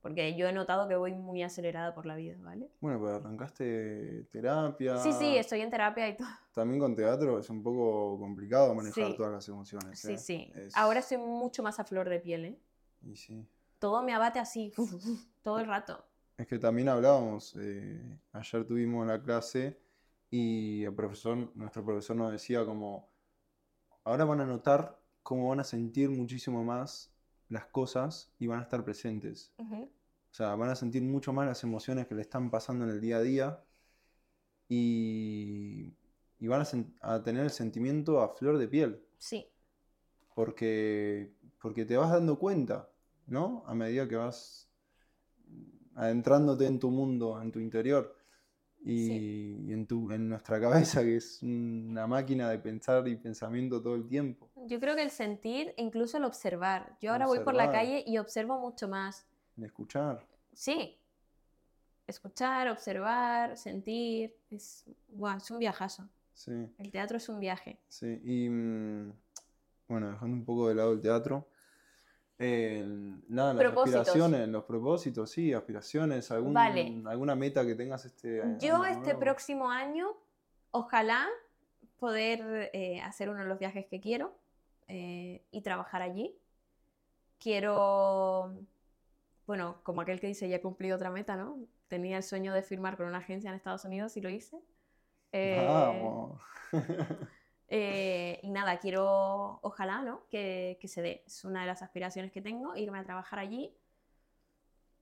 Porque 0.00 0.34
yo 0.36 0.48
he 0.48 0.52
notado 0.52 0.88
que 0.88 0.96
voy 0.96 1.12
muy 1.12 1.42
acelerada 1.44 1.94
por 1.94 2.06
la 2.06 2.16
vida, 2.16 2.36
¿vale? 2.40 2.68
Bueno, 2.80 2.98
pues 2.98 3.12
arrancaste 3.14 4.24
terapia. 4.32 4.96
Sí, 4.98 5.12
sí, 5.12 5.36
estoy 5.36 5.60
en 5.60 5.70
terapia 5.70 6.08
y 6.08 6.16
todo. 6.16 6.26
También 6.52 6.80
con 6.80 6.96
teatro 6.96 7.38
es 7.38 7.48
un 7.50 7.62
poco 7.62 8.18
complicado 8.18 8.74
manejar 8.74 9.06
Sí. 9.10 9.16
todas 9.16 9.32
las 9.32 9.48
emociones. 9.48 9.98
Sí, 10.00 10.12
¿eh? 10.14 10.18
sí. 10.18 10.52
Es- 10.56 10.76
Ahora 10.76 11.00
estoy 11.00 11.18
mucho 11.18 11.62
más 11.62 11.78
a 11.78 11.84
flor 11.84 12.08
de 12.08 12.18
piel, 12.18 12.44
¿eh? 12.46 12.58
Y 13.02 13.16
sí. 13.16 13.46
Todo 13.78 14.02
me 14.02 14.12
abate 14.12 14.38
así, 14.40 14.72
todo 15.42 15.58
el 15.60 15.66
rato. 15.66 16.04
Es 16.36 16.46
que 16.46 16.58
también 16.58 16.88
hablábamos, 16.88 17.54
eh, 17.60 18.18
ayer 18.32 18.64
tuvimos 18.64 19.06
la 19.06 19.22
clase 19.22 19.80
y 20.30 20.82
el 20.84 20.94
profesor, 20.94 21.36
nuestro 21.56 21.84
profesor 21.84 22.16
nos 22.16 22.32
decía 22.32 22.64
como, 22.64 23.08
ahora 24.04 24.24
van 24.24 24.40
a 24.40 24.46
notar 24.46 24.98
cómo 25.22 25.48
van 25.48 25.60
a 25.60 25.64
sentir 25.64 26.10
muchísimo 26.10 26.64
más 26.64 27.12
las 27.48 27.66
cosas 27.66 28.32
y 28.38 28.46
van 28.46 28.60
a 28.60 28.62
estar 28.62 28.84
presentes. 28.84 29.52
O 29.58 30.34
sea, 30.34 30.54
van 30.54 30.70
a 30.70 30.74
sentir 30.74 31.02
mucho 31.02 31.32
más 31.32 31.46
las 31.46 31.62
emociones 31.62 32.06
que 32.06 32.14
le 32.14 32.22
están 32.22 32.50
pasando 32.50 32.84
en 32.84 32.90
el 32.90 33.00
día 33.00 33.16
a 33.18 33.22
día 33.22 33.64
y, 34.68 35.94
y 36.38 36.46
van 36.48 36.64
a, 37.02 37.22
tener 37.22 37.44
el 37.44 37.50
sentimiento 37.50 38.20
a 38.20 38.34
flor 38.34 38.58
de 38.58 38.68
piel, 38.68 39.02
Sí, 39.18 39.46
porque, 40.34 41.32
porque 41.60 41.84
te 41.84 41.96
vas 41.96 42.10
dando 42.10 42.38
cuenta, 42.38 42.88
¿no? 43.26 43.62
A 43.66 43.74
medida 43.74 44.08
que 44.08 44.16
vas 44.16 44.68
adentrándote 45.94 46.66
en 46.66 46.78
tu 46.78 46.90
mundo, 46.90 47.40
en 47.40 47.52
tu 47.52 47.60
interior 47.60 48.16
y, 48.82 49.06
Sí. 49.06 49.64
y 49.68 49.72
en, 49.72 49.86
tu, 49.86 50.10
en 50.10 50.28
nuestra 50.30 50.58
cabeza, 50.60 51.02
que 51.02 51.16
es 51.16 51.42
una 51.42 52.06
máquina 52.06 52.48
de 52.50 52.58
pensar 52.58 53.06
y 53.06 53.16
pensamiento 53.16 53.82
todo 53.82 53.94
el 53.94 54.06
tiempo. 54.08 54.50
Yo 54.66 54.80
creo 54.80 54.94
que 54.94 55.02
el 55.02 55.10
sentir, 55.10 55.74
incluso 55.76 56.16
el 56.16 56.24
observar. 56.24 56.96
Yo 57.00 57.12
ahora 57.12 57.26
voy 57.26 57.40
por 57.40 57.54
la 57.54 57.70
calle 57.70 58.04
y 58.06 58.18
observo 58.18 58.58
mucho 58.58 58.88
más. 58.88 59.26
De 59.56 59.66
escuchar. 59.66 60.26
Sí, 60.52 60.98
escuchar, 62.06 62.68
observar, 62.68 63.56
sentir. 63.56 64.34
Es, 64.50 64.84
guau, 65.08 65.36
es 65.36 65.50
un 65.50 65.58
viajazo. 65.58 66.08
Sí. 66.34 66.52
El 66.78 66.90
teatro 66.90 67.16
es 67.16 67.28
un 67.28 67.40
viaje. 67.40 67.78
Sí, 67.88 68.20
y 68.24 68.48
mm, 68.48 69.12
bueno, 69.88 70.10
dejando 70.10 70.36
un 70.36 70.44
poco 70.44 70.68
de 70.68 70.74
lado 70.74 70.92
el 70.92 71.00
teatro, 71.00 71.48
eh, 72.38 72.82
nada, 73.28 73.54
las 73.54 73.76
aspiraciones, 73.76 74.48
los 74.48 74.64
propósitos, 74.64 75.30
sí, 75.30 75.52
aspiraciones, 75.52 76.30
algún, 76.30 76.54
Vale. 76.54 77.02
alguna 77.06 77.36
meta 77.36 77.64
que 77.64 77.74
tengas 77.74 78.04
este 78.04 78.42
año 78.42 78.58
Yo 78.58 78.84
este 78.84 79.02
nuevo. 79.02 79.20
próximo 79.20 79.70
año, 79.70 80.08
ojalá 80.70 81.28
poder 81.98 82.70
eh, 82.72 83.00
hacer 83.02 83.30
uno 83.30 83.40
de 83.40 83.46
los 83.46 83.58
viajes 83.60 83.86
que 83.86 84.00
quiero 84.00 84.34
eh, 84.88 85.44
y 85.50 85.62
trabajar 85.62 86.02
allí. 86.02 86.38
Quiero, 87.38 88.54
bueno, 89.46 89.80
como 89.82 90.00
aquel 90.00 90.20
que 90.20 90.28
dice, 90.28 90.48
ya 90.48 90.56
he 90.56 90.60
cumplido 90.60 90.96
otra 90.96 91.10
meta, 91.10 91.36
¿no? 91.36 91.58
Tenía 91.88 92.16
el 92.16 92.22
sueño 92.22 92.54
de 92.54 92.62
firmar 92.62 92.96
con 92.96 93.06
una 93.06 93.18
agencia 93.18 93.50
en 93.50 93.56
Estados 93.56 93.84
Unidos 93.84 94.16
y 94.16 94.20
lo 94.20 94.30
hice. 94.30 94.60
Eh, 95.32 95.66
Vamos. 95.66 96.40
eh, 97.68 98.38
y 98.42 98.50
nada, 98.50 98.78
quiero, 98.78 99.58
ojalá, 99.62 100.02
¿no? 100.02 100.26
Que, 100.28 100.78
que 100.80 100.88
se 100.88 101.02
dé. 101.02 101.24
Es 101.26 101.44
una 101.44 101.62
de 101.62 101.66
las 101.66 101.82
aspiraciones 101.82 102.30
que 102.32 102.42
tengo, 102.42 102.76
irme 102.76 102.98
a 102.98 103.04
trabajar 103.04 103.38
allí. 103.38 103.74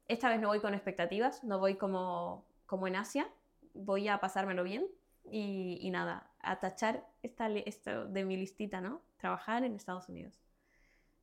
Esta 0.08 0.28
vez 0.28 0.40
no 0.40 0.48
voy 0.48 0.60
con 0.60 0.74
expectativas, 0.74 1.44
no 1.44 1.58
voy 1.58 1.76
como, 1.76 2.46
como 2.66 2.88
en 2.88 2.96
Asia, 2.96 3.28
voy 3.74 4.08
a 4.08 4.18
pasármelo 4.18 4.64
bien 4.64 4.86
y, 5.24 5.78
y 5.80 5.90
nada, 5.90 6.30
a 6.40 6.58
tachar 6.58 7.06
esta, 7.22 7.48
esto 7.50 8.06
de 8.06 8.24
mi 8.24 8.36
listita, 8.36 8.80
¿no? 8.80 9.02
Trabajar 9.16 9.64
en 9.64 9.74
Estados 9.74 10.08
Unidos. 10.08 10.40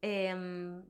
Em, 0.01 0.83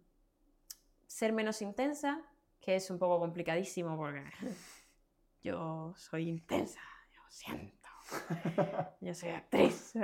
ser 1.08 1.34
menos 1.34 1.62
intensa, 1.62 2.22
que 2.60 2.76
es 2.76 2.90
un 2.90 3.00
poco 3.00 3.20
complicadísimo 3.20 3.96
porque 3.96 4.24
yo 5.42 5.94
soy 5.96 6.30
intensa, 6.30 6.82
yo 7.14 7.22
siento, 7.30 7.90
yo 9.02 9.14
soy 9.14 9.30
actriz. 9.30 9.94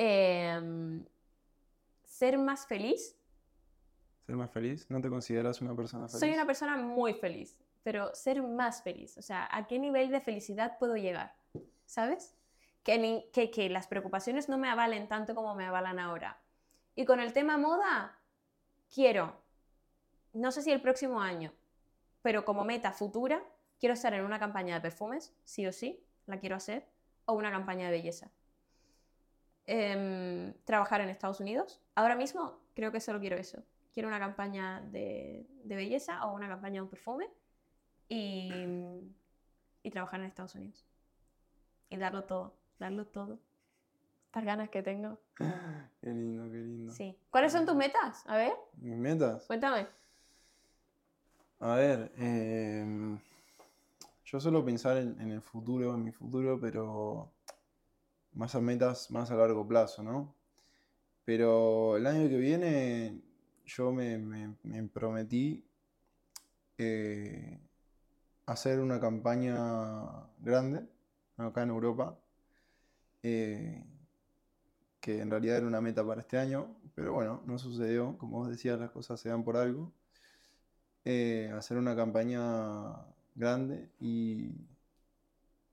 Em, 0.00 1.04
ser 2.04 2.38
más 2.38 2.64
feliz. 2.68 3.16
¿Ser 4.24 4.36
más 4.36 4.48
feliz? 4.48 4.88
¿No 4.88 5.00
te 5.00 5.10
consideras 5.10 5.60
una 5.60 5.74
persona 5.74 6.06
feliz? 6.06 6.20
Soy 6.20 6.30
una 6.30 6.46
persona 6.46 6.76
muy 6.76 7.14
feliz, 7.14 7.58
pero 7.82 8.14
ser 8.14 8.40
más 8.40 8.80
feliz. 8.84 9.18
O 9.18 9.22
sea, 9.22 9.48
¿a 9.50 9.66
qué 9.66 9.80
nivel 9.80 10.10
de 10.10 10.20
felicidad 10.20 10.78
puedo 10.78 10.94
llegar? 10.94 11.34
¿Sabes? 11.84 12.37
Que, 12.88 13.68
las 13.68 13.86
preocupaciones 13.86 14.48
no 14.48 14.56
me 14.56 14.70
avalen 14.70 15.08
tanto 15.08 15.34
como 15.34 15.54
me 15.54 15.66
avalan 15.66 15.98
ahora. 15.98 16.40
Y 16.94 17.04
con 17.04 17.20
el 17.20 17.34
tema 17.34 17.58
moda, 17.58 18.18
quiero, 18.94 19.42
no 20.32 20.50
sé 20.52 20.62
si 20.62 20.70
el 20.70 20.80
próximo 20.80 21.20
año, 21.20 21.52
pero 22.22 22.46
como 22.46 22.64
meta 22.64 22.92
futura, 22.92 23.44
quiero 23.78 23.92
estar 23.92 24.14
en 24.14 24.24
una 24.24 24.38
campaña 24.38 24.76
de 24.76 24.80
perfumes, 24.80 25.34
sí 25.44 25.66
o 25.66 25.72
sí, 25.72 26.02
la 26.24 26.40
quiero 26.40 26.56
hacer, 26.56 26.88
o 27.26 27.34
una 27.34 27.50
campaña 27.50 27.90
de 27.90 27.90
belleza. 27.90 28.30
Em, 29.66 30.54
trabajar 30.64 31.02
en 31.02 31.10
Estados 31.10 31.40
Unidos. 31.40 31.82
Ahora 31.94 32.16
mismo 32.16 32.58
creo 32.74 32.90
que 32.90 33.00
solo 33.00 33.20
quiero 33.20 33.36
eso. 33.36 33.62
Quiero 33.92 34.08
una 34.08 34.18
campaña 34.18 34.80
de, 34.80 35.46
de 35.62 35.76
belleza 35.76 36.24
o 36.24 36.34
una 36.34 36.48
campaña 36.48 36.76
de 36.76 36.80
un 36.80 36.88
perfume 36.88 37.28
y, 38.08 38.50
y 39.82 39.90
trabajar 39.90 40.20
en 40.20 40.26
Estados 40.26 40.54
Unidos. 40.54 40.86
Y 41.90 41.98
darlo 41.98 42.24
todo, 42.24 42.54
darlo 42.78 43.06
todo. 43.06 43.38
Estas 44.26 44.44
ganas 44.44 44.68
que 44.70 44.82
tengo. 44.82 45.18
Qué 46.00 46.10
lindo, 46.10 46.44
qué 46.50 46.58
lindo. 46.58 46.92
Sí. 46.92 47.18
¿Cuáles 47.30 47.52
son 47.52 47.66
tus 47.66 47.74
metas? 47.74 48.24
A 48.26 48.36
ver, 48.36 48.52
¿Mis 48.74 48.96
metas? 48.96 49.46
cuéntame. 49.46 49.86
A 51.60 51.74
ver, 51.74 52.12
em, 52.16 53.18
yo 54.24 54.38
suelo 54.40 54.64
pensar 54.64 54.96
en, 54.98 55.20
en 55.20 55.32
el 55.32 55.42
futuro, 55.42 55.94
en 55.94 56.04
mi 56.04 56.12
futuro, 56.12 56.58
pero 56.60 57.32
más 58.32 58.54
a 58.54 58.60
metas 58.60 59.10
más 59.10 59.30
a 59.30 59.34
largo 59.34 59.66
plazo, 59.66 60.02
¿no? 60.04 60.34
Pero 61.24 61.96
el 61.96 62.06
año 62.06 62.28
que 62.28 62.36
viene 62.36 63.20
yo 63.66 63.90
me, 63.92 64.18
me- 64.18 64.54
me 64.62 64.82
prometí 64.84 65.64
eh, 66.78 67.58
hacer 68.46 68.78
una 68.80 69.00
campaña 69.00 69.56
grande 70.38 70.86
acá 71.36 71.62
en 71.64 71.70
Europa, 71.70 72.18
eh, 73.30 73.84
que 75.00 75.20
en 75.20 75.30
realidad 75.30 75.58
era 75.58 75.66
una 75.66 75.80
meta 75.80 76.04
para 76.06 76.20
este 76.22 76.38
año, 76.38 76.76
pero 76.94 77.12
bueno, 77.12 77.42
no 77.46 77.58
sucedió, 77.58 78.16
como 78.18 78.38
vos 78.38 78.48
decías, 78.48 78.78
las 78.78 78.90
cosas 78.90 79.20
se 79.20 79.28
dan 79.28 79.44
por 79.44 79.56
algo 79.56 79.92
eh, 81.04 81.50
hacer 81.56 81.76
una 81.78 81.94
campaña 81.96 82.42
grande 83.34 83.88
y, 84.00 84.52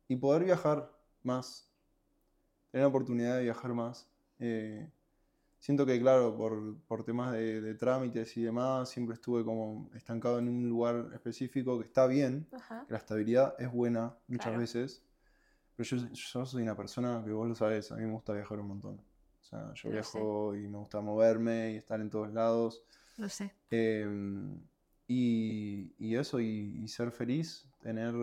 y 0.07 0.15
poder 0.17 0.43
viajar 0.43 0.91
más, 1.23 1.69
tener 2.71 2.83
la 2.83 2.87
oportunidad 2.89 3.37
de 3.37 3.43
viajar 3.43 3.73
más. 3.73 4.07
Eh, 4.39 4.87
siento 5.59 5.85
que, 5.85 5.99
claro, 5.99 6.35
por, 6.37 6.77
por 6.87 7.03
temas 7.03 7.31
de, 7.33 7.61
de 7.61 7.73
trámites 7.75 8.37
y 8.37 8.43
demás, 8.43 8.89
siempre 8.89 9.15
estuve 9.15 9.43
como 9.43 9.89
estancado 9.95 10.39
en 10.39 10.47
un 10.47 10.69
lugar 10.69 11.09
específico 11.13 11.79
que 11.79 11.85
está 11.85 12.05
bien, 12.07 12.47
Ajá. 12.53 12.83
que 12.87 12.93
la 12.93 12.99
estabilidad 12.99 13.55
es 13.59 13.71
buena 13.71 14.15
muchas 14.27 14.45
Claro. 14.45 14.59
veces, 14.59 15.01
pero 15.75 15.87
yo, 15.89 15.97
yo 16.11 16.45
soy 16.45 16.63
una 16.63 16.75
persona 16.75 17.21
que 17.25 17.31
vos 17.31 17.47
lo 17.47 17.55
sabés, 17.55 17.91
a 17.91 17.95
mí 17.95 18.05
me 18.05 18.11
gusta 18.13 18.33
viajar 18.33 18.59
un 18.59 18.67
montón. 18.67 18.95
O 19.41 19.43
sea, 19.43 19.73
yo 19.73 19.89
Lo 19.91 20.03
sé. 20.03 20.19
viajo 20.19 20.55
y 20.55 20.67
me 20.67 20.77
gusta 20.77 21.01
moverme 21.01 21.73
y 21.73 21.75
estar 21.77 21.99
en 22.01 22.09
todos 22.09 22.31
lados. 22.33 22.83
Lo 23.17 23.29
sé. 23.29 23.51
Em, 23.69 24.59
y, 25.07 25.93
y 25.99 26.15
eso, 26.15 26.39
y, 26.39 26.79
y 26.83 26.87
ser 26.87 27.11
feliz, 27.11 27.67
tener, 27.81 28.13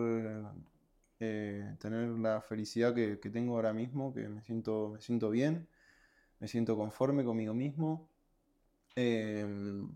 eh, 1.19 1.75
tener 1.79 2.09
la 2.19 2.41
felicidad 2.41 2.93
que, 2.93 3.19
que 3.19 3.29
tengo 3.29 3.55
ahora 3.55 3.73
mismo, 3.73 4.13
que 4.13 4.27
me 4.27 4.41
siento, 4.41 4.89
me 4.93 5.01
siento 5.01 5.29
bien, 5.29 5.67
me 6.39 6.47
siento 6.47 6.75
conforme 6.77 7.23
conmigo 7.23 7.53
mismo. 7.53 8.07
Em, 8.95 9.89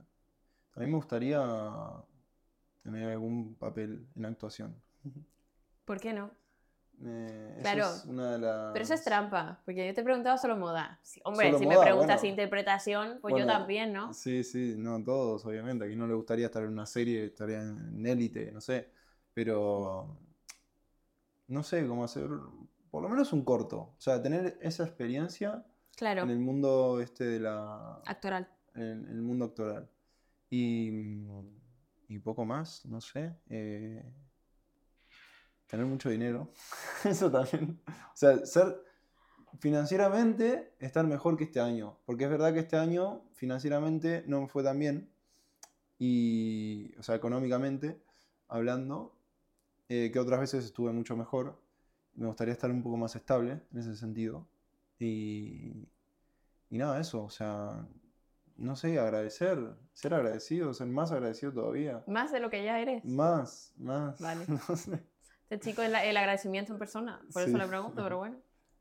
también 0.74 0.92
me 0.92 0.98
gustaría 0.98 1.40
tener 2.84 3.10
algún 3.12 3.56
papel 3.56 4.08
en 4.16 4.26
actuación. 4.26 4.76
¿Por 5.86 6.00
qué 6.00 6.14
no? 6.14 6.32
Eh, 7.04 7.60
Claro, 7.62 7.86
es 7.86 8.06
una 8.06 8.32
de 8.34 8.40
las... 8.40 8.74
Pero 8.74 8.84
eso 8.84 8.94
es 8.94 9.04
trampa, 9.04 9.62
porque 9.66 9.86
yo 9.88 9.94
te 9.94 10.02
he 10.02 10.04
preguntado 10.04 10.38
solo 10.38 10.58
moda. 10.58 11.00
Hombre, 11.24 11.48
Solo 11.48 11.60
si 11.60 11.68
me 11.68 11.78
preguntas 11.78 12.22
bueno. 12.22 12.30
interpretación, 12.32 13.20
pues 13.22 13.36
yo 13.38 13.46
también, 13.46 13.94
¿no? 13.94 14.14
Sí, 14.14 14.44
sí, 14.44 14.76
no 14.78 15.04
todos, 15.04 15.46
obviamente. 15.46 15.86
A 15.86 15.88
quien 15.88 16.00
no 16.00 16.08
le 16.08 16.14
gustaría 16.16 16.48
estar 16.48 16.64
en 16.64 16.70
una 16.70 16.86
serie, 16.86 17.26
estaría 17.26 17.62
en 17.62 18.06
élite, 18.06 18.52
no 18.52 18.62
sé. 18.62 18.90
Pero 19.34 20.18
no 21.48 21.64
sé 21.64 21.86
cómo 21.88 22.04
hacer, 22.04 22.28
por 22.90 23.04
lo 23.04 23.10
menos 23.10 23.32
un 23.34 23.44
corto. 23.44 23.78
O 23.78 23.96
sea, 24.00 24.22
tener 24.22 24.58
esa 24.62 24.84
experiencia 24.84 25.64
Claro, 25.96 26.24
en 26.24 26.30
el 26.30 26.40
mundo 26.40 27.00
este 27.02 27.24
de 27.26 27.40
la. 27.40 28.02
actoral. 28.06 28.48
En 28.76 29.06
el 29.08 29.22
mundo 29.22 29.46
actoral. 29.46 29.90
Y, 30.50 30.90
y 32.08 32.20
poco 32.20 32.46
más, 32.46 32.86
no 32.86 33.02
sé. 33.02 33.34
eh, 33.50 34.04
tener 35.68 35.86
mucho 35.86 36.10
dinero. 36.10 36.52
Eso 37.04 37.32
también. 37.32 37.80
O 37.88 38.16
sea, 38.16 38.46
ser 38.46 38.84
financieramente 39.60 40.74
estar 40.80 41.06
mejor 41.06 41.38
que 41.38 41.46
este 41.46 41.60
año. 41.60 41.98
Porque 42.06 42.26
es 42.26 42.30
verdad 42.30 42.54
que 42.54 42.60
este 42.60 42.78
año 42.78 43.24
financieramente 43.34 44.24
no 44.28 44.42
me 44.42 44.48
fue 44.48 44.64
tan 44.64 44.80
bien. 44.80 45.10
Y, 46.00 46.94
o 46.98 47.04
sea, 47.04 47.16
económicamente 47.16 48.02
hablando, 48.48 49.16
eh, 49.90 50.12
que 50.12 50.20
otras 50.20 50.40
veces 50.40 50.66
estuve 50.66 50.92
mucho 50.92 51.16
mejor. 51.16 51.60
Me 52.16 52.28
gustaría 52.28 52.54
estar 52.54 52.72
un 52.72 52.82
poco 52.82 52.98
más 52.98 53.16
estable 53.16 53.62
en 53.72 53.80
ese 53.80 53.96
sentido. 53.96 54.48
Y, 55.00 55.88
y 56.70 56.78
nada, 56.78 57.00
eso, 57.00 57.24
o 57.24 57.30
sea, 57.30 57.88
no 58.58 58.76
sé, 58.76 59.00
agradecer, 59.00 59.76
ser 59.94 60.14
agradecido, 60.14 60.74
ser 60.74 60.88
más 60.88 61.12
agradecido 61.12 61.54
todavía. 61.54 62.04
Más 62.08 62.32
de 62.32 62.40
lo 62.40 62.50
que 62.50 62.64
ya 62.64 62.80
eres. 62.80 63.06
Más, 63.06 63.74
más. 63.78 64.20
Vale. 64.20 64.46
No 64.70 64.76
sé. 64.76 65.04
Este 65.50 65.60
chico 65.70 65.82
es 65.82 65.90
la- 65.90 66.04
el 66.04 66.18
agradecimiento 66.18 66.74
en 66.74 66.80
persona. 66.80 67.22
Por 67.32 67.42
eso 67.42 67.52
Sí. 67.52 67.58
le 67.58 67.68
pregunto, 67.68 68.04
pero 68.04 68.18
bueno. 68.18 68.36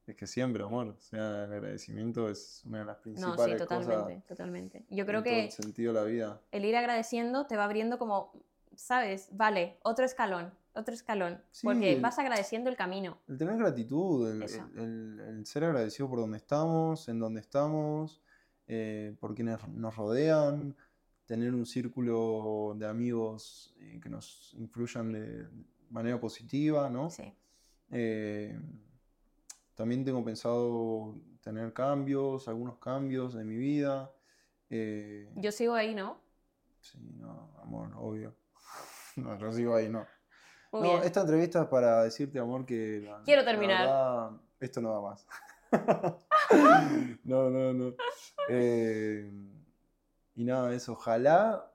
Es 0.06 0.16
que 0.16 0.26
siempre, 0.26 0.62
amor. 0.64 0.88
O 0.88 1.00
sea, 1.00 1.44
el 1.44 1.52
agradecimiento 1.52 2.28
es 2.28 2.62
una 2.64 2.80
de 2.80 2.84
las 2.86 2.96
No, 2.96 3.02
principales 3.02 3.52
sí, 3.52 3.58
totalmente, 3.58 3.94
cosas 4.14 4.26
totalmente. 4.26 4.84
Yo 4.90 5.06
creo 5.06 5.18
en 5.18 5.24
todo 5.24 5.32
que 5.34 5.44
el 5.44 5.50
sentido 5.52 5.92
de 5.92 6.00
la 6.00 6.04
vida. 6.06 6.40
el 6.50 6.64
ir 6.64 6.76
agradeciendo 6.76 7.46
te 7.46 7.56
va 7.56 7.64
abriendo 7.64 7.98
como, 7.98 8.32
¿sabes? 8.74 9.28
Vale, 9.32 9.78
otro 9.82 10.04
escalón, 10.04 10.52
otro 10.74 10.92
escalón. 10.94 11.40
Sí, 11.52 11.66
porque 11.66 11.94
el- 11.94 12.00
vas 12.00 12.18
agradeciendo 12.18 12.68
el 12.70 12.76
camino. 12.76 13.18
El 13.28 13.38
tener 13.38 13.56
gratitud, 13.56 14.28
el, 14.30 14.42
Eso. 14.42 14.64
el- 14.74 14.80
el- 14.80 15.20
el 15.38 15.46
ser 15.46 15.64
agradecido 15.64 16.08
por 16.08 16.18
donde 16.20 16.36
estamos, 16.38 17.08
en 17.08 17.18
donde 17.20 17.40
estamos, 17.40 18.20
eh, 18.68 19.14
por 19.20 19.34
quienes 19.34 19.66
nos 19.68 19.96
rodean, 19.96 20.76
tener 21.26 21.52
un 21.54 21.66
círculo 21.66 22.74
de 22.76 22.86
amigos 22.86 23.74
eh, 23.80 23.98
que 24.00 24.08
nos 24.08 24.54
influyan 24.54 25.10
de 25.12 25.48
manera 25.90 26.18
positiva, 26.20 26.88
¿no? 26.90 27.10
Sí. 27.10 27.32
Eh, 27.90 28.58
también 29.74 30.04
tengo 30.04 30.24
pensado 30.24 31.14
tener 31.42 31.72
cambios, 31.72 32.48
algunos 32.48 32.78
cambios 32.78 33.34
en 33.36 33.46
mi 33.48 33.56
vida. 33.56 34.10
eh, 34.70 35.30
Yo 35.36 35.52
sigo 35.52 35.74
ahí, 35.74 35.94
¿no? 35.94 36.18
sí, 36.80 36.98
no, 37.18 37.50
amor, 37.62 37.90
obvio. 37.96 38.34
No, 39.16 39.38
yo 39.38 39.50
sigo 39.52 39.74
ahí, 39.74 39.88
no. 39.88 40.06
Muy 40.72 40.82
No, 40.82 40.88
bien. 40.90 41.02
esta 41.04 41.22
entrevista 41.22 41.62
es 41.62 41.68
para 41.68 42.02
decirte, 42.04 42.38
amor, 42.38 42.66
que... 42.66 43.00
la- 43.02 43.22
Quiero 43.24 43.42
la 43.42 43.50
terminar. 43.50 43.78
verdad, 43.86 44.30
esto 44.60 44.80
no 44.82 44.92
va 45.02 45.10
más. 45.10 45.26
no, 47.24 47.50
no, 47.50 47.72
no. 47.72 47.94
Eh, 48.48 49.28
y 50.36 50.44
nada, 50.44 50.72
eso. 50.74 50.92
Ojalá... 50.92 51.72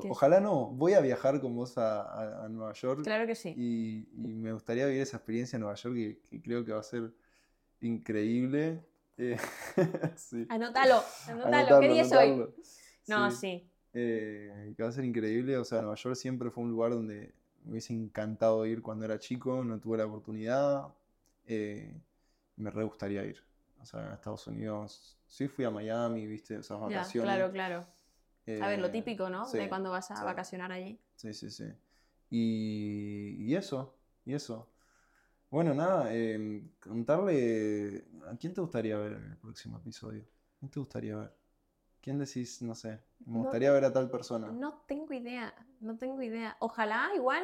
o- 0.00 0.10
ojalá 0.10 0.40
no. 0.40 0.66
Voy 0.70 0.94
a 0.94 1.00
viajar 1.00 1.40
con 1.40 1.54
vos 1.54 1.76
a, 1.78 2.02
a- 2.02 2.44
a 2.44 2.48
Nueva 2.48 2.72
York. 2.72 3.02
Claro 3.04 3.26
que 3.26 3.34
sí. 3.34 3.54
Y, 3.56 4.08
y 4.14 4.34
me 4.34 4.52
gustaría 4.52 4.86
vivir 4.86 5.02
esa 5.02 5.16
experiencia 5.18 5.56
en 5.56 5.62
Nueva 5.62 5.76
York 5.76 5.94
que, 5.94 6.18
que 6.28 6.42
creo 6.42 6.64
que 6.64 6.72
va 6.72 6.80
a 6.80 6.82
ser 6.82 7.12
increíble. 7.80 8.84
Eh, 9.16 9.36
sí. 10.16 10.46
Anótalo, 10.48 11.02
anótalo. 11.28 11.80
¿Qué 11.80 11.88
día 11.88 12.02
es 12.02 12.12
hoy? 12.12 12.44
No, 13.06 13.30
Sí. 13.30 13.36
sí. 13.36 13.70
Eh, 13.96 14.74
que 14.76 14.82
va 14.82 14.88
a 14.88 14.92
ser 14.92 15.04
increíble. 15.04 15.56
O 15.56 15.64
sea, 15.64 15.80
Nueva 15.80 15.96
York 15.96 16.16
siempre 16.16 16.50
fue 16.50 16.64
un 16.64 16.70
lugar 16.70 16.90
donde 16.92 17.32
me 17.64 17.72
hubiese 17.72 17.92
encantado 17.92 18.66
ir 18.66 18.82
cuando 18.82 19.04
era 19.04 19.18
chico, 19.18 19.62
no 19.64 19.78
tuve 19.78 19.98
la 19.98 20.06
oportunidad. 20.06 20.88
eh, 21.46 21.94
me 22.56 22.70
re 22.70 22.84
gustaría 22.84 23.24
ir. 23.24 23.42
O 23.80 23.84
sea, 23.84 24.12
a 24.12 24.14
Estados 24.14 24.46
Unidos. 24.46 25.18
Sí 25.26 25.46
fui 25.48 25.64
a 25.64 25.70
Miami, 25.70 26.26
viste, 26.26 26.54
esas 26.54 26.78
Ya, 26.80 26.86
vacaciones. 26.86 27.50
claro, 27.52 27.86
claro. 28.44 28.64
A 28.64 28.68
ver, 28.68 28.78
lo 28.80 28.88
eh, 28.88 28.92
típico, 28.92 29.28
¿no? 29.30 29.46
sí, 29.46 29.58
de 29.58 29.68
cuando 29.68 29.90
vas 29.90 30.10
a 30.10 30.14
sí. 30.16 30.24
vacacionar 30.24 30.72
allí. 30.72 30.98
Sí, 31.16 31.32
sí, 31.34 31.50
sí. 31.50 31.64
Y, 32.30 33.36
y 33.40 33.54
eso, 33.56 33.96
y 34.24 34.34
eso. 34.34 34.70
Bueno, 35.50 35.74
nada, 35.74 36.08
eh, 36.14 36.62
contarle. 36.80 38.06
¿A 38.30 38.36
quién 38.36 38.54
te 38.54 38.60
gustaría 38.60 38.98
ver 38.98 39.14
en 39.14 39.32
el 39.32 39.38
próximo 39.38 39.78
episodio? 39.78 40.26
¿Quién 40.58 40.70
te 40.70 40.80
gustaría 40.80 41.16
ver? 41.16 41.34
¿Quién 42.02 42.18
decís, 42.18 42.62
no 42.62 42.74
sé, 42.74 43.00
me 43.26 43.38
No- 43.38 43.40
gustaría 43.40 43.72
ver 43.72 43.84
a 43.86 43.92
tal 43.92 44.10
persona? 44.10 44.58
No 44.60 44.74
tengo 44.86 45.12
idea, 45.14 45.54
no 45.80 45.96
tengo 45.96 46.20
idea. 46.22 46.56
Ojalá 46.60 47.10
igual 47.16 47.42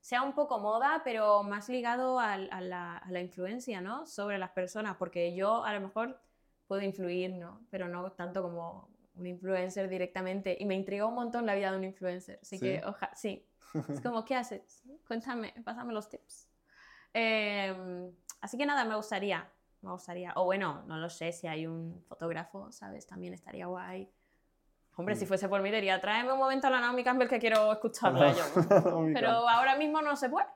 sea 0.00 0.22
un 0.22 0.32
poco 0.34 0.58
moda, 0.60 1.02
pero 1.04 1.42
más 1.42 1.68
ligado 1.68 2.20
al- 2.20 2.48
a, 2.52 2.60
la, 2.60 2.96
a 2.98 3.10
la 3.10 3.20
influencia, 3.20 3.80
¿no? 3.80 4.06
Sobre 4.06 4.38
las 4.38 4.50
personas, 4.52 4.96
porque 4.96 5.34
yo 5.34 5.64
a 5.64 5.72
lo 5.74 5.80
mejor 5.80 6.20
puedo 6.68 6.82
influir, 6.82 7.32
¿no? 7.34 7.66
Pero 7.70 7.88
no 7.88 8.12
tanto 8.12 8.42
como 8.42 8.88
un 9.16 9.26
influencer 9.26 9.88
directamente. 9.88 10.56
Y 10.58 10.66
me 10.66 10.74
intriga 10.74 11.06
un 11.06 11.14
montón 11.14 11.46
la 11.46 11.54
vida 11.54 11.70
de 11.70 11.78
un 11.78 11.84
influencer. 11.84 12.38
Así 12.42 12.60
que, 12.60 12.78
¿Sí? 12.80 12.84
ojalá, 12.86 13.14
sí. 13.14 13.46
Es 13.88 14.00
como, 14.02 14.24
¿qué 14.24 14.34
haces? 14.34 14.82
Cuéntame, 15.06 15.54
pásame 15.64 15.92
los 15.92 16.08
tips. 16.08 16.48
Em, 17.12 18.12
así 18.40 18.58
que 18.58 18.66
nada, 18.66 18.84
me 18.84 18.94
gustaría, 18.96 19.48
me 19.82 19.90
gustaría. 19.90 20.32
O 20.36 20.44
bueno, 20.44 20.82
no 20.86 20.98
lo 20.98 21.08
sé, 21.08 21.32
si 21.32 21.46
hay 21.46 21.66
un 21.66 22.02
fotógrafo, 22.06 22.70
¿sabes? 22.72 23.06
También 23.06 23.34
estaría 23.34 23.66
guay. 23.66 24.08
Hombre, 24.96 25.14
si 25.14 25.24
Mm. 25.24 25.28
fuese 25.28 25.48
por 25.48 25.60
mí, 25.62 25.70
diría, 25.70 26.00
tráeme 26.00 26.32
un 26.32 26.38
momento 26.38 26.68
a 26.68 26.70
la 26.70 26.80
Naomi 26.80 27.04
Campbell 27.04 27.28
que 27.28 27.38
quiero 27.38 27.72
escucharla 27.72 28.32
yo. 28.32 28.44
Pero 29.12 29.28
ahora 29.28 29.76
mismo 29.76 30.00
no 30.00 30.16
se 30.16 30.28
puede. 30.30 30.46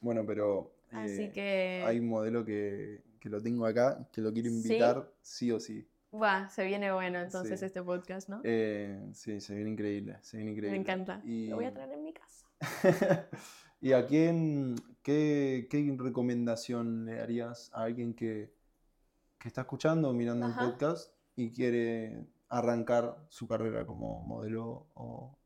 Bueno, 0.00 0.24
pero 0.26 0.72
Así 0.90 1.24
eh, 1.24 1.32
que, 1.32 1.82
hay 1.86 2.00
un 2.00 2.08
modelo 2.08 2.44
que, 2.44 3.02
que 3.20 3.28
lo 3.28 3.40
tengo 3.40 3.64
acá, 3.64 4.06
que 4.12 4.20
lo 4.20 4.32
quiero 4.32 4.48
¿Sí? 4.50 4.56
invitar 4.56 5.08
sí 5.22 5.52
o 5.52 5.60
sí. 5.60 5.86
Buah, 6.12 6.48
se 6.48 6.64
viene 6.64 6.92
bueno 6.92 7.18
entonces 7.20 7.58
Sí. 7.58 7.66
este 7.66 7.82
podcast, 7.82 8.28
¿no? 8.28 8.40
Eh, 8.44 9.10
sí, 9.14 9.40
se 9.40 9.54
viene 9.54 9.70
increíble, 9.70 10.18
se 10.22 10.36
viene 10.36 10.52
increíble. 10.52 10.78
Me 10.78 10.82
encanta. 10.82 11.20
Y, 11.24 11.48
Lo 11.48 11.56
voy 11.56 11.64
a 11.64 11.72
traer 11.72 11.90
en 11.92 12.04
mi 12.04 12.12
casa. 12.12 12.46
¿Y 13.80 13.92
a 13.94 14.06
quién, 14.06 14.76
qué, 15.02 15.66
qué 15.68 15.96
recomendación 15.98 17.04
le 17.06 17.16
darías 17.16 17.70
a 17.74 17.82
alguien 17.82 18.14
que, 18.14 18.54
que 19.38 19.48
está 19.48 19.62
escuchando 19.62 20.10
o 20.10 20.12
mirando 20.12 20.46
Ajá. 20.46 20.64
un 20.64 20.70
podcast 20.70 21.12
y 21.34 21.50
quiere 21.50 22.24
arrancar 22.48 23.16
su 23.28 23.48
carrera 23.48 23.84
como 23.86 24.20
modelo 24.22 24.86
o... 24.94 25.36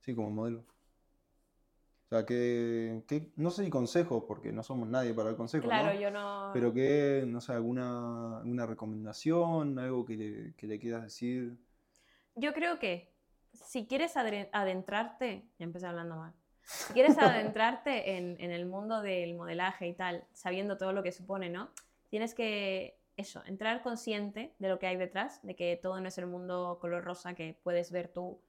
Sí, 0.00 0.14
como 0.14 0.30
modelo. 0.30 0.64
O 2.06 2.08
sea, 2.08 2.24
que, 2.24 3.02
que- 3.08 3.32
no 3.36 3.50
sé 3.50 3.64
si 3.64 3.70
consejos, 3.70 4.24
porque 4.28 4.52
no 4.52 4.62
somos 4.62 4.88
nadie 4.88 5.12
para 5.12 5.30
el 5.30 5.36
consejo, 5.36 5.66
Claro, 5.66 5.92
¿no? 5.92 6.00
yo 6.00 6.10
no... 6.10 6.50
Pero 6.54 6.72
que, 6.72 7.24
no 7.26 7.40
sé, 7.40 7.52
alguna, 7.52 8.38
alguna 8.38 8.64
recomendación, 8.66 9.78
algo 9.78 10.04
que 10.04 10.16
le, 10.16 10.54
que 10.54 10.66
le 10.68 10.78
quieras 10.78 11.02
decir. 11.02 11.56
Yo 12.36 12.52
creo 12.52 12.78
que 12.78 13.12
si 13.52 13.86
quieres 13.86 14.16
adentrarte, 14.16 15.48
ya 15.58 15.64
empecé 15.64 15.86
hablando 15.86 16.16
mal, 16.16 16.32
si 16.62 16.92
quieres 16.94 17.18
adentrarte 17.18 18.16
en, 18.16 18.36
en 18.38 18.52
el 18.52 18.66
mundo 18.66 19.00
del 19.02 19.34
modelaje 19.34 19.88
y 19.88 19.94
tal, 19.94 20.24
sabiendo 20.32 20.76
todo 20.76 20.92
lo 20.92 21.02
que 21.02 21.12
supone, 21.12 21.48
¿no? 21.50 21.70
Tienes 22.10 22.34
que, 22.34 22.98
eso, 23.16 23.42
entrar 23.46 23.82
consciente 23.82 24.54
de 24.58 24.68
lo 24.68 24.78
que 24.78 24.86
hay 24.86 24.96
detrás, 24.96 25.40
de 25.42 25.56
que 25.56 25.76
todo 25.80 26.00
no 26.00 26.08
es 26.08 26.18
el 26.18 26.26
mundo 26.26 26.78
color 26.80 27.02
rosa 27.04 27.34
que 27.34 27.58
puedes 27.62 27.90
ver 27.90 28.08
tú 28.08 28.40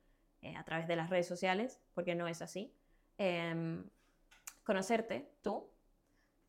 eh, 0.42 0.56
a 0.56 0.64
través 0.64 0.88
de 0.88 0.96
las 0.96 1.10
redes 1.10 1.28
sociales, 1.28 1.80
porque 1.96 2.14
no 2.16 2.28
es 2.28 2.42
así. 2.42 2.72
Em, 3.18 3.90
conocerte 4.64 5.32
tú, 5.42 5.70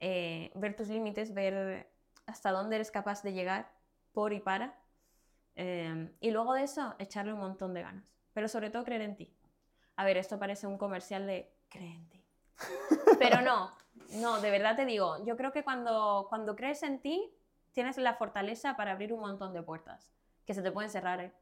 eh, 0.00 0.50
ver 0.54 0.76
tus 0.76 0.88
límites, 0.88 1.32
ver 1.32 1.90
hasta 2.26 2.50
dónde 2.50 2.76
eres 2.76 2.90
capaz 2.90 3.22
de 3.22 3.32
llegar 3.32 3.70
por 4.12 4.32
y 4.32 4.40
para. 4.40 4.78
Eh, 5.56 6.12
y 6.20 6.30
luego 6.30 6.54
de 6.54 6.64
eso, 6.64 6.94
echarle 6.98 7.32
un 7.32 7.40
montón 7.40 7.74
de 7.74 7.82
ganas. 7.82 8.14
Pero 8.32 8.48
sobre 8.48 8.70
todo 8.70 8.84
creer 8.84 9.02
en 9.02 9.16
ti. 9.16 9.34
A 9.96 10.04
ver, 10.04 10.16
esto 10.16 10.38
parece 10.38 10.66
un 10.66 10.78
comercial 10.78 11.26
de 11.26 11.52
cree 11.68 11.94
en 11.94 12.08
ti. 12.08 12.22
Pero 13.18 13.40
no, 13.40 13.72
no, 14.10 14.40
de 14.40 14.50
verdad 14.50 14.76
te 14.76 14.84
digo, 14.84 15.24
yo 15.24 15.36
creo 15.36 15.52
que 15.52 15.64
cuando, 15.64 16.26
cuando 16.28 16.54
crees 16.56 16.82
en 16.82 17.00
ti, 17.00 17.32
tienes 17.72 17.96
la 17.98 18.14
fortaleza 18.14 18.76
para 18.76 18.92
abrir 18.92 19.12
un 19.12 19.20
montón 19.20 19.52
de 19.52 19.62
puertas 19.62 20.12
que 20.44 20.54
se 20.54 20.62
te 20.62 20.72
pueden 20.72 20.90
cerrar, 20.90 21.20
¿eh? 21.20 21.32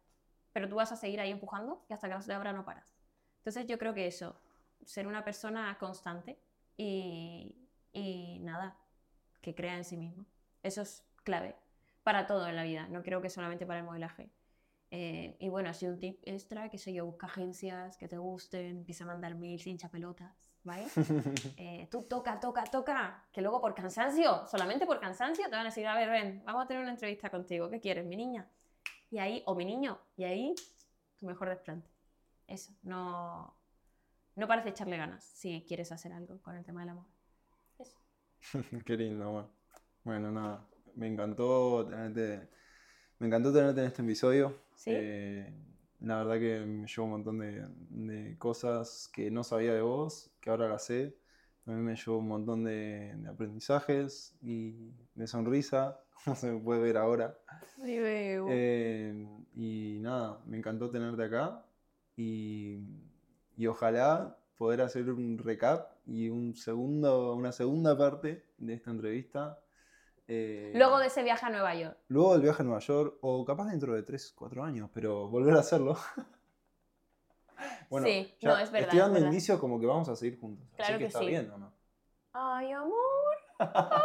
pero 0.53 0.69
tú 0.69 0.77
vas 0.77 0.91
a 0.91 0.97
seguir 0.97 1.21
ahí 1.21 1.31
empujando 1.31 1.85
y 1.89 1.93
hasta 1.93 2.09
que 2.09 2.15
no 2.15 2.21
se 2.21 2.29
te 2.29 2.35
abra 2.35 2.53
no 2.53 2.65
paras. 2.65 2.95
Entonces 3.39 3.67
yo 3.67 3.79
creo 3.79 3.95
que 3.95 4.07
eso, 4.07 4.37
ser 4.85 5.07
una 5.07 5.25
persona 5.25 5.77
constante 5.79 6.39
y, 6.77 7.55
y 7.93 8.39
nada, 8.41 8.77
que 9.41 9.55
crea 9.55 9.77
en 9.77 9.85
sí 9.85 9.97
mismo. 9.97 10.27
Eso 10.63 10.83
es 10.83 11.05
clave 11.25 11.57
para 12.07 12.25
todo 12.29 12.47
en 12.47 12.55
la 12.55 12.63
vida, 12.63 12.87
no 12.87 13.03
creo 13.03 13.21
que 13.21 13.29
solamente 13.29 13.67
para 13.67 13.81
el 13.81 13.85
modelaje. 13.85 14.31
Eh, 14.93 15.37
y 15.41 15.49
bueno, 15.49 15.71
así 15.71 15.89
un 15.89 15.99
tip 15.99 16.21
extra, 16.23 16.71
que 16.71 16.79
sé 16.79 16.93
yo, 16.93 17.05
busca 17.05 17.27
agencias 17.27 17.97
que 17.97 18.07
te 18.07 18.17
gusten, 18.17 18.79
empieza 18.79 19.03
a 19.03 19.09
mandar 19.09 19.35
mails, 19.35 19.67
hincha 19.67 19.89
pelotas, 19.89 20.33
¿vale? 20.63 20.87
Eh, 21.59 21.89
tú 21.91 22.05
toca, 22.05 22.39
toca, 22.39 22.63
toca, 22.63 23.25
que 23.33 23.41
luego 23.41 23.61
por 23.61 23.75
cansancio, 23.75 24.47
solamente 24.47 24.87
por 24.87 25.01
cansancio, 25.01 25.47
te 25.47 25.51
van 25.51 25.63
a 25.63 25.71
decir, 25.71 25.85
a 25.85 25.97
ver, 25.97 26.09
ven, 26.09 26.45
vamos 26.47 26.63
a 26.63 26.69
tener 26.69 26.81
una 26.81 26.93
entrevista 26.93 27.29
contigo, 27.29 27.69
¿qué 27.69 27.81
quieres, 27.81 28.07
mi 28.07 28.15
niña? 28.15 28.49
Y 29.11 29.19
ahí, 29.19 29.43
o 29.45 29.57
mi 29.57 29.65
niño, 29.65 29.99
y 30.17 30.23
ahí, 30.23 30.55
tu 31.19 31.27
mejor 31.27 31.49
desplante. 31.49 31.91
Eso, 32.47 32.73
no, 32.85 33.56
no 34.37 34.47
parece 34.47 34.69
echarle 34.69 34.97
ganas 34.97 35.25
si 35.25 35.65
quieres 35.67 35.91
hacer 35.93 36.13
algo 36.13 36.41
con 36.43 36.57
el 36.57 36.65
tema 36.65 36.81
del 36.81 36.91
amor. 36.91 37.07
Eso. 37.79 37.99
Qué 38.85 38.97
lindo, 38.97 39.31
bueno. 39.31 39.51
Bueno, 40.05 40.31
nada, 40.31 40.65
me 40.95 41.09
encantó 41.09 41.85
tenerte, 41.89 42.49
me 43.19 43.27
encantó 43.27 43.53
tenerte 43.53 43.81
en 43.81 43.87
este 43.89 44.03
episodio. 44.03 44.57
¿Sí? 44.75 44.91
Eh, 44.93 45.53
la 46.01 46.19
verdad 46.19 46.39
que 46.39 46.65
me 46.65 46.87
llevó 46.87 47.05
un 47.07 47.11
montón 47.11 47.39
de, 47.39 47.67
de 47.89 48.39
cosas 48.39 49.09
que 49.13 49.31
no 49.31 49.43
sabía 49.43 49.75
de 49.75 49.81
vos, 49.81 50.31
que 50.41 50.51
ahora 50.51 50.69
las 50.69 50.85
sé. 50.85 51.19
También 51.65 51.85
me 51.85 51.97
llevó 51.97 52.19
un 52.19 52.29
montón 52.29 52.63
de, 52.63 53.15
de 53.17 53.29
aprendizajes 53.29 54.37
y 54.41 54.93
de 55.15 55.27
sonrisa, 55.27 56.01
como 56.25 56.37
se 56.37 56.53
me 56.53 56.61
puede 56.61 56.81
ver 56.81 56.97
ahora. 56.99 57.37
Eh, 58.49 59.27
y 59.55 59.99
nada, 60.01 60.41
me 60.47 60.59
encantó 60.59 60.91
tenerte 60.91 61.25
acá 61.25 61.65
y, 62.17 62.79
y 63.57 63.67
ojalá 63.67 64.37
poder 64.57 64.81
hacer 64.83 65.11
un 65.11 65.39
recap 65.39 65.91
y 66.07 66.29
un 66.31 66.55
segundo, 66.57 67.35
una 67.35 67.53
segunda 67.53 67.97
parte 67.97 68.47
de 68.59 68.75
esta 68.75 68.91
entrevista. 68.91 69.61
eh, 70.29 70.73
Luego 70.75 70.99
de 70.99 71.07
ese 71.09 71.23
viaje 71.23 71.47
a 71.47 71.51
Nueva 71.51 71.75
York. 71.75 71.97
luego 72.09 72.33
del 72.35 72.43
viaje 72.43 72.63
a 72.63 72.65
Nueva 72.65 72.81
York, 72.81 73.19
o 73.21 73.45
capaz 73.45 73.69
dentro 73.71 73.95
de 73.95 74.03
3, 74.03 74.33
4 74.37 74.65
años, 74.65 74.91
pero 74.93 75.29
volver 75.29 75.55
a 75.55 75.61
hacerlo. 75.61 75.97
bueno, 77.91 78.07
Sí, 78.07 78.35
no, 78.43 78.57
es 78.59 78.71
verdad, 78.71 78.89
estoy 78.89 78.99
es 78.99 79.05
dando 79.05 79.15
verdad. 79.15 79.27
indicios 79.29 79.59
como 79.61 79.79
que 79.81 79.87
vamos 79.87 80.09
a 80.09 80.17
seguir 80.17 80.39
juntos. 80.41 80.67
Claro 80.77 80.95
así 80.95 80.99
que, 80.99 80.99
que 81.05 81.07
está 81.07 81.19
sí. 81.21 81.27
bien, 81.27 81.51
¿o 81.51 81.59
no? 81.59 81.73
Ay, 82.33 82.73
amor, 82.73 82.93
amor. 83.59 84.03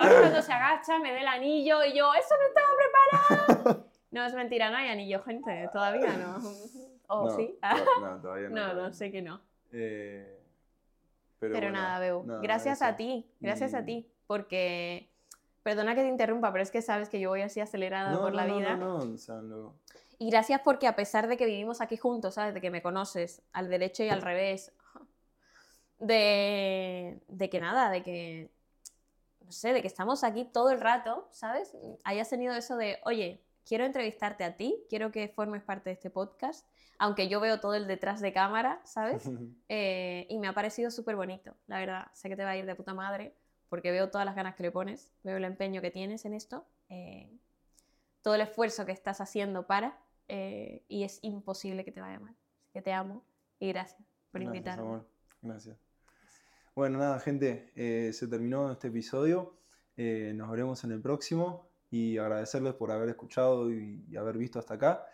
Ahora 0.00 0.20
cuando 0.20 0.42
se 0.42 0.52
agacha 0.52 0.98
me 0.98 1.12
da 1.12 1.20
el 1.20 1.28
anillo 1.28 1.84
y 1.84 1.96
yo, 1.96 2.12
eso 2.14 2.34
no 2.40 2.46
estaba 2.48 2.68
preparado. 2.76 3.86
No, 4.12 4.22
es 4.26 4.34
mentira, 4.34 4.70
no 4.70 4.76
hay 4.76 4.88
anillo, 4.90 5.22
gente, 5.22 5.70
todavía 5.72 6.12
no. 6.18 6.38
¿O 7.14 7.26
No, 7.28 7.36
sí? 7.36 7.58
no, 8.00 8.20
todavía 8.20 8.48
no. 8.48 8.54
No, 8.56 8.62
todavía 8.70 8.82
no, 8.88 8.92
sé 8.94 9.12
que 9.12 9.22
no. 9.22 9.40
Eh, 9.72 10.38
pero 11.38 11.54
Pero 11.54 11.66
bueno, 11.68 11.82
nada, 11.82 11.98
Beu, 11.98 12.24
nada, 12.24 12.40
gracias 12.40 12.78
eso. 12.80 12.84
a 12.90 12.96
ti, 12.96 13.26
gracias 13.40 13.74
a 13.74 13.84
ti, 13.84 14.08
porque, 14.26 15.08
perdona 15.62 15.94
que 15.94 16.02
te 16.02 16.08
interrumpa, 16.08 16.52
pero 16.52 16.62
es 16.62 16.70
que 16.70 16.82
sabes 16.82 17.08
que 17.08 17.18
yo 17.20 17.30
voy 17.30 17.42
así 17.42 17.60
acelerada 17.60 18.18
por 18.20 18.34
la 18.34 18.46
vida. 18.46 18.76
no, 18.76 18.98
no, 19.04 19.14
o 19.14 19.18
sea, 19.18 19.36
no- 19.42 19.74
Y 20.18 20.30
gracias 20.30 20.60
porque 20.62 20.86
a 20.86 20.94
pesar 20.94 21.26
de 21.26 21.36
que 21.36 21.46
vivimos 21.46 21.80
aquí 21.80 21.96
juntos, 21.96 22.34
¿sabes? 22.34 22.54
De 22.54 22.60
que 22.60 22.70
me 22.70 22.80
conoces 22.80 23.42
al 23.52 23.68
derecho 23.68 24.04
y 24.04 24.08
al 24.08 24.22
revés, 24.22 24.72
de, 25.98 27.20
de 27.28 27.50
que 27.50 27.60
nada, 27.60 27.90
de 27.90 28.02
que, 28.02 28.50
no 29.44 29.52
sé, 29.52 29.72
de 29.72 29.80
que 29.82 29.88
estamos 29.88 30.24
aquí 30.24 30.44
todo 30.44 30.70
el 30.70 30.80
rato, 30.80 31.28
¿sabes? 31.32 31.76
Hayas 32.04 32.28
tenido 32.30 32.54
eso 32.54 32.76
de, 32.76 32.98
oye, 33.04 33.40
quiero 33.66 33.84
entrevistarte 33.84 34.44
a 34.44 34.56
ti, 34.56 34.84
quiero 34.88 35.10
que 35.12 35.28
formes 35.28 35.62
parte 35.62 35.90
de 35.90 35.94
este 35.94 36.10
podcast, 36.10 36.66
aunque 36.98 37.28
yo 37.28 37.40
veo 37.40 37.60
todo 37.60 37.74
el 37.74 37.86
detrás 37.86 38.20
de 38.20 38.32
cámara, 38.32 38.80
¿sabes? 38.84 39.24
Eh, 39.68 40.26
y 40.28 40.38
me 40.38 40.48
ha 40.48 40.52
parecido 40.52 40.90
súper 40.90 41.16
bonito, 41.16 41.56
la 41.66 41.78
verdad. 41.78 42.06
Sé 42.12 42.28
que 42.28 42.36
te 42.36 42.44
va 42.44 42.50
a 42.50 42.56
ir 42.56 42.66
de 42.66 42.74
puta 42.74 42.92
madre, 42.92 43.34
porque 43.70 43.90
veo 43.90 44.10
todas 44.10 44.26
las 44.26 44.36
ganas 44.36 44.54
que 44.54 44.62
le 44.62 44.70
pones, 44.70 45.10
veo 45.22 45.38
el 45.38 45.44
empeño 45.44 45.80
que 45.80 45.90
tienes 45.90 46.26
en 46.26 46.34
esto, 46.34 46.66
eh, 46.90 47.32
todo 48.20 48.34
el 48.34 48.42
esfuerzo 48.42 48.84
que 48.84 48.92
estás 48.92 49.22
haciendo 49.22 49.66
para, 49.66 49.98
eh, 50.28 50.84
y 50.88 51.04
es 51.04 51.20
imposible 51.22 51.86
que 51.86 51.92
te 51.92 52.02
vaya 52.02 52.20
mal. 52.20 52.36
Así 52.60 52.70
que 52.74 52.82
te 52.82 52.92
amo 52.92 53.24
y 53.58 53.68
gracias 53.68 54.02
por 54.30 54.42
Gracias, 54.42 54.56
invitarme. 54.56 54.82
amor. 54.82 55.08
Gracias. 55.40 55.78
Bueno, 56.74 56.98
nada, 56.98 57.18
gente, 57.18 57.72
se 58.12 58.28
terminó 58.28 58.70
este 58.70 58.88
episodio. 58.88 59.56
Nos 59.96 60.50
veremos 60.50 60.84
en 60.84 60.92
el 60.92 61.00
próximo 61.00 61.68
y 61.90 62.18
agradecerles 62.18 62.74
por 62.74 62.90
haber 62.90 63.08
escuchado 63.08 63.70
y, 63.70 64.04
y 64.08 64.16
haber 64.16 64.36
visto 64.36 64.58
hasta 64.58 64.74
acá. 64.74 65.06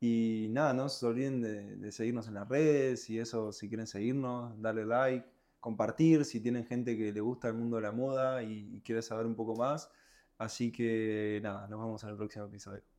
Y 0.00 0.48
nada, 0.50 0.74
no 0.74 0.88
se 0.88 1.06
olviden 1.06 1.40
de, 1.42 1.92
seguirnos 1.92 2.28
en 2.28 2.34
las 2.34 2.48
redes 2.48 3.08
y 3.10 3.18
eso, 3.18 3.52
si 3.52 3.68
quieren 3.68 3.86
seguirnos, 3.86 4.60
darle 4.60 4.84
like, 4.84 5.26
compartir, 5.60 6.24
si 6.24 6.40
tienen 6.40 6.66
gente 6.66 6.96
que 6.96 7.12
le 7.12 7.20
gusta 7.20 7.48
el 7.48 7.54
mundo 7.54 7.76
de 7.76 7.82
la 7.82 7.92
moda 7.92 8.42
y, 8.42 8.76
y 8.76 8.80
quiere 8.82 9.02
saber 9.02 9.26
un 9.26 9.34
poco 9.34 9.56
más. 9.56 9.90
Así 10.38 10.72
que 10.72 11.40
nada, 11.42 11.68
nos 11.68 11.80
vemos 11.80 12.02
en 12.04 12.10
el 12.10 12.16
próximo 12.16 12.46
episodio. 12.46 12.93